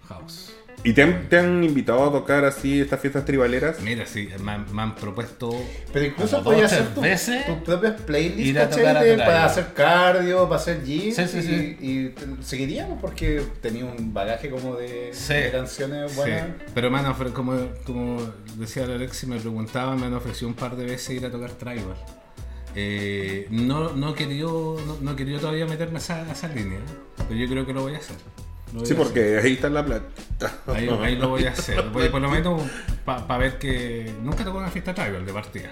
House. 0.08 0.54
¿Y 0.88 0.94
te 0.94 1.04
han, 1.04 1.28
te 1.28 1.38
han 1.38 1.62
invitado 1.66 2.06
a 2.08 2.12
tocar 2.14 2.46
así 2.46 2.80
estas 2.80 3.02
fiestas 3.02 3.26
tribaleras? 3.26 3.82
Mira, 3.82 4.06
sí, 4.06 4.30
me 4.42 4.54
han, 4.54 4.74
me 4.74 4.84
han 4.84 4.96
propuesto. 4.96 5.50
Pero 5.92 6.06
incluso 6.06 6.38
como 6.38 6.52
podías 6.52 6.72
dos, 6.72 6.80
hacer 6.80 6.86
tres 6.86 6.96
tu- 6.96 7.02
veces 7.02 7.46
tus 7.46 7.56
propias 7.58 8.02
playlists 8.04 8.40
ir 8.46 8.58
a 8.58 8.64
¿cachai? 8.70 8.80
tocar 8.80 8.98
a 8.98 9.04
de- 9.04 9.12
tocar, 9.12 9.28
para 9.28 9.46
hacer 9.46 9.74
cardio, 9.74 10.44
para 10.48 10.62
hacer 10.62 10.84
gym. 10.86 11.14
Sí, 11.14 11.28
sí, 11.28 11.38
y, 11.40 11.42
sí. 11.42 11.78
y 11.82 12.10
te- 12.12 12.26
seguiríamos 12.44 13.02
porque 13.02 13.44
tenía 13.62 13.84
un 13.84 14.14
bagaje 14.14 14.50
como 14.50 14.78
de, 14.78 15.10
Sí. 15.12 15.34
de 15.34 15.52
canciones 15.52 16.10
Sí, 16.12 16.18
buenas. 16.20 16.48
pero 16.74 16.90
me 16.90 17.00
han 17.00 17.08
ofrecido, 17.08 17.36
como, 17.36 17.54
como 17.86 18.22
decía 18.56 18.86
el 18.86 18.92
Alexi, 18.92 19.28
me 19.28 19.40
preguntaba, 19.42 19.94
me 19.98 20.06
han 20.06 20.14
ofrecido 20.14 20.48
un 20.48 20.54
par 20.56 20.78
de 20.78 20.86
veces 20.86 21.10
ir 21.18 21.26
a 21.26 21.30
tocar 21.30 21.52
tribal. 21.52 21.98
Eh, 22.76 23.48
no, 23.50 23.92
no, 23.94 24.12
he 24.12 24.16
querido, 24.16 24.78
no, 24.88 24.98
no 25.02 25.12
he 25.12 25.16
querido 25.18 25.40
todavía 25.42 25.66
meterme 25.66 25.96
a 25.96 25.98
esa, 25.98 26.22
a 26.24 26.32
esa 26.32 26.48
línea, 26.48 26.80
pero 27.28 27.38
yo 27.40 27.48
creo 27.50 27.66
que 27.66 27.74
lo 27.74 27.82
voy 27.82 27.96
a 27.96 27.98
hacer. 27.98 28.16
Lo 28.74 28.86
Sí, 28.86 28.94
porque 28.94 29.40
ahí 29.42 29.54
está 29.54 29.70
la 29.70 29.86
plata. 29.86 30.06
Ahí, 30.68 30.90
ahí 31.02 31.16
lo 31.16 31.30
voy 31.30 31.46
a 31.46 31.52
hacer. 31.52 31.82
Voy 31.90 32.10
por 32.10 32.22
lo 32.22 32.30
menos 32.30 32.62
para 33.06 33.38
ver 33.38 33.58
que. 33.58 34.14
Nunca 34.22 34.44
tocó 34.44 34.58
una 34.58 34.70
fiesta 34.70 34.94
tribal 34.94 35.26
de 35.26 35.34
partida. 35.34 35.70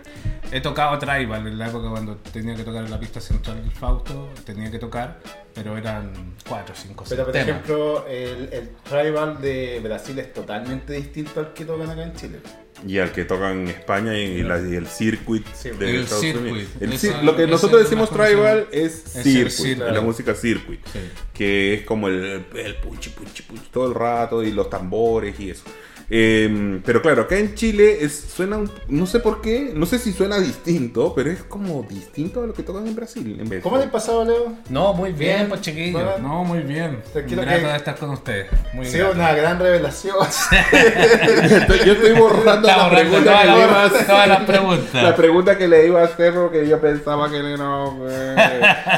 He 0.51 0.61
tocado 0.61 0.97
tribal 0.97 1.45
en 1.47 1.57
la 1.57 1.67
época 1.67 1.89
cuando 1.89 2.15
tenía 2.17 2.55
que 2.55 2.63
tocar 2.63 2.85
en 2.85 2.91
la 2.91 2.99
pista 2.99 3.19
central 3.19 3.61
del 3.61 3.71
Fausto. 3.71 4.29
Tenía 4.45 4.71
que 4.71 4.79
tocar, 4.79 5.19
pero 5.53 5.77
eran 5.77 6.35
4, 6.47 6.75
5, 6.75 7.03
6 7.05 7.09
Pero 7.09 7.23
por 7.25 7.33
temas. 7.33 7.47
ejemplo, 7.49 8.07
el, 8.07 8.49
el 8.53 8.69
tribal 8.89 9.41
de 9.41 9.81
Brasil 9.83 10.17
es 10.19 10.31
totalmente 10.33 10.93
distinto 10.93 11.39
al 11.41 11.53
que 11.53 11.65
tocan 11.65 11.89
acá 11.89 12.03
en 12.03 12.13
Chile. 12.15 12.39
Y 12.87 12.97
al 12.99 13.11
que 13.11 13.25
tocan 13.25 13.61
en 13.61 13.67
España 13.69 14.17
y, 14.17 14.43
la- 14.43 14.59
y 14.59 14.75
el 14.75 14.87
circuit 14.87 15.45
Sí, 15.53 15.69
de 15.69 15.89
el 15.89 16.01
Estados 16.03 16.21
circuit. 16.23 16.51
Unidos. 16.51 16.69
El 16.79 16.93
Esa- 16.93 17.07
cir- 17.07 17.21
lo 17.23 17.35
que 17.35 17.47
nosotros 17.47 17.81
decimos 17.83 18.09
tribal 18.09 18.67
es 18.71 19.15
Es 19.15 19.23
circuit, 19.23 19.77
la 19.77 20.01
música 20.01 20.35
circuit, 20.35 20.79
Sí. 20.91 20.99
que 21.33 21.73
es 21.75 21.81
como 21.85 22.07
el, 22.09 22.45
el 22.55 22.75
punchi, 22.77 23.09
punchi, 23.11 23.43
punchi 23.43 23.69
todo 23.71 23.87
el 23.87 23.95
rato 23.95 24.43
y 24.43 24.51
los 24.51 24.69
tambores 24.69 25.39
y 25.39 25.49
eso. 25.51 25.63
Eh, 26.09 26.79
pero 26.85 27.01
claro, 27.01 27.23
acá 27.23 27.37
en 27.37 27.55
Chile 27.55 27.97
es, 28.01 28.13
suena, 28.35 28.57
un- 28.57 28.71
no 28.89 29.05
sé 29.07 29.19
por 29.19 29.41
qué, 29.41 29.71
no 29.73 29.85
sé 29.85 29.97
si 29.99 30.13
suena 30.13 30.37
distinto, 30.39 31.13
pero 31.15 31.31
es 31.31 31.43
como 31.43 31.83
distinto 31.89 32.43
a 32.43 32.47
lo 32.47 32.53
que 32.53 32.63
tocan 32.63 32.85
en 32.87 32.95
Brasil. 32.95 33.37
En 33.39 33.49
vez 33.49 33.63
¿Cómo 33.63 33.77
le 33.77 33.85
ha 33.85 33.91
pasado, 33.91 34.23
Leo? 34.23 34.53
No, 34.69 34.93
muy 34.93 35.11
bien, 35.13 35.35
Bien, 35.37 35.49
pues 35.49 35.61
chiquillos. 35.61 35.93
bueno. 35.93 36.17
No, 36.19 36.43
muy 36.43 36.59
bien. 36.59 36.99
Tranquilo 37.11 37.41
Grato 37.41 37.59
que- 37.61 37.67
de 37.67 37.75
estar 37.75 37.95
con 37.97 38.09
ustedes. 38.11 38.47
Muy 38.73 38.85
Ha 38.85 38.89
bien. 38.89 38.91
sido 38.91 39.11
una 39.11 39.33
gran 39.33 39.59
revelación. 39.59 40.15
Yo 41.85 41.93
estoy 41.93 42.11
borrando 42.13 42.67
la 42.67 42.89
pregunta 42.89 43.23
todas 43.23 43.41
que 43.41 43.47
le 43.51 43.57
iba 43.57 43.65
a 43.65 43.83
las- 43.83 43.93
hacer. 43.93 44.07
todas 44.07 44.27
las 44.27 44.43
preguntas. 44.43 45.03
La 45.03 45.15
pregunta 45.15 45.57
que 45.57 45.67
le 45.67 45.87
iba 45.87 46.01
a 46.01 46.05
hacer 46.05 46.33
porque 46.33 46.67
yo 46.67 46.79
pensaba 46.79 47.29
que 47.29 47.41
le 47.41 47.57
no. 47.57 47.97
eh, 48.09 48.35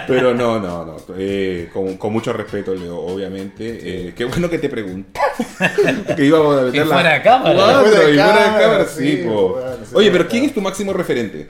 Pero 0.08 0.34
no, 0.34 0.60
no, 0.60 0.86
no. 0.86 0.98
eh, 1.18 1.70
con, 1.74 1.98
con 1.98 2.14
mucho 2.14 2.34
respeto, 2.34 2.74
Leo, 2.74 2.98
obviamente. 3.00 3.80
Eh, 3.82 4.14
qué 4.16 4.26
bueno 4.26 4.50
que 4.50 4.60
te 4.60 4.70
pregunté. 4.70 5.20
que 6.16 6.26
íbamos 6.26 6.58
a 6.58 6.62
meter 6.64 6.76
Y 6.76 6.80
la- 6.90 6.97
fuera 7.02 7.14
de 7.16 7.22
cámara. 7.22 7.56
Cuatro, 7.56 7.82
Fuera 7.86 8.00
de 8.06 8.12
y 8.12 8.16
fuera 8.16 8.28
de 8.28 8.34
cámara, 8.44 8.60
cámara, 8.62 8.86
sí, 8.86 9.12
sí, 9.12 9.18
po. 9.26 9.50
bueno, 9.54 9.76
sí, 9.86 9.96
Oye, 9.96 10.12
pero. 10.12 10.28
¿quién 10.28 10.44
es 10.46 10.54
tu 10.54 10.62
máximo 10.62 10.94
referente? 10.94 11.48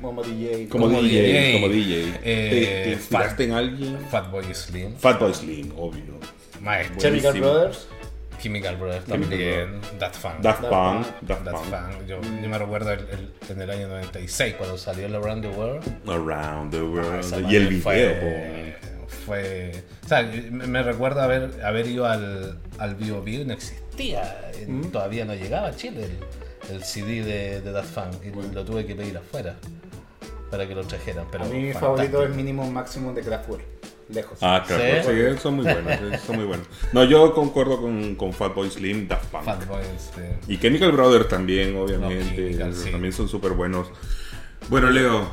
Como 0.00 0.22
DJ. 0.22 0.68
Como, 0.68 0.86
Como 0.86 1.02
DJ, 1.02 1.22
DJ. 1.22 1.52
Como 1.54 1.68
DJ. 1.68 2.08
Eh, 2.24 2.50
¿Te, 2.50 2.90
te 2.90 2.92
inspiraste 2.96 3.44
en 3.44 3.52
alguien? 3.52 3.98
Fatboy 4.10 4.44
Slim. 4.54 4.96
Fatboy 4.96 5.32
Slim, 5.34 5.72
obvio. 5.78 6.18
Maestro. 6.60 6.98
Chemical. 6.98 7.38
Brothers. 7.40 7.86
Chemical 8.40 8.76
Brothers 8.76 9.04
también. 9.04 9.80
Daft 10.00 10.20
Punk. 10.20 10.34
Daft 10.40 10.62
Punk. 10.62 11.06
Daft 11.20 11.44
Punk. 11.44 11.64
Punk. 11.70 12.06
Yo, 12.08 12.20
yo 12.20 12.48
me 12.48 12.58
recuerdo 12.58 12.92
el- 12.92 12.98
el- 13.10 13.32
en 13.48 13.62
el 13.62 13.70
año 13.70 13.86
96 13.88 14.54
cuando 14.58 14.76
salió 14.76 15.06
el 15.06 15.14
Around 15.14 15.42
the 15.42 15.48
World. 15.56 15.84
Around 16.08 16.72
the 16.72 17.20
Esa 17.20 17.36
world. 17.36 17.52
Y 17.52 17.56
el 17.56 17.68
video, 17.68 17.80
fue, 17.82 18.76
po. 19.00 19.08
fue 19.26 19.72
o 20.04 20.08
sea, 20.08 20.28
me 20.50 20.82
recuerdo 20.82 21.20
haber, 21.22 21.64
haber 21.64 21.86
ido 21.86 22.06
al, 22.06 22.58
al 22.78 22.94
Bio 22.96 23.22
Bio 23.22 23.42
y 23.42 23.44
no 23.44 23.54
existía, 23.92 24.50
eh, 24.54 24.66
Mm. 24.68 24.90
todavía 24.90 25.24
no 25.24 25.34
llegaba 25.34 25.68
a 25.68 25.76
Chile 25.76 26.06
el, 26.70 26.76
el 26.76 26.84
CD 26.84 27.22
de, 27.24 27.60
de 27.60 27.72
Daft 27.72 27.94
Punk 27.94 28.24
y 28.24 28.54
lo 28.54 28.64
tuve 28.64 28.86
que 28.86 28.94
pedir 28.94 29.16
afuera 29.16 29.56
para 30.50 30.66
que 30.66 30.74
lo 30.74 30.84
trajeran. 30.84 31.26
Pero 31.30 31.44
A 31.44 31.48
mí 31.48 31.58
mi 31.60 31.72
favorito 31.72 32.22
es 32.24 32.34
Minimum 32.34 32.72
Maximum 32.72 33.14
de 33.14 33.22
Kraftwerk. 33.22 33.64
Lejos. 34.08 34.36
Ah, 34.42 34.62
claro, 34.66 34.82
¿Sí? 35.04 35.10
sí, 35.32 35.38
son 35.40 35.54
muy 35.56 35.64
buenos, 35.64 36.20
son 36.26 36.36
muy 36.36 36.44
buenos. 36.44 36.66
No, 36.92 37.04
yo 37.04 37.32
concuerdo 37.32 37.80
con, 37.80 38.14
con 38.16 38.32
Fatboy 38.34 38.68
Slim, 38.70 39.08
Daft 39.08 39.26
Punk. 39.30 39.44
Este, 39.96 40.36
Y 40.52 40.58
Chemical 40.58 40.92
Brothers 40.92 41.28
también, 41.28 41.74
obviamente, 41.76 42.24
No, 42.24 42.36
Chemical, 42.36 42.74
sí. 42.74 42.90
también 42.90 43.12
son 43.14 43.28
súper 43.28 43.52
buenos. 43.52 43.88
Bueno, 44.68 44.90
Leo, 44.90 45.26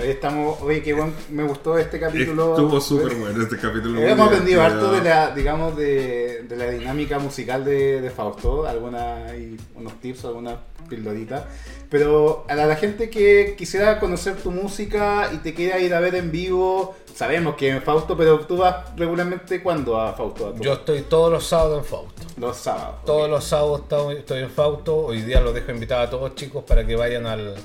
Hoy 0.00 0.10
estamos, 0.10 0.62
oye, 0.62 0.80
qué 0.80 0.94
bueno, 0.94 1.12
me 1.30 1.42
gustó 1.42 1.76
este 1.76 1.98
capítulo. 1.98 2.50
estuvo 2.50 2.80
súper 2.80 3.16
bueno 3.16 3.42
este 3.42 3.56
capítulo. 3.56 4.00
muy 4.00 4.08
Hemos 4.08 4.28
aprendido 4.28 4.62
harto 4.62 4.92
de 4.92 5.02
la, 5.02 5.32
digamos, 5.34 5.76
de, 5.76 6.44
de 6.44 6.56
la 6.56 6.70
dinámica 6.70 7.18
musical 7.18 7.64
de, 7.64 8.00
de 8.00 8.08
Fausto, 8.10 8.64
algunas, 8.64 9.28
hay 9.28 9.56
unos 9.74 9.94
tips, 10.00 10.24
algunas 10.26 10.54
pildoritas. 10.88 11.42
Pero 11.90 12.44
a 12.48 12.54
la, 12.54 12.66
la 12.66 12.76
gente 12.76 13.10
que 13.10 13.56
quisiera 13.58 13.98
conocer 13.98 14.36
tu 14.36 14.52
música 14.52 15.30
y 15.34 15.38
te 15.38 15.52
quiera 15.52 15.80
ir 15.80 15.92
a 15.92 15.98
ver 15.98 16.14
en 16.14 16.30
vivo, 16.30 16.94
sabemos 17.12 17.56
que 17.56 17.68
en 17.70 17.82
Fausto, 17.82 18.16
pero 18.16 18.38
tú 18.46 18.58
vas 18.58 18.94
regularmente 18.96 19.60
cuándo 19.64 20.00
a 20.00 20.12
Fausto? 20.12 20.54
A 20.56 20.60
yo 20.60 20.74
estoy 20.74 21.00
todos 21.02 21.32
los 21.32 21.44
sábados 21.44 21.78
en 21.78 21.84
Fausto. 21.84 22.22
los 22.36 22.56
sábados. 22.56 23.04
Todos 23.04 23.24
ok. 23.24 23.30
los 23.30 23.44
sábados 23.44 23.80
estoy- 23.80 24.16
estoy 24.18 24.42
en 24.44 24.50
Fausto. 24.50 24.96
Hoy 24.96 25.22
día 25.22 25.40
los 25.40 25.52
dejo 25.54 25.72
invitados 25.72 26.06
a 26.06 26.10
todos 26.10 26.36
chicos 26.36 26.62
para 26.62 26.86
que 26.86 26.94
vayan 26.94 27.26
al, 27.26 27.56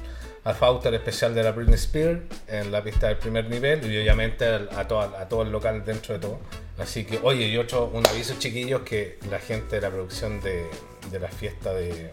al 0.44 0.56
Fausto, 0.56 0.90
al 0.90 0.96
especial 0.96 1.34
de 1.34 1.44
la 1.44 1.52
Britney 1.52 1.76
Spears, 1.76 2.22
en 2.48 2.72
la 2.72 2.84
pista 2.84 3.08
del 3.08 3.18
primer 3.18 3.50
nivel 3.50 3.90
y 3.92 3.98
obviamente 4.00 4.46
a, 4.46 4.88
toda- 4.88 5.22
a 5.22 5.28
todo 5.30 5.44
el 5.44 5.52
local 5.52 5.84
dentro 5.86 6.14
de 6.16 6.20
todo. 6.20 6.40
Así 6.78 7.06
que, 7.06 7.20
oye, 7.24 7.48
y 7.48 7.58
otro, 7.58 7.92
un 7.94 8.06
aviso 8.08 8.34
chiquillos 8.40 8.82
que 8.82 9.20
la 9.30 9.40
gente 9.40 9.76
de 9.78 9.82
la 9.82 9.90
producción 9.90 10.42
de, 10.42 10.66
de 11.12 11.20
la 11.20 11.28
fiesta 11.30 11.74
de... 11.74 12.12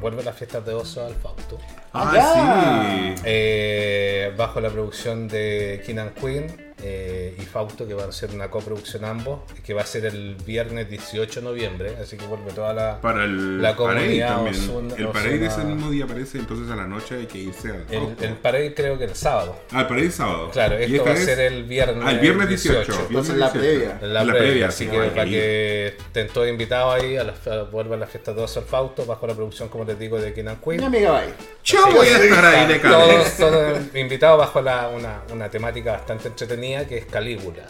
Vuelve 0.00 0.22
las 0.22 0.36
fiestas 0.36 0.64
de 0.64 0.72
oso 0.72 1.04
al 1.04 1.14
Fausto. 1.16 1.58
Ah, 1.92 3.12
sí. 3.16 3.22
Eh, 3.24 4.32
bajo 4.36 4.60
la 4.60 4.70
producción 4.70 5.26
de 5.26 5.82
and 5.98 6.14
Queen 6.14 6.69
eh, 6.82 7.34
y 7.38 7.42
Fausto, 7.42 7.86
que 7.86 7.94
van 7.94 8.08
a 8.08 8.12
ser 8.12 8.30
una 8.30 8.50
coproducción 8.50 9.04
ambos, 9.04 9.40
que 9.64 9.74
va 9.74 9.82
a 9.82 9.86
ser 9.86 10.06
el 10.06 10.34
viernes 10.46 10.88
18 10.88 11.40
de 11.40 11.44
noviembre, 11.46 11.96
así 12.02 12.16
que 12.16 12.26
vuelve 12.26 12.52
toda 12.52 12.72
la... 12.72 13.00
Para 13.00 13.24
el 13.24 13.60
La 13.60 13.76
comunidad 13.76 14.36
también. 14.36 14.54
Osuna- 14.56 14.94
el 14.96 15.08
parade 15.08 15.34
Osuna- 15.34 15.46
ese 15.48 15.64
mismo 15.64 15.90
día 15.90 16.04
aparece, 16.04 16.38
entonces 16.38 16.70
a 16.70 16.76
la 16.76 16.86
noche 16.86 17.16
hay 17.16 17.26
que 17.26 17.38
irse 17.38 17.68
al 17.70 17.84
El, 17.90 18.16
el 18.20 18.34
parade 18.36 18.74
creo 18.74 18.98
que 18.98 19.04
el 19.04 19.14
sábado. 19.14 19.56
Ah, 19.72 19.80
el 19.82 19.86
parade 19.86 20.06
es 20.06 20.14
sábado. 20.14 20.50
Claro, 20.50 20.76
esto 20.78 21.04
va 21.04 21.12
a 21.12 21.16
ser 21.16 21.40
el 21.40 21.64
viernes, 21.64 22.02
Ah, 22.06 22.10
el 22.12 22.18
viernes 22.20 22.48
18. 22.48 22.78
Entonces, 22.80 23.08
viernes 23.08 23.28
la 23.36 23.50
18. 23.50 23.58
previa. 23.60 23.98
En 24.02 24.14
la, 24.14 24.24
La 24.24 24.32
previa, 24.32 24.48
previa, 24.48 24.68
así 24.68 24.84
sí, 24.84 24.90
que 24.90 24.98
para 24.98 25.26
ir. 25.26 25.32
que 25.32 25.86
estén 25.98 26.28
todos 26.28 26.48
invitados 26.48 26.94
ahí 27.02 27.16
a 27.16 27.24
las 27.24 27.46
a- 27.46 27.64
vuelvan 27.64 28.00
las 28.00 28.10
fiestas 28.10 28.34
de 28.36 28.40
al 28.42 28.48
Fausto, 28.64 29.04
bajo 29.06 29.26
la 29.26 29.34
producción, 29.34 29.68
como 29.68 29.84
les 29.84 29.98
digo, 29.98 30.18
de 30.20 30.32
King 30.32 30.46
and 30.48 30.58
Mi 30.58 30.64
Queen. 30.76 30.84
amiga 30.84 31.24
ir. 31.26 31.34
Yo 31.64 31.78
voy 31.92 32.06
a 32.08 32.18
estar 32.18 32.44
ahí 32.44 32.66
de 32.66 32.78
Todos, 32.78 32.92
cabeza. 33.08 33.36
todos 33.50 33.78
invitados 33.94 34.38
bajo 34.38 34.60
la, 34.62 34.88
una, 34.88 35.22
una 35.32 35.48
temática 35.50 35.92
bastante 35.92 36.28
entretenida 36.28 36.69
que 36.86 36.98
es 36.98 37.06
Calígula. 37.06 37.64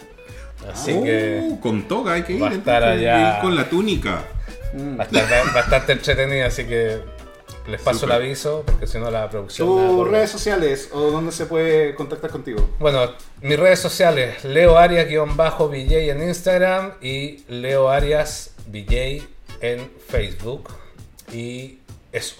Así 0.72 0.92
que 1.02 1.40
Uh, 1.42 1.60
con 1.60 1.88
toga 1.88 2.12
hay 2.14 2.22
que 2.22 2.34
ir. 2.34 2.42
va 2.42 2.50
a 2.50 2.54
estar 2.54 2.84
allá. 2.84 3.36
ir 3.36 3.42
Con 3.42 3.56
la 3.56 3.68
túnica. 3.68 4.22
a 4.98 5.02
estar 5.02 5.54
bastante 5.54 5.92
entretenida, 5.92 6.46
así 6.46 6.64
que 6.64 7.00
les 7.66 7.80
paso 7.80 8.06
el 8.06 8.12
aviso, 8.12 8.62
porque 8.66 8.86
si 8.86 8.98
no 8.98 9.10
la 9.10 9.28
producción... 9.30 9.68
me 9.68 9.82
va 9.82 9.88
a 9.88 9.90
¿Tus 9.90 10.08
redes 10.08 10.30
sociales 10.30 10.90
o 10.92 11.10
dónde 11.10 11.32
se 11.32 11.46
puede 11.46 11.94
contactar 11.94 12.30
contigo? 12.30 12.68
Bueno, 12.78 13.12
mis 13.40 13.58
redes 13.58 13.78
sociales, 13.78 14.44
Leo 14.44 14.76
Arias-VJ 14.78 16.10
en 16.10 16.22
Instagram 16.28 16.92
y 17.00 17.44
Leo 17.48 17.88
Arias 17.88 18.54
VJ 18.66 19.22
en 19.60 19.90
Facebook. 20.08 20.70
Y 21.32 21.78
eso. 22.12 22.36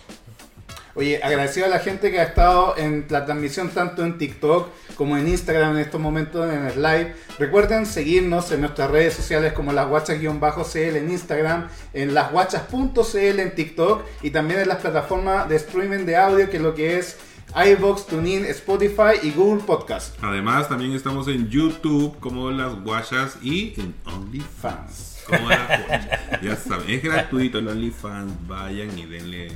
Oye, 0.95 1.21
agradecido 1.23 1.67
a 1.67 1.69
la 1.69 1.79
gente 1.79 2.11
que 2.11 2.19
ha 2.19 2.25
estado 2.25 2.77
en 2.77 3.07
la 3.09 3.25
transmisión 3.25 3.71
tanto 3.71 4.05
en 4.05 4.19
TikTok 4.19 4.69
como 4.97 5.17
en 5.17 5.29
Instagram 5.29 5.77
en 5.77 5.83
estos 5.83 6.01
momentos 6.01 6.53
en 6.53 6.67
el 6.67 6.83
live. 6.83 7.15
Recuerden 7.39 7.87
seguirnos 7.87 8.51
en 8.53 8.63
nuestras 8.63 8.91
redes 8.91 9.15
sociales 9.15 9.53
como 9.53 9.73
las 9.73 9.89
guachas-cl 9.89 10.97
en 10.97 11.11
Instagram, 11.11 11.69
en 11.93 12.13
lasguachas.cl 12.13 13.41
en 13.41 13.55
TikTok 13.55 14.03
y 14.23 14.31
también 14.31 14.61
en 14.61 14.69
las 14.69 14.79
plataformas 14.79 15.49
de 15.49 15.57
streaming 15.57 16.05
de 16.07 16.17
audio 16.17 16.51
que 16.51 16.57
es 16.57 16.63
lo 16.63 16.75
que 16.75 16.99
es 16.99 17.17
iVoox, 17.55 18.07
TuneIn, 18.07 18.45
Spotify 18.47 19.19
y 19.23 19.33
Google 19.33 19.63
Podcast. 19.65 20.17
Además, 20.23 20.69
también 20.69 20.93
estamos 20.93 21.27
en 21.29 21.49
YouTube 21.49 22.19
como 22.21 22.51
Las 22.51 22.75
Guachas 22.83 23.39
y 23.43 23.75
en 23.81 23.95
OnlyFans. 24.05 25.20
Como 25.27 25.49
Las 25.49 25.87
Guachas. 25.87 26.09
Ya 26.43 26.57
saben, 26.57 26.91
es 26.91 27.03
gratuito 27.03 27.59
el 27.59 27.69
OnlyFans. 27.69 28.33
Vayan 28.49 28.99
y 28.99 29.07
denle. 29.07 29.53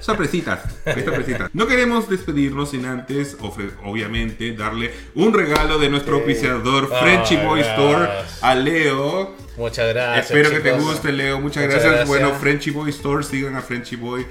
Sorpresitas. 0.00 0.60
sorpresitas. 1.04 1.50
No 1.52 1.66
queremos 1.66 2.08
despedirnos 2.08 2.70
sin 2.70 2.86
antes, 2.86 3.36
obviamente, 3.84 4.52
darle 4.54 4.92
un 5.14 5.34
regalo 5.34 5.78
de 5.78 5.88
nuestro 5.90 6.16
auspiciador 6.16 6.90
Ah, 6.92 6.98
Frenchy 7.02 7.36
Boy. 7.36 7.60
Store 7.60 8.08
a 8.42 8.54
Leo. 8.54 9.34
Muchas 9.56 9.88
gracias. 9.92 10.26
Espero 10.30 10.50
que 10.50 10.60
te 10.60 10.72
guste, 10.72 11.12
Leo. 11.12 11.40
Muchas, 11.40 11.64
Muchas 11.64 11.82
gracias. 11.82 11.84
gracias. 12.06 12.08
Bueno, 12.08 12.32
Frenchy 12.40 12.70
Boy 12.70 12.90
Store, 12.90 13.22
sigan 13.22 13.56
a 13.56 13.60
Frenchy 13.62 13.96
Boy. 13.96 14.26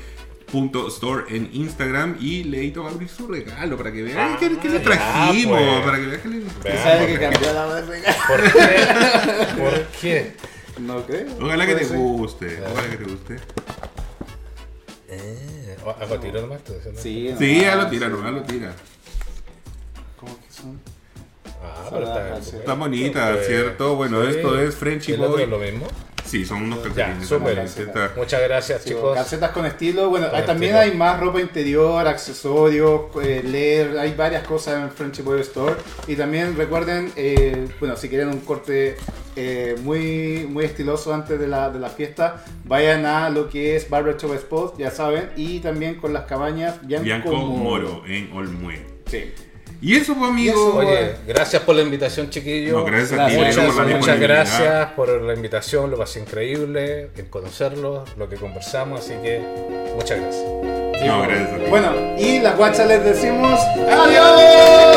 Punto 0.51 0.87
store 0.87 1.25
en 1.35 1.49
Instagram 1.53 2.17
y 2.19 2.43
Leito 2.43 2.83
va 2.83 2.89
a 2.89 2.93
abrir 2.93 3.07
su 3.09 3.27
regalo 3.27 3.77
para 3.77 3.91
que 3.91 4.01
vean 4.01 4.17
Ah, 4.33 4.37
qué, 4.39 4.57
qué 4.57 4.67
le 4.69 4.77
ya, 4.79 4.83
trajimos. 4.83 5.59
pues. 5.59 5.85
Para 5.85 5.97
que 5.99 6.05
vean 6.07 6.21
que 6.21 6.27
le. 6.29 6.39
Veamos. 6.63 6.83
¿Sabe 6.83 7.07
que 7.07 7.19
cambió 7.19 7.53
la 7.53 7.75
de 7.75 7.81
regalo? 7.85 8.17
¿Por 8.27 8.41
qué? 8.51 9.61
¿Por 9.61 9.87
qué? 10.01 10.33
No 10.79 11.05
creo. 11.05 11.27
Ojalá 11.41 11.65
que 11.67 11.75
te 11.75 11.85
ser. 11.85 11.97
guste. 11.97 12.59
Ojalá 12.71 12.89
que 12.89 12.97
te 12.97 13.03
guste. 13.03 13.35
Eh, 15.09 15.77
¿Hago 16.01 16.19
tiro 16.19 16.41
nomás? 16.41 16.63
¿Tú 16.63 16.73
dices, 16.73 16.93
no? 16.93 16.99
Sí, 17.01 17.33
Sí, 17.37 17.61
lo 17.75 17.87
tira, 17.89 18.07
lo 18.09 18.41
tira. 18.43 18.73
¿Cómo 20.17 20.35
que 20.39 20.51
son? 20.51 20.79
Ah, 21.61 21.87
pero 21.91 22.03
está. 22.07 22.37
Está 22.57 22.73
bonita, 22.73 23.33
Eh, 23.35 23.43
¿cierto? 23.45 23.95
Bueno, 23.95 24.23
sí. 24.23 24.29
esto 24.37 24.59
es 24.59 24.75
Frenchy 24.75 25.13
¿El 25.13 25.21
otro 25.21 25.33
Boy. 25.33 25.43
es 25.43 25.49
lo 25.49 25.57
mismo? 25.59 25.87
Sí, 26.29 26.45
son 26.45 26.61
unos 26.63 26.83
Ya, 26.95 27.07
calcetines. 27.07 27.29
también, 27.29 27.57
está- 27.59 28.13
Muchas 28.15 28.41
gracias, 28.43 28.83
Sí, 28.83 28.89
chicos. 28.89 29.15
calcetas 29.15 29.49
con 29.49 29.65
estilo. 29.65 30.09
Bueno, 30.11 30.29
Con 30.29 30.39
hay- 30.39 30.45
también 30.45 30.75
estilo. 30.75 30.91
hay 30.93 30.97
más 30.97 31.19
ropa 31.19 31.41
interior, 31.41 32.07
accesorios, 32.07 33.01
eh, 33.23 33.41
leer, 33.43 33.97
hay 33.97 34.13
varias 34.13 34.45
cosas 34.45 34.83
en 34.83 34.91
Frenchy 34.91 35.23
Boy 35.23 35.41
Store. 35.41 35.75
Y 36.07 36.15
también 36.15 36.55
recuerden, 36.55 37.11
eh, 37.15 37.67
bueno, 37.79 37.95
si 37.95 38.09
quieren 38.09 38.27
un 38.29 38.41
corte 38.41 38.95
eh, 39.35 39.75
muy, 39.83 40.45
muy 40.49 40.65
estiloso 40.65 41.13
antes 41.13 41.39
de 41.39 41.47
la, 41.47 41.69
de 41.69 41.79
la 41.79 41.89
fiesta, 41.89 42.43
vayan 42.65 43.05
a 43.05 43.29
lo 43.29 43.49
que 43.49 43.75
es 43.77 43.89
Barber 43.89 44.17
Shop 44.17 44.33
Spot, 44.33 44.77
ya 44.77 44.91
saben, 44.91 45.29
y 45.37 45.59
también 45.61 45.95
con 45.95 46.11
las 46.13 46.25
cabañas 46.25 46.85
Bianco, 46.85 47.05
Bianco 47.05 47.31
Moro. 47.31 47.87
Moro 47.87 48.03
en 48.05 48.31
Olmué. 48.33 48.81
Sí. 49.05 49.31
Y 49.81 49.95
eso, 49.95 50.13
pues, 50.15 50.29
amigo. 50.29 50.75
Oye, 50.75 51.15
gracias 51.27 51.61
por 51.63 51.75
la 51.75 51.81
invitación, 51.81 52.29
chiquillo. 52.29 52.79
No, 52.79 52.85
gracias 52.85 53.19
a 53.19 53.27
ti, 53.27 53.35
Gracias. 53.35 53.65
Muchas, 53.65 53.87
muchas 53.97 54.19
gracias 54.19 54.91
por 54.91 55.09
la 55.21 55.33
invitación, 55.33 55.89
lo 55.89 55.97
pasé 55.97 56.19
increíble 56.19 57.11
en 57.15 57.25
conocerlo, 57.27 58.03
lo 58.17 58.27
que 58.27 58.35
conversamos, 58.35 58.99
así 59.01 59.13
que 59.23 59.41
muchas 59.95 60.19
gracias. 60.19 60.43
No, 61.05 61.21
gracias 61.23 61.53
a 61.53 61.57
ti. 61.57 61.63
Bueno, 61.69 61.93
y 62.17 62.39
las 62.39 62.57
guachas 62.57 62.87
les 62.87 63.03
decimos 63.03 63.59
¡Adiós! 63.89 64.89